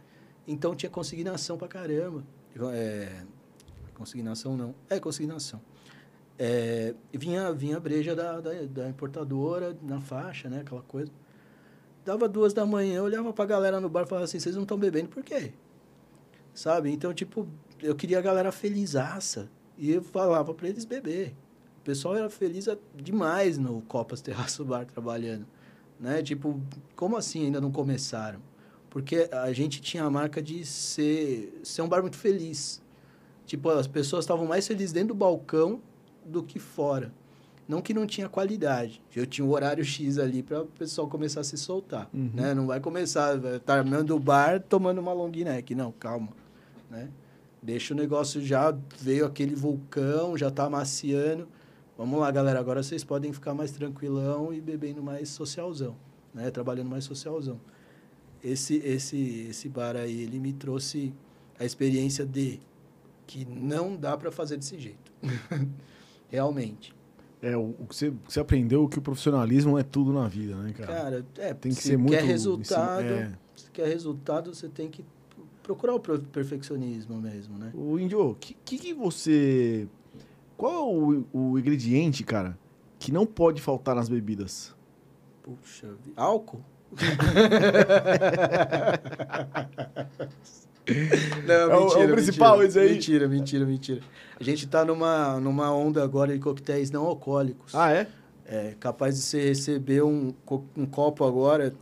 Então 0.47 0.74
tinha 0.74 0.90
consignação 0.90 1.56
pra 1.56 1.68
caramba. 1.68 2.24
É, 2.72 3.22
consignação 3.94 4.56
não. 4.56 4.74
É 4.88 4.98
consignação. 4.98 5.60
É, 6.38 6.94
vinha, 7.12 7.52
vinha 7.52 7.76
a 7.76 7.80
breja 7.80 8.16
da, 8.16 8.40
da, 8.40 8.51
da 8.64 8.88
importadora 8.88 9.76
na 9.82 10.01
faixa, 10.01 10.48
né? 10.48 10.60
Aquela 10.60 10.82
coisa. 10.82 11.12
Dava 12.05 12.28
duas 12.28 12.52
da 12.55 12.64
manhã, 12.64 12.97
eu 12.97 13.05
olhava 13.05 13.32
pra 13.32 13.44
galera 13.44 13.78
no 13.78 13.88
bar 13.88 14.02
e 14.02 14.06
falava 14.09 14.24
assim, 14.24 14.40
vocês 14.40 14.56
não 14.56 14.62
estão 14.62 14.78
bebendo 14.78 15.10
por 15.10 15.22
quê? 15.22 15.52
Sabe? 16.55 16.90
Então, 16.90 17.12
tipo, 17.12 17.47
eu 17.80 17.94
queria 17.94 18.18
a 18.18 18.22
galera 18.22 18.51
felizaça. 18.51 19.51
E 19.76 19.92
eu 19.92 20.02
falava 20.02 20.52
para 20.52 20.68
eles 20.68 20.84
beber. 20.84 21.34
O 21.81 21.82
pessoal 21.82 22.16
era 22.16 22.28
feliz 22.28 22.69
demais 22.94 23.57
no 23.57 23.81
Copas 23.82 24.20
Terraço 24.20 24.65
Bar 24.66 24.85
trabalhando. 24.85 25.47
Né? 25.98 26.23
Tipo, 26.23 26.61
como 26.94 27.16
assim 27.16 27.47
ainda 27.47 27.61
não 27.61 27.70
começaram? 27.70 28.40
Porque 28.90 29.28
a 29.31 29.52
gente 29.52 29.81
tinha 29.81 30.05
a 30.05 30.11
marca 30.11 30.43
de 30.43 30.65
ser, 30.65 31.61
ser 31.62 31.82
um 31.82 31.89
bar 31.89 32.02
muito 32.02 32.16
feliz. 32.16 32.82
Tipo, 33.47 33.70
as 33.70 33.86
pessoas 33.86 34.24
estavam 34.24 34.47
mais 34.47 34.66
felizes 34.66 34.93
dentro 34.93 35.09
do 35.09 35.15
balcão 35.15 35.81
do 36.24 36.43
que 36.43 36.59
fora. 36.59 37.12
Não 37.69 37.81
que 37.81 37.94
não 37.94 38.05
tinha 38.05 38.28
qualidade. 38.28 39.01
Eu 39.15 39.24
tinha 39.24 39.44
um 39.44 39.51
horário 39.51 39.85
X 39.85 40.19
ali 40.19 40.43
para 40.43 40.62
o 40.62 40.66
pessoal 40.66 41.07
começar 41.07 41.40
a 41.40 41.44
se 41.44 41.57
soltar. 41.57 42.11
Uhum. 42.12 42.31
Né? 42.35 42.52
Não 42.52 42.66
vai 42.66 42.81
começar, 42.81 43.39
vai 43.39 43.57
estar 43.57 43.78
armando 43.78 44.15
o 44.15 44.19
bar 44.19 44.61
tomando 44.61 44.98
uma 44.98 45.12
long 45.12 45.31
neck. 45.31 45.74
Não, 45.74 45.93
calma. 45.93 46.31
Né? 46.90 47.09
Deixa 47.62 47.94
o 47.94 47.97
negócio 47.97 48.40
já, 48.40 48.77
veio 48.98 49.24
aquele 49.24 49.55
vulcão, 49.55 50.36
já 50.36 50.51
tá 50.51 50.65
amaciando. 50.65 51.47
Vamos 52.01 52.18
lá, 52.18 52.31
galera, 52.31 52.59
agora 52.59 52.82
vocês 52.82 53.05
podem 53.05 53.31
ficar 53.31 53.52
mais 53.52 53.72
tranquilão 53.72 54.55
e 54.55 54.59
bebendo 54.59 55.02
mais 55.02 55.28
socialzão, 55.28 55.94
né? 56.32 56.51
Trabalhando 56.51 56.89
mais 56.89 57.05
socialzão. 57.05 57.60
Esse, 58.43 58.77
esse, 58.77 59.48
esse 59.51 59.68
bar 59.68 59.97
aí, 59.97 60.22
ele 60.22 60.40
me 60.40 60.55
trouxe 60.55 61.12
a 61.59 61.64
experiência 61.66 62.24
de 62.24 62.59
que 63.27 63.44
não 63.44 63.94
dá 63.94 64.16
para 64.16 64.32
fazer 64.32 64.56
desse 64.56 64.78
jeito. 64.78 65.12
Realmente. 66.31 66.94
É, 67.43 67.55
o, 67.55 67.74
o 67.78 67.86
que 67.86 67.94
você, 67.94 68.14
você 68.27 68.40
aprendeu 68.40 68.89
que 68.89 68.98
o 68.98 69.02
profissionalismo 69.02 69.78
é 69.78 69.82
tudo 69.82 70.10
na 70.10 70.27
vida, 70.27 70.56
né, 70.56 70.72
cara? 70.72 70.94
Cara, 70.94 71.27
é, 71.36 71.52
tem 71.52 71.70
que 71.70 71.82
se 71.82 71.89
ser 71.89 71.98
muito... 71.98 72.12
quer 72.12 72.24
resultado, 72.24 73.05
é. 73.05 73.32
se 73.55 73.70
quer 73.70 73.86
resultado, 73.86 74.55
você 74.55 74.70
tem 74.70 74.89
que 74.89 75.05
procurar 75.62 75.94
o 75.94 76.01
perfeccionismo 76.01 77.20
mesmo, 77.20 77.59
né? 77.59 77.70
O 77.74 77.98
Índio, 77.98 78.35
que, 78.40 78.56
que, 78.64 78.78
que 78.78 78.94
você. 78.94 79.86
Qual 80.61 80.73
é 80.73 80.78
o, 80.82 81.24
o 81.32 81.59
ingrediente, 81.59 82.23
cara, 82.23 82.59
que 82.99 83.11
não 83.11 83.24
pode 83.24 83.62
faltar 83.62 83.95
nas 83.97 84.11
bebidas? 84.11 84.74
Puxa, 85.43 85.89
álcool? 86.15 86.61
Não, 91.47 91.55
É 91.55 91.77
o- 91.77 92.03
é 92.03 92.07
o 92.07 92.12
principal 92.12 92.59
mentira, 92.59 92.69
esse 92.69 92.78
aí. 92.78 92.93
Mentira, 92.95 93.28
mentira, 93.28 93.65
mentira. 93.66 94.01
A 94.39 94.43
gente 94.43 94.66
tá 94.66 94.85
numa, 94.85 95.39
numa 95.39 95.73
onda 95.73 96.03
agora 96.03 96.32
de 96.32 96.39
coquetéis 96.41 96.91
não 96.91 97.07
alcoólicos. 97.07 97.74
Ah, 97.74 97.93
é? 97.93 98.09
É 98.45 98.74
capaz 98.81 99.15
de 99.16 99.23
você 99.23 99.49
receber 99.49 100.03
um, 100.03 100.35
um 100.77 100.87
copo 100.87 101.24
agora 101.24 101.73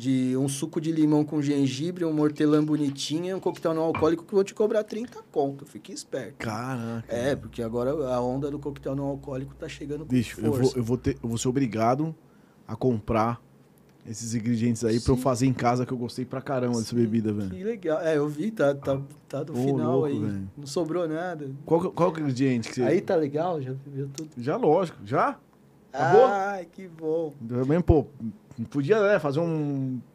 de 0.00 0.34
um 0.36 0.48
suco 0.48 0.80
de 0.80 0.90
limão 0.90 1.24
com 1.24 1.42
gengibre, 1.42 2.04
um 2.06 2.20
hortelã 2.20 2.64
bonitinho 2.64 3.26
e 3.26 3.34
um 3.34 3.40
coquetel 3.40 3.74
não 3.74 3.82
alcoólico 3.82 4.24
que 4.24 4.34
vão 4.34 4.42
te 4.42 4.54
cobrar 4.54 4.82
30 4.82 5.18
conto. 5.30 5.66
Fique 5.66 5.92
esperto. 5.92 6.36
Caraca. 6.38 7.04
É, 7.14 7.36
porque 7.36 7.62
agora 7.62 7.90
a 8.08 8.20
onda 8.20 8.50
do 8.50 8.58
coquetel 8.58 8.96
não 8.96 9.04
alcoólico 9.04 9.54
tá 9.54 9.68
chegando 9.68 10.00
com 10.06 10.10
Bicho, 10.10 10.40
eu 10.40 10.52
força. 10.54 10.62
vou, 10.62 10.72
eu, 10.76 10.82
vou 10.84 10.96
ter, 10.96 11.16
eu 11.22 11.28
vou 11.28 11.36
ser 11.36 11.48
obrigado 11.48 12.14
a 12.66 12.74
comprar 12.74 13.42
esses 14.06 14.34
ingredientes 14.34 14.82
aí 14.84 14.98
pra 14.98 15.12
eu 15.12 15.16
fazer 15.18 15.46
em 15.46 15.52
casa, 15.52 15.84
que 15.84 15.92
eu 15.92 15.98
gostei 15.98 16.24
pra 16.24 16.40
caramba 16.40 16.78
dessa 16.78 16.90
Sim, 16.90 16.96
bebida, 16.96 17.32
velho. 17.34 17.50
Que 17.50 17.62
legal. 17.62 18.00
É, 18.00 18.16
eu 18.16 18.26
vi, 18.26 18.50
tá, 18.50 18.74
tá, 18.74 18.98
tá 19.28 19.42
do 19.42 19.52
Ô, 19.52 19.56
final 19.56 19.92
louco, 20.00 20.06
aí. 20.06 20.18
velho. 20.18 20.50
Não 20.56 20.66
sobrou 20.66 21.06
nada. 21.06 21.50
Qual, 21.66 21.80
que- 21.82 21.90
qual 21.90 22.08
é 22.08 22.12
o 22.12 22.20
ingrediente 22.20 22.70
que 22.70 22.76
você. 22.76 22.82
Aí 22.82 23.00
tá 23.02 23.14
legal? 23.14 23.60
Já 23.60 23.74
viu 23.86 24.08
tudo? 24.16 24.30
Já, 24.38 24.56
lógico. 24.56 24.96
Já? 25.04 25.36
Acabou? 25.92 26.26
Ai, 26.26 26.66
que 26.72 26.88
bom. 26.88 27.34
Também, 27.46 27.80
pô, 27.80 28.06
podia, 28.64 29.00
né, 29.02 29.18
fazer 29.18 29.40
um. 29.40 30.00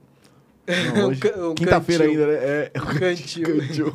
Um 0.67 1.51
um 1.51 1.53
Quinta-feira 1.55 2.05
ainda, 2.05 2.25
né? 2.25 2.33
É, 2.33 2.71
Um 2.75 2.85
cantil. 2.99 3.59
cantil. 3.59 3.87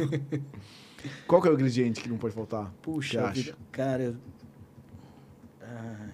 Qual 1.26 1.42
que 1.42 1.48
é 1.48 1.50
o 1.50 1.54
ingrediente 1.54 2.00
que 2.00 2.08
não 2.08 2.16
pode 2.16 2.32
faltar? 2.34 2.72
Puxa 2.80 3.28
vida. 3.32 3.56
Cara. 3.72 4.14
Ah. 5.62 6.08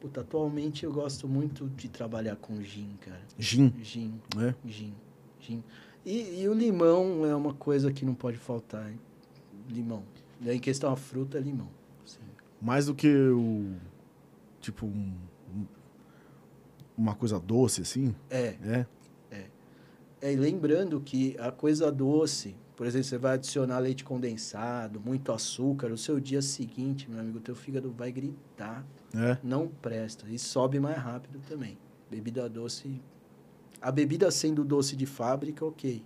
Puta, 0.00 0.20
atualmente 0.20 0.84
eu 0.84 0.92
gosto 0.92 1.26
muito 1.28 1.68
de 1.70 1.88
trabalhar 1.88 2.36
com 2.36 2.60
gin, 2.62 2.90
cara. 3.00 3.20
Gin, 3.38 3.72
Gin, 3.82 4.20
né? 4.36 4.54
gin, 4.66 4.94
gin. 5.40 5.62
E, 6.04 6.42
e 6.42 6.48
o 6.48 6.52
limão 6.54 7.24
é 7.24 7.34
uma 7.34 7.54
coisa 7.54 7.90
que 7.92 8.04
não 8.04 8.14
pode 8.14 8.36
faltar, 8.36 8.90
hein? 8.90 8.98
Limão. 9.68 10.02
Em 10.44 10.58
questão 10.58 10.92
a 10.92 10.96
fruta, 10.96 11.38
é 11.38 11.40
limão. 11.40 11.68
Sim. 12.04 12.18
Mais 12.60 12.86
do 12.86 12.94
que 12.94 13.08
o. 13.08 13.72
Tipo, 14.60 14.84
um- 14.86 15.14
uma 16.96 17.14
coisa 17.14 17.38
doce, 17.38 17.82
assim. 17.82 18.14
É, 18.30 18.56
É. 18.62 18.86
É, 20.22 20.32
e 20.32 20.36
lembrando 20.36 21.02
que 21.02 21.36
a 21.38 21.50
coisa 21.52 21.92
doce, 21.92 22.56
por 22.74 22.86
exemplo, 22.86 23.04
você 23.06 23.18
vai 23.18 23.34
adicionar 23.34 23.78
leite 23.78 24.02
condensado, 24.02 24.98
muito 24.98 25.30
açúcar, 25.30 25.92
o 25.92 25.98
seu 25.98 26.18
dia 26.18 26.40
seguinte, 26.40 27.10
meu 27.10 27.20
amigo, 27.20 27.40
teu 27.40 27.54
fígado 27.54 27.90
vai 27.92 28.10
gritar, 28.10 28.86
É. 29.14 29.36
não 29.42 29.68
presta. 29.68 30.24
E 30.30 30.38
sobe 30.38 30.80
mais 30.80 30.96
rápido 30.96 31.40
também. 31.46 31.76
Bebida 32.10 32.48
doce. 32.48 33.02
A 33.82 33.92
bebida 33.92 34.30
sendo 34.30 34.64
doce 34.64 34.96
de 34.96 35.04
fábrica, 35.04 35.62
ok. 35.62 36.02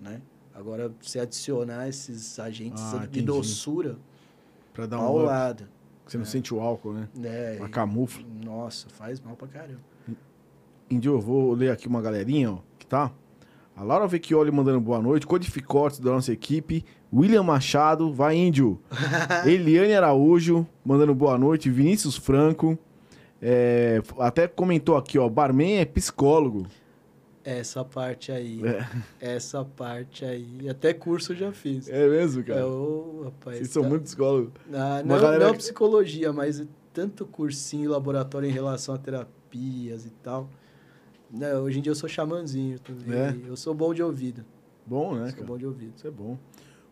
Né? 0.00 0.22
Agora, 0.54 0.92
você 1.00 1.18
adicionar 1.18 1.88
esses 1.88 2.38
agentes 2.38 2.80
Ah, 2.80 2.98
de 2.98 3.04
entendi. 3.06 3.22
doçura, 3.22 3.98
Pra 4.72 4.86
dar 4.86 4.98
um. 4.98 5.00
paulada. 5.00 5.68
você 6.06 6.16
não 6.16 6.22
É. 6.22 6.26
sente 6.28 6.54
o 6.54 6.60
álcool, 6.60 6.92
né? 6.94 7.08
Uma 7.58 7.66
E- 7.66 7.70
camufla. 7.70 8.24
Nossa, 8.44 8.88
faz 8.88 9.20
mal 9.20 9.34
pra 9.36 9.48
caramba. 9.48 9.80
Índio, 10.90 11.14
eu 11.14 11.20
vou 11.20 11.52
ler 11.54 11.70
aqui 11.70 11.86
uma 11.86 12.00
galerinha, 12.00 12.52
ó, 12.52 12.58
que 12.78 12.86
tá. 12.86 13.12
A 13.76 13.82
Laura 13.82 14.06
Vecchioli 14.08 14.50
mandando 14.50 14.80
boa 14.80 15.00
noite. 15.00 15.26
Codificotes 15.26 16.00
da 16.00 16.10
nossa 16.10 16.32
equipe. 16.32 16.84
William 17.12 17.42
Machado, 17.44 18.12
vai 18.12 18.36
Índio. 18.36 18.80
Eliane 19.46 19.94
Araújo, 19.94 20.66
mandando 20.84 21.14
boa 21.14 21.38
noite. 21.38 21.70
Vinícius 21.70 22.16
Franco. 22.16 22.76
é, 23.40 24.02
até 24.18 24.48
comentou 24.48 24.96
aqui, 24.96 25.16
ó. 25.18 25.28
Barman 25.28 25.76
é 25.78 25.84
psicólogo. 25.84 26.66
Essa 27.44 27.84
parte 27.84 28.32
aí. 28.32 28.60
É, 29.20 29.34
Essa 29.36 29.64
parte 29.64 30.24
aí. 30.24 30.68
Até 30.68 30.92
curso 30.92 31.32
eu 31.32 31.36
já 31.36 31.52
fiz. 31.52 31.88
é 31.88 32.08
mesmo, 32.08 32.40
É, 32.40 32.44
cara. 32.44 32.66
ô, 32.66 33.22
rapaz. 33.26 33.58
Vocês 33.58 33.70
são 33.70 33.84
tá- 33.84 33.88
muito 33.88 34.02
psicólogos. 34.02 34.50
Ah, 34.72 35.02
não, 35.04 35.20
galera 35.20 35.46
não 35.46 35.54
psicologia, 35.54 36.32
mas 36.32 36.62
tanto 36.92 37.24
cursinho 37.24 37.90
laboratório 37.92 38.48
em 38.48 38.52
relação 38.52 38.94
a 38.94 38.98
terapias 38.98 40.04
e 40.04 40.10
tal. 40.10 40.50
Não, 41.30 41.62
hoje 41.64 41.78
em 41.78 41.82
dia 41.82 41.90
eu 41.90 41.96
sou 41.96 42.08
xamanzinho 42.08 42.78
também. 42.78 43.18
É? 43.18 43.36
Eu 43.46 43.56
sou 43.56 43.74
bom 43.74 43.92
de 43.92 44.02
ouvido. 44.02 44.44
Bom, 44.86 45.14
né, 45.14 45.26
sou 45.26 45.34
cara? 45.34 45.46
bom 45.46 45.58
de 45.58 45.66
ouvido. 45.66 45.92
Isso 45.96 46.06
é 46.06 46.10
bom. 46.10 46.38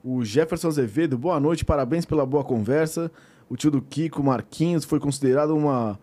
O 0.04 0.24
Jefferson 0.24 0.68
Azevedo, 0.68 1.16
boa 1.18 1.40
noite, 1.40 1.64
parabéns 1.64 2.04
pela 2.04 2.24
boa 2.26 2.44
conversa. 2.44 3.10
O 3.48 3.56
tio 3.56 3.70
do 3.70 3.80
Kiko 3.80 4.22
Marquinhos 4.22 4.84
foi 4.84 5.00
considerado 5.00 5.56
uma, 5.56 5.98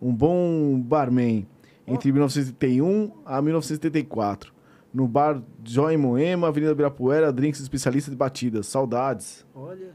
um 0.00 0.12
bom 0.14 0.80
barman 0.80 1.46
entre 1.86 2.10
1971 2.10 3.12
a 3.24 3.42
1974. 3.42 4.52
No 4.92 5.06
bar 5.06 5.42
Joy 5.62 5.96
Moema, 5.96 6.48
Avenida 6.48 6.72
Ibirapuera, 6.72 7.32
drinks 7.32 7.60
especialistas 7.60 8.12
de 8.12 8.16
batidas. 8.16 8.66
Saudades. 8.66 9.44
Olha. 9.54 9.90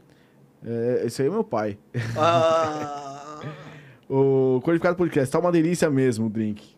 É, 0.64 1.02
esse 1.06 1.22
aí 1.22 1.28
é 1.28 1.30
meu 1.30 1.42
pai. 1.42 1.78
Ah, 2.16 3.40
O 4.08 4.60
Codificado 4.64 4.96
Podcast, 4.96 5.30
tá 5.30 5.38
uma 5.38 5.52
delícia 5.52 5.88
mesmo 5.88 6.26
o 6.26 6.28
drink. 6.28 6.74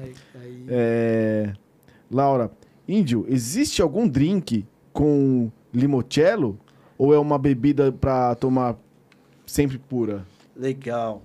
Ai, 0.00 0.14
aí. 0.42 0.66
É, 0.68 1.52
Laura, 2.10 2.50
Índio, 2.88 3.24
existe 3.28 3.80
algum 3.82 4.08
drink 4.08 4.66
com 4.92 5.50
limoncello 5.72 6.58
ou 6.98 7.14
é 7.14 7.18
uma 7.18 7.38
bebida 7.38 7.92
pra 7.92 8.34
tomar 8.34 8.76
sempre 9.46 9.78
pura? 9.78 10.26
Legal. 10.56 11.22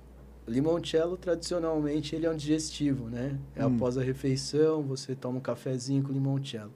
limoncello, 0.48 1.16
tradicionalmente, 1.16 2.14
ele 2.14 2.24
é 2.24 2.30
um 2.30 2.36
digestivo, 2.36 3.08
né? 3.10 3.36
É 3.56 3.66
Hum. 3.66 3.74
após 3.74 3.98
a 3.98 4.02
refeição, 4.02 4.80
você 4.82 5.12
toma 5.16 5.38
um 5.38 5.40
cafezinho 5.40 6.04
com 6.04 6.12
limoncello. 6.12 6.70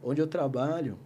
Onde 0.00 0.20
eu 0.20 0.28
trabalho, 0.28 0.96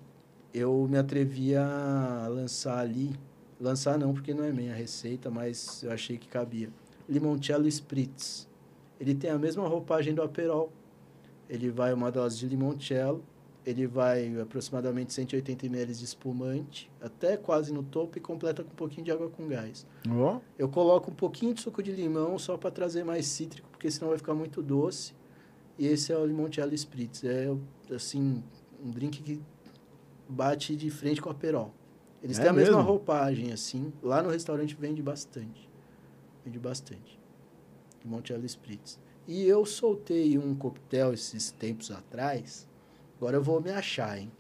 eu 0.53 0.87
me 0.91 0.99
atrevi 0.99 1.57
a 1.57 2.27
lançar 2.29 2.79
ali... 2.79 3.11
Lançar 3.59 3.97
não, 3.99 4.13
porque 4.13 4.35
não 4.35 4.45
é 4.45 4.53
minha 4.53 4.75
receita, 4.75 5.31
mas 5.31 5.83
eu 5.83 5.91
achei 5.93 6.19
que 6.19 6.29
cabia. 6.29 6.69
Limoncello 7.09 7.67
Spritz. 7.69 8.47
Ele 9.03 9.17
tem 9.17 9.31
a 9.31 9.37
mesma 9.37 9.67
roupagem 9.67 10.15
do 10.15 10.23
Aperol. 10.23 10.73
Ele 11.51 11.69
vai 11.71 11.93
uma 11.93 12.09
dose 12.13 12.39
de 12.39 12.47
limoncello, 12.47 13.21
ele 13.67 13.85
vai 13.85 14.41
aproximadamente 14.41 15.13
180 15.13 15.67
ml 15.67 15.93
de 15.93 16.05
espumante, 16.05 16.89
até 17.01 17.37
quase 17.37 17.73
no 17.73 17.83
topo 17.83 18.17
e 18.17 18.21
completa 18.21 18.63
com 18.63 18.71
um 18.71 18.77
pouquinho 18.77 19.05
de 19.05 19.11
água 19.11 19.29
com 19.29 19.49
gás. 19.49 19.85
Ó, 20.09 20.39
Eu 20.57 20.69
coloco 20.69 21.11
um 21.11 21.15
pouquinho 21.15 21.53
de 21.53 21.61
suco 21.61 21.83
de 21.83 21.91
limão 21.91 22.39
só 22.39 22.57
para 22.57 22.71
trazer 22.71 23.03
mais 23.03 23.27
cítrico, 23.27 23.69
porque 23.73 23.91
senão 23.91 24.11
vai 24.11 24.19
ficar 24.19 24.35
muito 24.35 24.63
doce. 24.63 25.15
E 25.77 25.85
esse 25.85 26.13
é 26.13 26.17
o 26.17 26.25
limoncello 26.25 26.73
spritz. 26.73 27.25
É 27.25 27.53
assim, 27.93 28.41
um 28.81 28.89
drink 28.93 29.21
que 29.21 29.41
bate 30.29 30.77
de 30.77 30.91
frente 30.91 31.21
com 31.21 31.29
a 31.29 31.35
Perol. 31.35 31.75
Eles 32.23 32.39
É 32.39 32.43
têm 32.43 32.51
a 32.51 32.53
mesma 32.53 32.77
mesmo? 32.77 32.89
roupagem 32.89 33.53
assim. 33.53 33.93
Lá 34.01 34.23
no 34.23 34.31
restaurante 34.31 34.77
vende 34.79 35.03
bastante. 35.03 35.69
Vende 36.45 36.59
bastante. 36.61 37.19
Limoncello 38.05 38.45
spritz. 38.47 38.99
E 39.27 39.45
eu 39.45 39.65
soltei 39.65 40.37
um 40.37 40.55
coquetel 40.55 41.13
esses 41.13 41.51
tempos 41.51 41.91
atrás. 41.91 42.67
Agora 43.17 43.37
eu 43.37 43.43
vou 43.43 43.61
me 43.61 43.71
achar, 43.71 44.19
hein? 44.19 44.31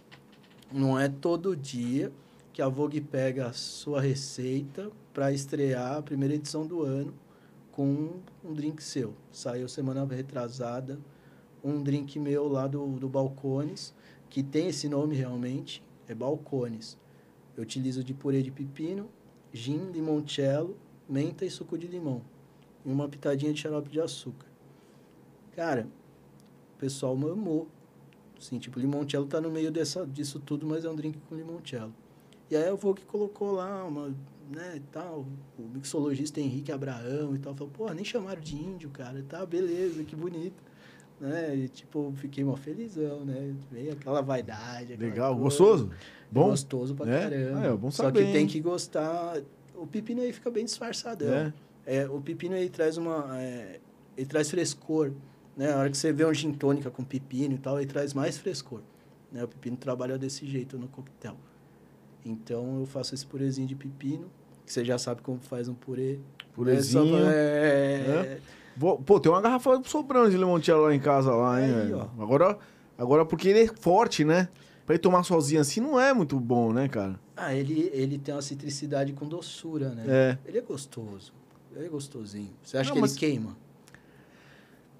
Não 0.73 0.99
é 0.99 1.09
todo 1.09 1.57
dia 1.57 2.13
que 2.53 2.61
a 2.61 2.69
Vogue 2.69 3.01
pega 3.01 3.47
a 3.47 3.53
sua 3.53 4.01
receita 4.01 4.91
para 5.13 5.33
estrear 5.33 5.99
a 5.99 6.03
primeira 6.03 6.35
edição 6.35 6.67
do 6.67 6.83
ano 6.83 7.15
com 7.71 8.21
um 8.45 8.53
drink 8.53 8.83
seu. 8.83 9.15
Saiu 9.31 9.69
semana 9.69 10.05
retrasada 10.05 10.99
um 11.65 11.83
drink 11.83 12.19
meu 12.19 12.49
lá 12.49 12.67
do, 12.67 12.99
do 12.99 13.09
Balcones, 13.09 13.95
que 14.29 14.43
tem 14.43 14.69
esse 14.69 14.89
nome 14.89 15.15
realmente, 15.15 15.83
é 16.09 16.15
Balcones. 16.15 16.99
Eu 17.57 17.63
utilizo 17.63 18.03
de 18.03 18.13
purê 18.13 18.43
de 18.43 18.51
pepino, 18.51 19.09
gin, 19.53 19.91
limoncello, 19.93 20.77
menta 21.09 21.45
e 21.45 21.51
suco 21.51 21.79
de 21.79 21.87
limão. 21.87 22.23
E 22.85 22.91
uma 22.91 23.09
pitadinha 23.09 23.53
de 23.53 23.61
xarope 23.61 23.91
de 23.91 24.01
açúcar. 24.01 24.47
Cara, 25.55 25.87
o 26.77 26.79
pessoal 26.79 27.15
mamou. 27.17 27.69
Assim, 28.39 28.59
tipo, 28.59 28.81
limoncello 28.81 29.27
tá 29.27 29.41
no 29.41 29.51
meio 29.51 29.71
dessa, 29.71 30.05
disso 30.05 30.41
tudo, 30.41 30.67
mas 30.67 30.85
é 30.85 30.91
um 30.91 30.97
drink 30.97 31.17
com 31.29 31.37
limoncello. 31.37 31.95
E 32.51 32.57
aí 32.57 32.67
eu 32.69 32.77
vou 32.77 32.93
que 32.93 33.05
colocou 33.05 33.53
lá 33.53 33.85
uma, 33.85 34.09
né, 34.51 34.75
e 34.77 34.81
tal, 34.81 35.25
o 35.59 35.63
mixologista 35.63 36.41
Henrique 36.41 36.73
Abraão 36.73 37.35
e 37.35 37.39
tal, 37.39 37.55
falou, 37.55 37.73
pô, 37.73 37.89
nem 37.93 38.05
chamaram 38.05 38.41
de 38.41 38.57
índio, 38.57 38.91
cara, 38.91 39.25
tá, 39.29 39.47
beleza, 39.47 40.03
que 40.03 40.17
bonito. 40.17 40.61
Né? 41.21 41.55
E, 41.55 41.69
tipo, 41.69 42.13
fiquei 42.17 42.43
mó 42.43 42.57
felizão, 42.57 43.25
né? 43.25 43.55
Veio 43.71 43.93
aquela 43.93 44.21
vaidade. 44.21 44.95
aquela 44.95 45.09
legal. 45.09 45.31
coisa. 45.31 45.45
Gostoso? 45.45 45.91
Bom? 46.29 46.51
Gostoso 46.51 46.95
pra 46.97 47.15
É? 47.15 47.21
caramba. 47.31 47.61
Ah, 47.61 47.67
é 47.67 47.77
bom 47.77 47.91
Só 47.93 48.03
saber, 48.05 48.27
que 48.27 48.33
tem 48.33 48.41
hein? 48.43 48.47
que 48.49 48.61
gostar. 48.61 49.41
O 49.77 49.87
pepino 49.87 50.21
aí 50.21 50.33
fica 50.33 50.51
bem 50.51 50.65
disfarçadão. 50.65 51.33
É. 51.33 51.53
É, 51.87 52.07
o 52.09 52.21
pepino 52.21 52.55
aí 52.55 52.69
traz 52.71 52.97
uma. 52.97 53.41
é, 53.41 53.81
ele 54.17 54.27
traz 54.27 54.51
frescor. 54.51 55.13
Né? 55.57 55.73
A 55.73 55.77
hora 55.79 55.91
que 55.91 55.97
você 55.97 56.13
vê 56.13 56.25
um 56.25 56.33
gin 56.33 56.53
tônica 56.53 56.91
com 56.91 57.05
pepino 57.05 57.55
e 57.55 57.59
tal, 57.59 57.79
ele 57.79 57.87
traz 57.87 58.15
mais 58.15 58.39
frescor. 58.39 58.81
Né? 59.31 59.43
O 59.45 59.49
pepino 59.49 59.77
trabalha 59.77 60.17
desse 60.19 60.47
jeito 60.47 60.79
no 60.79 60.89
coquetel. 60.89 61.37
Então 62.25 62.81
eu 62.81 62.87
faço 62.87 63.15
esse 63.15 63.27
purezinho 63.27 63.67
de 63.67 63.75
pepino, 63.75 64.31
que 64.65 64.73
você 64.73 64.85
já 64.85 64.97
sabe 64.99 65.23
como 65.23 65.39
faz 65.41 65.69
um 65.69 65.75
purê. 65.75 66.19
Purezinho. 66.55 67.03
É 67.05 67.09
só 67.11 67.19
pra- 67.23 67.33
é, 67.35 68.41
Vou- 68.77 68.99
Pô, 68.99 69.21
tem 69.21 69.31
uma 69.31 69.41
garrafa 69.43 69.83
sobrando 69.85 70.31
de 70.31 70.37
limoncello 70.37 70.85
lá 70.85 70.95
em 70.95 71.01
casa, 71.01 71.31
lá, 71.35 71.61
hein, 71.63 71.75
Aí. 71.75 71.93
Agora, 72.19 72.59
agora, 72.97 73.25
porque 73.27 73.49
ele 73.49 73.61
é 73.65 73.67
forte, 73.67 74.25
né? 74.25 74.49
Pra 74.87 74.95
ele 74.95 75.03
tomar 75.03 75.23
sozinho 75.25 75.61
assim 75.61 75.81
não 75.81 76.01
é 76.01 76.13
muito 76.15 76.39
bom, 76.41 76.73
né, 76.73 76.89
cara? 76.89 77.19
Ah, 77.37 77.55
ele, 77.55 77.91
ele 77.93 78.19
tem 78.19 78.35
uma 78.35 78.41
citricidade 78.43 79.13
com 79.13 79.27
doçura, 79.29 79.91
né? 79.91 80.05
É. 80.09 80.39
Ele 80.49 80.59
é 80.59 80.61
gostoso. 80.63 81.33
É 81.77 81.89
gostosinho. 81.89 82.51
Você 82.63 82.77
acha 82.79 82.89
Não, 82.91 82.97
que 82.97 83.01
mas- 83.01 83.13
ele 83.13 83.21
queima? 83.21 83.57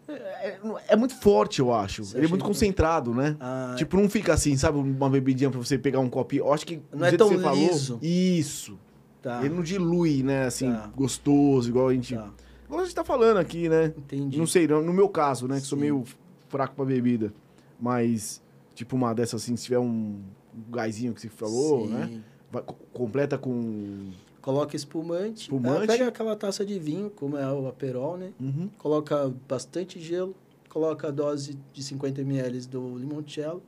É, 0.09 0.59
é 0.89 0.97
muito 0.97 1.15
forte, 1.15 1.61
eu 1.61 1.73
acho. 1.73 2.05
Você 2.05 2.17
ele 2.19 2.27
é 2.27 2.29
muito 2.29 2.43
que- 2.43 2.49
concentrado, 2.49 3.15
né? 3.15 3.37
Ah, 3.41 3.75
Tipo, 3.79 3.97
não 3.97 4.11
fica 4.11 4.35
assim, 4.35 4.57
sabe? 4.57 4.79
Uma 4.79 5.09
bebidinha 5.09 5.49
pra 5.49 5.59
você 5.61 5.79
pegar 5.79 6.01
um 6.01 6.11
copinho. 6.11 6.45
Eu 6.45 6.53
acho 6.53 6.67
que. 6.67 6.83
Não 6.93 7.07
é 7.07 7.11
jeito 7.11 7.25
que 7.25 7.31
tão 7.31 7.39
você 7.39 7.43
falou, 7.43 7.59
liso. 7.69 7.99
Isso. 8.03 8.79
tá. 9.23 9.39
Ele 9.45 9.55
não 9.55 9.63
dilui, 9.63 10.23
né? 10.25 10.47
Assim, 10.47 10.71
Tá. 10.73 10.91
gostoso, 10.95 11.69
igual 11.71 11.89
a 11.89 11.95
gente. 11.95 12.15
tá. 12.17 12.29
Igual 12.67 12.81
a 12.81 12.85
gente 12.85 12.95
tá 12.95 13.05
falando 13.05 13.37
aqui, 13.39 13.69
né? 13.69 13.93
Entendi. 13.97 14.37
Não 14.37 14.47
sei, 14.47 14.67
no 14.67 14.93
meu 14.93 15.09
caso, 15.09 15.47
né? 15.47 15.61
Que 15.61 15.67
sou 15.67 15.77
Sim. 15.79 15.83
meio 15.83 16.05
fraco 16.49 16.75
pra 16.75 16.85
bebida. 16.85 17.33
Mas, 17.81 18.43
tipo, 18.75 18.97
uma 18.97 19.15
dessa 19.15 19.37
assim, 19.37 19.55
se 19.57 19.65
tiver 19.65 19.79
um 19.79 20.21
gásinho 20.69 21.15
que 21.15 21.21
você 21.21 21.29
falou, 21.29 21.87
Sim. 21.87 21.93
né? 21.93 22.21
Vai- 22.51 22.63
co- 22.63 22.77
completa 22.93 23.39
com. 23.39 24.11
Coloca 24.43 24.75
espumante. 24.75 25.43
Espumante. 25.43 25.87
Pega 25.87 26.09
aquela 26.09 26.35
taça 26.35 26.67
de 26.67 26.77
vinho, 26.77 27.09
como 27.09 27.39
é 27.39 27.51
o 27.51 27.69
Aperol, 27.69 28.17
né? 28.17 28.33
Uhum. 28.41 28.69
Coloca 28.77 29.33
bastante 29.49 30.01
gelo. 30.01 30.35
Coloca 30.69 31.09
a 31.09 31.11
dose 31.13 31.57
de 31.73 31.83
50 31.83 32.21
ml 32.23 32.67
do 32.67 32.99
limoncello. 32.99 33.63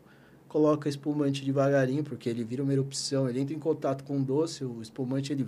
Coloca 0.49 0.89
espumante 0.89 1.45
devagarinho, 1.45 2.03
porque 2.03 2.29
ele 2.29 2.43
vira 2.43 2.63
uma 2.63 2.73
erupção. 2.73 3.29
Ele 3.29 3.41
entra 3.41 3.55
em 3.55 3.59
contato 3.59 4.03
com 4.03 4.19
o 4.19 4.23
doce, 4.23 4.65
o 4.65 4.83
espumante 4.83 5.33
ele... 5.33 5.47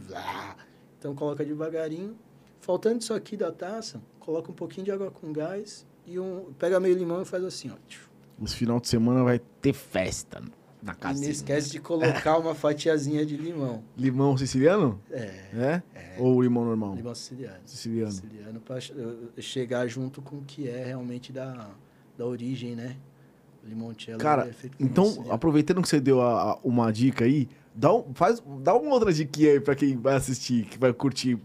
Então 0.98 1.14
coloca 1.14 1.44
devagarinho. 1.44 2.16
Faltando 2.60 3.00
isso 3.00 3.12
aqui 3.12 3.36
da 3.36 3.50
taça, 3.50 4.00
coloca 4.20 4.50
um 4.50 4.54
pouquinho 4.54 4.84
de 4.84 4.92
água 4.92 5.10
com 5.10 5.32
gás 5.32 5.84
e 6.06 6.18
um... 6.20 6.52
Pega 6.58 6.78
meio 6.78 6.96
limão 6.96 7.22
e 7.22 7.24
faz 7.24 7.42
assim, 7.44 7.70
ó. 7.70 8.44
Esse 8.44 8.54
final 8.54 8.78
de 8.78 8.88
semana 8.88 9.24
vai 9.24 9.40
ter 9.60 9.72
festa 9.72 10.40
na 10.86 10.92
E 10.92 10.96
casa. 10.96 11.20
não 11.22 11.28
esquece 11.28 11.70
de 11.70 11.80
colocar 11.80 12.38
uma 12.38 12.54
fatiazinha 12.54 13.26
de 13.26 13.36
limão. 13.36 13.82
Limão 13.98 14.36
siciliano? 14.36 15.00
É, 15.10 15.34
É? 15.52 15.82
Ou 16.18 16.40
limão 16.42 16.64
normal? 16.64 16.94
limão 16.94 17.14
siciliano. 17.14 17.60
Siciliano. 17.66 18.12
Siciliano 18.12 18.60
para 18.60 18.78
chegar 19.38 19.86
junto 19.88 20.22
com 20.22 20.36
o 20.36 20.42
que 20.42 20.68
é 20.68 20.84
realmente 20.84 21.32
da, 21.32 21.68
da 22.16 22.24
origem, 22.24 22.74
né? 22.74 22.96
Limoncello 23.64 24.18
Cara, 24.18 24.46
é 24.48 24.52
feito 24.52 24.76
Então, 24.80 25.04
siciliano. 25.06 25.32
aproveitando 25.34 25.82
que 25.82 25.88
você 25.88 26.00
deu 26.00 26.22
a- 26.22 26.52
a- 26.52 26.58
uma 26.62 26.92
dica 26.92 27.24
aí, 27.24 27.48
dá, 27.74 27.92
um, 27.92 28.14
faz, 28.14 28.40
dá 28.62 28.72
uma 28.76 28.92
outra 28.94 29.12
dica 29.12 29.40
aí 29.40 29.58
pra 29.60 29.74
quem 29.74 29.96
vai 29.96 30.14
assistir, 30.14 30.66
que 30.66 30.78
vai 30.78 30.92
curtir. 30.92 31.36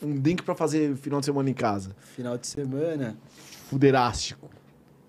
Um 0.00 0.14
drink 0.14 0.42
pra 0.44 0.54
fazer 0.54 0.94
final 0.96 1.18
de 1.18 1.26
semana 1.26 1.50
em 1.50 1.54
casa. 1.54 1.96
Final 2.14 2.38
de 2.38 2.46
semana, 2.46 3.16
Fuderástico. 3.68 4.48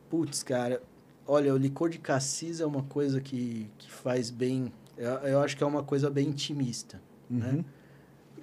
putz, 0.10 0.41
cara, 0.41 0.82
olha, 1.28 1.54
o 1.54 1.58
licor 1.58 1.90
de 1.90 1.99
cassis 1.99 2.62
é 2.62 2.66
uma 2.66 2.84
coisa 2.84 3.20
que, 3.20 3.70
que 3.78 3.91
faz 3.91 4.30
bem, 4.32 4.72
eu, 4.95 5.10
eu 5.10 5.40
acho 5.41 5.58
que 5.58 5.64
é 5.64 5.68
uma 5.68 5.84
coisa 5.84 6.10
bem 6.10 6.30
intimista, 6.30 7.02
né? 7.30 7.52
Uhum. 7.52 7.66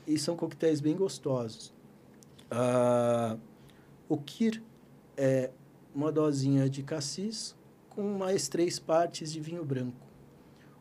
E 0.07 0.19
são 0.19 0.37
coquetéis 0.37 0.81
bem 0.81 0.95
gostosos. 0.95 1.73
Ah, 2.51 3.39
o 4.07 4.19
Kir 4.19 4.63
é 5.17 5.51
uma 5.95 6.13
dosinha 6.13 6.69
de 6.69 6.83
cassis 6.83 7.57
com 7.89 8.19
mais 8.19 8.49
três 8.49 8.79
partes 8.79 9.33
de 9.33 9.41
vinho 9.41 9.65
branco. 9.65 10.07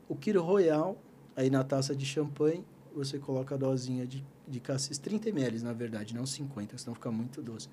O 0.09 0.15
Kir 0.15 0.37
Royal, 0.41 0.97
aí 1.35 1.49
na 1.49 1.63
taça 1.63 1.95
de 1.95 2.05
champanhe, 2.05 2.65
você 2.93 3.17
coloca 3.17 3.55
a 3.55 3.57
dosinha 3.57 4.05
de, 4.05 4.25
de 4.47 4.59
cassis, 4.59 4.97
30 4.97 5.29
ml 5.29 5.63
na 5.63 5.71
verdade, 5.71 6.13
não 6.13 6.25
50, 6.25 6.77
senão 6.77 6.93
fica 6.93 7.09
muito 7.09 7.41
doce. 7.41 7.69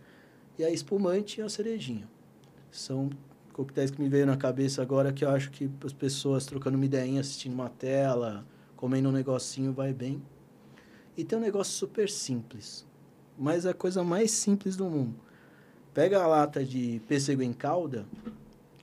E 0.57 0.65
a 0.65 0.71
espumante 0.71 1.41
e 1.41 1.43
a 1.43 1.49
cerejinha. 1.49 2.09
São 2.71 3.11
coquetéis 3.53 3.91
que 3.91 4.01
me 4.01 4.09
veio 4.09 4.27
na 4.27 4.37
cabeça 4.37 4.83
agora 4.83 5.13
que 5.13 5.25
eu 5.25 5.31
acho 5.31 5.51
que 5.51 5.71
as 5.85 5.93
pessoas 5.93 6.47
trocando 6.47 6.77
uma 6.77 6.85
ideinha, 6.85 7.21
assistindo 7.21 7.53
uma 7.53 7.69
tela, 7.69 8.47
comendo 8.77 9.09
um 9.09 9.13
negocinho 9.13 9.73
vai 9.73 9.93
bem. 9.93 10.23
E 11.17 11.25
tem 11.25 11.39
um 11.39 11.43
negócio 11.43 11.73
super 11.73 12.09
simples, 12.09 12.87
mas 13.39 13.67
a 13.67 13.75
coisa 13.75 14.03
mais 14.03 14.31
simples 14.31 14.77
do 14.77 14.87
mundo. 14.87 15.15
Pega 15.93 16.23
a 16.23 16.27
lata 16.27 16.65
de 16.65 17.03
pêssego 17.09 17.43
em 17.43 17.53
calda, 17.53 18.07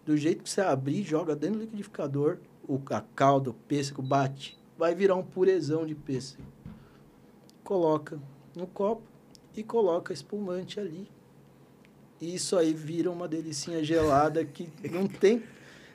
do 0.06 0.15
jeito 0.15 0.44
que 0.44 0.49
você 0.49 0.61
abrir, 0.61 1.03
joga 1.03 1.35
dentro 1.35 1.60
do 1.60 1.61
liquidificador, 1.64 2.38
o, 2.68 2.80
a 2.91 3.02
calda, 3.02 3.49
o 3.49 3.53
pêssego 3.53 4.02
bate, 4.02 4.57
vai 4.77 4.94
virar 4.94 5.15
um 5.15 5.23
purezão 5.23 5.85
de 5.85 5.95
pêssego. 5.95 6.44
Coloca 7.64 8.19
no 8.56 8.68
copo 8.68 9.03
e 9.56 9.64
coloca 9.64 10.14
espumante 10.14 10.80
ali. 10.80 11.10
E 12.19 12.34
isso 12.35 12.57
aí 12.57 12.73
vira 12.73 13.11
uma 13.11 13.27
delicinha 13.27 13.84
gelada 13.84 14.44
que 14.44 14.69
não 14.91 15.07
tem. 15.07 15.44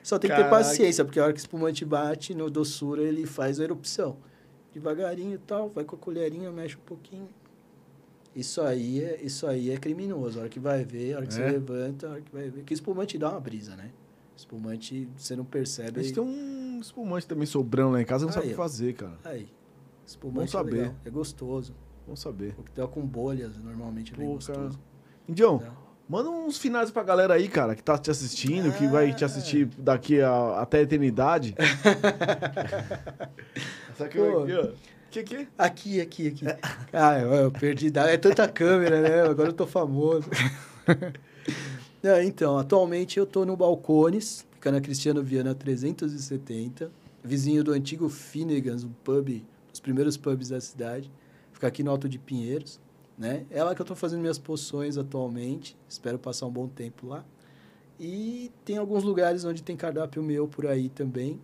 Só 0.01 0.19
tem 0.19 0.29
que 0.29 0.35
ter 0.35 0.43
Caraca. 0.43 0.63
paciência, 0.63 1.03
porque 1.05 1.19
a 1.19 1.23
hora 1.23 1.33
que 1.33 1.39
o 1.39 1.41
espumante 1.41 1.85
bate 1.85 2.33
no 2.33 2.49
doçura, 2.49 3.01
ele 3.01 3.25
faz 3.25 3.59
a 3.59 3.63
erupção. 3.63 4.17
Devagarinho 4.73 5.35
e 5.35 5.37
tal, 5.37 5.69
vai 5.69 5.83
com 5.83 5.95
a 5.95 5.99
colherinha, 5.99 6.51
mexe 6.51 6.75
um 6.75 6.79
pouquinho. 6.85 7.29
Isso 8.35 8.61
aí 8.61 9.03
é, 9.03 9.21
isso 9.21 9.45
aí 9.45 9.69
é 9.69 9.77
criminoso. 9.77 10.39
A 10.39 10.41
hora 10.41 10.49
que 10.49 10.59
vai 10.59 10.83
ver, 10.83 11.13
a 11.13 11.17
hora 11.17 11.27
que 11.27 11.33
É? 11.33 11.37
você 11.37 11.51
levanta, 11.51 12.07
a 12.07 12.11
hora 12.11 12.21
que 12.21 12.31
vai 12.33 12.49
ver. 12.49 12.63
Que 12.63 12.73
espumante 12.73 13.17
dá 13.17 13.29
uma 13.29 13.39
brisa, 13.39 13.75
né? 13.75 13.91
Espumante, 14.35 15.07
você 15.15 15.35
não 15.35 15.45
percebe. 15.45 15.99
A 15.99 16.03
gente 16.03 16.15
tem 16.15 16.23
um 16.23 16.79
espumante 16.81 17.27
também 17.27 17.45
sobrando 17.45 17.91
lá 17.91 18.01
em 18.01 18.05
casa, 18.05 18.25
não 18.25 18.33
sabe 18.33 18.45
o 18.47 18.49
Aí, 18.49 18.51
que 18.53 18.57
fazer, 18.57 18.93
cara. 18.93 19.17
Aí. 19.23 19.47
Espumante 20.05 20.51
Bom 20.51 20.57
saber. 20.57 20.71
é 20.71 20.79
legal, 20.81 20.95
é 21.05 21.09
gostoso. 21.11 21.75
Bom 22.07 22.15
saber. 22.15 22.55
Coquetel 22.55 22.87
com 22.89 23.01
bolhas, 23.05 23.57
normalmente 23.57 24.13
é 24.13 24.17
bem 24.17 24.27
Pô, 24.27 24.33
gostoso. 24.33 24.59
cara. 24.59 24.79
Indião, 25.29 25.59
Tá? 25.59 25.73
Manda 26.13 26.29
uns 26.29 26.59
finais 26.59 26.91
pra 26.91 27.01
galera 27.01 27.33
aí, 27.33 27.47
cara, 27.47 27.73
que 27.73 27.81
tá 27.81 27.97
te 27.97 28.11
assistindo, 28.11 28.71
que 28.77 28.85
vai 28.85 29.11
te 29.15 29.25
assistir 29.25 29.65
daqui 29.79 30.21
a, 30.21 30.61
até 30.61 30.77
a 30.77 30.81
eternidade. 30.83 31.55
Essa 33.91 34.05
aqui, 34.05 34.19
Pô. 34.19 34.43
aqui, 34.43 34.53
ó. 34.53 34.67
Que 35.09 35.23
que? 35.23 35.47
Aqui, 35.57 35.99
aqui, 35.99 36.27
aqui. 36.27 36.45
Ah, 36.93 37.17
eu, 37.17 37.33
eu 37.33 37.51
perdi. 37.51 37.91
É 37.95 38.17
tanta 38.17 38.47
câmera, 38.47 39.01
né? 39.01 39.23
Agora 39.23 39.49
eu 39.49 39.53
tô 39.53 39.65
famoso. 39.65 40.29
É, 42.05 42.21
então, 42.25 42.57
atualmente 42.57 43.17
eu 43.17 43.25
tô 43.25 43.45
no 43.45 43.55
Balcones, 43.55 44.45
fica 44.51 44.69
na 44.69 44.81
Cristiano 44.81 45.23
Viana 45.23 45.55
370, 45.55 46.91
vizinho 47.23 47.63
do 47.63 47.71
antigo 47.71 48.09
Finnegans, 48.09 48.83
um 48.83 48.91
pub, 49.05 49.41
os 49.73 49.79
primeiros 49.79 50.17
pubs 50.17 50.49
da 50.49 50.59
cidade. 50.59 51.09
Fica 51.53 51.67
aqui 51.67 51.81
no 51.81 51.89
Alto 51.89 52.09
de 52.09 52.19
Pinheiros, 52.19 52.77
né? 53.23 53.45
É 53.49 53.63
lá 53.63 53.73
que 53.73 53.81
eu 53.81 53.85
tô 53.85 53.95
fazendo 53.95 54.19
minhas 54.19 54.37
poções 54.37 54.97
atualmente. 54.97 55.77
Espero 55.87 56.19
passar 56.19 56.45
um 56.45 56.51
bom 56.51 56.67
tempo 56.67 57.07
lá. 57.07 57.23
E 57.97 58.51
tem 58.65 58.77
alguns 58.77 59.01
lugares 59.01 59.45
onde 59.45 59.63
tem 59.63 59.77
cardápio 59.77 60.21
meu 60.21 60.45
por 60.45 60.67
aí 60.67 60.89
também. 60.89 61.39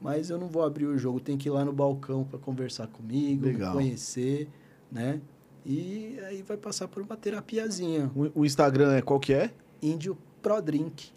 Mas 0.00 0.30
eu 0.30 0.38
não 0.38 0.48
vou 0.48 0.64
abrir 0.64 0.86
o 0.86 0.96
jogo, 0.96 1.20
tem 1.20 1.36
que 1.36 1.46
ir 1.46 1.50
lá 1.50 1.62
no 1.62 1.74
balcão 1.74 2.24
para 2.24 2.38
conversar 2.38 2.86
comigo, 2.86 3.44
me 3.44 3.52
Legal. 3.52 3.74
conhecer, 3.74 4.48
né? 4.90 5.20
E 5.64 6.18
aí 6.26 6.40
vai 6.40 6.56
passar 6.56 6.88
por 6.88 7.02
uma 7.02 7.18
terapiazinha. 7.18 8.10
O, 8.16 8.40
o 8.40 8.46
Instagram 8.46 8.94
é 8.94 9.02
qual 9.02 9.20
que 9.20 9.34
é? 9.34 9.50
Índio 9.82 10.16
Pro 10.40 10.62
Drink. 10.62 11.10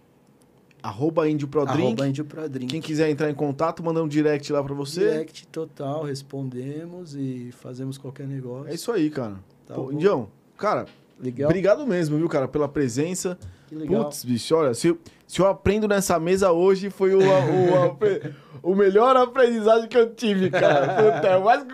Arroba 0.81 1.29
Índio 1.29 1.47
Pro 1.47 1.65
Drink. 1.65 1.81
Arroba 1.81 2.07
Índio 2.09 2.25
Pro 2.25 2.49
Drink. 2.49 2.69
Quem 2.69 2.81
quiser 2.81 3.09
entrar 3.09 3.29
em 3.29 3.33
contato, 3.33 3.81
manda 3.81 4.03
um 4.03 4.07
direct 4.07 4.51
lá 4.51 4.61
pra 4.61 4.73
você. 4.73 4.99
Direct 4.99 5.47
total, 5.47 6.03
respondemos 6.03 7.15
e 7.15 7.53
fazemos 7.53 7.97
qualquer 7.97 8.27
negócio. 8.27 8.69
É 8.69 8.75
isso 8.75 8.91
aí, 8.91 9.09
cara. 9.09 9.39
Tá 9.73 9.81
Pô, 9.81 9.87
bom. 9.87 9.91
Indião, 9.93 10.27
cara, 10.57 10.85
Legal? 11.19 11.49
obrigado 11.49 11.85
mesmo, 11.87 12.17
viu, 12.17 12.29
cara, 12.29 12.47
pela 12.47 12.67
presença. 12.67 13.37
Que 13.67 13.75
legal. 13.75 14.05
Putz, 14.05 14.23
bicho, 14.23 14.55
olha, 14.55 14.73
se 14.73 14.89
eu, 14.89 14.97
se 15.27 15.39
eu 15.41 15.47
aprendo 15.47 15.87
nessa 15.87 16.19
mesa 16.19 16.51
hoje, 16.51 16.89
foi 16.89 17.13
o, 17.15 17.19
o, 17.19 17.83
apre- 17.83 18.33
o 18.61 18.75
melhor 18.75 19.15
aprendizagem 19.17 19.87
que 19.87 19.97
eu 19.97 20.13
tive, 20.13 20.49
cara. 20.49 20.87
Puta, 20.95 21.27
é 21.27 21.39
mais- 21.39 21.65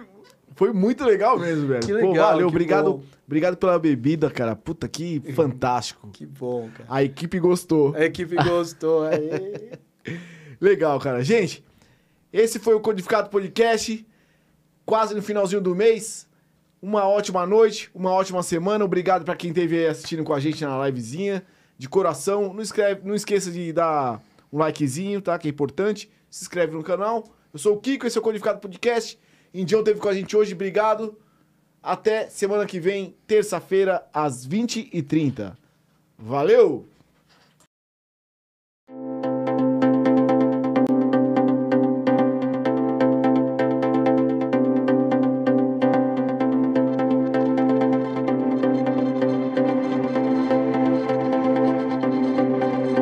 foi 0.56 0.74
muito 0.74 1.06
legal 1.06 1.40
mesmo, 1.40 1.68
velho. 1.68 1.80
Que 1.82 1.88
Pô, 1.94 2.10
legal, 2.10 2.32
valeu, 2.32 2.48
que 2.48 2.54
obrigado, 2.54 2.94
bom. 2.96 3.04
obrigado 3.26 3.56
pela 3.58 3.80
bebida, 3.80 4.30
cara. 4.30 4.56
Puta, 4.58 4.88
que 4.90 5.22
fantástico. 5.34 6.10
Que 6.12 6.26
bom, 6.26 6.70
cara. 6.76 6.86
A 6.90 7.02
equipe 7.04 7.40
gostou. 7.40 7.96
A 7.96 8.04
equipe 8.06 8.36
gostou. 8.36 9.04
Legal, 10.60 11.00
cara. 11.00 11.24
Gente, 11.24 11.64
esse 12.32 12.60
foi 12.60 12.76
o 12.76 12.80
Codificado 12.80 13.30
Podcast. 13.30 14.06
Quase 14.86 15.14
no 15.16 15.22
finalzinho 15.22 15.62
do 15.62 15.76
mês. 15.76 16.28
Uma 16.82 17.08
ótima 17.08 17.46
noite, 17.46 17.90
uma 17.94 18.12
ótima 18.12 18.42
semana. 18.42 18.86
Obrigado 18.86 19.26
pra 19.26 19.36
quem 19.36 19.50
esteve 19.50 19.86
assistindo 19.86 20.24
com 20.24 20.34
a 20.34 20.40
gente 20.40 20.64
na 20.64 20.86
livezinha. 20.86 21.44
De 21.78 21.88
coração. 21.88 22.54
Não, 22.54 22.62
escreve, 22.62 23.02
não 23.08 23.16
esqueça 23.16 23.52
de 23.52 23.72
dar 23.74 24.22
um 24.52 24.58
likezinho, 24.58 25.22
tá? 25.22 25.38
Que 25.38 25.48
é 25.48 25.52
importante. 25.52 26.10
Se 26.30 26.44
inscreve 26.44 26.74
no 26.74 26.84
canal. 26.84 27.26
Eu 27.52 27.60
sou 27.60 27.76
o 27.76 27.80
Kiko, 27.80 28.06
esse 28.06 28.18
é 28.18 28.22
o 28.22 28.24
Codificado 28.24 28.60
Podcast. 28.60 29.20
Indião 29.54 29.84
teve 29.84 30.00
com 30.00 30.08
a 30.08 30.14
gente 30.14 30.36
hoje. 30.36 30.54
Obrigado. 30.54 31.18
Até 31.82 32.30
semana 32.30 32.66
que 32.66 32.80
vem, 32.80 33.16
terça-feira, 33.26 34.06
às 34.14 34.48
20h30. 34.48 35.56
Valeu! 36.18 36.86